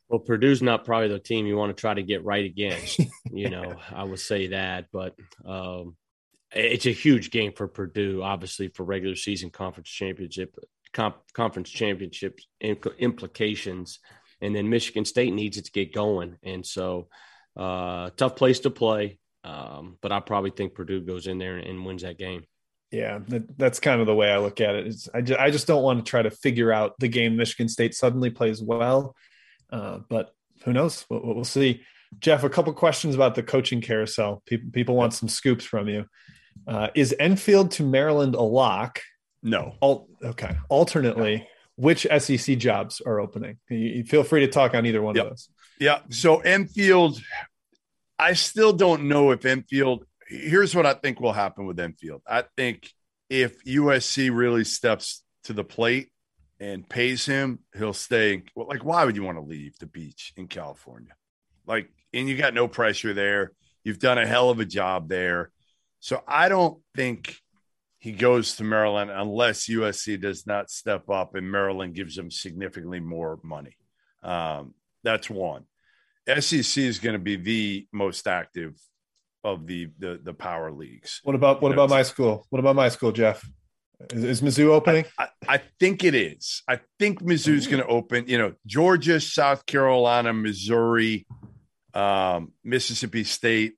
Well, 0.08 0.20
Purdue's 0.20 0.62
not 0.62 0.84
probably 0.84 1.08
the 1.08 1.18
team 1.18 1.46
you 1.46 1.56
want 1.56 1.76
to 1.76 1.80
try 1.80 1.94
to 1.94 2.02
get 2.02 2.24
right 2.24 2.44
against. 2.44 3.00
you 3.32 3.50
know, 3.50 3.74
I 3.92 4.04
would 4.04 4.20
say 4.20 4.48
that, 4.48 4.86
but 4.92 5.14
um, 5.44 5.96
it's 6.52 6.86
a 6.86 6.92
huge 6.92 7.30
game 7.30 7.52
for 7.52 7.68
Purdue, 7.68 8.22
obviously 8.22 8.68
for 8.68 8.84
regular 8.84 9.16
season 9.16 9.50
conference 9.50 9.88
championship, 9.88 10.56
comp, 10.92 11.16
conference 11.32 11.70
championships 11.70 12.46
impl- 12.62 12.98
implications, 12.98 13.98
and 14.40 14.54
then 14.54 14.68
Michigan 14.68 15.04
State 15.04 15.32
needs 15.32 15.58
it 15.58 15.66
to 15.66 15.72
get 15.72 15.92
going, 15.92 16.36
and 16.42 16.64
so 16.64 17.08
uh, 17.60 18.10
tough 18.16 18.36
place 18.36 18.60
to 18.60 18.70
play. 18.70 19.18
Um, 19.44 19.96
but 20.02 20.12
I 20.12 20.20
probably 20.20 20.50
think 20.50 20.74
Purdue 20.74 21.00
goes 21.00 21.26
in 21.26 21.38
there 21.38 21.56
and, 21.56 21.66
and 21.66 21.84
wins 21.86 22.02
that 22.02 22.18
game. 22.18 22.44
Yeah, 22.90 23.20
that, 23.28 23.56
that's 23.56 23.78
kind 23.80 24.00
of 24.00 24.06
the 24.06 24.14
way 24.14 24.30
I 24.30 24.38
look 24.38 24.60
at 24.60 24.74
it. 24.74 24.86
It's, 24.88 25.08
I, 25.14 25.20
just, 25.20 25.38
I 25.40 25.50
just 25.50 25.66
don't 25.66 25.82
want 25.82 26.04
to 26.04 26.10
try 26.10 26.22
to 26.22 26.30
figure 26.30 26.72
out 26.72 26.94
the 26.98 27.08
game 27.08 27.36
Michigan 27.36 27.68
State 27.68 27.94
suddenly 27.94 28.30
plays 28.30 28.60
well, 28.60 29.14
uh, 29.70 29.98
but 30.08 30.34
who 30.64 30.72
knows? 30.72 31.06
We'll, 31.08 31.22
we'll 31.36 31.44
see. 31.44 31.82
Jeff, 32.18 32.42
a 32.42 32.50
couple 32.50 32.72
questions 32.72 33.14
about 33.14 33.36
the 33.36 33.42
coaching 33.44 33.80
carousel. 33.80 34.42
People, 34.44 34.70
people 34.72 34.96
want 34.96 35.14
some 35.14 35.28
scoops 35.28 35.64
from 35.64 35.88
you. 35.88 36.04
Uh, 36.66 36.88
is 36.96 37.14
Enfield 37.20 37.70
to 37.72 37.84
Maryland 37.84 38.34
a 38.34 38.42
lock? 38.42 39.00
No, 39.42 39.76
Al- 39.80 40.08
okay. 40.24 40.56
Alternately, 40.68 41.46
which 41.76 42.06
SEC 42.18 42.58
jobs 42.58 43.00
are 43.00 43.20
opening? 43.20 43.58
You, 43.70 43.78
you 43.78 44.04
feel 44.04 44.24
free 44.24 44.40
to 44.40 44.48
talk 44.48 44.74
on 44.74 44.84
either 44.84 45.00
one 45.00 45.14
Yep. 45.14 45.24
of 45.24 45.30
those. 45.30 45.48
Yeah. 45.78 46.00
So 46.10 46.40
Enfield, 46.40 47.22
I 48.20 48.34
still 48.34 48.74
don't 48.74 49.08
know 49.08 49.30
if 49.30 49.46
Enfield. 49.46 50.04
Here's 50.28 50.74
what 50.74 50.84
I 50.84 50.92
think 50.92 51.20
will 51.20 51.32
happen 51.32 51.64
with 51.66 51.80
Enfield. 51.80 52.20
I 52.26 52.44
think 52.54 52.92
if 53.30 53.64
USC 53.64 54.30
really 54.32 54.64
steps 54.64 55.24
to 55.44 55.54
the 55.54 55.64
plate 55.64 56.10
and 56.60 56.86
pays 56.86 57.24
him, 57.24 57.60
he'll 57.74 57.94
stay. 57.94 58.42
Well, 58.54 58.68
like, 58.68 58.84
why 58.84 59.06
would 59.06 59.16
you 59.16 59.22
want 59.22 59.38
to 59.38 59.42
leave 59.42 59.78
the 59.78 59.86
beach 59.86 60.34
in 60.36 60.48
California? 60.48 61.14
Like, 61.66 61.88
and 62.12 62.28
you 62.28 62.36
got 62.36 62.52
no 62.52 62.68
pressure 62.68 63.14
there. 63.14 63.52
You've 63.84 63.98
done 63.98 64.18
a 64.18 64.26
hell 64.26 64.50
of 64.50 64.60
a 64.60 64.66
job 64.66 65.08
there. 65.08 65.50
So 66.00 66.22
I 66.28 66.50
don't 66.50 66.78
think 66.94 67.36
he 67.98 68.12
goes 68.12 68.56
to 68.56 68.64
Maryland 68.64 69.10
unless 69.10 69.66
USC 69.66 70.20
does 70.20 70.46
not 70.46 70.68
step 70.68 71.08
up 71.08 71.34
and 71.34 71.50
Maryland 71.50 71.94
gives 71.94 72.18
him 72.18 72.30
significantly 72.30 73.00
more 73.00 73.38
money. 73.42 73.76
Um, 74.22 74.74
that's 75.02 75.30
one. 75.30 75.64
SEC 76.28 76.82
is 76.82 76.98
going 76.98 77.14
to 77.14 77.18
be 77.18 77.36
the 77.36 77.86
most 77.92 78.26
active 78.26 78.74
of 79.42 79.66
the 79.66 79.88
the, 79.98 80.20
the 80.22 80.34
power 80.34 80.70
leagues. 80.70 81.20
What 81.24 81.34
about 81.34 81.62
what 81.62 81.70
You 81.70 81.76
know, 81.76 81.84
about 81.84 81.94
my 81.94 82.02
school? 82.02 82.46
What 82.50 82.58
about 82.58 82.76
my 82.76 82.88
school, 82.88 83.12
Jeff? 83.12 83.42
Is, 84.12 84.24
is 84.24 84.40
Mizzou 84.42 84.68
opening? 84.68 85.04
I, 85.18 85.28
I 85.48 85.60
think 85.78 86.04
it 86.04 86.14
is. 86.14 86.62
I 86.68 86.80
think 86.98 87.22
Mizzou's 87.22 87.66
going 87.66 87.82
to 87.82 87.88
open. 87.88 88.26
You 88.28 88.38
know, 88.38 88.54
Georgia, 88.66 89.20
South 89.20 89.66
Carolina, 89.66 90.32
Missouri, 90.32 91.26
um, 91.94 92.52
Mississippi 92.64 93.24
State, 93.24 93.74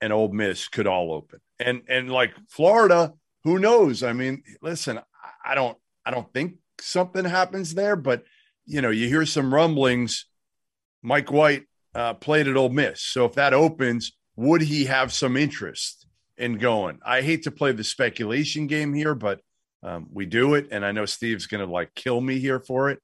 and 0.00 0.12
Ole 0.12 0.32
Miss 0.32 0.68
could 0.68 0.86
all 0.86 1.12
open. 1.12 1.40
And 1.58 1.82
and 1.88 2.10
like 2.10 2.32
Florida, 2.48 3.12
who 3.44 3.58
knows? 3.58 4.02
I 4.02 4.12
mean, 4.12 4.42
listen, 4.62 4.98
I- 4.98 5.02
I 5.52 5.54
don't 5.54 5.78
I 6.04 6.10
don't 6.10 6.30
think 6.32 6.56
something 6.80 7.24
happens 7.24 7.74
there, 7.74 7.96
but 7.96 8.24
you 8.66 8.82
know, 8.82 8.90
you 8.90 9.08
hear 9.08 9.24
some 9.24 9.54
rumblings. 9.54 10.26
Mike 11.02 11.30
White 11.30 11.64
uh, 11.96 12.14
played 12.14 12.48
at 12.48 12.56
Ole 12.56 12.68
Miss, 12.68 13.00
so 13.02 13.24
if 13.24 13.34
that 13.34 13.54
opens, 13.54 14.12
would 14.36 14.60
he 14.60 14.84
have 14.84 15.12
some 15.12 15.36
interest 15.36 16.06
in 16.36 16.58
going? 16.58 16.98
I 17.04 17.22
hate 17.22 17.44
to 17.44 17.50
play 17.50 17.72
the 17.72 17.84
speculation 17.84 18.66
game 18.66 18.92
here, 18.94 19.14
but 19.14 19.40
um, 19.82 20.08
we 20.12 20.26
do 20.26 20.54
it, 20.54 20.68
and 20.70 20.84
I 20.84 20.92
know 20.92 21.06
Steve's 21.06 21.46
going 21.46 21.64
to 21.64 21.72
like 21.72 21.94
kill 21.94 22.20
me 22.20 22.38
here 22.38 22.60
for 22.60 22.90
it 22.90 23.00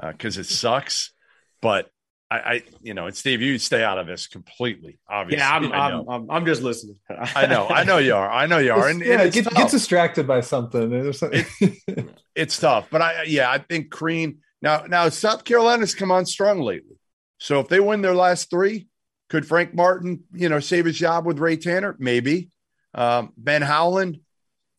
because 0.00 0.38
it 0.38 0.46
sucks. 0.46 1.12
But 1.60 1.88
I, 2.30 2.36
I, 2.36 2.62
you 2.80 2.94
know, 2.94 3.06
and 3.06 3.16
Steve, 3.16 3.42
you 3.42 3.58
stay 3.58 3.84
out 3.84 3.98
of 3.98 4.06
this 4.06 4.26
completely. 4.26 4.98
Obviously, 5.08 5.38
yeah, 5.38 5.54
I'm, 5.54 5.72
I'm, 5.72 6.08
I'm, 6.08 6.30
I'm, 6.30 6.46
just 6.46 6.62
listening. 6.62 6.96
I 7.10 7.46
know, 7.46 7.68
I 7.68 7.84
know 7.84 7.98
you 7.98 8.14
are. 8.14 8.28
I 8.28 8.46
know 8.46 8.58
you 8.58 8.72
are. 8.72 8.88
And, 8.88 9.00
yeah, 9.00 9.22
and 9.22 9.32
get, 9.32 9.52
get 9.54 9.70
distracted 9.70 10.26
by 10.26 10.40
something. 10.40 11.12
something. 11.12 11.44
It, 11.60 12.08
it's 12.34 12.58
tough, 12.58 12.88
but 12.90 13.02
I, 13.02 13.24
yeah, 13.24 13.50
I 13.50 13.58
think 13.58 13.90
Crean 13.90 14.38
now, 14.62 14.84
now 14.88 15.08
South 15.10 15.44
Carolina's 15.44 15.94
come 15.94 16.10
on 16.10 16.24
strong 16.24 16.60
lately. 16.60 16.96
So 17.42 17.58
if 17.58 17.66
they 17.66 17.80
win 17.80 18.02
their 18.02 18.14
last 18.14 18.50
three, 18.50 18.86
could 19.28 19.44
Frank 19.44 19.74
Martin, 19.74 20.22
you 20.32 20.48
know, 20.48 20.60
save 20.60 20.84
his 20.84 20.96
job 20.96 21.26
with 21.26 21.40
Ray 21.40 21.56
Tanner? 21.56 21.96
Maybe. 21.98 22.50
Um, 22.94 23.32
ben 23.36 23.62
Howland, 23.62 24.20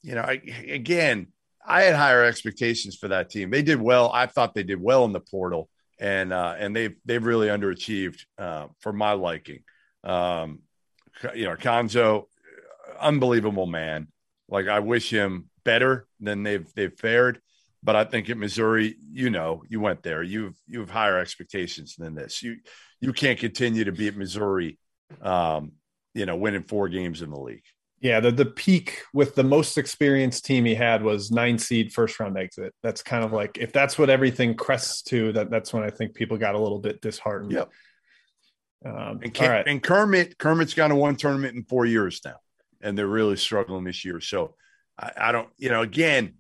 you 0.01 0.15
know, 0.15 0.21
I, 0.21 0.41
again, 0.69 1.27
I 1.65 1.81
had 1.81 1.95
higher 1.95 2.23
expectations 2.23 2.95
for 2.95 3.09
that 3.09 3.29
team. 3.29 3.49
They 3.49 3.63
did 3.63 3.81
well. 3.81 4.09
I 4.13 4.27
thought 4.27 4.53
they 4.53 4.63
did 4.63 4.81
well 4.81 5.03
in 5.03 5.11
the 5.11 5.19
portal 5.19 5.69
and 5.99 6.31
uh, 6.31 6.55
and 6.57 6.73
they've 6.73 6.95
they've 7.03 7.25
really 7.25 7.47
underachieved 7.47 8.21
uh, 8.37 8.67
for 8.79 8.93
my 8.93 9.11
liking. 9.11 9.63
Um, 10.05 10.59
you 11.35 11.45
know, 11.45 11.55
Cuonzo, 11.55 12.27
unbelievable 12.99 13.65
man. 13.65 14.07
Like 14.47 14.69
I 14.69 14.79
wish 14.79 15.09
him 15.09 15.49
better 15.65 16.07
than 16.21 16.43
they've 16.43 16.67
they've 16.75 16.97
fared. 16.97 17.41
But 17.83 17.97
I 17.97 18.05
think 18.05 18.29
at 18.29 18.37
Missouri, 18.37 18.95
you 19.11 19.29
know, 19.29 19.63
you 19.67 19.81
went 19.81 20.03
there. 20.03 20.23
You've 20.23 20.55
you 20.67 20.79
have 20.79 20.89
higher 20.89 21.19
expectations 21.19 21.95
than 21.97 22.15
this. 22.15 22.41
You 22.41 22.57
you 23.01 23.11
can't 23.11 23.37
continue 23.37 23.83
to 23.83 23.91
be 23.91 24.07
at 24.07 24.15
Missouri, 24.15 24.79
um, 25.21 25.73
you 26.13 26.25
know, 26.25 26.37
winning 26.37 26.63
four 26.63 26.87
games 26.87 27.21
in 27.21 27.29
the 27.29 27.39
league. 27.39 27.65
Yeah, 27.99 28.21
the 28.21 28.31
the 28.31 28.45
peak 28.45 29.01
with 29.13 29.35
the 29.35 29.43
most 29.43 29.77
experienced 29.77 30.45
team 30.45 30.63
he 30.63 30.75
had 30.75 31.03
was 31.03 31.31
nine 31.31 31.57
seed 31.57 31.91
first 31.91 32.19
round 32.19 32.37
exit. 32.37 32.73
That's 32.83 33.03
kind 33.03 33.23
of 33.23 33.33
like 33.33 33.57
if 33.57 33.73
that's 33.73 33.97
what 33.97 34.09
everything 34.09 34.55
crests 34.55 35.01
to, 35.03 35.33
that 35.33 35.49
that's 35.49 35.73
when 35.73 35.83
I 35.83 35.89
think 35.89 36.13
people 36.13 36.37
got 36.37 36.55
a 36.55 36.59
little 36.59 36.79
bit 36.79 37.01
disheartened. 37.01 37.51
Yep. 37.51 37.71
Um, 38.85 39.19
and, 39.23 39.39
right. 39.39 39.67
and 39.67 39.81
Kermit 39.81 40.37
Kermit's 40.37 40.73
gone 40.73 40.89
to 40.89 40.95
one 40.95 41.15
tournament 41.15 41.55
in 41.55 41.63
four 41.63 41.85
years 41.85 42.21
now, 42.25 42.35
and 42.81 42.97
they're 42.97 43.07
really 43.07 43.37
struggling 43.37 43.83
this 43.83 44.03
year. 44.03 44.19
So 44.19 44.55
I, 44.97 45.11
I 45.17 45.31
don't, 45.31 45.49
you 45.57 45.69
know, 45.69 45.81
again, 45.81 46.35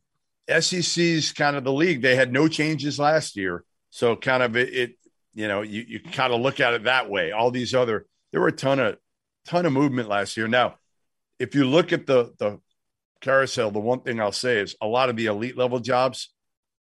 SEC's 0.49 1.31
kind 1.31 1.55
of 1.55 1.63
the 1.63 1.71
league. 1.71 2.01
They 2.01 2.15
had 2.15 2.31
no 2.31 2.47
changes 2.47 2.99
last 2.99 3.35
year, 3.35 3.63
so 3.89 4.15
kind 4.15 4.43
of 4.43 4.55
it, 4.55 4.73
it 4.73 4.95
you 5.33 5.47
know, 5.47 5.61
you 5.61 5.83
you 5.87 5.99
kind 5.99 6.33
of 6.33 6.41
look 6.41 6.59
at 6.59 6.73
it 6.73 6.83
that 6.83 7.09
way. 7.09 7.31
All 7.31 7.51
these 7.51 7.73
other 7.73 8.05
there 8.31 8.41
were 8.41 8.47
a 8.47 8.51
ton 8.51 8.79
of 8.79 8.97
ton 9.45 9.65
of 9.65 9.73
movement 9.73 10.09
last 10.09 10.37
year. 10.37 10.47
Now 10.47 10.75
if 11.39 11.55
you 11.55 11.65
look 11.65 11.93
at 11.93 12.05
the 12.05 12.33
the 12.39 12.59
carousel, 13.21 13.71
the 13.71 13.79
one 13.79 14.01
thing 14.01 14.19
I'll 14.19 14.31
say 14.31 14.59
is 14.59 14.75
a 14.81 14.87
lot 14.87 15.09
of 15.09 15.15
the 15.15 15.27
elite 15.27 15.57
level 15.57 15.79
jobs 15.79 16.29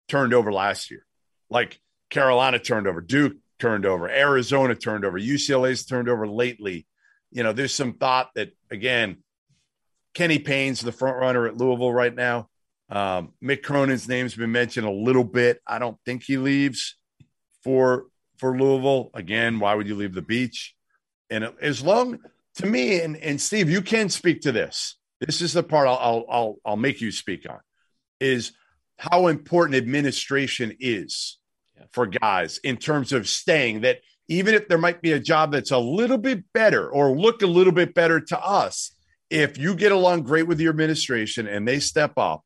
turned 0.08 0.34
over 0.34 0.52
last 0.52 0.90
year. 0.90 1.06
Like 1.48 1.80
Carolina 2.10 2.58
turned 2.58 2.86
over, 2.86 3.00
Duke 3.00 3.36
turned 3.58 3.86
over, 3.86 4.08
Arizona 4.08 4.74
turned 4.74 5.04
over, 5.04 5.18
UCLA's 5.18 5.84
turned 5.84 6.08
over 6.08 6.26
lately. 6.26 6.86
You 7.30 7.42
know, 7.42 7.52
there's 7.52 7.74
some 7.74 7.94
thought 7.94 8.30
that 8.34 8.50
again, 8.70 9.18
Kenny 10.14 10.38
Payne's 10.38 10.80
the 10.80 10.92
front 10.92 11.16
runner 11.18 11.46
at 11.46 11.56
Louisville 11.56 11.92
right 11.92 12.14
now. 12.14 12.48
Um, 12.88 13.32
Mick 13.42 13.62
Cronin's 13.62 14.08
name's 14.08 14.34
been 14.34 14.52
mentioned 14.52 14.86
a 14.86 14.92
little 14.92 15.24
bit. 15.24 15.60
I 15.66 15.78
don't 15.78 15.98
think 16.04 16.22
he 16.22 16.36
leaves 16.36 16.96
for 17.64 18.06
for 18.38 18.56
Louisville. 18.56 19.10
Again, 19.14 19.58
why 19.58 19.74
would 19.74 19.88
you 19.88 19.94
leave 19.94 20.14
the 20.14 20.22
beach? 20.22 20.74
And 21.30 21.52
as 21.60 21.82
long 21.82 22.18
to 22.56 22.66
me, 22.66 23.00
and, 23.00 23.16
and 23.16 23.40
Steve, 23.40 23.68
you 23.68 23.82
can 23.82 24.08
speak 24.08 24.42
to 24.42 24.52
this. 24.52 24.96
This 25.20 25.40
is 25.40 25.54
the 25.54 25.62
part 25.62 25.88
I'll, 25.88 25.98
I'll, 25.98 26.24
I'll, 26.28 26.56
I'll 26.64 26.76
make 26.76 27.00
you 27.00 27.10
speak 27.10 27.48
on 27.48 27.58
is 28.20 28.52
how 28.98 29.26
important 29.26 29.76
administration 29.76 30.76
is 30.78 31.38
for 31.92 32.06
guys 32.06 32.58
in 32.58 32.76
terms 32.76 33.12
of 33.12 33.28
staying 33.28 33.82
that 33.82 33.98
even 34.28 34.54
if 34.54 34.68
there 34.68 34.78
might 34.78 35.02
be 35.02 35.12
a 35.12 35.20
job 35.20 35.52
that's 35.52 35.70
a 35.70 35.78
little 35.78 36.18
bit 36.18 36.44
better 36.52 36.88
or 36.88 37.16
look 37.16 37.42
a 37.42 37.46
little 37.46 37.72
bit 37.72 37.94
better 37.94 38.20
to 38.20 38.38
us, 38.38 38.94
if 39.30 39.58
you 39.58 39.74
get 39.74 39.92
along 39.92 40.22
great 40.22 40.46
with 40.46 40.60
your 40.60 40.70
administration 40.70 41.46
and 41.46 41.66
they 41.66 41.78
step 41.78 42.12
up, 42.16 42.44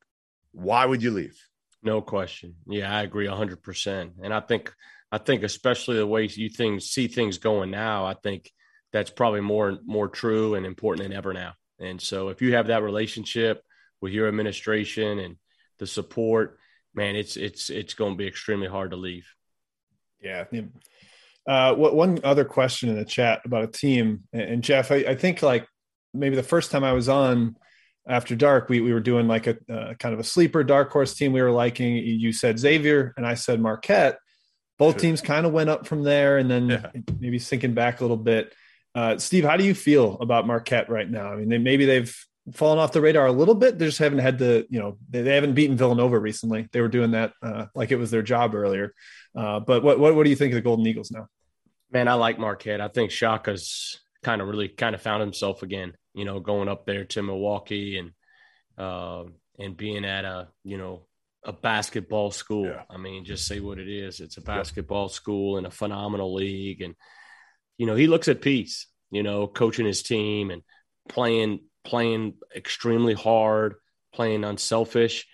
why 0.51 0.85
would 0.85 1.01
you 1.01 1.11
leave? 1.11 1.37
No 1.83 2.01
question. 2.01 2.55
Yeah, 2.67 2.95
I 2.95 3.01
agree 3.03 3.27
100%. 3.27 4.11
And 4.21 4.33
I 4.33 4.39
think 4.39 4.73
I 5.11 5.17
think 5.17 5.43
especially 5.43 5.97
the 5.97 6.07
way 6.07 6.25
you 6.25 6.49
things 6.49 6.85
see 6.85 7.07
things 7.07 7.37
going 7.37 7.71
now, 7.71 8.05
I 8.05 8.13
think 8.13 8.51
that's 8.93 9.09
probably 9.09 9.41
more 9.41 9.77
more 9.85 10.07
true 10.07 10.55
and 10.55 10.65
important 10.65 11.07
than 11.07 11.17
ever 11.17 11.33
now. 11.33 11.53
And 11.79 11.99
so 11.99 12.29
if 12.29 12.41
you 12.41 12.55
have 12.55 12.67
that 12.67 12.83
relationship 12.83 13.63
with 13.99 14.13
your 14.13 14.27
administration 14.27 15.19
and 15.19 15.35
the 15.79 15.87
support, 15.87 16.59
man, 16.93 17.15
it's 17.15 17.35
it's 17.35 17.69
it's 17.69 17.93
going 17.93 18.13
to 18.13 18.17
be 18.17 18.27
extremely 18.27 18.67
hard 18.67 18.91
to 18.91 18.97
leave. 18.97 19.27
Yeah. 20.21 20.45
Uh, 21.47 21.73
what 21.73 21.95
one 21.95 22.19
other 22.23 22.45
question 22.45 22.89
in 22.89 22.95
the 22.95 23.05
chat 23.05 23.41
about 23.45 23.63
a 23.63 23.67
team 23.67 24.23
and 24.31 24.63
Jeff, 24.63 24.91
I, 24.91 24.97
I, 24.97 25.15
think 25.15 25.41
like 25.41 25.67
maybe 26.13 26.35
the 26.35 26.43
first 26.43 26.69
time 26.69 26.83
I 26.83 26.93
was 26.93 27.09
on 27.09 27.55
after 28.07 28.35
dark, 28.35 28.69
we 28.69 28.81
we 28.81 28.93
were 28.93 28.99
doing 28.99 29.27
like 29.27 29.47
a 29.47 29.57
uh, 29.71 29.93
kind 29.95 30.13
of 30.13 30.19
a 30.19 30.23
sleeper 30.23 30.63
dark 30.63 30.91
horse 30.91 31.13
team 31.13 31.33
we 31.33 31.41
were 31.41 31.51
liking. 31.51 31.95
You 31.95 32.33
said 32.33 32.59
Xavier 32.59 33.13
and 33.17 33.25
I 33.25 33.35
said 33.35 33.59
Marquette. 33.61 34.17
Both 34.77 34.95
sure. 34.95 35.01
teams 35.01 35.21
kind 35.21 35.45
of 35.45 35.53
went 35.53 35.69
up 35.69 35.85
from 35.85 36.03
there, 36.03 36.37
and 36.37 36.49
then 36.49 36.69
yeah. 36.69 36.87
maybe 37.19 37.37
sinking 37.37 37.73
back 37.73 37.99
a 37.99 38.03
little 38.03 38.17
bit. 38.17 38.53
Uh, 38.95 39.17
Steve, 39.17 39.45
how 39.45 39.55
do 39.55 39.63
you 39.63 39.75
feel 39.75 40.17
about 40.19 40.47
Marquette 40.47 40.89
right 40.89 41.09
now? 41.09 41.31
I 41.31 41.35
mean, 41.35 41.49
they, 41.49 41.59
maybe 41.59 41.85
they've 41.85 42.13
fallen 42.53 42.79
off 42.79 42.91
the 42.91 43.01
radar 43.01 43.27
a 43.27 43.31
little 43.31 43.55
bit. 43.55 43.77
They 43.77 43.85
just 43.85 43.99
haven't 43.99 44.19
had 44.19 44.37
the, 44.37 44.65
you 44.69 44.79
know, 44.79 44.97
they, 45.09 45.21
they 45.21 45.35
haven't 45.35 45.53
beaten 45.53 45.77
Villanova 45.77 46.19
recently. 46.19 46.67
They 46.71 46.81
were 46.81 46.87
doing 46.87 47.11
that 47.11 47.33
uh, 47.41 47.67
like 47.75 47.91
it 47.91 47.97
was 47.97 48.11
their 48.11 48.23
job 48.23 48.55
earlier. 48.55 48.93
Uh, 49.35 49.59
but 49.59 49.83
what, 49.83 49.99
what, 49.99 50.15
what 50.15 50.23
do 50.23 50.29
you 50.29 50.35
think 50.35 50.51
of 50.51 50.55
the 50.55 50.61
Golden 50.61 50.85
Eagles 50.85 51.11
now? 51.11 51.27
Man, 51.91 52.07
I 52.07 52.15
like 52.15 52.39
Marquette. 52.39 52.81
I 52.81 52.87
think 52.87 53.11
Shaka's 53.11 53.99
kind 54.23 54.41
of 54.41 54.47
really 54.47 54.67
kind 54.67 54.95
of 54.95 55.01
found 55.01 55.21
himself 55.21 55.63
again. 55.63 55.93
You 56.13 56.25
know, 56.25 56.39
going 56.39 56.67
up 56.67 56.85
there 56.85 57.05
to 57.05 57.23
Milwaukee 57.23 57.97
and 57.97 58.11
uh, 58.77 59.25
and 59.59 59.77
being 59.77 60.05
at 60.05 60.25
a 60.25 60.49
you 60.63 60.77
know 60.77 61.07
a 61.43 61.53
basketball 61.53 62.31
school. 62.31 62.65
Yeah. 62.65 62.83
I 62.89 62.97
mean, 62.97 63.25
just 63.25 63.47
say 63.47 63.59
what 63.59 63.79
it 63.79 63.89
is. 63.89 64.19
It's 64.19 64.37
a 64.37 64.41
basketball 64.41 65.09
school 65.09 65.57
in 65.57 65.65
a 65.65 65.71
phenomenal 65.71 66.33
league, 66.33 66.81
and 66.81 66.95
you 67.77 67.87
know, 67.87 67.95
he 67.95 68.07
looks 68.07 68.27
at 68.27 68.41
peace, 68.41 68.87
you 69.09 69.23
know, 69.23 69.47
coaching 69.47 69.85
his 69.85 70.03
team 70.03 70.51
and 70.51 70.61
playing 71.09 71.61
playing 71.83 72.35
extremely 72.55 73.13
hard, 73.13 73.75
playing 74.13 74.43
unselfish. 74.43 75.27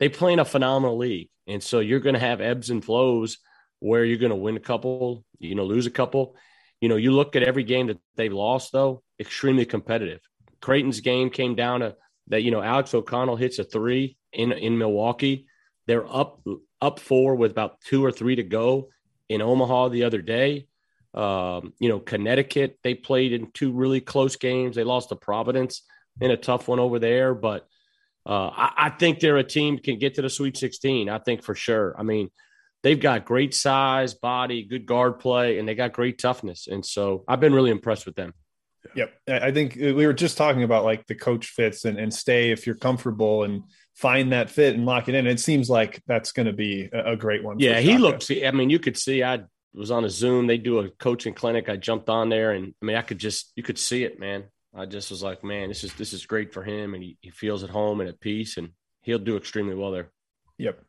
They 0.00 0.08
play 0.08 0.32
in 0.32 0.38
a 0.38 0.44
phenomenal 0.44 0.98
league. 0.98 1.30
And 1.46 1.62
so 1.62 1.80
you're 1.80 2.00
going 2.00 2.14
to 2.14 2.20
have 2.20 2.40
ebbs 2.40 2.70
and 2.70 2.84
flows 2.84 3.38
where 3.80 4.04
you're 4.04 4.18
going 4.18 4.30
to 4.30 4.36
win 4.36 4.56
a 4.56 4.60
couple, 4.60 5.24
you 5.38 5.54
know, 5.54 5.64
lose 5.64 5.86
a 5.86 5.90
couple. 5.90 6.36
You 6.84 6.90
know, 6.90 6.96
you 6.96 7.12
look 7.12 7.34
at 7.34 7.42
every 7.42 7.64
game 7.64 7.86
that 7.86 7.98
they've 8.14 8.30
lost, 8.30 8.70
though, 8.70 9.02
extremely 9.18 9.64
competitive. 9.64 10.20
Creighton's 10.60 11.00
game 11.00 11.30
came 11.30 11.54
down 11.54 11.80
to 11.80 11.96
that, 12.28 12.42
you 12.42 12.50
know, 12.50 12.60
Alex 12.60 12.92
O'Connell 12.92 13.36
hits 13.36 13.58
a 13.58 13.64
three 13.64 14.18
in, 14.34 14.52
in 14.52 14.76
Milwaukee. 14.76 15.46
They're 15.86 16.06
up 16.06 16.42
up 16.82 17.00
four 17.00 17.36
with 17.36 17.52
about 17.52 17.80
two 17.80 18.04
or 18.04 18.12
three 18.12 18.36
to 18.36 18.42
go 18.42 18.90
in 19.30 19.40
Omaha 19.40 19.88
the 19.88 20.04
other 20.04 20.20
day. 20.20 20.68
Um, 21.14 21.72
you 21.80 21.88
know, 21.88 22.00
Connecticut, 22.00 22.78
they 22.84 22.94
played 22.94 23.32
in 23.32 23.50
two 23.52 23.72
really 23.72 24.02
close 24.02 24.36
games. 24.36 24.76
They 24.76 24.84
lost 24.84 25.08
to 25.08 25.16
Providence 25.16 25.84
in 26.20 26.32
a 26.32 26.36
tough 26.36 26.68
one 26.68 26.80
over 26.80 26.98
there, 26.98 27.34
but 27.34 27.66
uh, 28.26 28.50
I, 28.50 28.72
I, 28.76 28.90
think 28.90 29.20
they're 29.20 29.38
a 29.38 29.42
team 29.42 29.78
can 29.78 29.98
get 29.98 30.16
to 30.16 30.22
the 30.22 30.28
Sweet 30.28 30.58
16. 30.58 31.08
I 31.08 31.18
think 31.18 31.42
for 31.44 31.54
sure. 31.54 31.94
I 31.98 32.02
mean, 32.02 32.28
they've 32.84 33.00
got 33.00 33.24
great 33.24 33.52
size, 33.52 34.14
body, 34.14 34.62
good 34.62 34.86
guard 34.86 35.18
play, 35.18 35.58
and 35.58 35.66
they 35.66 35.74
got 35.74 35.92
great 35.92 36.18
toughness. 36.18 36.68
And 36.68 36.86
so 36.86 37.24
I've 37.26 37.40
been 37.40 37.52
really 37.52 37.72
impressed 37.72 38.06
with 38.06 38.14
them. 38.14 38.32
Yep. 38.94 39.12
I 39.26 39.50
think 39.50 39.76
uh, 39.76 39.94
we 39.94 40.06
were 40.06 40.12
just 40.12 40.36
talking 40.36 40.62
about 40.62 40.84
like 40.84 41.06
the 41.06 41.16
coach 41.16 41.48
fits 41.48 41.86
and, 41.86 41.98
and 41.98 42.14
stay 42.14 42.52
if 42.52 42.66
you're 42.66 42.76
comfortable 42.76 43.42
and 43.42 43.64
find 43.94 44.32
that 44.32 44.50
fit 44.50 44.74
and 44.74 44.86
lock 44.86 45.08
it 45.08 45.16
in. 45.16 45.26
It 45.26 45.40
seems 45.40 45.68
like 45.68 46.00
that's 46.06 46.30
going 46.30 46.46
to 46.46 46.52
be 46.52 46.90
a, 46.92 47.12
a 47.12 47.16
great 47.16 47.42
one. 47.42 47.58
Yeah. 47.58 47.80
He 47.80 47.98
looks, 47.98 48.30
I 48.30 48.50
mean, 48.52 48.70
you 48.70 48.78
could 48.78 48.96
see, 48.96 49.24
I 49.24 49.40
was 49.72 49.90
on 49.90 50.04
a 50.04 50.10
Zoom. 50.10 50.46
They 50.46 50.58
do 50.58 50.78
a 50.78 50.90
coaching 50.90 51.34
clinic. 51.34 51.68
I 51.68 51.76
jumped 51.76 52.08
on 52.08 52.28
there, 52.28 52.52
and 52.52 52.74
I 52.80 52.84
mean, 52.84 52.96
I 52.96 53.02
could 53.02 53.18
just 53.18 53.52
you 53.56 53.62
could 53.62 53.78
see 53.78 54.04
it, 54.04 54.20
man. 54.20 54.44
I 54.74 54.86
just 54.86 55.10
was 55.10 55.22
like, 55.22 55.44
man, 55.44 55.68
this 55.68 55.84
is 55.84 55.92
this 55.94 56.12
is 56.12 56.26
great 56.26 56.52
for 56.52 56.62
him, 56.62 56.94
and 56.94 57.02
he, 57.02 57.16
he 57.20 57.30
feels 57.30 57.64
at 57.64 57.70
home 57.70 58.00
and 58.00 58.08
at 58.08 58.20
peace, 58.20 58.56
and 58.56 58.70
he'll 59.02 59.18
do 59.18 59.36
extremely 59.36 59.74
well 59.74 59.90
there. 59.90 60.10
Yep. 60.58 60.80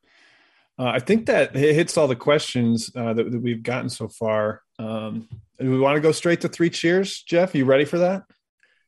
Uh, 0.78 0.88
I 0.88 1.00
think 1.00 1.28
that 1.28 1.56
hits 1.56 1.98
all 1.98 2.08
the 2.08 2.16
questions 2.16 2.92
uh, 2.96 3.14
that, 3.14 3.32
that, 3.32 3.42
we've 3.42 3.64
gotten 3.64 3.90
so 3.90 4.10
far. 4.10 4.62
Um, 4.78 5.30
do 5.58 5.72
we 5.72 5.80
want 5.80 5.96
to 5.96 6.02
go 6.02 6.12
straight 6.12 6.42
to 6.42 6.50
three 6.50 6.70
cheers, 6.70 7.24
Jeff? 7.24 7.56
Are 7.56 7.58
you 7.58 7.66
ready 7.66 7.86
for 7.86 8.00
that? 8.00 8.24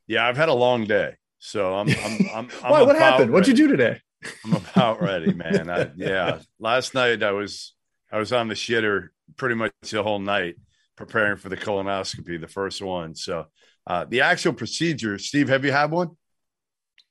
Yeah, 0.06 0.28
I've 0.28 0.36
had 0.36 0.50
a 0.50 0.54
long 0.54 0.84
day, 0.84 1.16
so 1.40 1.76
I'm. 1.76 1.90
I'm, 1.90 1.96
I'm, 2.36 2.50
I'm 2.64 2.72
what, 2.72 2.88
what 2.88 2.96
happened? 2.98 3.30
Ready. 3.30 3.32
What'd 3.32 3.48
you 3.48 3.54
do 3.54 3.68
today? 3.68 4.02
I'm 4.46 4.56
about 4.56 5.02
ready, 5.02 5.34
man. 5.34 5.70
I, 5.70 5.92
yeah, 5.96 6.40
last 6.60 6.94
night 6.94 7.24
I 7.24 7.32
was 7.32 7.74
I 8.12 8.18
was 8.18 8.34
on 8.34 8.48
the 8.48 8.56
shitter 8.56 9.10
pretty 9.38 9.56
much 9.56 9.72
the 9.90 10.04
whole 10.04 10.20
night 10.20 10.56
preparing 10.96 11.38
for 11.38 11.50
the 11.50 11.58
colonoscopy, 11.58 12.40
the 12.40 12.48
first 12.48 12.82
one. 12.82 13.16
So 13.16 13.46
uh, 13.86 14.06
the 14.06 14.22
actual 14.22 14.54
procedure, 14.54 15.18
Steve, 15.18 15.50
have 15.50 15.64
you 15.64 15.72
had 15.72 15.92
one? 15.92 16.12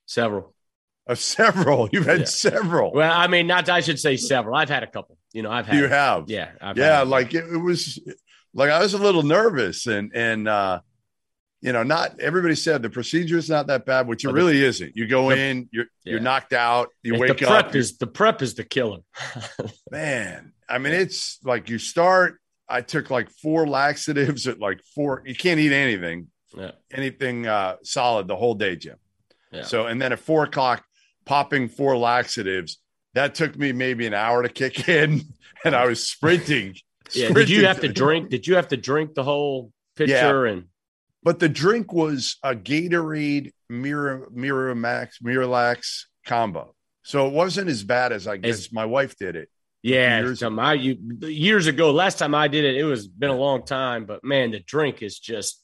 Several. 0.05 0.53
Uh, 1.07 1.15
several. 1.15 1.89
You've 1.91 2.05
had 2.05 2.19
yeah. 2.21 2.25
several. 2.25 2.91
Well, 2.91 3.11
I 3.11 3.27
mean, 3.27 3.47
not 3.47 3.69
I 3.69 3.81
should 3.81 3.99
say 3.99 4.17
several. 4.17 4.55
I've 4.55 4.69
had 4.69 4.83
a 4.83 4.87
couple. 4.87 5.17
You 5.33 5.41
know, 5.41 5.51
I've 5.51 5.67
had. 5.67 5.77
You 5.77 5.87
have. 5.87 6.29
Yeah. 6.29 6.51
I've 6.59 6.77
yeah. 6.77 7.01
Like 7.01 7.33
it, 7.33 7.45
it, 7.45 7.57
was 7.57 7.99
like 8.53 8.69
I 8.69 8.79
was 8.79 8.93
a 8.93 8.97
little 8.97 9.23
nervous, 9.23 9.87
and 9.87 10.11
and 10.13 10.47
uh, 10.47 10.81
you 11.61 11.71
know, 11.73 11.83
not 11.83 12.19
everybody 12.19 12.55
said 12.55 12.81
the 12.81 12.89
procedure 12.89 13.37
is 13.37 13.49
not 13.49 13.67
that 13.67 13.85
bad, 13.85 14.07
which 14.07 14.23
it 14.23 14.27
But 14.27 14.33
the- 14.33 14.37
really 14.37 14.63
isn't. 14.63 14.95
You 14.95 15.07
go 15.07 15.29
the- 15.29 15.37
in, 15.37 15.69
you're 15.71 15.85
you're 16.03 16.19
knocked 16.19 16.53
out, 16.53 16.89
you 17.03 17.13
the 17.13 17.19
wake 17.19 17.37
prep 17.37 17.67
up, 17.67 17.75
is 17.75 17.97
the 17.97 18.07
prep 18.07 18.41
is 18.41 18.55
the 18.55 18.63
killer. 18.63 18.99
man. 19.91 20.53
I 20.69 20.79
mean, 20.79 20.93
it's 20.93 21.39
like 21.43 21.69
you 21.69 21.77
start. 21.77 22.39
I 22.67 22.81
took 22.81 23.09
like 23.09 23.29
four 23.29 23.65
laxatives 23.65 24.47
at 24.47 24.59
like 24.59 24.81
four. 24.93 25.23
You 25.25 25.35
can't 25.35 25.59
eat 25.59 25.71
anything, 25.71 26.27
yeah. 26.55 26.71
anything 26.91 27.47
uh, 27.47 27.77
solid 27.83 28.27
the 28.27 28.35
whole 28.35 28.55
day, 28.55 28.75
Jim. 28.75 28.97
Yeah. 29.51 29.63
So, 29.63 29.87
and 29.87 30.01
then 30.01 30.11
at 30.11 30.19
four 30.19 30.43
o'clock, 30.43 30.83
popping 31.27 31.67
four 31.69 31.95
laxatives. 31.97 32.79
That 33.13 33.35
took 33.35 33.55
me 33.57 33.71
maybe 33.71 34.05
an 34.07 34.13
hour 34.13 34.43
to 34.43 34.49
kick 34.49 34.87
in, 34.89 35.21
and 35.65 35.75
I 35.75 35.85
was 35.87 36.07
sprinting. 36.07 36.75
Yeah. 37.13 37.29
Did 37.29 37.49
you 37.49 37.65
have 37.67 37.81
to 37.81 37.87
drink? 37.87 38.29
Did 38.29 38.47
you 38.47 38.55
have 38.55 38.67
to 38.69 38.77
drink 38.77 39.13
the 39.13 39.23
whole 39.23 39.71
pitcher? 39.95 40.45
And 40.45 40.65
But 41.23 41.39
the 41.39 41.49
drink 41.49 41.93
was 41.93 42.37
a 42.43 42.53
Gatorade 42.55 43.53
Mira 43.69 44.27
Miramax 44.31 45.21
Miralax 45.23 46.03
combo, 46.25 46.75
so 47.03 47.27
it 47.27 47.33
wasn't 47.33 47.69
as 47.69 47.83
bad 47.83 48.11
as 48.11 48.27
I 48.27 48.37
guess 48.37 48.57
As- 48.67 48.73
my 48.73 48.85
wife 48.85 49.17
did 49.17 49.35
it. 49.35 49.49
yeah, 49.83 50.19
Years- 50.19 50.43
I 50.43 50.73
you 50.73 50.97
years 51.21 51.67
ago. 51.67 51.91
Last 51.91 52.19
time 52.19 52.35
I 52.35 52.47
did 52.49 52.65
it, 52.65 52.75
it 52.75 52.83
was 52.83 53.07
been 53.07 53.29
a 53.29 53.35
long 53.37 53.65
time. 53.65 54.05
But 54.05 54.23
man, 54.23 54.51
the 54.51 54.59
drink 54.59 55.01
is 55.01 55.17
just 55.17 55.63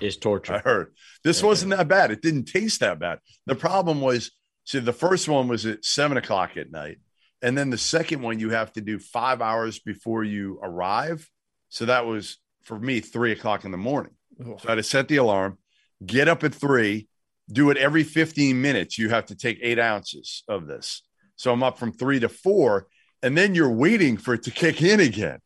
is 0.00 0.16
torture. 0.16 0.54
I 0.54 0.58
heard 0.58 0.92
this 1.24 1.40
Yeah. 1.40 1.46
wasn't 1.46 1.70
that 1.76 1.86
bad. 1.88 2.10
It 2.10 2.20
didn't 2.22 2.44
taste 2.44 2.80
that 2.80 2.98
bad. 2.98 3.18
The 3.46 3.54
problem 3.54 4.00
was, 4.00 4.30
see, 4.70 4.78
the 4.78 4.92
first 4.92 5.28
one 5.28 5.48
was 5.48 5.66
at 5.66 5.84
seven 5.84 6.16
o'clock 6.16 6.56
at 6.56 6.70
night, 6.70 6.98
and 7.42 7.56
then 7.56 7.70
the 7.70 7.78
second 7.78 8.22
one 8.22 8.38
you 8.38 8.50
have 8.50 8.72
to 8.74 8.80
do 8.80 8.98
five 8.98 9.42
hours 9.42 9.78
before 9.78 10.24
you 10.24 10.58
arrive. 10.62 11.28
So 11.68 11.86
that 11.86 12.06
was 12.06 12.38
for 12.62 12.78
me 12.78 13.00
three 13.00 13.32
o'clock 13.32 13.64
in 13.64 13.70
the 13.70 13.78
morning. 13.78 14.12
So 14.38 14.68
I 14.68 14.70
had 14.72 14.74
to 14.76 14.82
set 14.82 15.08
the 15.08 15.16
alarm, 15.16 15.58
get 16.04 16.28
up 16.28 16.44
at 16.44 16.54
three, 16.54 17.08
do 17.52 17.70
it 17.70 17.76
every 17.76 18.04
15 18.04 18.60
minutes. 18.60 18.96
You 18.96 19.10
have 19.10 19.26
to 19.26 19.34
take 19.34 19.58
eight 19.60 19.78
ounces 19.78 20.44
of 20.48 20.66
this. 20.66 21.02
So 21.36 21.52
I'm 21.52 21.62
up 21.62 21.78
from 21.78 21.92
three 21.92 22.20
to 22.20 22.28
four, 22.28 22.86
and 23.22 23.36
then 23.36 23.54
you're 23.54 23.72
waiting 23.72 24.16
for 24.16 24.34
it 24.34 24.42
to 24.44 24.50
kick 24.50 24.82
in 24.82 25.00
again. 25.00 25.40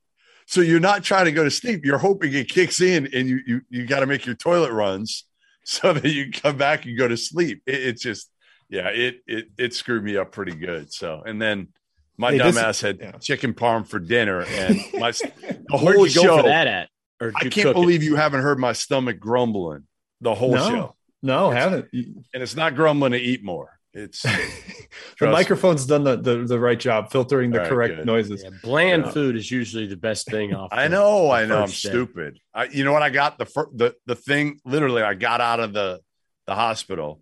So 0.46 0.60
you're 0.60 0.80
not 0.80 1.02
trying 1.02 1.24
to 1.24 1.32
go 1.32 1.44
to 1.44 1.51
sleep. 1.51 1.84
You're 1.84 1.98
hoping 1.98 2.32
it 2.34 2.48
kicks 2.48 2.80
in, 2.80 3.09
and 3.14 3.28
you 3.28 3.40
you 3.46 3.60
you 3.70 3.86
got 3.86 4.01
to 4.01 4.06
make 4.06 4.26
your 4.26 4.34
toilet 4.34 4.72
runs 4.72 5.24
so 5.64 5.92
that 5.94 6.10
you 6.10 6.30
come 6.30 6.56
back 6.56 6.84
and 6.84 6.98
go 6.98 7.09
to 7.09 7.16
sleep. 7.16 7.62
It, 7.66 7.82
it's 7.82 8.02
just 8.02 8.28
yeah, 8.74 8.88
it 8.88 9.20
it 9.26 9.46
it 9.59 9.74
screwed 9.74 10.02
me 10.05 10.16
up 10.16 10.32
pretty 10.32 10.55
good. 10.55 10.92
So 10.92 11.22
and 11.24 11.40
then 11.40 11.68
my 12.16 12.32
Hey, 12.32 12.38
this- 12.38 12.56
dumbass 12.56 12.82
had 12.82 12.98
yeah. 13.01 13.12
chicken 13.12 13.55
parm 13.55 13.86
for 13.86 13.98
dinner, 13.98 14.42
and 14.42 14.78
my 14.94 15.10
the 15.12 15.32
Where'd 15.70 15.96
whole 15.96 16.06
you 16.06 16.14
go 16.14 16.22
show. 16.22 16.36
for 16.38 16.42
that 16.44 16.66
at? 16.66 16.88
Or 17.20 17.32
I 17.36 17.40
can't 17.42 17.55
cook 17.55 17.64
it? 17.66 17.72
believe 17.74 18.02
you 18.02 18.16
haven't 18.16 18.42
heard 18.42 18.59
my 18.59 18.72
stomach 18.72 19.18
grumbling 19.20 19.84
the 20.20 20.34
whole 20.34 20.55
No. 20.55 20.68
show. 20.68 20.96
No, 21.22 21.51
It's- 21.52 21.62
haven't. 21.64 21.88
And 22.34 22.42
it's 22.42 22.56
not 22.56 22.74
grumbling 22.74 23.12
to 23.12 23.18
eat 23.18 23.42
more. 23.44 23.70
It's 23.94 24.22
the 25.20 25.26
me. 25.26 25.30
microphone's 25.32 25.86
done 25.86 26.02
the, 26.02 26.16
the 26.16 26.38
the 26.44 26.59
right 26.59 26.78
job 26.78 27.12
filtering 27.12 27.52
the 27.52 27.59
All 27.59 27.62
right, 27.62 27.68
correct 27.70 27.96
good. 27.98 28.06
noises. 28.06 28.42
Yeah, 28.42 28.51
bland 28.62 29.05
Yeah. 29.05 29.10
food 29.12 29.36
is 29.36 29.48
usually 29.51 29.86
the 29.86 29.96
best 29.96 30.26
thing 30.28 30.52
off. 30.52 30.70
I 30.72 30.88
know, 30.88 31.26
the 31.28 31.30
I 31.30 31.46
know, 31.46 31.60
I'm 31.62 31.66
day. 31.68 31.72
stupid. 31.72 32.40
I, 32.52 32.64
you 32.64 32.82
know 32.84 32.92
what? 32.92 33.02
I 33.05 33.10
got 33.10 33.38
the 33.38 33.46
fir- 33.46 33.70
the 33.72 33.94
the 34.06 34.16
thing. 34.16 34.59
Literally, 34.64 35.02
I 35.02 35.14
got 35.14 35.40
out 35.40 35.60
of 35.60 35.72
the 35.72 36.01
the 36.46 36.55
hospital, 36.56 37.20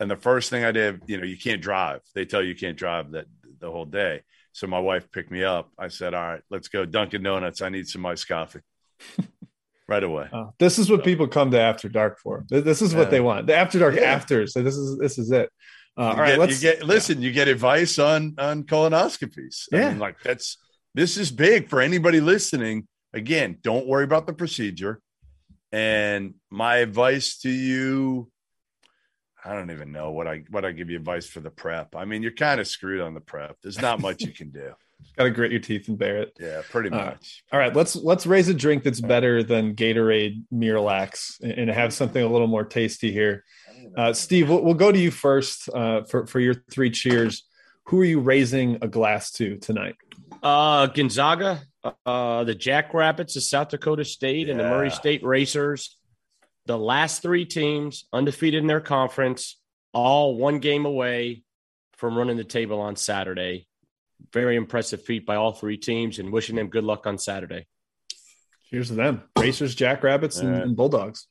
and 0.00 0.10
the 0.10 0.16
first 0.16 0.50
thing 0.50 0.64
I 0.64 0.72
did, 0.72 1.02
you 1.06 1.18
know, 1.18 1.24
you 1.24 1.36
can't 1.36 1.60
drive. 1.62 2.00
They 2.14 2.24
tell 2.24 2.42
you 2.42 2.48
you 2.50 2.56
can't 2.56 2.76
drive 2.76 3.12
that 3.12 3.26
the 3.60 3.70
whole 3.70 3.84
day. 3.84 4.22
So 4.52 4.66
my 4.66 4.78
wife 4.78 5.10
picked 5.12 5.30
me 5.30 5.44
up. 5.44 5.70
I 5.78 5.88
said, 5.88 6.14
"All 6.14 6.22
right, 6.22 6.42
let's 6.50 6.68
go 6.68 6.84
Dunkin' 6.84 7.22
Donuts. 7.22 7.62
I 7.62 7.68
need 7.68 7.86
some 7.88 8.04
iced 8.06 8.26
coffee." 8.28 8.60
right 9.88 10.04
away. 10.04 10.28
Uh, 10.32 10.46
this 10.58 10.78
is 10.78 10.90
what 10.90 11.02
people 11.04 11.26
come 11.26 11.50
to 11.50 11.60
After 11.60 11.88
Dark 11.88 12.18
for. 12.20 12.44
This 12.50 12.82
is 12.82 12.94
what 12.94 13.04
Yeah. 13.04 13.10
they 13.10 13.20
want. 13.20 13.46
The 13.46 13.56
After 13.56 13.78
Dark 13.78 13.94
Yeah. 13.94 14.02
afters. 14.12 14.52
So 14.52 14.62
this 14.62 14.76
is 14.76 14.98
this 14.98 15.18
is 15.18 15.30
it. 15.30 15.50
Uh, 15.96 16.00
all 16.02 16.12
you 16.14 16.20
right, 16.20 16.28
get, 16.30 16.38
let's 16.38 16.62
you 16.62 16.70
get 16.72 16.82
listen. 16.84 17.22
You 17.22 17.32
get 17.32 17.48
advice 17.48 17.98
on 17.98 18.34
on 18.38 18.64
colonoscopies. 18.64 19.64
I 19.72 19.76
Yeah. 19.76 19.88
mean, 19.90 19.98
like 19.98 20.16
that's 20.22 20.58
this 20.94 21.16
is 21.16 21.30
big 21.30 21.68
for 21.68 21.80
anybody 21.80 22.20
listening. 22.20 22.86
Again, 23.14 23.58
don't 23.62 23.86
worry 23.86 24.04
about 24.04 24.26
the 24.26 24.32
procedure. 24.34 25.00
And 25.72 26.34
my 26.50 26.76
advice 26.76 27.38
to 27.38 27.50
you, 27.50 28.30
I 29.48 29.54
don't 29.54 29.70
even 29.70 29.92
know 29.92 30.10
what 30.10 30.28
I 30.28 30.44
what 30.50 30.66
I 30.66 30.72
give 30.72 30.90
you 30.90 30.96
advice 30.96 31.26
for 31.26 31.40
the 31.40 31.50
prep. 31.50 31.96
I 31.96 32.04
mean, 32.04 32.22
you're 32.22 32.32
kind 32.32 32.60
of 32.60 32.68
screwed 32.68 33.00
on 33.00 33.14
the 33.14 33.20
prep. 33.20 33.56
There's 33.62 33.80
not 33.80 33.98
much 33.98 34.22
you 34.22 34.32
can 34.32 34.50
do. 34.50 34.72
Got 35.16 35.24
to 35.24 35.30
grit 35.30 35.50
your 35.50 35.60
teeth 35.60 35.88
and 35.88 35.96
bear 35.96 36.18
it. 36.18 36.36
Yeah, 36.38 36.60
pretty 36.70 36.90
All 36.90 36.98
right. 36.98 37.06
much. 37.12 37.44
All 37.50 37.58
right, 37.58 37.74
let's 37.74 37.96
let's 37.96 38.26
raise 38.26 38.48
a 38.48 38.54
drink 38.54 38.82
that's 38.82 39.00
better 39.00 39.42
than 39.42 39.74
Gatorade 39.74 40.42
Miralax 40.52 41.40
and 41.40 41.52
and 41.52 41.70
have 41.70 41.94
something 41.94 42.22
a 42.22 42.28
little 42.28 42.46
more 42.46 42.64
tasty 42.64 43.10
here. 43.10 43.44
Uh, 43.96 44.12
Steve, 44.12 44.50
we'll, 44.50 44.62
we'll 44.62 44.74
go 44.74 44.92
to 44.92 44.98
you 44.98 45.10
first 45.10 45.70
uh, 45.70 46.02
for 46.02 46.26
for 46.26 46.40
your 46.40 46.54
three 46.70 46.90
cheers. 46.90 47.44
Who 47.86 48.02
are 48.02 48.04
you 48.04 48.20
raising 48.20 48.78
a 48.82 48.88
glass 48.88 49.30
to 49.32 49.56
tonight? 49.56 49.94
Uh, 50.42 50.88
Gonzaga, 50.88 51.62
uh, 52.04 52.44
the 52.44 52.54
Jackrabbits 52.54 53.34
of 53.36 53.44
South 53.44 53.70
Dakota 53.70 54.04
State, 54.04 54.50
and 54.50 54.60
the 54.60 54.64
Murray 54.64 54.90
State 54.90 55.24
Racers. 55.24 55.97
The 56.68 56.78
last 56.78 57.22
three 57.22 57.46
teams 57.46 58.04
undefeated 58.12 58.60
in 58.60 58.66
their 58.66 58.82
conference, 58.82 59.56
all 59.94 60.36
one 60.36 60.58
game 60.58 60.84
away 60.84 61.42
from 61.96 62.16
running 62.16 62.36
the 62.36 62.44
table 62.44 62.78
on 62.80 62.94
Saturday. 62.94 63.66
Very 64.34 64.54
impressive 64.54 65.02
feat 65.02 65.24
by 65.24 65.36
all 65.36 65.52
three 65.52 65.78
teams, 65.78 66.18
and 66.18 66.30
wishing 66.30 66.56
them 66.56 66.68
good 66.68 66.84
luck 66.84 67.06
on 67.06 67.16
Saturday. 67.16 67.66
Cheers 68.68 68.88
to 68.88 68.94
them: 68.96 69.22
Racers, 69.38 69.74
Jackrabbits, 69.74 70.38
and, 70.40 70.48
All 70.48 70.54
right. 70.56 70.62
and 70.64 70.76
Bulldogs. 70.76 71.26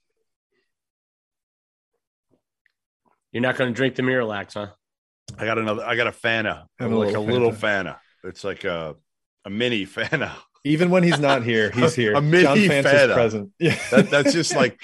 You're 3.31 3.43
not 3.43 3.57
going 3.57 3.69
to 3.71 3.75
drink 3.75 3.93
the 3.95 4.01
Miralax, 4.01 4.53
huh? 4.55 4.67
I 5.37 5.45
got 5.45 5.59
another. 5.59 5.83
I 5.85 5.95
got 5.95 6.07
a 6.07 6.11
Fanta, 6.11 6.65
Have 6.79 6.91
a 6.91 6.95
like 6.97 7.09
little 7.09 7.23
a 7.23 7.31
little 7.31 7.51
Fanta. 7.51 7.59
Fanta. 7.59 7.97
It's 8.23 8.43
like 8.43 8.63
a 8.63 8.95
a 9.45 9.51
mini 9.51 9.85
Fanta. 9.85 10.31
Even 10.63 10.89
when 10.89 11.03
he's 11.03 11.19
not 11.19 11.43
here, 11.43 11.69
he's 11.69 11.93
here. 12.03 12.13
A 12.15 12.21
mini 12.21 12.43
John 12.43 12.57
Fance 12.57 12.79
is 12.79 12.85
Fanta. 12.85 13.13
present. 13.13 13.51
Yeah, 13.59 13.77
That, 13.91 14.09
that's 14.09 14.33
just 14.33 14.55
like 14.55 14.81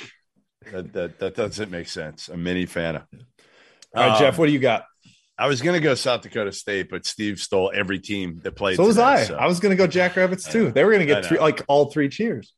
that, 0.71 0.93
that. 0.93 1.19
That 1.19 1.35
doesn't 1.35 1.71
make 1.71 1.87
sense. 1.87 2.29
A 2.29 2.37
mini 2.37 2.65
Fanta. 2.65 3.03
All 3.95 4.09
right, 4.09 4.19
Jeff, 4.19 4.33
Um, 4.35 4.39
what 4.39 4.45
do 4.47 4.51
you 4.53 4.59
got? 4.59 4.85
I 5.37 5.47
was 5.47 5.61
going 5.61 5.73
to 5.79 5.83
go 5.83 5.95
South 5.95 6.21
Dakota 6.21 6.51
State, 6.51 6.89
but 6.89 7.05
Steve 7.05 7.39
stole 7.39 7.71
every 7.73 7.99
team 7.99 8.39
that 8.43 8.51
played. 8.53 8.77
So 8.77 8.85
was 8.85 8.95
today, 8.95 9.05
I. 9.05 9.23
so, 9.23 9.35
I 9.35 9.47
was 9.47 9.59
going 9.59 9.71
to 9.71 9.75
go 9.75 9.87
Jackrabbits 9.87 10.47
too. 10.51 10.71
They 10.71 10.83
were 10.83 10.91
going 10.91 11.05
to 11.07 11.11
get 11.11 11.25
three, 11.25 11.39
like 11.39 11.63
all 11.67 11.91
three 11.91 12.09
cheers. 12.09 12.53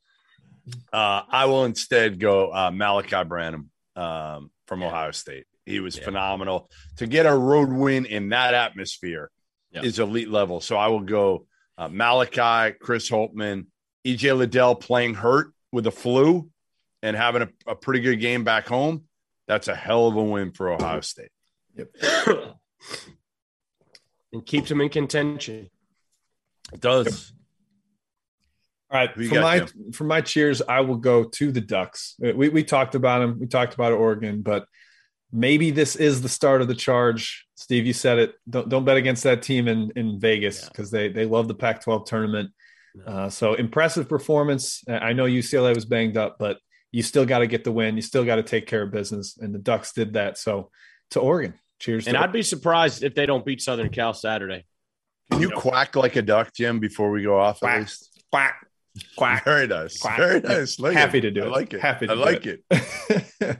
uh, 0.91 1.21
I 1.29 1.45
will 1.45 1.65
instead 1.65 2.19
go 2.19 2.51
uh, 2.51 2.71
Malachi 2.71 3.23
Branham 3.23 3.69
um, 3.95 4.51
from 4.67 4.83
Ohio 4.83 5.11
State. 5.11 5.45
He 5.65 5.79
was 5.79 5.97
Yeah. 5.97 6.03
phenomenal. 6.05 6.69
To 6.97 7.07
get 7.07 7.25
a 7.25 7.33
road 7.33 7.71
win 7.71 8.05
in 8.05 8.29
that 8.29 8.53
atmosphere 8.53 9.31
Yeah. 9.71 9.81
is 9.83 9.99
elite 9.99 10.29
level. 10.29 10.59
So 10.61 10.75
I 10.75 10.87
will 10.87 11.01
go 11.01 11.47
uh, 11.77 11.87
Malachi, 11.87 12.75
Chris 12.79 13.09
Holtmann, 13.09 13.65
EJ 14.05 14.37
Liddell 14.37 14.75
playing 14.75 15.13
hurt 15.15 15.47
with 15.71 15.87
a 15.87 15.91
flu 15.91 16.49
and 17.05 17.15
having 17.15 17.43
a, 17.43 17.49
a 17.67 17.75
pretty 17.75 17.99
good 17.99 18.17
game 18.17 18.43
back 18.43 18.67
home. 18.67 19.03
That's 19.47 19.67
a 19.67 19.75
hell 19.75 20.07
of 20.07 20.15
a 20.15 20.23
win 20.23 20.51
for 20.51 20.71
Ohio 20.71 21.01
State. 21.01 21.29
Yep. 21.75 21.89
and 24.33 24.45
keeps 24.45 24.69
them 24.69 24.81
in 24.81 24.89
contention. 24.89 25.69
It 26.73 26.81
does. 26.81 27.31
All 28.89 28.99
right, 28.99 29.13
for 29.13 29.23
got, 29.23 29.41
my 29.41 29.91
for 29.93 30.03
my 30.05 30.21
cheers, 30.21 30.61
I 30.67 30.81
will 30.81 30.97
go 30.97 31.25
to 31.25 31.51
the 31.51 31.61
Ducks. 31.61 32.15
We 32.19 32.49
we 32.49 32.63
talked 32.63 32.95
about 32.95 33.19
them. 33.19 33.39
We 33.39 33.47
talked 33.47 33.75
about 33.75 33.93
Oregon, 33.93 34.41
but 34.41 34.65
maybe 35.31 35.69
this 35.69 35.95
is 35.95 36.21
the 36.21 36.29
start 36.29 36.61
of 36.61 36.67
the 36.67 36.75
charge. 36.75 37.45
Steve, 37.55 37.85
you 37.85 37.93
said 37.93 38.17
it. 38.19 38.33
Don't 38.49 38.69
don't 38.69 38.85
bet 38.85 38.97
against 38.97 39.23
that 39.23 39.43
team 39.43 39.67
in 39.67 39.91
in 39.95 40.19
Vegas 40.19 40.61
Yeah. 40.61 40.69
because 40.69 40.91
they 40.91 41.09
they 41.09 41.25
love 41.25 41.47
the 41.47 41.55
Pac-12 41.55 42.05
tournament. 42.05 42.51
Uh, 43.05 43.29
so 43.29 43.53
impressive 43.53 44.07
performance. 44.07 44.83
I 44.87 45.13
know 45.13 45.25
UCLA 45.25 45.75
was 45.75 45.85
banged 45.85 46.17
up, 46.17 46.37
but 46.39 46.57
you 46.95 47.03
still 47.03 47.25
got 47.25 47.39
to 47.39 47.47
get 47.47 47.65
the 47.65 47.71
win. 47.73 47.97
You 47.97 48.01
still 48.01 48.23
got 48.23 48.37
to 48.37 48.43
take 48.43 48.67
care 48.67 48.83
of 48.83 48.91
business, 48.91 49.37
and 49.37 49.53
the 49.53 49.59
Ducks 49.59 49.91
did 49.91 50.13
that. 50.13 50.37
So 50.37 50.71
to 51.11 51.19
Oregon, 51.19 51.53
cheers. 51.79 52.07
And 52.07 52.15
to 52.15 52.21
I'd 52.23 52.31
be 52.31 52.41
surprised 52.41 53.03
if 53.03 53.13
they 53.15 53.25
don't 53.25 53.45
beat 53.45 53.61
Southern 53.61 53.89
Cal 53.89 54.13
Saturday. 54.13 54.63
Can 55.29 55.41
you 55.41 55.49
quack 55.51 55.95
like 55.97 56.15
a 56.15 56.21
duck, 56.21 56.53
Jim, 56.55 56.79
before 56.79 57.11
we 57.11 57.21
go 57.23 57.37
off 57.37 57.57
at 57.57 57.59
Quack. 57.67 57.79
least? 57.81 58.23
quack 58.31 58.55
quack. 59.17 59.43
Very 59.43 59.67
nice. 59.67 59.97
Quack. 59.99 60.17
Very 60.17 60.39
nice. 60.39 60.79
Like 60.79 60.95
Happy 60.95 61.17
it. 61.17 61.21
to 61.21 61.31
do 61.31 61.43
I 61.43 61.47
it. 61.47 61.51
like 61.51 61.73
it. 61.73 61.81
Happy 61.81 62.07
to 62.07 62.13
I 62.13 62.15
do 62.15 62.21
like 62.21 62.45
it. 62.45 62.63
it. 62.71 63.59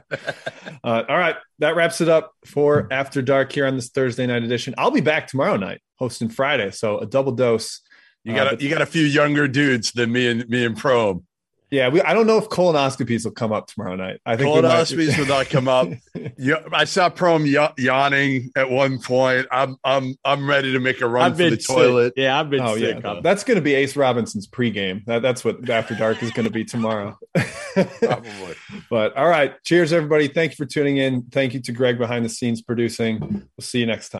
uh, 0.82 1.02
all 1.06 1.18
right, 1.18 1.36
that 1.58 1.76
wraps 1.76 2.00
it 2.00 2.08
up 2.08 2.32
for 2.46 2.88
After 2.90 3.20
Dark 3.20 3.52
here 3.52 3.66
on 3.66 3.76
this 3.76 3.90
Thursday 3.90 4.26
night 4.26 4.44
edition. 4.44 4.74
I'll 4.78 4.90
be 4.90 5.02
back 5.02 5.26
tomorrow 5.28 5.56
night 5.56 5.82
hosting 5.98 6.30
Friday, 6.30 6.70
so 6.70 7.00
a 7.00 7.06
double 7.06 7.32
dose. 7.32 7.82
You 8.24 8.32
Uh, 8.32 8.36
got 8.36 8.46
a, 8.46 8.50
but- 8.52 8.62
you 8.62 8.70
got 8.70 8.80
a 8.80 8.86
few 8.86 9.04
younger 9.04 9.46
dudes 9.46 9.92
than 9.92 10.10
me 10.10 10.26
and 10.26 10.48
me 10.48 10.64
and 10.64 10.74
Prohm. 10.74 11.24
Yeah, 11.70 11.88
we, 11.88 12.00
I 12.00 12.14
don't 12.14 12.28
know 12.28 12.38
if 12.38 12.48
colonoscopies 12.48 13.24
will 13.24 13.32
come 13.32 13.52
up 13.52 13.66
tomorrow 13.66 13.96
night. 13.96 14.20
I 14.24 14.36
think 14.36 14.54
we 14.54 14.62
might- 14.62 14.68
Colonoscopies 14.70 15.18
will 15.18 15.26
not 15.26 15.48
come 15.50 15.68
up. 15.68 15.88
Yeah, 16.38 16.56
I 16.72 16.84
saw 16.84 17.08
Prohm 17.08 17.46
yawning 17.78 18.50
at 18.56 18.68
one 18.70 18.98
point. 18.98 19.46
I'm 19.50 19.76
I'm 19.84 20.16
I'm 20.24 20.48
ready 20.48 20.72
to 20.72 20.80
make 20.80 21.00
a 21.00 21.06
run 21.08 21.24
I've 21.26 21.32
for 21.32 21.38
been 21.38 21.50
the 21.50 21.56
toilet. 21.56 22.08
Sick. 22.08 22.14
Yeah, 22.18 22.38
I've 22.38 22.50
been 22.50 22.60
Oh 22.60 22.76
sick. 22.76 23.00
yeah, 23.02 23.20
that's 23.22 23.42
going 23.44 23.56
to 23.56 23.62
be 23.62 23.74
Ace 23.74 23.96
Robinson's 23.96 24.46
pregame. 24.46 25.04
That, 25.06 25.22
that's 25.22 25.44
what 25.44 25.68
After 25.70 25.94
Dark 25.94 26.22
is 26.22 26.30
going 26.32 26.44
to 26.46 26.52
be 26.52 26.64
tomorrow. 26.64 27.18
Probably. 27.74 28.54
but 28.90 29.16
all 29.16 29.28
right, 29.28 29.62
cheers 29.64 29.92
everybody. 29.92 30.28
Thank 30.28 30.52
you 30.52 30.56
for 30.56 30.66
tuning 30.66 30.96
in. 30.98 31.22
Thank 31.22 31.54
you 31.54 31.60
to 31.60 31.72
Greg 31.72 31.96
behind 31.98 32.24
the 32.24 32.28
scenes 32.28 32.60
producing. 32.62 33.18
We'll 33.20 33.42
see 33.60 33.80
you 33.80 33.86
next 33.86 34.08
time. 34.10 34.14